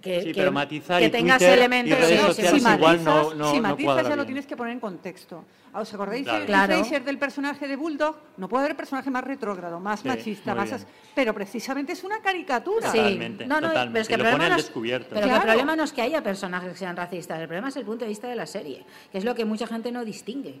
Que, 0.00 0.22
Sí, 0.22 0.28
que- 0.32 0.34
pero 0.40 0.50
matizar 0.52 0.98
que 1.00 1.06
y 1.08 1.10
tengas 1.10 1.38
Twitter 1.38 1.54
y 1.56 1.58
elementos 1.60 1.98
redes 1.98 2.20
que 2.20 2.26
sociales 2.26 2.62
si 2.62 2.68
igual 2.72 3.04
no- 3.04 3.14
matizas, 3.14 3.36
no- 3.36 3.50
si 3.50 3.56
no 3.56 3.62
matizas 3.62 3.84
cuadra 3.84 4.08
ya 4.08 4.16
lo 4.16 4.24
tienes 4.26 4.46
que 4.46 4.56
poner 4.56 4.72
en 4.72 4.80
contexto. 4.80 5.44
¿Os 5.74 5.94
acordáis 5.94 6.24
Claro. 6.24 6.40
de 6.40 6.46
Claro. 6.46 6.82
Del 7.04 7.18
personaje 7.18 7.68
de 7.68 7.76
Bulldog? 7.76 8.16
No 8.38 8.48
puede 8.48 8.64
haber 8.64 8.76
personaje 8.76 9.10
más 9.10 9.22
retrógrado, 9.22 9.78
más 9.78 10.00
Sí, 10.00 10.08
machista, 10.08 10.54
más... 10.54 10.72
as- 10.72 10.86
Pero 11.14 11.34
precisamente 11.34 11.92
es 11.92 12.02
una 12.02 12.18
caricatura. 12.20 12.90
Sí. 12.90 12.96
Totalmente, 12.98 13.46
No, 13.46 13.60
no, 13.60 13.68
totalmente. 13.68 13.92
pero 13.92 14.02
es 14.02 14.08
que 14.08 14.12
Y 14.12 14.14
el 14.14 14.18
lo 14.18 14.24
problema 14.24 14.36
pone 14.38 14.44
al 14.46 14.50
no 14.52 14.56
es- 14.58 14.64
descubierto. 14.64 15.08
Pero 15.10 15.20
que 15.20 15.26
Claro. 15.28 15.42
el 15.42 15.48
problema 15.48 15.76
no 15.76 15.84
es 15.84 15.92
que 15.92 16.02
haya 16.02 16.22
personajes 16.22 16.72
que 16.72 16.78
sean 16.78 16.96
racistas, 16.96 17.38
el 17.40 17.46
problema 17.46 17.68
es 17.68 17.76
el 17.76 17.84
punto 17.84 18.04
de 18.04 18.08
vista 18.08 18.26
de 18.28 18.36
la 18.36 18.46
serie, 18.46 18.84
que 19.12 19.18
es 19.18 19.24
lo 19.24 19.34
que 19.34 19.44
mucha 19.44 19.66
gente 19.66 19.92
no 19.92 20.04
distingue. 20.04 20.60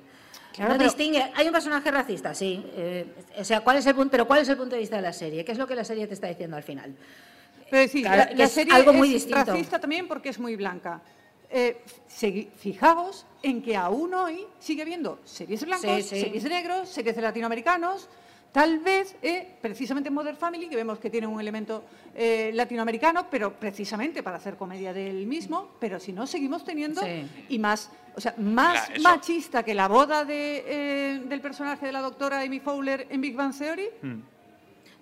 Claro, 0.52 0.72
no 0.72 0.78
pero- 0.78 0.90
distingue. 0.90 1.24
Hay 1.34 1.46
un 1.46 1.52
personaje 1.52 1.90
racista, 1.90 2.34
sí. 2.34 2.62
eh, 2.76 3.06
o 3.38 3.44
sea, 3.44 3.60
¿cuál 3.60 3.78
es 3.78 3.86
el 3.86 3.94
punto? 3.94 4.10
Pero 4.10 4.26
¿cuál 4.26 4.40
es 4.42 4.48
el 4.48 4.56
punto 4.56 4.74
de 4.74 4.80
vista 4.80 4.96
de 4.96 5.02
la 5.02 5.12
serie? 5.12 5.44
¿Qué 5.44 5.52
es 5.52 5.58
lo 5.58 5.66
que 5.66 5.74
la 5.74 5.84
serie 5.84 6.06
te 6.06 6.14
está 6.14 6.26
diciendo 6.28 6.56
al 6.56 6.62
final? 6.64 6.94
Pero 7.70 7.88
sí, 7.90 8.02
Claro, 8.02 8.16
la, 8.18 8.28
que 8.28 8.34
la 8.36 8.44
es 8.44 8.52
serie 8.52 8.72
algo 8.74 8.92
muy 8.92 9.08
es 9.08 9.14
distinto. 9.26 9.44
racista 9.52 9.78
también 9.80 10.08
porque 10.08 10.28
es 10.30 10.38
muy 10.38 10.56
blanca. 10.56 11.00
Eh, 11.52 11.82
fijaos 12.56 13.26
en 13.42 13.62
que 13.62 13.76
aún 13.76 14.14
hoy 14.14 14.46
sigue 14.58 14.82
habiendo 14.82 15.18
series 15.24 15.60
Sí, 15.60 16.02
sí. 16.02 16.20
series 16.20 16.44
negros, 16.44 16.88
series 16.88 17.16
de 17.16 17.22
latinoamericanos. 17.22 18.08
Tal 18.52 18.80
vez, 18.80 19.14
eh, 19.22 19.48
precisamente 19.62 20.08
en 20.08 20.14
Modern 20.14 20.36
Family, 20.36 20.68
que 20.68 20.74
vemos 20.74 20.98
que 20.98 21.08
tiene 21.08 21.26
un 21.28 21.40
elemento 21.40 21.84
eh, 22.16 22.50
latinoamericano, 22.52 23.28
pero 23.30 23.52
precisamente 23.54 24.24
para 24.24 24.38
hacer 24.38 24.56
comedia 24.56 24.92
del 24.92 25.24
mismo, 25.26 25.68
pero 25.78 26.00
si 26.00 26.12
no, 26.12 26.26
seguimos 26.26 26.64
teniendo, 26.64 27.00
Sí. 27.00 27.28
y 27.48 27.58
más, 27.60 27.90
o 28.16 28.20
sea, 28.20 28.34
más 28.38 28.90
machista 29.00 29.62
que 29.62 29.72
la 29.72 29.86
boda 29.86 30.24
de, 30.24 30.64
eh, 30.66 31.22
del 31.26 31.40
personaje 31.40 31.86
de 31.86 31.92
la 31.92 32.00
doctora 32.00 32.40
Amy 32.40 32.58
Fowler 32.58 33.06
en 33.08 33.20
Big 33.20 33.36
Bang 33.36 33.56
Theory, 33.56 33.88
Mm. 34.02 34.20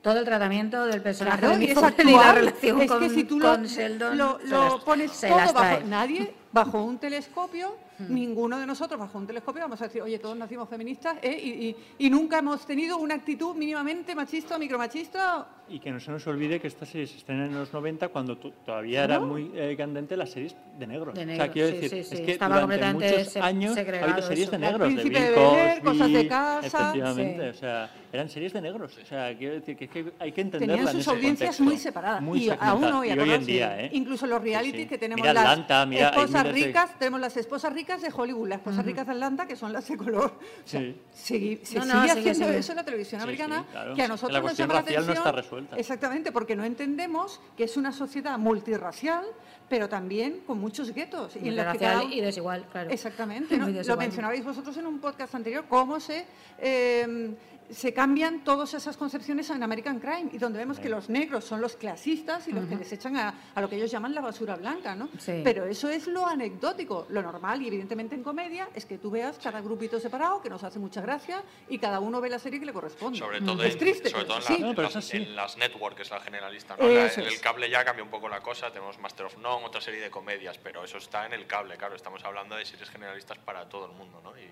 Todo 0.02 0.18
el 0.20 0.24
tratamiento 0.24 0.84
del 0.86 1.02
personaje 1.02 1.38
Claro, 1.40 1.58
de 1.58 1.64
y 1.64 1.70
y 1.70 2.12
la 2.12 2.32
relación 2.32 2.80
es 2.80 2.88
con, 2.88 3.00
que 3.00 3.10
si 3.10 3.24
tú 3.24 3.38
lo, 3.38 3.48
con 3.50 3.64
Sheldon 3.64 4.16
lo- 4.16 4.38
lo 4.44 4.84
pones 4.84 5.20
todo 5.20 5.52
bajo 5.52 5.80
nadie 5.86 6.32
bajo 6.52 6.82
un 6.82 6.98
telescopio 6.98 7.76
Hmm. 7.98 8.14
ninguno 8.14 8.58
de 8.60 8.66
nosotros 8.66 8.98
bajo 9.00 9.18
un 9.18 9.26
telescopio 9.26 9.62
vamos 9.62 9.80
a 9.82 9.84
decir 9.86 10.00
oye 10.02 10.20
todos 10.20 10.36
nacimos 10.36 10.68
feministas 10.68 11.16
¿eh? 11.20 11.36
y, 11.42 11.48
y- 11.68 11.76
y 12.06 12.10
nunca 12.10 12.38
hemos 12.38 12.64
tenido 12.64 12.96
una 12.98 13.16
actitud 13.16 13.56
mínimamente 13.56 14.14
machista 14.14 14.54
o 14.54 14.58
micromachista 14.60 15.48
Y 15.70 15.80
que 15.80 15.90
no 15.90 16.00
se 16.00 16.10
nos 16.10 16.26
olvide 16.26 16.58
que 16.60 16.68
esta 16.68 16.86
serie 16.86 17.06
se 17.06 17.18
estrena 17.18 17.44
en 17.44 17.54
los 17.54 17.70
90 17.72 18.08
cuando 18.08 18.38
tu- 18.38 18.52
todavía 18.64 19.00
era 19.04 19.16
Claro. 19.18 19.26
muy 19.26 19.50
eh, 19.54 19.74
candente 19.76 20.16
las 20.16 20.30
series 20.30 20.56
de 20.78 20.86
negros. 20.86 21.14
De 21.14 21.20
o 21.22 21.24
sea, 21.26 21.26
negros, 21.26 21.48
quiero 21.52 21.68
sí, 21.68 21.74
decir, 21.74 21.90
sí, 21.90 21.98
es 21.98 22.08
sí. 22.08 22.24
que 22.24 22.32
Estaba 22.32 22.60
durante 22.62 22.86
completamente 22.86 23.18
muchos 23.18 23.36
años 23.36 23.76
ha 23.76 23.80
habido 23.80 24.22
series 24.28 24.42
eso. 24.48 24.50
de 24.50 24.56
El 24.56 24.62
negros, 24.62 24.86
Príncipe 24.88 25.08
Bill 25.10 25.18
de 25.18 25.30
Bel-Air, 25.30 25.82
Cosby, 25.82 25.98
Cosas 25.98 26.12
de 26.12 26.28
casa. 26.28 26.66
efectivamente, 26.66 27.42
Sí. 27.42 27.48
o 27.50 27.60
sea, 27.60 27.90
eran 28.12 28.28
series 28.30 28.52
de 28.54 28.60
negros. 28.62 28.98
O 29.02 29.04
sea, 29.04 29.36
quiero 29.36 29.54
decir 29.54 29.76
que, 29.76 29.84
es 29.84 29.90
que 29.90 30.12
hay 30.18 30.32
que 30.32 30.40
entenderla 30.40 30.74
tenían 30.74 30.88
en 30.88 30.92
sus 30.92 31.00
ese 31.02 31.10
audiencias 31.10 31.48
contexto. 31.56 31.64
muy 31.64 31.76
separadas 31.76 32.22
Muy 32.22 32.38
y 32.44 32.50
aún 32.58 32.84
hoy, 32.84 33.08
y 33.10 33.18
hoy 33.18 33.30
en 33.30 33.44
día, 33.44 33.80
¿eh? 33.84 33.90
incluso 33.92 34.26
los 34.26 34.40
sí. 34.42 34.86
que 34.86 34.96
tenemos 34.96 35.20
Mira 35.20 35.34
las 35.34 35.44
Atlanta, 35.44 35.84
mira, 35.84 36.08
hay 36.08 36.24
esposas 36.24 36.52
ricas 36.52 36.98
tenemos 36.98 37.20
las 37.20 37.36
esposas 37.36 37.72
ricas 37.74 37.87
de 37.96 38.10
Hollywood 38.14 38.48
las 38.48 38.58
esposas 38.58 38.84
ricas 38.84 39.06
de 39.06 39.12
Atlanta 39.12 39.46
que 39.46 39.56
son 39.56 39.72
las 39.72 39.88
de 39.88 39.96
color 39.96 40.38
o 40.64 40.68
sea, 40.68 40.80
Sí. 40.80 40.96
segui- 41.32 41.64
se 41.64 41.78
No, 41.78 41.86
no, 41.86 41.92
sigue 41.92 42.00
sigue 42.08 42.10
haciendo 42.20 42.34
siendo. 42.34 42.58
eso 42.58 42.72
en 42.72 42.76
la 42.76 42.84
televisión 42.84 43.20
Sí, 43.20 43.24
americana 43.24 43.60
sí, 43.60 43.66
claro. 43.72 43.94
que 43.94 44.02
a 44.02 44.04
La 44.04 44.08
nosotros 44.08 44.34
nos 44.34 44.42
cuestión 44.42 44.68
llama 44.68 44.74
la 44.74 44.80
racial 44.82 44.96
no 45.06 45.12
atención 45.12 45.26
está 45.26 45.42
resuelta. 45.42 45.76
exactamente 45.76 46.32
porque 46.32 46.56
no 46.56 46.64
entendemos 46.64 47.40
que 47.56 47.64
es 47.64 47.76
una 47.76 47.92
sociedad 47.92 48.38
multirracial 48.38 49.24
pero 49.68 49.88
también 49.88 50.40
con 50.46 50.58
muchos 50.58 50.92
guetos 50.94 51.36
y 51.36 51.48
en 51.48 51.56
las 51.56 51.72
que 51.72 51.78
cada- 51.78 52.04
y 52.04 52.20
desigual, 52.20 52.66
claro. 52.72 52.90
Exactamente, 52.90 53.56
¿no? 53.58 53.64
Muy 53.64 53.72
lo 53.72 53.78
desigual. 53.78 53.98
mencionabais 53.98 54.44
vosotros 54.44 54.76
en 54.78 54.86
un 54.86 54.98
podcast 54.98 55.34
anterior, 55.34 55.64
cómo 55.68 56.00
se, 56.00 56.24
eh, 56.58 57.34
se 57.70 57.92
cambian 57.92 58.44
todas 58.44 58.74
esas 58.74 58.96
concepciones 58.96 59.50
en 59.50 59.62
American 59.62 60.00
Crime 60.00 60.30
y 60.32 60.38
donde 60.38 60.58
vemos 60.58 60.78
que 60.80 60.88
los 60.88 61.08
negros 61.10 61.44
son 61.44 61.60
los 61.60 61.76
clasistas 61.76 62.48
y 62.48 62.52
los 62.52 62.66
que 62.66 62.76
les 62.76 62.90
echan 62.92 63.16
a, 63.16 63.34
a 63.54 63.60
lo 63.60 63.68
que 63.68 63.76
ellos 63.76 63.90
llaman 63.90 64.14
la 64.14 64.20
basura 64.20 64.56
blanca, 64.56 64.94
¿no? 64.94 65.08
Sí. 65.18 65.42
Pero 65.44 65.64
eso 65.66 65.88
es 65.88 66.06
lo 66.06 66.26
anecdótico, 66.26 67.06
lo 67.10 67.22
normal 67.22 67.60
y 67.62 67.68
evidentemente 67.68 68.14
en 68.14 68.22
comedia 68.22 68.68
es 68.74 68.86
que 68.86 68.98
tú 68.98 69.10
veas 69.10 69.38
cada 69.38 69.60
grupito 69.60 70.00
separado 70.00 70.40
que 70.40 70.48
nos 70.48 70.64
hace 70.64 70.78
mucha 70.78 71.00
gracia 71.00 71.42
y 71.68 71.78
cada 71.78 72.00
uno 72.00 72.20
ve 72.20 72.30
la 72.30 72.38
serie 72.38 72.58
que 72.60 72.66
le 72.66 72.72
corresponde. 72.72 73.18
Sobre 73.18 73.40
todo, 73.40 73.62
es 73.62 73.72
en, 73.74 73.78
triste, 73.78 74.10
sobre 74.10 74.24
todo 74.24 74.38
en, 74.38 74.42
sí. 74.42 74.58
las, 74.76 75.14
en 75.14 75.36
las 75.36 75.56
networks, 75.58 76.10
la 76.10 76.20
generalista. 76.20 76.76
¿no? 76.78 76.86
La- 76.88 77.12
en 77.12 77.20
el 77.20 77.40
cable 77.40 77.68
ya 77.70 77.84
cambia 77.84 78.02
un 78.04 78.10
poco 78.10 78.28
la 78.28 78.40
cosa, 78.40 78.70
tenemos 78.70 78.98
Master 78.98 79.26
of 79.26 79.36
None, 79.38 79.64
otra 79.64 79.80
serie 79.80 80.00
de 80.00 80.10
comedias, 80.10 80.58
pero 80.58 80.84
eso 80.84 80.98
está 80.98 81.26
en 81.26 81.32
el 81.32 81.46
cable, 81.46 81.76
claro, 81.76 81.94
estamos 81.96 82.24
hablando 82.24 82.56
de 82.56 82.64
series 82.64 82.88
generalistas 82.90 83.38
para 83.38 83.68
todo 83.68 83.86
el 83.86 83.92
mundo, 83.92 84.20
¿no? 84.22 84.32
Y, 84.38 84.48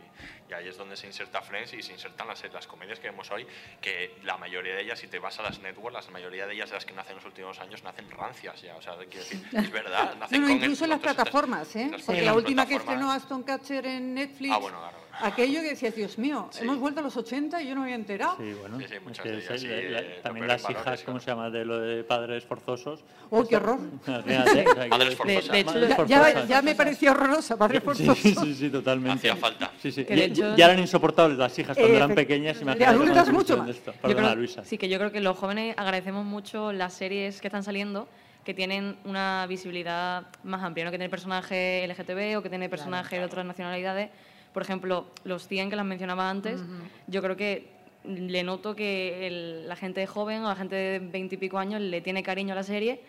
y 0.50 0.52
ahí 0.52 0.68
es 0.68 0.76
donde 0.76 0.96
se 0.96 1.06
inserta 1.06 1.40
Friends 1.40 1.72
y 1.74 1.82
se 1.82 1.92
insertan 1.92 2.28
las, 2.28 2.42
las 2.52 2.66
comedias 2.66 2.98
que 2.98 3.05
vemos 3.10 3.30
hoy, 3.30 3.46
que 3.80 4.12
la 4.24 4.36
mayoría 4.36 4.74
de 4.74 4.82
ellas, 4.82 4.98
si 4.98 5.06
te 5.06 5.18
vas 5.18 5.38
a 5.38 5.42
las 5.42 5.60
networks, 5.60 6.06
la 6.06 6.12
mayoría 6.12 6.46
de 6.46 6.54
ellas 6.54 6.68
de 6.70 6.74
las 6.76 6.84
que 6.84 6.92
nacen 6.94 7.12
en 7.12 7.16
los 7.16 7.24
últimos 7.26 7.58
años 7.60 7.82
nacen 7.84 8.10
rancias 8.10 8.60
ya, 8.62 8.76
o 8.76 8.82
sea, 8.82 8.94
quiero 8.96 9.18
decir, 9.24 9.40
es 9.52 9.70
verdad, 9.70 10.14
nacen 10.18 10.40
No, 10.40 10.46
no, 10.48 10.52
con 10.54 10.56
el- 10.58 10.62
incluso 10.64 10.84
en 10.84 10.90
las 10.90 11.00
plataformas, 11.00 11.76
¿eh? 11.76 11.90
las 11.90 12.08
la 12.08 12.34
última 12.34 12.66
que 12.66 12.76
estrenó 12.76 13.10
Aston 13.12 13.42
Catcher 13.42 13.86
en 13.86 14.14
Netflix, 14.14 14.52
Ah, 14.54 14.58
bueno, 14.58 14.78
claro. 14.78 14.96
aquello 15.32 15.60
que 15.62 15.68
decías, 15.70 15.94
Dios 15.94 16.18
mío, 16.18 16.48
Sí. 16.50 16.60
hemos 16.62 16.78
vuelto 16.78 17.00
a 17.00 17.02
los 17.02 17.16
80 17.16 17.62
y 17.62 17.68
yo 17.68 17.74
no 17.74 17.80
me 17.80 17.86
había 17.86 17.96
enterado. 17.96 18.36
Sí, 18.38 18.52
bueno, 18.60 18.78
Sí, 18.78 18.84
es 18.90 19.02
muchas 19.02 19.22
que 19.22 19.30
de 19.30 19.38
es 19.38 19.44
ellas, 19.50 19.62
el- 19.62 19.70
sí, 19.86 19.88
la- 19.92 20.00
eh, 20.00 20.20
también 20.22 20.46
las 20.46 20.60
hijas, 20.62 20.74
valores, 20.84 21.02
¿cómo 21.04 21.18
claro. 21.18 21.24
se 21.24 21.30
llama? 21.30 21.50
De 21.50 21.64
lo 21.64 21.80
de 21.80 22.04
padres 22.04 22.44
forzosos. 22.44 23.04
¡Oh, 23.30 23.46
qué 23.46 23.56
horror! 23.56 23.78
Padres 24.06 25.10
que- 25.10 25.16
forzosas. 25.16 25.50
de 25.52 25.60
hecho, 25.60 25.72
Madres 26.06 26.48
Ya, 26.48 26.62
me 26.62 26.74
parecía 26.74 27.10
horrorosa, 27.12 27.56
padre 27.56 27.78
Sí, 27.80 27.84
forzoso. 27.84 28.14
sí, 28.14 28.34
sí, 28.34 28.54
sí, 28.54 28.70
totalmente. 28.70 29.30
Hacía 29.30 29.36
falta. 29.36 29.70
Sí, 29.82 29.90
sí. 29.92 30.04
Que 30.04 30.16
Ya, 30.16 30.24
hecho- 30.24 30.56
ya 30.56 30.64
eran 30.66 30.78
insoportables 30.78 31.38
las 31.38 31.58
hijas 31.58 31.76
cuando 31.76 31.92
Eh, 31.94 31.96
eran 31.96 32.14
pequeñas. 32.14 32.60
imagínate 32.60 32.92
la 32.92 32.95
adultas 33.02 33.32
mucho 33.32 33.56
más. 33.58 33.76
Perdona, 33.76 34.28
creo- 34.28 34.34
Luisa. 34.36 34.64
Sí, 34.64 34.78
que 34.78 34.88
yo 34.88 34.98
creo 34.98 35.12
que 35.12 35.20
los 35.20 35.36
jóvenes 35.36 35.74
agradecemos 35.78 36.24
mucho 36.24 36.72
las 36.72 36.92
series 36.94 37.40
que 37.40 37.48
están 37.48 37.62
saliendo 37.62 38.08
que 38.44 38.54
tienen 38.54 38.96
una 39.04 39.44
visibilidad 39.48 40.26
más 40.44 40.62
amplia, 40.62 40.84
no 40.84 40.90
que 40.92 40.98
tiene 40.98 41.10
personajes 41.10 41.84
LGTB 41.88 42.36
o 42.38 42.42
que 42.42 42.48
tiene 42.48 42.68
personajes 42.68 43.18
de 43.18 43.24
otras 43.24 43.44
nacionalidades. 43.44 44.10
Por 44.52 44.62
ejemplo, 44.62 45.06
los 45.24 45.48
100 45.48 45.68
que 45.68 45.76
las 45.76 45.84
mencionaba 45.84 46.30
antes, 46.30 46.60
yo 47.08 47.22
creo 47.22 47.36
que 47.36 47.74
le 48.04 48.44
noto 48.44 48.76
que 48.76 49.26
el- 49.26 49.68
la 49.68 49.74
gente 49.74 50.06
joven 50.06 50.44
o 50.44 50.48
la 50.48 50.54
gente 50.54 50.76
de 50.76 50.98
20 51.00 51.34
y 51.34 51.38
pico 51.38 51.58
años 51.58 51.80
le 51.80 52.00
tiene 52.00 52.22
cariño 52.22 52.52
a 52.52 52.54
la 52.56 52.62
serie, 52.62 53.00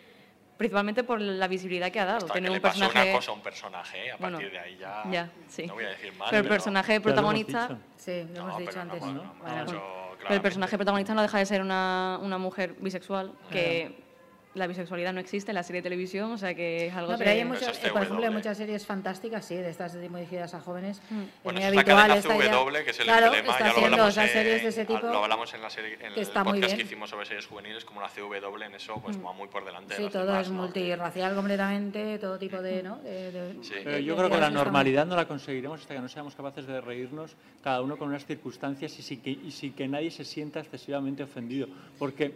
principalmente 0.58 1.04
por 1.04 1.22
la 1.22 1.48
visibilidad 1.48 1.92
que 1.92 2.00
ha 2.00 2.06
dado. 2.06 2.18
Hasta 2.20 2.34
Tiene 2.34 2.48
que 2.48 2.52
un 2.52 2.56
le 2.56 2.62
pasó 2.62 2.80
personaje... 2.80 3.10
una 3.10 3.18
cosa 3.18 3.32
a 3.32 3.34
un 3.36 3.42
personaje, 3.42 4.08
¿eh? 4.08 4.12
a 4.12 4.18
Bueno, 4.18 4.38
partir 4.38 4.52
de 4.54 4.60
ahí 4.60 4.78
ya, 4.80 5.04
ya, 5.12 5.30
sí. 5.48 5.68
no 5.68 5.74
voy 5.76 5.86
a 5.86 5.90
decir 5.90 6.14
más. 6.14 6.30
Pero 6.30 6.42
el 6.44 6.48
personaje 6.50 7.00
protagonista... 7.02 7.78
Sí, 7.96 8.24
lo 8.34 8.40
hemos 8.42 8.54
No, 8.54 8.58
dicho 8.60 8.72
pero 8.72 8.82
antes. 8.82 9.04
Pero 10.20 10.34
el 10.34 10.42
personaje 10.42 10.78
protagonista 10.78 11.14
no 11.14 11.22
deja 11.22 11.38
de 11.38 11.46
ser 11.46 11.62
una, 11.62 12.20
una 12.22 12.38
mujer 12.38 12.76
bisexual, 12.80 13.34
que 13.52 14.07
la 14.58 14.68
bisexualidad 14.68 15.14
no 15.14 15.20
existe 15.20 15.52
en 15.52 15.56
la 15.56 15.64
serie 15.64 15.82
de 15.82 15.84
televisión, 15.84 16.32
o 16.32 16.38
sea 16.38 16.54
que 16.56 16.88
es 16.88 16.94
algo 16.94 17.12
No, 17.14 17.18
pero 17.18 17.30
hay 17.32 17.38
que- 17.40 17.46
muchas, 17.46 17.62
Eso 17.64 17.72
es 17.72 17.84
eh, 17.86 17.90
por 17.92 18.02
ejemplo, 18.04 18.26
hay 18.26 18.34
muchas 18.34 18.58
series 18.58 18.86
fantásticas, 18.86 19.46
sí, 19.46 19.56
de 19.56 19.70
estas 19.70 20.00
dirigidas 20.00 20.54
a 20.54 20.60
jóvenes. 20.62 21.02
Mm. 21.10 21.22
Es 21.22 21.28
Bueno, 21.44 21.60
muy 21.60 21.68
esa 21.68 21.68
es 21.80 21.86
la 21.88 22.04
habitual 22.04 22.38
idea. 22.42 22.52
CW, 22.52 22.84
que 22.84 22.90
es 22.92 23.00
el 23.00 23.06
claro, 23.06 23.26
emblema, 23.28 23.52
está 23.52 23.60
ya 23.60 23.66
lo 23.66 23.72
haciendo 23.72 23.96
hablamos, 24.04 24.14
series 24.32 24.64
de 24.64 24.70
ese 24.70 24.86
tipo. 24.86 25.00
lo 25.08 25.24
hablamos 25.24 25.54
en, 25.54 25.62
la 25.62 25.70
serie, 25.70 25.94
en 25.94 26.00
que 26.00 26.06
el 26.08 26.18
está 26.20 26.44
podcast 26.44 26.76
que 26.76 26.82
hicimos 26.84 27.10
sobre 27.10 27.26
series 27.26 27.46
juveniles, 27.46 27.86
como 27.86 28.02
la 28.02 28.10
CW, 28.10 28.64
en 28.66 28.76
eso 28.76 28.96
pues 29.02 29.18
va 29.24 29.34
muy 29.34 29.48
por 29.48 29.64
delante 29.66 29.90
de 29.94 29.98
Sí, 29.98 30.04
las 30.04 30.14
todo 30.14 30.26
demás, 30.26 30.48
es 30.48 30.52
¿no? 30.52 30.62
multirracial 30.62 31.36
completamente, 31.36 32.20
todo 32.20 32.38
tipo 32.38 32.62
de... 32.62 32.84
¿no? 32.84 32.98
de- 32.98 33.32
de- 33.32 33.64
Sí. 33.64 33.74
de- 33.76 33.82
Pero 33.82 33.96
de 33.98 34.04
yo 34.04 34.16
creo 34.16 34.30
que 34.30 34.38
la 34.38 34.50
normalidad 34.50 35.06
no 35.06 35.16
la 35.16 35.28
conseguiremos 35.28 35.82
hasta 35.82 35.94
que 35.94 36.00
no 36.02 36.08
seamos 36.10 36.36
capaces 36.36 36.66
de 36.68 36.82
reírnos 36.82 37.36
cada 37.64 37.82
uno 37.82 37.98
con 37.98 38.10
unas 38.10 38.26
circunstancias 38.26 38.98
y 39.00 39.02
sin 39.02 39.22
que, 39.22 39.32
y 39.32 39.52
sin 39.52 39.74
que 39.74 39.88
nadie 39.88 40.12
se 40.12 40.26
sienta 40.26 40.60
excesivamente 40.60 41.24
ofendido. 41.24 41.68
Porque 42.00 42.34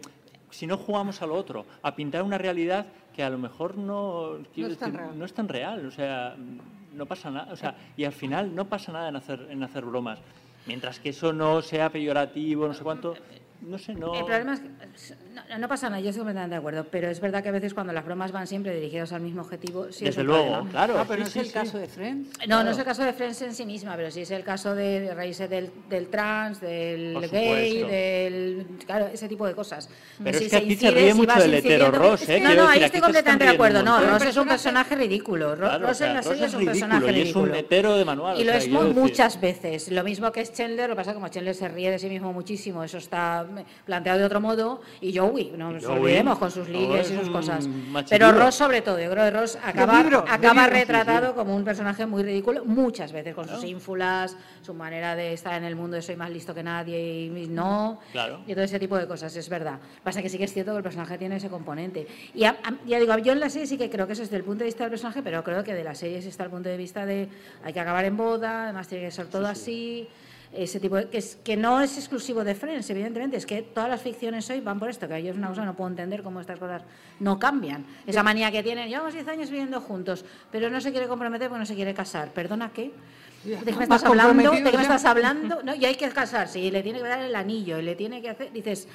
si 0.52 0.66
no 0.66 0.76
jugamos 0.76 1.22
a 1.22 1.26
lo 1.26 1.34
otro, 1.34 1.66
a 1.82 1.96
pintar 1.96 2.22
una 2.22 2.38
realidad 2.38 2.86
que 3.14 3.22
a 3.22 3.30
lo 3.30 3.38
mejor 3.38 3.76
no, 3.76 4.36
es 4.36 4.78
tan 4.78 4.92
decir, 4.92 4.94
real. 4.94 5.18
no 5.18 5.24
es 5.24 5.34
tan 5.34 5.48
real, 5.48 5.86
o 5.86 5.90
sea, 5.90 6.36
no 6.94 7.06
pasa 7.06 7.30
nada, 7.30 7.52
o 7.52 7.56
sea, 7.56 7.74
y 7.96 8.04
al 8.04 8.12
final 8.12 8.54
no 8.54 8.66
pasa 8.66 8.92
nada 8.92 9.08
en 9.08 9.16
hacer, 9.16 9.48
en 9.50 9.62
hacer 9.62 9.84
bromas. 9.84 10.18
Mientras 10.66 11.00
que 11.00 11.08
eso 11.08 11.32
no 11.32 11.60
sea 11.62 11.90
peyorativo, 11.90 12.68
no 12.68 12.74
sé 12.74 12.84
cuánto, 12.84 13.14
no 13.62 13.78
sé, 13.78 13.94
no... 13.94 14.14
El 14.14 14.24
problema 14.24 14.54
es 14.54 14.60
que 14.60 14.68
no, 15.50 15.58
no 15.58 15.68
pasa 15.68 15.88
nada, 15.88 16.00
yo 16.00 16.10
estoy 16.10 16.20
completamente 16.20 16.54
de 16.54 16.58
acuerdo, 16.58 16.86
pero 16.90 17.08
es 17.08 17.20
verdad 17.20 17.42
que 17.42 17.48
a 17.48 17.52
veces 17.52 17.74
cuando 17.74 17.92
las 17.92 18.04
bromas 18.04 18.32
van 18.32 18.46
siempre 18.46 18.74
dirigidas 18.74 19.12
al 19.12 19.20
mismo 19.22 19.42
objetivo, 19.42 19.90
sí 19.92 20.04
Desde 20.04 20.22
luego, 20.24 20.44
problema. 20.46 20.70
claro. 20.70 20.98
Ah, 20.98 21.04
pero 21.06 21.20
no 21.20 21.26
es 21.26 21.32
sí, 21.32 21.38
el 21.40 21.46
sí. 21.46 21.52
caso 21.52 21.78
de 21.78 21.86
Friends. 21.86 22.28
No, 22.40 22.44
Claro. 22.46 22.64
no 22.64 22.70
es 22.70 22.78
el 22.78 22.84
caso 22.84 23.04
de 23.04 23.12
Friends 23.12 23.42
en 23.42 23.54
sí 23.54 23.64
misma, 23.64 23.96
pero 23.96 24.10
sí 24.10 24.22
es 24.22 24.30
el 24.30 24.42
caso 24.44 24.74
de 24.74 25.14
reírse 25.14 25.48
del, 25.48 25.70
del 25.88 26.08
trans, 26.08 26.60
del 26.60 27.12
Por 27.14 27.30
gay, 27.30 27.70
supuesto. 27.80 27.88
del... 27.88 28.66
Claro, 28.86 29.06
ese 29.12 29.28
tipo 29.28 29.46
de 29.46 29.54
cosas. 29.54 29.88
Pero 30.22 30.38
Si 30.38 30.44
es 30.44 30.50
que 30.50 30.56
aquí 30.56 30.66
se 30.66 30.72
incide, 30.72 30.90
ríe 30.90 31.12
si 31.12 31.18
mucho 31.18 31.34
del 31.40 31.54
hetero 31.54 31.90
Ross, 31.90 32.28
¿eh? 32.28 32.40
No, 32.40 32.54
no, 32.54 32.68
ahí 32.68 32.82
estoy 32.82 33.00
te 33.00 33.04
completamente 33.04 33.44
de 33.44 33.50
acuerdo. 33.50 33.82
No. 33.82 34.00
Ross 34.00 34.22
es 34.24 34.36
un 34.36 34.48
personaje 34.48 34.94
ridículo. 34.96 35.56
Claro, 35.56 35.86
Ross 35.86 35.90
o 35.92 35.94
sea, 35.94 36.08
en 36.08 36.14
la 36.14 36.22
serie 36.22 36.46
es 36.46 36.54
un 36.54 36.64
personaje 36.64 37.06
ridículo 37.12 37.46
y 37.46 37.48
es 37.50 37.50
un 37.52 37.54
hetero 37.54 37.96
de 37.96 38.04
manual. 38.04 38.40
Y 38.40 38.44
lo 38.44 38.52
es 38.52 38.68
muchas 38.68 39.40
veces. 39.40 39.90
Lo 39.90 40.02
mismo 40.04 40.30
que 40.32 40.40
es 40.40 40.52
Chandler, 40.52 40.88
lo 40.88 40.94
que 40.94 40.98
pasa 40.98 41.10
es 41.10 41.14
que 41.14 41.20
como 41.20 41.28
Chandler 41.28 41.54
se 41.54 41.68
ríe 41.68 41.90
de 41.90 41.98
sí 41.98 42.08
mismo 42.08 42.32
muchísimo, 42.32 42.82
eso 42.84 42.98
está 42.98 43.46
planteado 43.84 44.18
de 44.18 44.24
otro 44.24 44.40
modo. 44.40 44.80
Y 45.00 45.16
Joey, 45.16 45.52
no 45.56 45.72
nos 45.72 45.84
Joey, 45.84 45.98
olvidemos 46.00 46.38
con 46.38 46.50
sus 46.50 46.68
ligues 46.68 47.10
es 47.10 47.12
y 47.12 47.18
sus 47.20 47.30
cosas. 47.30 47.68
Pero 48.08 48.32
Ross, 48.32 48.54
sobre 48.54 48.82
todo, 48.82 49.00
yo 49.00 49.10
creo 49.10 49.24
que 49.24 49.30
Ross 49.30 49.58
acaba, 49.62 49.98
libro, 50.02 50.24
acaba 50.28 50.62
libro, 50.64 50.78
retratado 50.78 51.28
sí. 51.28 51.34
como 51.34 51.54
un 51.56 51.64
personaje 51.64 52.06
muy 52.06 52.22
ridículo 52.22 52.64
muchas 52.64 53.12
veces, 53.12 53.34
con 53.34 53.48
sus 53.48 53.64
ínfulas, 53.64 54.36
su 54.62 54.74
manera 54.74 55.14
de 55.16 55.32
estar 55.32 55.54
en 55.54 55.64
el 55.64 55.76
mundo 55.76 55.96
de 55.96 56.02
soy 56.02 56.16
más 56.16 56.30
listo 56.30 56.54
que 56.54 56.62
nadie 56.62 57.26
y 57.26 57.48
no. 57.48 58.00
Claro. 58.12 58.40
Y 58.46 58.54
todo 58.54 58.64
ese 58.64 58.78
tipo 58.78 58.96
de 58.96 59.06
cosas, 59.06 59.34
es 59.36 59.48
verdad. 59.48 59.78
Pasa 60.02 60.22
que 60.22 60.28
sí 60.28 60.38
que 60.38 60.44
es 60.44 60.52
cierto 60.52 60.72
que 60.72 60.78
el 60.78 60.82
personaje 60.82 61.18
tiene 61.18 61.36
ese 61.36 61.48
componente. 61.48 62.06
Y 62.34 62.44
a- 62.44 62.50
a- 62.62 62.74
ya 62.86 62.98
digo, 62.98 63.16
yo 63.18 63.32
en 63.32 63.40
la 63.40 63.50
serie 63.50 63.66
sí 63.66 63.76
que 63.78 63.90
creo 63.90 64.06
que 64.06 64.12
eso 64.14 64.22
es 64.22 64.28
desde 64.28 64.38
el 64.38 64.44
punto 64.44 64.60
de 64.60 64.66
vista 64.66 64.84
del 64.84 64.90
personaje, 64.90 65.22
pero 65.22 65.42
creo 65.44 65.62
que 65.64 65.74
de 65.74 65.84
la 65.84 65.94
serie 65.94 66.22
sí 66.22 66.28
está 66.28 66.44
el 66.44 66.50
punto 66.50 66.68
de 66.68 66.76
vista 66.76 67.04
de 67.06 67.28
hay 67.64 67.72
que 67.72 67.80
acabar 67.80 68.04
en 68.04 68.16
boda, 68.16 68.64
además 68.64 68.88
tiene 68.88 69.04
que 69.04 69.10
ser 69.10 69.26
todo 69.26 69.46
así. 69.46 70.08
Ese 70.52 70.80
tipo 70.80 70.96
de, 70.96 71.08
que, 71.08 71.16
es, 71.18 71.36
que 71.36 71.56
no 71.56 71.80
es 71.80 71.96
exclusivo 71.96 72.44
de 72.44 72.54
Friends, 72.54 72.90
evidentemente, 72.90 73.38
es 73.38 73.46
que 73.46 73.62
todas 73.62 73.88
las 73.88 74.02
ficciones 74.02 74.48
hoy 74.50 74.60
van 74.60 74.78
por 74.78 74.90
esto, 74.90 75.08
que 75.08 75.22
yo 75.22 75.30
es 75.30 75.36
una 75.36 75.48
cosa 75.48 75.64
no 75.64 75.74
puedo 75.74 75.88
entender 75.88 76.22
cómo 76.22 76.42
estas 76.42 76.58
cosas 76.58 76.82
no 77.20 77.38
cambian. 77.38 77.86
Esa 78.06 78.22
manía 78.22 78.50
que 78.52 78.62
tienen, 78.62 78.88
llevamos 78.88 79.14
10 79.14 79.28
años 79.28 79.50
viviendo 79.50 79.80
juntos, 79.80 80.26
pero 80.50 80.68
no 80.68 80.80
se 80.82 80.90
quiere 80.90 81.08
comprometer 81.08 81.48
porque 81.48 81.60
no 81.60 81.66
se 81.66 81.74
quiere 81.74 81.94
casar. 81.94 82.32
¿Perdona 82.32 82.70
qué? 82.70 82.92
¿De 83.44 83.56
qué 83.56 83.72
me 83.72 83.82
estás 83.84 84.04
hablando? 84.04 84.50
¿De 84.50 84.62
qué 84.62 84.76
me 84.76 84.82
estás 84.82 85.04
hablando? 85.06 85.62
No, 85.62 85.74
y 85.74 85.86
hay 85.86 85.94
que 85.94 86.08
casarse, 86.10 86.60
y 86.60 86.70
le 86.70 86.82
tiene 86.82 87.00
que 87.00 87.08
dar 87.08 87.22
el 87.22 87.34
anillo, 87.34 87.78
y 87.78 87.82
le 87.82 87.94
tiene 87.94 88.20
que 88.20 88.28
hacer. 88.28 88.52
Dices, 88.52 88.88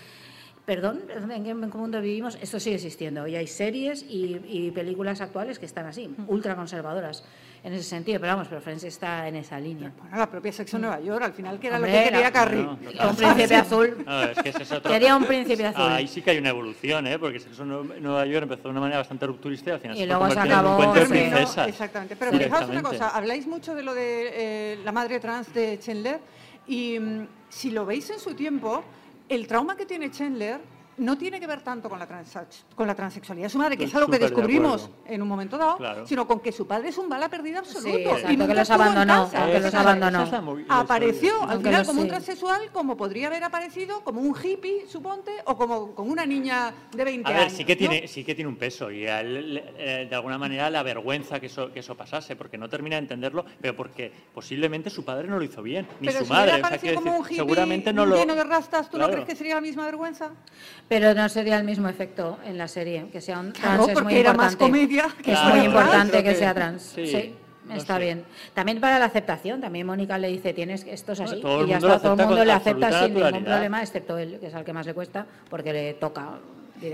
perdón, 0.63 1.01
¿en 1.31 1.43
qué 1.43 1.55
mundo 1.55 1.99
vivimos? 2.01 2.37
Esto 2.39 2.59
sigue 2.59 2.75
existiendo. 2.75 3.27
Y 3.27 3.35
hay 3.35 3.47
series 3.47 4.03
y, 4.03 4.39
y 4.47 4.69
películas 4.71 5.21
actuales 5.21 5.57
que 5.57 5.65
están 5.65 5.87
así, 5.87 6.13
ultra 6.27 6.55
conservadoras 6.55 7.23
en 7.67 7.73
ese 7.73 7.83
sentido. 7.83 8.19
Pero 8.19 8.33
vamos, 8.33 8.47
pero 8.47 8.61
Friends 8.61 8.83
está 8.85 9.27
en 9.27 9.35
esa 9.35 9.59
línea. 9.59 9.91
Bueno, 9.99 10.17
la 10.17 10.29
propia 10.29 10.51
Sexo 10.53 10.79
Nueva 10.79 10.99
York, 11.01 11.21
al 11.23 11.33
final, 11.33 11.59
que 11.59 11.67
era 11.67 11.75
Hombre, 11.75 11.91
lo 11.91 11.97
que 11.97 12.03
quería 12.05 12.19
era- 12.19 12.31
Carrie. 12.31 12.63
No, 12.63 12.71
Un 13.09 13.15
príncipe 13.15 13.55
azul. 13.55 14.03
No, 14.05 14.23
es 14.23 14.37
que 14.39 14.49
ese 14.49 14.63
es 14.63 14.71
otro- 14.71 14.91
Quería 14.91 15.15
un 15.17 15.25
príncipe 15.25 15.65
azul. 15.65 15.81
Ahí 15.83 16.07
sí 16.07 16.21
que 16.21 16.31
hay 16.31 16.37
una 16.37 16.49
evolución, 16.49 17.05
¿eh? 17.07 17.19
porque 17.19 17.39
Sexo 17.39 17.63
en 17.63 18.01
Nueva 18.01 18.25
York 18.25 18.43
empezó 18.43 18.63
de 18.63 18.69
una 18.69 18.79
manera 18.79 18.99
bastante 18.99 19.27
rupturista 19.27 19.69
y 19.71 19.73
al 19.73 19.79
final 19.79 19.97
Y 19.97 19.99
se 19.99 20.05
luego 20.07 20.29
se 20.29 20.35
convirtiendo 20.35 20.59
en 20.59 20.65
un 20.65 20.81
acabó, 20.81 20.93
cuento 20.93 21.13
de 21.13 21.19
¿no? 21.29 21.29
princesas. 21.31 21.67
Exactamente. 21.67 22.15
Pero 22.15 22.31
fijaos 22.37 22.69
una 22.69 22.81
cosa, 22.83 23.09
habláis 23.09 23.45
mucho 23.47 23.75
de 23.75 23.83
lo 23.83 23.93
de 23.93 24.31
eh, 24.33 24.79
la 24.85 24.91
madre 24.91 25.19
trans 25.19 25.53
de 25.53 25.77
Chandler 25.79 26.19
y 26.67 26.97
mm, 26.99 27.27
si 27.49 27.71
lo 27.71 27.85
veis 27.85 28.09
en 28.09 28.19
su 28.19 28.33
tiempo, 28.33 28.83
el 29.29 29.45
trauma 29.45 29.75
que 29.75 29.85
tiene 29.85 30.09
Chandler 30.09 30.59
no 30.97 31.17
tiene 31.17 31.39
que 31.39 31.45
ver 31.47 31.61
tanto 31.61 31.89
con 31.89 31.99
la, 31.99 32.07
transax- 32.07 32.63
con 32.75 32.87
la 32.87 32.95
transexualidad 32.95 33.45
de 33.45 33.49
su 33.51 33.57
madre, 33.59 33.77
que 33.77 33.83
es 33.85 33.93
algo 33.95 34.07
que 34.11 34.17
de 34.19 34.25
descubrimos 34.25 34.89
en 35.05 35.21
un 35.21 35.27
momento 35.27 35.57
dado, 35.57 35.77
Claro. 35.77 36.07
sino 36.07 36.27
con 36.27 36.39
que 36.39 36.51
su 36.51 36.65
padre 36.67 36.89
es 36.89 36.97
un 36.97 37.07
bala 37.07 37.29
perdida 37.29 37.59
absoluto. 37.59 37.89
Sí, 37.97 38.01
exacto, 38.03 38.31
y 38.31 38.37
nunca 38.37 38.53
que 38.53 38.59
los 38.59 38.69
abandonó, 38.71 39.29
que 39.31 39.59
los 39.59 39.73
abandonó. 39.73 40.25
la 40.67 40.79
Apareció 40.79 41.43
al 41.47 41.59
final 41.61 41.85
como 41.85 42.01
un 42.01 42.07
transexual, 42.07 42.61
como 42.71 42.97
podría 42.97 43.27
haber 43.27 43.43
aparecido 43.43 44.03
como 44.03 44.21
un 44.21 44.35
hippie, 44.41 44.87
suponte, 44.87 45.31
o 45.45 45.55
como, 45.55 45.93
como 45.93 46.11
una 46.11 46.25
niña 46.25 46.73
de 46.91 47.03
20 47.03 47.27
A 47.29 47.31
ver, 47.33 47.41
años. 47.43 47.53
sí 47.53 47.63
que, 47.63 47.73
¿no? 47.75 47.79
tiene, 47.79 48.07
sí 48.07 48.23
que 48.23 48.33
tiene 48.35 48.49
un 48.49 48.57
peso 48.57 48.89
y 48.91 49.05
a 49.05 49.21
él, 49.21 49.53
le- 49.53 49.63
eh, 49.77 50.07
de 50.09 50.15
alguna 50.15 50.37
manera 50.37 50.69
le 50.69 50.77
avergüenza 50.79 51.39
que 51.39 51.45
eso, 51.45 51.71
que 51.71 51.79
eso 51.81 51.95
pasase, 51.95 52.35
porque 52.35 52.57
no 52.57 52.69
termina 52.69 52.95
de 52.95 53.01
entenderlo, 53.03 53.45
pero 53.61 53.75
porque 53.75 54.11
posiblemente 54.33 54.89
su 54.89 55.05
padre 55.05 55.27
no 55.27 55.37
lo 55.37 55.43
hizo 55.43 55.61
bien, 55.61 55.87
ni 55.99 56.07
Pero 56.07 56.19
su 56.19 56.25
si 56.25 56.31
madre. 56.31 56.53
o 56.53 56.67
sea, 56.67 56.95
como 56.95 57.11
un 57.17 57.17
decir, 57.23 57.25
hippie 57.25 57.37
seguramente 57.37 57.93
no 57.93 58.05
lo... 58.05 58.15
lleno 58.17 58.33
de 58.35 58.43
rastas, 58.43 58.89
¿tú 58.89 58.97
no 58.97 59.07
crees 59.09 59.25
que 59.25 59.35
sería 59.35 59.55
la 59.55 59.61
misma 59.61 59.85
vergüenza? 59.85 60.31
Pero 60.87 61.13
no 61.13 61.27
sería 61.27 61.57
el 61.57 61.63
mismo 61.65 61.89
efecto 61.89 62.37
en 62.45 62.57
la 62.57 62.67
serie, 62.67 63.09
que 63.11 63.19
sea 63.19 63.39
un 63.39 63.51
trans 63.51 63.65
Claro, 63.75 63.87
es 63.87 63.93
porque 63.93 64.03
muy 64.13 64.15
era 64.15 64.33
más 64.33 64.53
importante. 64.53 64.79
comedia 64.79 65.07
que 65.21 65.33
es 65.33 65.39
fuera 65.39 65.55
muy 65.55 65.65
importante 65.65 66.17
que 66.23 66.29
que- 66.29 66.35
sea 66.35 66.53
trans. 66.53 66.81
sí, 66.81 67.07
Sí, 67.07 67.35
no 67.67 67.75
está 67.75 67.95
sé. 67.95 67.99
bien. 68.03 68.25
También 68.53 68.79
para 68.79 68.97
la 68.97 69.05
aceptación, 69.05 69.59
también 69.59 69.85
Mónica 69.85 70.17
le 70.17 70.29
dice, 70.29 70.53
tienes 70.53 70.85
que 70.85 70.93
esto 70.93 71.11
es 71.11 71.19
así. 71.19 71.35
y 71.43 71.67
ya 71.67 71.77
está, 71.77 71.99
todo 71.99 72.13
el 72.13 72.27
mundo 72.27 72.45
le 72.45 72.51
acepta 72.53 73.03
sin 73.03 73.13
ningún 73.15 73.43
problema, 73.43 73.81
excepto 73.81 74.17
él, 74.17 74.37
que 74.39 74.47
es 74.47 74.55
al 74.55 74.63
que 74.63 74.71
más 74.73 74.85
le 74.85 74.93
cuesta, 74.93 75.25
porque 75.49 75.73
le 75.73 75.93
toca. 75.95 76.39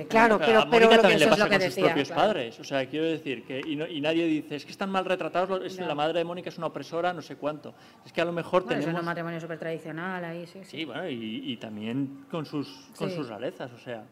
Claro, 0.08 0.38
Pero 0.38 0.46
pero- 0.48 0.60
a 0.62 0.70
pero 0.70 0.70
Mónica 0.70 0.86
lo 0.86 0.90
que 0.90 0.98
también 0.98 1.10
le 1.10 1.16
eso 1.16 1.24
es 1.26 1.30
pasa 1.30 1.44
lo 1.44 1.50
que 1.50 1.58
con 1.58 1.72
sus 1.72 1.84
propios 1.84 2.08
claro. 2.08 2.22
padres. 2.22 2.60
O 2.60 2.64
sea, 2.64 2.86
quiero 2.88 3.06
decir 3.06 3.44
que 3.44 3.62
y, 3.66 3.76
no- 3.76 3.88
y 3.88 4.00
nadie 4.02 4.26
dice 4.28 4.56
es 4.56 4.66
que 4.66 4.72
están 4.72 4.90
mal 4.90 5.04
retratados, 5.06 5.50
lo- 5.50 5.64
es, 5.66 5.78
No. 5.80 5.88
la 5.88 5.96
madre 5.96 6.20
de 6.20 6.26
Mónica 6.26 6.50
es 6.50 6.58
una 6.58 6.68
opresora, 6.68 7.12
no 7.12 7.22
sé 7.22 7.36
cuánto. 7.36 7.74
Es 8.06 8.14
que 8.14 8.22
a 8.22 8.26
lo 8.26 8.32
mejor 8.32 8.64
Bueno, 8.64 8.74
eso 8.74 8.80
es 8.80 8.86
tenemos 8.86 9.02
un 9.02 9.06
matrimonio 9.06 9.42
súper 9.42 9.60
tradicional 9.60 10.24
ahí, 10.24 10.48
sí. 10.48 10.60
sí. 10.64 10.78
Sí, 10.78 10.86
bueno, 10.86 11.08
y, 11.10 11.52
y 11.52 11.58
también 11.58 12.26
con 12.32 12.46
sus 12.46 12.68
con 12.98 13.10
Sí. 13.10 13.16
sus 13.16 13.28
rarezas, 13.28 13.72
o 13.74 13.78
sea, 13.80 14.06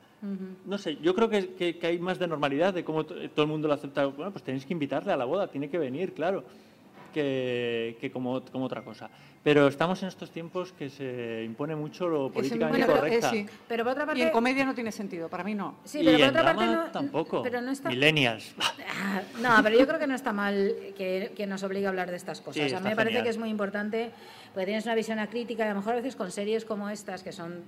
no 0.66 0.78
sé, 0.78 0.98
yo 0.98 1.16
creo 1.16 1.30
que, 1.30 1.54
que- 1.56 1.78
que 1.78 1.88
hay 1.88 1.98
más 2.00 2.20
de 2.20 2.28
normalidad 2.28 2.74
de 2.74 2.84
cómo 2.84 3.06
to- 3.06 3.16
todo 3.32 3.44
el 3.44 3.50
mundo 3.52 3.68
lo 3.68 3.74
acepta. 3.74 4.06
Bueno, 4.08 4.32
pues 4.32 4.44
tenéis 4.44 4.66
que 4.66 4.74
invitarle 4.74 5.14
a 5.14 5.18
la 5.18 5.26
boda, 5.26 5.48
tiene 5.48 5.70
que 5.70 5.78
venir, 5.78 6.14
claro, 6.14 6.44
que, 7.14 7.98
que 8.00 8.12
como, 8.12 8.42
como 8.52 8.66
otra 8.66 8.84
cosa. 8.84 9.10
Pero 9.44 9.68
estamos 9.68 10.00
en 10.04 10.10
estos 10.10 10.30
tiempos 10.30 10.72
que 10.72 10.90
se 10.90 11.44
impone 11.44 11.76
mucho 11.76 12.08
lo 12.08 12.32
políticamente 12.32 12.86
bueno, 12.86 13.02
pero, 13.02 13.14
eh, 13.14 13.22
sí. 13.24 13.46
Pero 13.68 13.84
por 13.84 13.94
otra 13.94 14.04
Y 14.04 14.08
parte... 14.08 14.22
en 14.24 14.30
comedia 14.30 14.66
no 14.66 14.76
tiene 14.76 14.92
sentido, 14.92 15.30
para 15.30 15.44
mí 15.44 15.56
no. 15.56 15.78
Sí, 15.84 16.02
y 16.02 16.06
pero 16.06 16.18
por 16.18 16.24
en 16.24 16.30
otra 16.30 16.44
parte 16.44 16.66
drama 16.66 16.86
no, 16.86 16.92
tampoco. 16.92 17.42
pero 17.42 17.60
no 17.60 17.72
está 17.72 17.90
Millennials. 17.90 18.54
Ah, 19.04 19.22
No, 19.42 19.64
pero 19.64 19.80
yo 19.80 19.88
creo 19.88 19.98
que 20.00 20.06
no 20.06 20.14
está 20.14 20.32
mal 20.32 20.76
que, 20.96 21.34
que 21.36 21.48
nos 21.48 21.64
obligue 21.64 21.88
a 21.88 21.90
hablar 21.90 22.12
de 22.12 22.18
estas 22.18 22.40
cosas. 22.40 22.70
Sí, 22.70 22.76
a 22.76 22.80
mí 22.80 22.90
me 22.90 22.96
parece 22.96 23.14
genial. 23.14 23.24
que 23.24 23.30
es 23.32 23.38
muy 23.40 23.50
importante, 23.50 24.12
porque 24.54 24.66
tienes 24.66 24.86
una 24.86 24.94
visión 24.94 25.18
crítica 25.28 25.64
y 25.64 25.68
a 25.68 25.72
lo 25.72 25.80
mejor 25.80 25.94
a 25.94 25.96
veces 25.96 26.16
con 26.16 26.30
series 26.32 26.64
como 26.64 26.90
estas, 26.90 27.24
que 27.24 27.32
son 27.32 27.64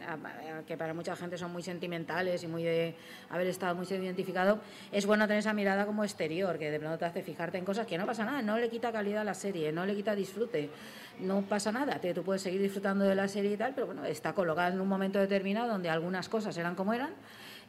que 0.67 0.77
para 0.77 0.93
mucha 0.93 1.15
gente 1.15 1.39
son 1.39 1.51
muy 1.51 1.63
sentimentales 1.63 2.43
y 2.43 2.47
muy 2.47 2.61
de 2.61 2.93
haber 3.31 3.47
estado 3.47 3.73
muy 3.73 3.87
identificado, 3.89 4.59
es 4.91 5.07
bueno 5.07 5.25
tener 5.25 5.39
esa 5.39 5.53
mirada 5.53 5.87
como 5.87 6.03
exterior, 6.03 6.59
que 6.59 6.69
de 6.69 6.79
pronto 6.79 6.99
te 6.99 7.05
hace 7.05 7.23
fijarte 7.23 7.57
en 7.57 7.65
cosas 7.65 7.87
que 7.87 7.97
no 7.97 8.05
pasa 8.05 8.25
nada, 8.25 8.43
no 8.43 8.59
le 8.59 8.69
quita 8.69 8.91
calidad 8.91 9.21
a 9.21 9.25
la 9.25 9.33
serie, 9.33 9.71
no 9.71 9.85
le 9.85 9.95
quita 9.95 10.13
disfrute, 10.13 10.69
no 11.19 11.41
pasa 11.41 11.71
nada, 11.71 11.99
te- 11.99 12.13
tú 12.13 12.23
puedes 12.23 12.41
seguir 12.41 12.61
disfrutando 12.61 13.05
de 13.05 13.15
la 13.15 13.27
serie 13.27 13.53
y 13.53 13.57
tal, 13.57 13.73
pero 13.73 13.87
bueno, 13.87 14.03
está 14.05 14.33
colocada 14.33 14.69
en 14.73 14.79
un 14.81 14.87
momento 14.87 15.19
determinado 15.19 15.69
donde 15.71 15.89
algunas 15.89 16.27
cosas 16.29 16.57
eran 16.57 16.75
como 16.75 16.93
eran 16.93 17.11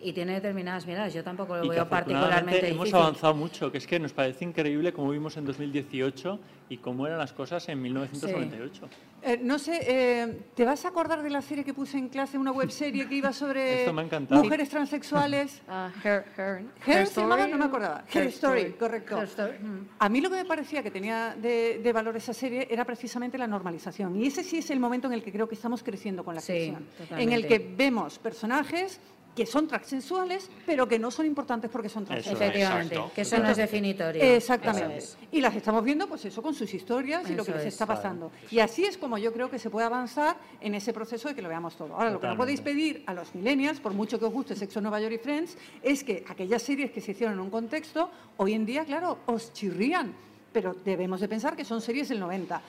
y 0.01 0.13
tiene 0.13 0.33
determinadas 0.35 0.87
miradas. 0.87 1.15
Yo 1.15 1.23
tampoco 1.23 1.57
lo 1.57 1.65
Y 1.65 1.69
veo 1.69 1.89
particularmente 1.89 2.27
afortunadamente 2.27 2.69
hemos 2.71 2.85
difícil. 2.87 3.01
avanzado 3.01 3.35
mucho, 3.35 3.71
que 3.73 3.79
es 3.79 3.87
que 3.87 3.99
nos 3.99 4.13
parece 4.13 4.45
increíble 4.45 4.93
cómo 4.93 5.11
vimos 5.11 5.37
en 5.37 5.45
2018 5.45 6.39
y 6.69 6.79
cómo 6.79 7.07
eran 7.07 7.19
las 7.19 7.33
cosas 7.33 7.69
en 7.69 7.83
1998. 7.83 8.89
Eh, 9.27 9.41
no 9.43 9.59
sé, 9.59 9.81
eh, 9.87 10.39
¿te 10.55 10.67
vas 10.67 10.85
a 10.85 10.89
acordar 10.89 11.23
de 11.23 11.31
la 11.31 11.41
serie 11.41 11.65
que 11.65 11.73
puse 11.73 11.97
en 11.97 12.09
clase, 12.09 12.37
una 12.37 12.53
web 12.53 12.71
serie 12.71 13.09
que 13.09 13.15
iba 13.15 13.33
sobre 13.33 13.91
mujeres 14.31 14.69
transexuales? 14.69 15.63
Ah, 15.77 15.91
Her, 16.05 16.25
Her, 16.37 16.65
se 16.85 17.03
Story. 17.03 17.29
llamaba, 17.29 17.47
no 17.49 17.57
me 17.57 17.65
acordaba. 17.65 18.05
Her 18.13 18.27
Story, 18.27 18.73
correcto. 18.73 19.21
Story, 19.23 19.59
mm. 19.59 19.89
A 19.99 20.09
mí 20.09 20.21
lo 20.21 20.29
que 20.31 20.37
me 20.37 20.45
parecía 20.45 20.83
que 20.83 20.91
tenía 20.91 21.35
de, 21.35 21.81
de 21.83 21.93
valor 21.93 22.17
esa 22.17 22.35
serie 22.35 22.69
era 22.71 22.85
precisamente 22.85 23.39
la 23.39 23.47
normalización. 23.47 24.15
Y 24.17 24.27
ese 24.27 24.45
sí 24.45 24.59
es 24.59 24.71
el 24.71 24.79
momento 24.79 25.07
en 25.09 25.15
el 25.15 25.23
que 25.23 25.33
creo 25.33 25.49
que 25.49 25.55
estamos 25.55 25.83
creciendo 25.83 26.25
con 26.25 26.35
la 26.35 26.41
ficción. 26.41 26.87
En 27.11 27.33
el 27.33 27.47
que 27.47 27.59
vemos 27.59 28.19
personajes 28.19 29.01
que 29.35 29.47
son 29.47 29.67
transexuales, 29.67 30.49
pero 30.65 30.87
que 30.87 30.99
no 30.99 31.11
son 31.11 31.27
importantes 31.27 31.71
porque 31.71 31.89
son 31.89 32.05
transexuales. 32.05 32.41
Efectivamente, 32.41 32.95
Exacto. 32.95 33.15
que 33.15 33.21
eso 33.23 33.39
no 33.39 33.49
es 33.49 33.57
definitorio. 33.57 34.23
Exactamente. 34.23 34.99
Es. 34.99 35.17
Y 35.33 35.41
las 35.41 35.55
estamos 35.57 35.83
viendo, 35.85 36.07
pues 36.07 36.25
eso, 36.25 36.41
con 36.43 36.55
sus 36.55 36.73
historias 36.73 37.29
y 37.29 37.35
lo 37.35 37.45
que 37.45 37.53
les 37.53 37.63
es. 37.63 37.69
está 37.69 37.87
pasando. 37.87 38.31
Y 38.51 38.61
así 38.61 38.85
es 38.85 38.97
como 38.97 39.19
yo 39.19 39.33
creo 39.33 39.51
que 39.51 39.59
se 39.59 39.71
puede 39.71 39.87
avanzar 39.87 40.37
en 40.61 40.75
ese 40.75 40.93
proceso 40.93 41.29
de 41.29 41.35
que 41.35 41.43
lo 41.43 41.49
veamos 41.49 41.77
todo. 41.77 41.95
Ahora, 41.95 42.11
lo 42.11 42.21
que 42.21 42.29
no 42.29 42.37
podéis 42.37 42.61
pedir 42.61 43.03
a 43.07 43.15
los 43.15 43.35
millennials, 43.35 43.81
por 43.81 43.93
mucho 43.93 44.19
que 44.19 44.25
os 44.25 44.33
guste 44.33 44.55
Sexo 44.55 44.81
Nueva 44.81 45.01
York 45.01 45.15
y 45.15 45.19
Friends, 45.19 45.57
es 45.83 46.05
que 46.05 46.25
aquellas 46.29 46.63
series 46.63 46.91
que 46.91 47.01
se 47.01 47.13
hicieron 47.13 47.35
en 47.35 47.41
un 47.41 47.51
contexto, 47.51 48.11
hoy 48.37 48.55
en 48.55 48.65
día, 48.65 48.85
claro, 48.85 49.19
os 49.27 49.53
chirrían. 49.53 50.15
Pero 50.53 50.75
debemos 50.85 51.21
de 51.21 51.29
pensar 51.29 51.57
que 51.57 51.65
son 51.65 51.81
series 51.81 52.09
del 52.09 52.21
90. 52.21 52.63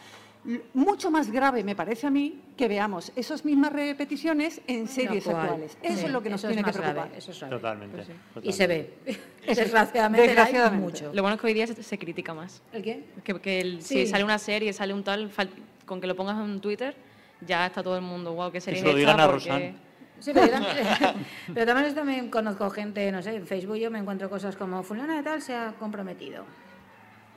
Mucho 0.75 1.09
más 1.09 1.31
grave 1.31 1.63
me 1.63 1.75
parece 1.75 2.05
a 2.05 2.11
mí 2.11 2.39
que 2.55 2.67
veamos 2.67 3.11
esas 3.15 3.43
mismas 3.45 3.73
repeticiones 3.73 4.61
en 4.67 4.87
series 4.87 5.25
Actual. 5.25 5.43
actuales. 5.45 5.77
Eso 5.81 5.97
Sí, 5.99 6.05
es 6.05 6.11
lo 6.11 6.21
que 6.21 6.29
nos 6.29 6.41
tiene 6.41 6.63
que 6.63 6.71
grave, 6.71 6.91
preocupar. 6.93 7.17
eso 7.17 7.31
es 7.31 7.39
grave. 7.39 7.55
Totalmente. 7.55 7.95
Pues 7.95 8.07
sí. 8.07 8.13
totalmente. 8.13 8.49
Y 8.49 8.53
se 8.53 8.67
ve. 8.67 8.93
Desgraciadamente, 9.47 10.27
Desgraciadamente. 10.27 10.85
hay 10.85 11.03
mucho. 11.03 11.13
Lo 11.15 11.21
bueno 11.23 11.35
es 11.35 11.41
que 11.41 11.47
hoy 11.47 11.53
día 11.55 11.65
se, 11.65 11.81
se 11.81 11.97
critica 11.97 12.33
más. 12.35 12.61
¿El 12.73 12.83
qué? 12.83 13.03
Que, 13.23 13.39
que 13.41 13.59
el- 13.59 13.81
Sí. 13.81 14.05
si 14.05 14.07
sale 14.07 14.23
una 14.23 14.37
serie, 14.37 14.71
sale 14.71 14.93
un 14.93 15.03
tal, 15.03 15.31
fal- 15.31 15.49
con 15.85 15.99
que 15.99 16.05
lo 16.07 16.15
pongas 16.15 16.37
en 16.43 16.61
Twitter, 16.61 16.95
ya 17.41 17.65
está 17.65 17.81
todo 17.81 17.95
el 17.95 18.03
mundo, 18.03 18.33
wow, 18.33 18.51
qué 18.51 18.61
serie 18.61 18.81
se 18.81 18.85
lo 18.87 18.93
digan 18.95 19.19
a 19.19 19.25
porque-. 19.29 19.73
Sí, 20.19 20.31
pero, 20.33 20.45
yo 20.45 20.51
también, 20.53 20.75
pero 21.53 21.65
también, 21.65 21.95
también 21.95 22.29
conozco 22.29 22.69
gente, 22.69 23.11
no 23.11 23.21
sé, 23.21 23.35
en 23.35 23.45
Facebook 23.47 23.75
yo 23.77 23.89
me 23.91 23.99
encuentro 23.99 24.29
cosas 24.29 24.55
como 24.55 24.81
fulana 24.83 25.17
de 25.17 25.23
tal 25.23 25.41
se 25.41 25.53
ha 25.55 25.73
comprometido. 25.79 26.45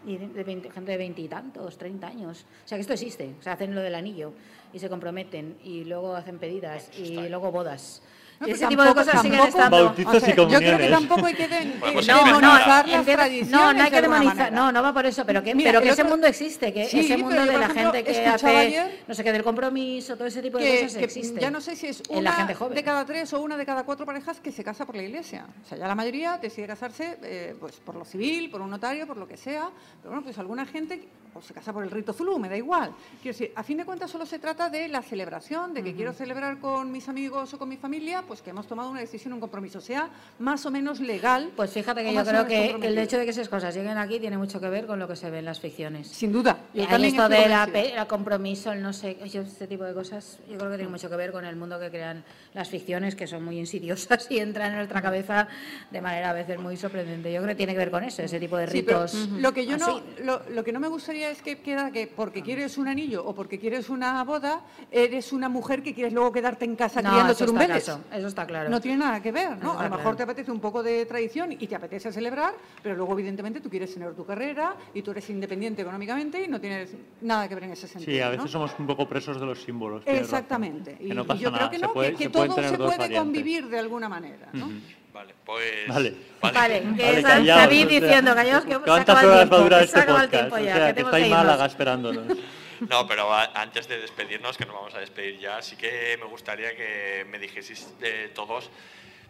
Y 0.09 0.17
de, 0.17 0.29
de 0.29 0.43
20 0.43 0.71
gente 0.71 0.91
de 0.91 0.97
veintitantos, 0.97 1.77
treinta 1.77 2.09
años. 2.09 2.47
O 2.65 2.69
sea 2.69 2.77
que 2.77 2.81
esto 2.81 2.95
existe. 2.95 3.35
O 3.39 3.43
sea, 3.43 3.53
hacen 3.53 3.75
lo 3.75 3.83
del 3.83 3.95
anillo 3.95 4.33
y 4.73 4.79
se 4.79 4.89
comprometen 4.89 5.59
y 5.63 5.85
luego 5.85 6.17
hacen 6.17 6.39
pedidas 6.39 6.91
y 6.99 7.29
luego 7.29 7.53
bodas. 7.53 8.03
No, 8.41 8.47
ese 8.47 8.67
tipo 8.69 8.83
de 8.83 8.89
tampoco- 8.89 9.07
cosas 9.07 9.23
siguen 9.23 9.41
estando. 9.41 9.85
Bautizos 9.85 10.29
y 10.29 10.33
Yo 10.35 10.47
creo 10.49 10.79
que 10.79 10.89
tampoco 10.89 11.27
hay 11.27 11.35
que 11.35 11.49
pues 11.81 12.09
eh, 12.09 12.13
sí, 12.13 12.25
demonizar 12.25 12.41
no, 12.87 12.93
las 12.93 13.01
en 13.01 13.05
vez- 13.05 13.17
tradiciones 13.17 13.51
no, 13.51 13.73
no 13.73 13.83
hay 13.83 13.91
que 13.91 14.01
demonizar, 14.03 14.53
no, 14.53 14.73
no 14.73 14.83
va 14.83 14.93
por 14.93 15.07
eso, 15.07 15.25
pero 15.27 15.43
que, 15.43 15.55
Mira, 15.55 15.71
pero 15.71 15.81
que 15.81 15.89
el 15.89 15.93
ese 15.95 16.03
otro- 16.03 16.13
mundo 16.15 16.27
existe, 16.29 16.73
que 16.73 16.85
Sí, 16.87 17.01
ese 17.01 17.17
mundo 17.17 17.41
de 17.45 17.47
la 17.59 17.67
ejemplo, 17.67 17.93
gente 17.93 18.05
que 18.05 18.27
hace, 18.27 18.47
ayer 18.49 19.01
no 19.09 19.15
sé 19.15 19.25
qué, 19.25 19.33
del 19.33 19.43
compromiso, 19.43 20.15
todo 20.17 20.27
ese 20.29 20.41
tipo 20.41 20.59
de 20.59 20.65
que, 20.65 20.83
cosas 20.85 20.99
que 20.99 21.05
existe. 21.05 21.41
ya 21.41 21.51
no 21.51 21.61
sé 21.61 21.75
si 21.75 21.89
es 21.89 22.03
en 22.09 22.15
la 22.23 22.31
una 22.31 22.33
gente 22.33 22.55
joven. 22.55 22.75
de 22.77 22.85
cada 22.85 23.05
tres 23.05 23.33
o 23.33 23.41
una 23.41 23.57
de 23.57 23.67
cada 23.67 23.83
cuatro 23.85 24.07
parejas 24.07 24.41
que 24.41 24.53
se 24.53 24.63
casa 24.63 24.87
por 24.87 24.95
la 24.95 25.03
iglesia. 25.03 25.47
O 25.65 25.69
sea, 25.69 25.77
ya 25.79 25.89
la 25.89 25.95
mayoría 25.95 26.39
decide 26.39 26.67
casarse 26.69 27.19
eh, 27.23 27.57
pues 27.59 27.77
por 27.77 27.97
lo 27.97 28.05
civil, 28.05 28.51
por 28.51 28.61
un 28.61 28.71
notario, 28.71 29.07
por 29.07 29.17
lo 29.17 29.27
que 29.27 29.37
sea. 29.37 29.69
Pero 30.01 30.11
bueno, 30.11 30.23
pues 30.23 30.39
alguna 30.39 30.65
gente 30.65 31.09
o 31.35 31.43
se 31.43 31.53
casa 31.55 31.73
por 31.73 31.85
el 31.85 31.91
rito 31.91 32.13
zulú, 32.13 32.39
me 32.39 32.49
da 32.49 32.57
igual. 32.57 32.91
Quiero 33.23 33.37
decir, 33.37 33.53
a 33.55 33.63
fin 33.63 33.77
de 33.79 33.85
cuentas 33.85 34.11
solo 34.11 34.25
se 34.27 34.39
trata 34.39 34.71
de 34.71 34.89
la 34.89 35.03
celebración, 35.03 35.75
de 35.75 35.85
que 35.85 35.95
quiero 35.95 36.13
celebrar 36.13 36.59
con 36.59 36.91
mis 36.91 37.09
amigos 37.09 37.53
o 37.55 37.59
con 37.59 37.69
mi 37.69 37.77
familia, 37.77 38.23
pues 38.29 38.43
que 38.43 38.51
hemos 38.51 38.67
tomado 38.67 38.91
una 38.91 39.01
decisión, 39.01 39.33
un 39.33 39.41
compromiso, 39.41 39.81
sea 39.81 40.11
más 40.39 40.65
o 40.67 40.71
menos 40.71 41.01
legal. 41.01 41.51
Pues 41.57 41.73
fíjate 41.73 42.05
que 42.05 42.15
yo 42.15 42.25
creo 42.25 42.47
que 42.47 42.77
el 42.83 42.99
hecho 42.99 43.19
de 43.19 43.25
que 43.25 43.31
esas 43.31 43.49
cosas 43.49 43.75
lleguen 43.75 43.99
aquí 43.99 44.21
tiene 44.21 44.39
mucho 44.39 44.61
que 44.61 44.69
ver 44.69 44.87
con 44.87 44.99
lo 44.99 45.09
que 45.09 45.17
se 45.17 45.31
ve 45.31 45.39
en 45.39 45.47
las 45.47 45.59
ficciones. 45.59 46.09
Sin 46.09 46.31
duda. 46.33 46.59
Yo 46.75 46.83
esto 46.83 46.97
estoy 46.97 47.73
de 47.73 48.07
compromiso, 48.07 48.71
el 48.73 48.83
no 48.83 48.93
sé, 48.93 49.19
este 49.25 49.67
tipo 49.67 49.85
de 49.85 49.95
cosas, 49.95 50.39
yo 50.49 50.59
creo 50.59 50.71
que 50.71 50.77
tiene 50.77 50.91
mucho 50.91 51.09
que 51.09 51.17
ver 51.17 51.33
con 51.33 51.45
el 51.45 51.57
mundo 51.57 51.81
que 51.81 51.89
crean 51.91 52.23
las 52.55 52.69
ficciones, 52.69 53.15
que 53.17 53.27
son 53.27 53.45
muy 53.45 53.59
insidiosas 53.59 54.27
y 54.31 54.39
entran 54.39 54.71
en 54.73 54.77
nuestra 54.77 55.01
cabeza 55.03 55.49
de 55.91 56.01
manera 56.01 56.31
a 56.31 56.33
veces 56.35 56.59
muy 56.59 56.77
sorprendente. 56.77 57.33
Yo 57.33 57.39
creo 57.39 57.49
que 57.49 57.57
tiene 57.57 57.73
que 57.73 57.79
ver 57.79 57.91
con 57.91 58.05
eso, 58.05 58.23
ese 58.23 58.39
tipo 58.39 58.57
de 58.57 58.69
Sí, 58.69 58.83
pero 58.83 59.03
ritos. 59.07 59.29
lo 59.39 59.53
que 59.53 59.67
yo 59.67 59.77
no 59.79 60.03
lo, 60.23 60.43
lo 60.51 60.65
que 60.65 60.73
no 60.73 60.81
me 60.81 60.89
gustaría 60.89 61.31
es 61.31 61.41
que 61.43 61.61
queda 61.61 61.91
que 61.91 62.07
porque 62.07 62.43
quieres 62.43 62.77
un 62.77 62.89
anillo 62.89 63.25
o 63.25 63.35
porque 63.35 63.59
quieres 63.59 63.89
una 63.89 64.23
boda 64.25 64.61
eres 64.91 65.33
una 65.33 65.49
mujer 65.49 65.83
que 65.83 65.95
quieres 65.95 66.13
luego 66.13 66.33
quedarte 66.33 66.65
en 66.65 66.77
casa 66.77 67.01
No, 67.03 67.11
criando 67.11 67.33
eso 67.33 67.47
claro, 67.47 68.01
eso 68.19 68.29
está 68.29 68.47
claro. 68.47 68.69
No 68.69 68.81
tiene 68.81 68.99
nada 68.99 69.23
que 69.23 69.33
ver, 69.33 69.57
¿no? 69.59 69.73
A 69.79 69.85
lo 69.85 69.91
mejor 69.91 70.03
claro. 70.03 70.17
te 70.17 70.23
apetece 70.25 70.51
un 70.51 70.61
poco 70.61 70.83
de 70.83 71.07
tradición 71.07 71.53
y 71.53 71.67
te 71.67 71.75
apetece 71.75 72.13
celebrar, 72.13 72.53
pero 72.83 72.95
luego 72.97 73.13
evidentemente 73.15 73.61
tú 73.61 73.71
quieres 73.71 73.93
tener 73.93 74.13
tu 74.15 74.25
carrera 74.27 74.75
y 74.95 75.03
tú 75.03 75.11
eres 75.13 75.29
independiente 75.31 75.83
económicamente 75.83 76.45
y 76.45 76.49
no 76.49 76.61
tienes 76.61 76.91
nada 77.21 77.49
que 77.49 77.55
ver 77.55 77.65
en 77.65 77.73
ese 77.73 77.87
sentido. 77.89 78.13
Sí, 78.13 78.21
a 78.21 78.27
¿no? 78.27 78.31
veces 78.33 78.51
somos 78.51 78.73
un 78.79 78.87
poco 78.87 79.09
presos 79.09 79.39
de 79.41 79.47
los 79.47 79.63
símbolos. 79.63 80.03
Exactamente. 80.07 80.97
Que 80.97 81.05
Y, 81.07 81.09
no 81.11 81.23
y 81.23 81.27
pasa 81.27 81.41
yo 81.41 81.51
nada, 81.51 81.59
creo 81.59 81.71
que 81.71 81.77
se 81.79 81.83
no, 81.87 81.93
puede- 81.93 82.11
que, 82.13 82.17
que 82.25 82.29
todo 82.31 82.43
se 82.45 82.51
puede 82.77 82.77
variantes. 82.99 83.19
convivir 83.19 83.69
de 83.69 83.79
alguna 83.79 84.09
manera, 84.09 84.49
¿no? 84.53 84.71
Vale, 85.13 85.35
pues. 85.45 85.65
Vale. 85.89 86.15
Vale, 86.41 86.81
que 86.81 87.03
Vale, 87.03 87.17
está 87.19 87.29
callaos, 87.31 87.61
David 87.63 87.87
o 87.87 87.89
sea, 87.91 88.01
diciendo, 88.01 88.35
callaos, 88.37 88.65
que 88.65 88.73
se 88.75 88.79
¿Cuántas 88.81 89.17
acaba 89.17 89.21
el 89.23 89.27
horas 89.27 89.39
va 89.39 89.43
a 89.43 89.49
tiempo, 89.49 89.59
durar 89.65 89.79
que 89.81 89.85
este 89.87 89.97
se 89.97 90.03
acaba 90.03 90.23
el 90.23 90.29
podcast? 90.29 90.43
tiempo 90.49 90.55
O 90.57 90.59
ya, 90.59 90.75
sea, 90.75 90.75
que 90.75 90.87
que 90.89 90.95
tenemos 90.95 91.09
está 91.09 91.17
que 91.19 91.23
en 91.25 91.31
irnos. 91.31 91.45
Málaga 91.45 91.67
esperándonos. 91.67 92.39
No, 92.89 93.07
pero 93.07 93.33
antes 93.33 93.89
de 93.89 93.99
despedirnos, 93.99 94.57
que 94.57 94.65
nos 94.65 94.75
vamos 94.75 94.95
a 94.95 95.01
despedir 95.01 95.39
ya, 95.39 95.61
sí 95.63 95.77
que 95.77 96.17
me 96.19 96.27
gustaría 96.27 96.77
que 96.77 97.27
me 97.29 97.39
dijeseis 97.39 97.93
eh, 98.01 98.31
todos 98.35 98.71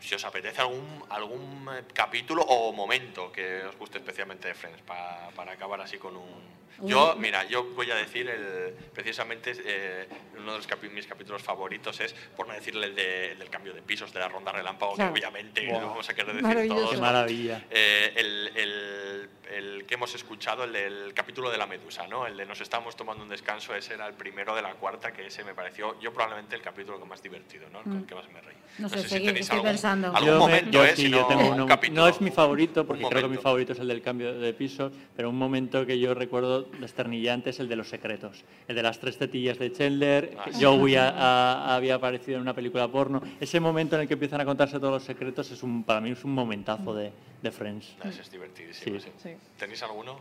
si 0.01 0.15
os 0.15 0.25
apetece 0.25 0.61
algún, 0.61 1.05
algún 1.11 1.69
eh, 1.73 1.83
capítulo 1.93 2.43
o 2.43 2.73
momento 2.73 3.33
que 3.33 3.63
os 3.65 3.77
guste 3.77 3.99
especialmente 3.99 4.49
de 4.49 4.55
Friends, 4.55 4.83
pa- 4.83 5.31
para 5.35 5.53
acabar 5.53 5.81
así 5.81 5.99
con 5.99 6.17
un... 6.17 6.59
Yo, 6.81 7.17
mira, 7.19 7.43
yo 7.43 7.65
voy 7.75 7.91
a 7.91 7.97
decir 7.97 8.29
el, 8.31 8.73
precisamente 8.95 9.53
eh, 9.65 10.07
uno 10.39 10.53
de 10.53 10.59
los 10.59 10.69
capi- 10.69 10.89
mis 10.89 11.09
capítulos 11.09 11.43
favoritos 11.43 11.99
es, 11.99 12.13
por 12.37 12.47
no 12.47 12.55
decirle 12.55 12.87
el, 12.87 12.95
de- 12.95 13.33
el 13.33 13.39
del 13.41 13.51
cambio 13.51 13.75
de 13.75 13.83
pisos, 13.83 14.13
de 14.13 14.21
la 14.21 14.29
ronda 14.29 14.53
relámpago, 14.53 14.95
Claro. 14.95 15.13
que 15.13 15.19
obviamente 15.19 15.63
lo 15.63 15.73
vamos 15.89 16.09
a 16.09 16.15
querer 16.15 16.41
decir 16.41 16.69
todos. 16.69 16.91
Qué 16.91 16.97
¿no? 16.97 17.03
maravilla. 17.03 17.65
Eh, 17.69 18.13
el, 18.15 18.53
el- 18.55 19.31
el 19.51 19.87
que 19.87 19.95
hemos 19.95 20.15
escuchado, 20.15 20.63
el 20.65 20.73
del 20.73 21.15
capítulo 21.15 21.51
de 21.51 21.57
la 21.59 21.67
medusa, 21.67 22.07
¿no? 22.07 22.27
El 22.29 22.37
de 22.37 22.47
nos 22.47 22.61
estamos 22.61 22.95
tomando 22.95 23.25
un 23.25 23.31
descanso, 23.31 23.75
ese 23.75 23.95
era 23.95 24.07
el 24.07 24.13
primero 24.15 24.55
de 24.55 24.63
la 24.63 24.75
cuarta, 24.75 25.11
que 25.13 25.27
ese 25.27 25.43
me 25.43 25.55
pareció, 25.55 25.99
yo 26.01 26.13
probablemente 26.13 26.55
el 26.55 26.63
capítulo 26.63 27.01
que 27.01 27.07
más 27.07 27.21
divertido, 27.23 27.69
¿no? 27.71 27.83
Con 27.83 27.93
el 27.95 27.99
Mm. 28.03 28.07
que 28.07 28.15
más 28.15 28.29
me 28.31 28.41
reí. 28.41 28.57
No 28.79 28.89
sé, 28.89 29.01
si 29.03 29.09
seguid, 29.09 29.27
tenéis 29.29 29.51
algún, 29.51 29.67
pensando. 29.89 30.09
algún 30.17 30.27
Yo 30.27 30.33
me- 30.35 30.39
momento, 30.39 30.71
yo 30.71 30.85
¿eh? 30.85 30.97
sí, 30.97 31.03
Si 31.03 31.11
yo 31.11 31.21
no, 31.23 31.27
tengo 31.27 31.47
un 31.49 31.53
uno- 31.55 31.67
capítulo. 31.67 32.03
no 32.03 32.09
es 32.09 32.21
mi 32.21 32.31
favorito, 32.31 32.87
porque 32.87 33.05
creo 33.05 33.23
que 33.23 33.29
mi 33.29 33.37
favorito 33.37 33.73
es 33.73 33.79
el 33.79 33.89
del 33.89 34.03
cambio 34.03 34.39
de 34.39 34.53
piso, 34.53 34.91
pero 35.17 35.31
un 35.31 35.37
momento 35.39 35.85
que 35.87 35.99
yo 35.99 36.15
recuerdo 36.15 36.63
desternillante 36.81 37.51
es 37.51 37.61
el 37.61 37.69
de 37.69 37.77
los 37.77 37.89
secretos. 37.89 38.45
El 38.67 38.77
de 38.77 38.83
las 38.83 38.99
tres 38.99 39.19
tetillas 39.19 39.59
de 39.59 39.73
Chandler, 39.73 40.37
Ah. 40.39 40.51
Joey 40.61 40.97
a- 40.97 41.09
a- 41.11 41.75
había 41.77 41.95
aparecido 41.97 42.37
en 42.37 42.43
una 42.43 42.55
película 42.55 42.89
porno. 42.89 43.23
Ese 43.41 43.61
momento 43.61 43.97
en 43.97 44.03
el 44.03 44.09
que 44.09 44.15
empiezan 44.15 44.41
a 44.41 44.45
contarse 44.45 44.79
todos 44.79 44.93
los 44.93 45.03
secretos 45.05 45.51
es 45.51 45.63
un, 45.63 45.85
para 45.85 46.01
mí 46.01 46.11
es 46.11 46.25
un 46.25 46.33
momentazo 46.33 46.95
de, 46.95 47.13
de 47.43 47.51
Friends. 47.51 47.95
Ah, 48.03 48.09
ese 48.09 48.23
es 48.23 48.31
divertidísimo, 48.31 48.99
Sí. 49.01 49.09
sí. 49.23 49.31
¿Tenéis 49.59 49.83
alguno? 49.83 50.19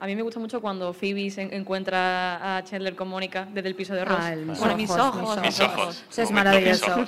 A 0.00 0.06
mí 0.06 0.16
me 0.16 0.22
gusta 0.22 0.38
mucho 0.40 0.60
cuando 0.60 0.92
Phoebe 0.92 1.30
se 1.30 1.42
encuentra 1.42 2.56
a 2.58 2.64
Chandler 2.64 2.94
con 2.94 3.08
Mónica 3.08 3.48
desde 3.54 3.68
el 3.68 3.74
piso 3.74 3.94
de 3.94 4.04
Ross. 4.04 4.18
Ah, 4.20 4.32
el 4.32 4.44
mis 4.44 4.58
Bueno, 4.58 4.74
ojos, 4.74 4.76
mis 4.76 4.90
mis 4.90 4.98
ojos, 5.00 5.22
ojos. 5.22 5.40
mis 5.42 5.60
ojos. 5.60 6.04
Ese 6.10 6.22
es 6.24 6.30
maravilloso. 6.30 7.04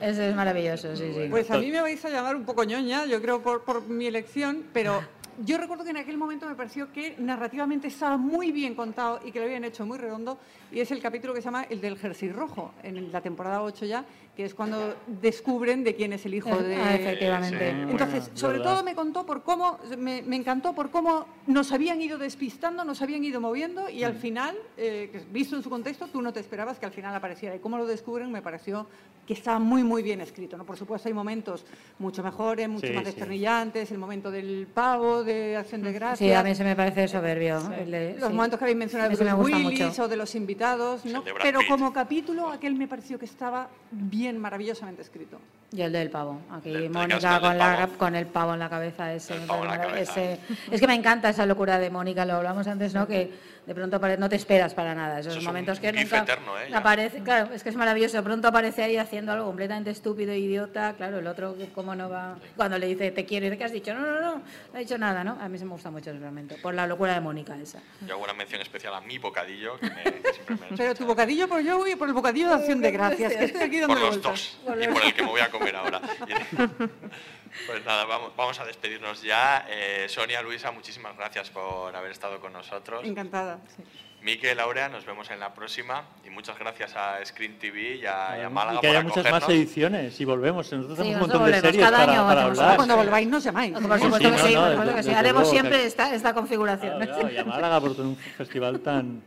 Ese 0.00 0.28
es 0.30 0.36
maravilloso, 0.36 0.94
sí, 0.96 1.12
sí. 1.14 1.26
Pues 1.30 1.50
a 1.50 1.58
mí 1.58 1.70
me 1.70 1.80
vais 1.80 2.04
a 2.04 2.10
llamar 2.10 2.36
un 2.36 2.44
poco 2.44 2.62
ñoña, 2.64 3.06
yo 3.06 3.20
creo 3.20 3.42
por, 3.42 3.64
por 3.64 3.86
mi 3.88 4.06
elección, 4.06 4.64
pero. 4.72 5.02
Yo 5.44 5.58
recuerdo 5.58 5.84
que 5.84 5.90
en 5.90 5.96
aquel 5.98 6.16
momento 6.18 6.46
me 6.46 6.54
pareció 6.54 6.92
que 6.92 7.14
narrativamente 7.18 7.88
estaba 7.88 8.16
muy 8.16 8.52
bien 8.52 8.74
contado 8.74 9.20
y 9.24 9.32
que 9.32 9.38
lo 9.38 9.44
habían 9.46 9.64
hecho 9.64 9.84
muy 9.86 9.98
redondo, 9.98 10.38
y 10.72 10.80
es 10.80 10.90
el 10.90 11.00
capítulo 11.00 11.32
que 11.34 11.40
se 11.40 11.46
llama 11.46 11.64
el 11.68 11.80
del 11.80 11.96
jersey 11.98 12.30
rojo, 12.32 12.72
en 12.82 13.12
la 13.12 13.20
temporada 13.20 13.62
8 13.62 13.84
ya, 13.86 14.04
que 14.36 14.44
es 14.44 14.54
cuando 14.54 14.94
descubren 15.06 15.82
de 15.84 15.94
quién 15.94 16.12
es 16.12 16.26
el 16.26 16.34
hijo 16.34 16.50
Eh, 16.50 16.62
de... 16.62 16.76
ah, 16.76 16.94
efectivamente. 16.94 17.70
Sí, 17.70 17.90
Entonces, 17.90 18.24
bueno, 18.24 18.36
sobre 18.38 18.58
verdad. 18.58 18.72
todo 18.74 18.84
me 18.84 18.94
contó 18.94 19.24
por 19.26 19.42
cómo, 19.42 19.78
me, 19.98 20.22
me 20.22 20.36
encantó 20.36 20.74
por 20.74 20.90
cómo 20.90 21.26
nos 21.46 21.72
habían 21.72 22.00
ido 22.02 22.18
despistando, 22.18 22.84
nos 22.84 23.00
habían 23.02 23.24
ido 23.24 23.40
moviendo, 23.40 23.88
y 23.88 24.04
al 24.04 24.14
Mm. 24.14 24.18
final, 24.18 24.56
eh, 24.76 25.24
visto 25.32 25.56
en 25.56 25.62
su 25.62 25.70
contexto, 25.70 26.08
tú 26.08 26.20
no 26.20 26.32
te 26.32 26.40
esperabas 26.40 26.78
que 26.78 26.86
al 26.86 26.92
final 26.92 27.14
apareciera. 27.14 27.54
Y 27.56 27.60
cómo 27.60 27.78
lo 27.78 27.86
descubren 27.86 28.30
me 28.30 28.42
pareció 28.42 28.86
que 29.26 29.32
estaba 29.32 29.58
muy, 29.58 29.82
muy 29.82 30.02
bien 30.02 30.20
escrito. 30.20 30.56
¿no? 30.56 30.64
Por 30.64 30.76
supuesto, 30.76 31.08
hay 31.08 31.14
momentos 31.14 31.64
mucho 31.98 32.22
mejores, 32.22 32.68
mucho 32.68 32.86
Sí, 32.86 32.92
más 32.92 33.02
sí. 33.04 33.06
desternillantes, 33.10 33.90
el 33.90 33.98
momento 33.98 34.30
del 34.30 34.68
pavo, 34.72 35.24
de 35.26 35.56
Acción 35.56 35.82
de 35.82 35.92
Gracias. 35.92 36.18
Sí, 36.18 36.32
a 36.32 36.42
mí 36.42 36.54
se 36.54 36.64
me 36.64 36.74
parece 36.74 37.06
soberbio. 37.08 37.58
el 37.78 37.90
de- 37.90 38.16
Los 38.18 38.28
sí. 38.30 38.34
momentos 38.34 38.58
que 38.58 38.64
habéis 38.64 38.78
mencionado 38.78 39.10
de 39.10 39.16
Bruce 39.16 39.34
gusta 39.34 39.56
Willis 39.58 39.80
mucho. 39.88 40.02
o 40.04 40.08
de 40.08 40.16
los 40.16 40.34
invitados, 40.34 41.04
¿no? 41.04 41.22
pero 41.42 41.60
como 41.68 41.92
capítulo, 41.92 42.48
aquel 42.50 42.74
me 42.76 42.88
pareció 42.88 43.18
que 43.18 43.26
estaba 43.26 43.68
bien, 43.90 44.38
maravillosamente 44.38 45.02
escrito. 45.02 45.38
Y 45.72 45.82
el 45.82 45.92
del 45.92 46.10
pavo. 46.10 46.40
Aquí 46.52 46.70
Del- 46.70 46.90
Mónica 46.90 47.40
con, 47.40 47.58
la, 47.58 47.88
con 47.98 48.14
el 48.14 48.26
pavo 48.26 48.54
en 48.54 48.60
la 48.60 48.70
cabeza. 48.70 49.12
Ese, 49.12 49.34
me 49.38 49.46
pavo 49.46 49.64
en 49.64 49.70
la 49.70 49.80
cabeza. 49.80 50.12
ese- 50.22 50.40
Es 50.70 50.80
que 50.80 50.86
me 50.86 50.94
encanta 50.94 51.28
esa 51.28 51.44
locura 51.44 51.78
de 51.78 51.90
Mónica, 51.90 52.24
lo 52.24 52.34
hablamos 52.34 52.66
antes, 52.68 52.94
¿no? 52.94 53.06
Que 53.06 53.32
de 53.66 53.74
pronto 53.74 53.96
apare- 54.00 54.16
no 54.16 54.28
te 54.28 54.36
esperas 54.36 54.74
para 54.74 54.94
nada. 54.94 55.18
Esos 55.18 55.32
Eso 55.32 55.40
es 55.40 55.44
un 55.44 55.46
momentos 55.48 55.80
que 55.80 55.92
nunca 55.92 56.18
eterno, 56.18 56.56
¿eh? 56.60 56.70
Aparece. 56.72 57.18
Claro, 57.20 57.52
es 57.52 57.64
que 57.64 57.70
es 57.70 57.74
maravilloso. 57.76 58.16
De 58.16 58.22
pronto 58.22 58.46
aparece 58.46 58.84
ahí 58.84 58.96
haciendo 58.96 59.32
algo 59.32 59.46
completamente 59.46 59.90
estúpido 59.90 60.30
e 60.30 60.38
idiota. 60.38 60.94
Claro, 60.96 61.18
el 61.18 61.26
otro, 61.26 61.56
¿cómo 61.74 61.96
no 61.96 62.08
va? 62.08 62.38
Cuando 62.54 62.78
le 62.78 62.86
dice 62.86 63.10
te 63.10 63.24
quiero 63.26 63.46
y 63.46 63.50
dice, 63.50 63.58
¿qué 63.58 63.64
has 63.64 63.72
dicho? 63.72 63.92
No, 63.92 64.00
no, 64.00 64.20
no, 64.20 64.34
no 64.36 64.42
ha 64.72 64.78
dicho 64.78 64.96
nada, 64.96 65.24
¿no? 65.24 65.36
A 65.40 65.48
mí 65.48 65.58
se 65.58 65.64
me 65.64 65.72
gusta 65.72 65.90
mucho 65.90 66.10
ese 66.10 66.20
momento. 66.20 66.54
Por 66.62 66.74
la 66.74 66.86
locura 66.86 67.12
de 67.14 67.20
Mónica 67.20 67.56
esa. 67.60 67.80
Yo 68.06 68.14
hago 68.14 68.22
una 68.22 68.34
mención 68.34 68.60
especial 68.62 68.94
a 68.94 69.00
mi 69.00 69.18
bocadillo, 69.18 69.78
que, 69.80 69.90
me, 69.90 70.02
que 70.04 70.32
siempre 70.32 70.56
me 70.70 70.76
Pero 70.76 70.94
tu 70.94 71.04
bocadillo 71.06 71.48
por 71.48 71.68
Joey 71.68 71.94
y 71.94 71.96
por 71.96 72.06
el 72.06 72.14
bocadillo 72.14 72.48
de 72.50 72.54
Acción 72.54 72.80
de 72.80 72.90
Gracias, 72.96 73.34
que 73.34 73.44
estoy 73.46 73.62
aquí 73.62 73.80
por 73.80 73.88
dando 73.88 73.94
los 74.06 74.08
vueltas. 74.22 74.58
dos 74.64 74.76
y 74.80 74.86
por 74.88 75.04
el 75.04 75.12
que 75.14 75.22
me 75.22 75.28
voy 75.28 75.40
a 75.40 75.50
comer 75.50 75.65
ahora. 75.74 76.00
Y- 76.28 76.86
Pues 77.66 77.82
nada, 77.86 78.04
vamos, 78.04 78.32
vamos 78.36 78.60
a 78.60 78.66
despedirnos 78.66 79.22
ya. 79.22 79.64
Eh, 79.70 80.04
Sonia, 80.10 80.42
Luisa, 80.42 80.70
muchísimas 80.72 81.16
gracias 81.16 81.48
por 81.48 81.96
haber 81.96 82.10
estado 82.10 82.38
con 82.38 82.52
nosotros. 82.52 83.00
Encantada. 83.04 83.60
sí. 83.74 83.82
Miquel, 84.20 84.56
Laura, 84.56 84.88
nos 84.90 85.06
vemos 85.06 85.30
en 85.30 85.40
la 85.40 85.54
próxima. 85.54 86.04
Y 86.26 86.28
muchas 86.30 86.58
gracias 86.58 86.94
a 86.96 87.24
Screen 87.24 87.58
TV 87.58 87.94
y 87.96 88.06
a, 88.06 88.36
y 88.38 88.42
a 88.42 88.50
Málaga 88.50 88.78
y 88.78 88.80
que 88.80 88.88
haya 88.88 89.02
por 89.02 89.16
muchas 89.16 89.30
más 89.30 89.48
ediciones 89.48 90.20
y 90.20 90.24
volvemos. 90.26 90.70
Nosotros 90.70 90.98
Sí, 90.98 91.02
hacemos 91.02 91.14
un 91.14 91.20
montón 91.20 91.38
de 91.38 91.44
volvemos. 91.52 91.62
series 91.70 91.84
Cada 91.84 91.98
para, 91.98 92.12
año 92.12 92.26
para 92.26 92.42
hablar. 92.42 92.76
Cuando 92.76 92.96
volváis 92.96 93.28
nos 93.28 93.44
llamáis. 93.44 93.72
Por 93.72 93.82
supuesto 94.00 94.16
sí, 94.18 94.24
que 94.48 94.54
no, 94.54 95.02
sí, 95.02 95.10
Haremos 95.14 95.48
siempre 95.48 95.86
esta, 95.86 96.14
esta 96.14 96.34
configuración. 96.34 96.96
Claro, 96.98 97.12
claro, 97.20 97.30
y 97.32 97.38
a 97.38 97.44
Málaga 97.44 97.80
por 97.80 97.92
tener 97.92 98.06
un 98.08 98.16
festival 98.16 98.80
tan 98.80 99.22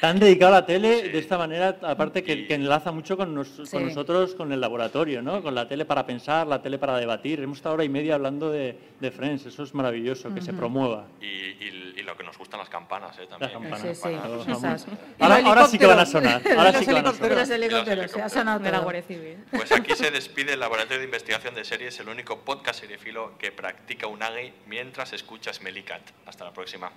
tan 0.00 0.18
dedicado 0.18 0.54
a 0.54 0.60
la 0.60 0.66
tele 0.66 1.08
de 1.08 1.18
esta 1.18 1.36
manera, 1.38 1.76
aparte 1.82 2.22
que, 2.22 2.46
que 2.46 2.54
enlaza 2.54 2.92
mucho 2.92 3.16
con, 3.16 3.34
nos- 3.34 3.68
con 3.70 3.84
nosotros, 3.86 4.34
con 4.34 4.52
el 4.52 4.60
laboratorio, 4.60 5.22
¿no? 5.22 5.42
Con 5.42 5.54
la 5.54 5.66
tele 5.66 5.84
para 5.84 6.06
pensar, 6.06 6.46
la 6.46 6.62
tele 6.62 6.78
para 6.78 6.96
debatir. 6.98 7.40
Hemos 7.40 7.58
estado 7.58 7.74
hora 7.74 7.84
y 7.84 7.88
media 7.88 8.14
hablando 8.14 8.50
de, 8.50 8.78
de 9.00 9.10
Friends, 9.10 9.46
eso 9.46 9.62
es 9.62 9.74
maravilloso, 9.74 10.32
que 10.34 10.40
se 10.40 10.52
promueva. 10.52 11.06
Y, 11.20 11.26
y- 11.26 11.94
y 11.98 12.02
lo 12.04 12.16
que 12.16 12.22
nos 12.22 12.38
gustan 12.38 12.60
las 12.60 12.68
campanas, 12.68 13.18
¿eh? 13.18 13.26
También. 13.28 13.50
Las 13.52 13.60
campanas. 13.60 13.80
Sí, 13.80 13.94
sí, 13.94 14.46
Campanas. 14.46 14.82
esas. 14.86 14.98
Ahora, 15.18 15.36
ahora 15.44 15.66
sí 15.66 15.78
que 15.78 15.86
van 15.86 15.98
a 15.98 16.06
sonar. 16.06 16.42
Ahora 16.56 16.72
sí 16.72 16.86
que 16.86 16.92
van 16.92 17.06
a 17.06 17.12
sonar. 17.12 17.32
Los 17.38 17.50
helicópteros, 17.50 18.10
se 18.12 18.22
ha 18.22 18.28
sonado 18.28 18.60
De 18.60 18.70
la. 18.70 18.78
Guardia 18.78 19.02
Civil. 19.02 19.38
Pues 19.50 19.72
aquí 19.72 19.94
se 19.96 20.10
despide 20.12 20.52
el 20.54 20.60
Laboratorio 20.60 20.98
de 21.00 21.04
Investigación 21.06 21.54
de 21.56 21.64
Series, 21.64 21.98
el 21.98 22.08
único 22.08 22.38
podcast 22.40 22.80
seriefilo 22.80 23.36
que 23.36 23.50
practica 23.50 24.06
Unagi 24.06 24.52
mientras 24.68 25.12
escucha 25.12 25.52
Smelly 25.52 25.82
Cat. 25.82 26.02
Hasta 26.24 26.44
la 26.44 26.52
próxima. 26.52 26.90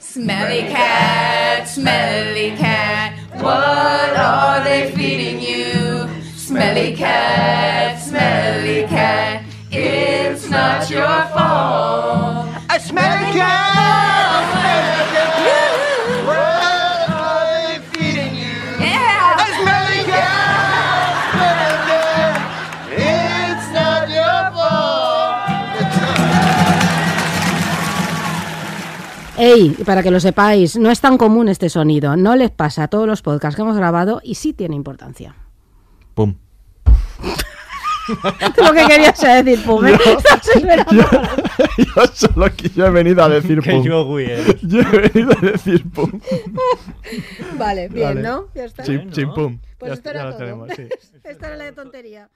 Smelly 0.00 0.60
cat, 0.60 1.66
smelly 1.66 2.50
cat, 2.56 3.18
what 3.42 4.16
are 4.16 4.62
they 4.62 4.92
feeding 4.92 5.40
you? 5.40 6.08
Smelly 6.36 6.94
cat, 6.94 8.00
smelly 8.00 8.86
cat, 8.86 9.44
it's 9.72 10.48
not 10.48 10.88
your 10.88 11.24
fault. 11.34 12.46
A 12.70 12.78
smelly 12.78 13.32
cat! 13.32 14.17
Ey, 29.38 29.70
para 29.86 30.02
que 30.02 30.10
lo 30.10 30.18
sepáis, 30.20 30.76
no 30.76 30.90
es 30.90 31.00
tan 31.00 31.16
común 31.16 31.48
este 31.48 31.68
sonido, 31.68 32.16
no 32.16 32.34
les 32.34 32.50
pasa 32.50 32.84
a 32.84 32.88
todos 32.88 33.06
los 33.06 33.22
podcasts 33.22 33.54
que 33.56 33.62
hemos 33.62 33.76
grabado 33.76 34.20
y 34.24 34.34
sí 34.34 34.52
tiene 34.52 34.74
importancia. 34.74 35.34
Pum. 36.14 36.34
Tú 38.56 38.64
lo 38.64 38.72
que 38.72 38.86
querías 38.86 39.22
era 39.22 39.42
decir, 39.42 39.62
pum, 39.64 39.86
¿eh? 39.86 39.92
Estás 40.06 40.48
esperando 40.56 40.92
Yo 41.76 42.06
solo 42.14 42.46
aquí 42.46 42.70
yo 42.74 42.86
he 42.86 42.90
venido 42.90 43.22
a 43.22 43.28
decir 43.28 43.62
pum. 43.62 43.82
yogui 43.84 44.24
eres. 44.24 44.60
Yo 44.62 44.80
he 44.80 45.08
venido 45.08 45.32
a 45.36 45.40
decir 45.40 45.84
pum. 45.90 46.10
Vale, 47.58 47.88
bien, 47.88 48.08
Vale. 48.08 48.22
¿no? 48.22 48.46
Ya 48.54 48.64
está. 48.64 48.82
Chim, 48.82 49.10
chim, 49.10 49.32
pum. 49.34 49.58
Pues 49.76 49.90
Ya 49.90 49.94
esto 49.94 50.04
ya 50.08 50.10
era 50.14 50.24
lo 50.24 50.30
todo. 50.30 50.38
tenemos, 50.38 50.70
sí. 50.74 50.88
Esta 51.22 51.46
era 51.48 51.56
la 51.58 51.64
de 51.64 51.72
tontería. 51.72 52.30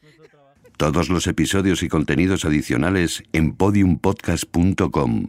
Todos 0.77 1.09
los 1.09 1.27
episodios 1.27 1.83
y 1.83 1.89
contenidos 1.89 2.45
adicionales 2.45 3.23
en 3.33 3.57
podiumpodcast.com 3.57 5.29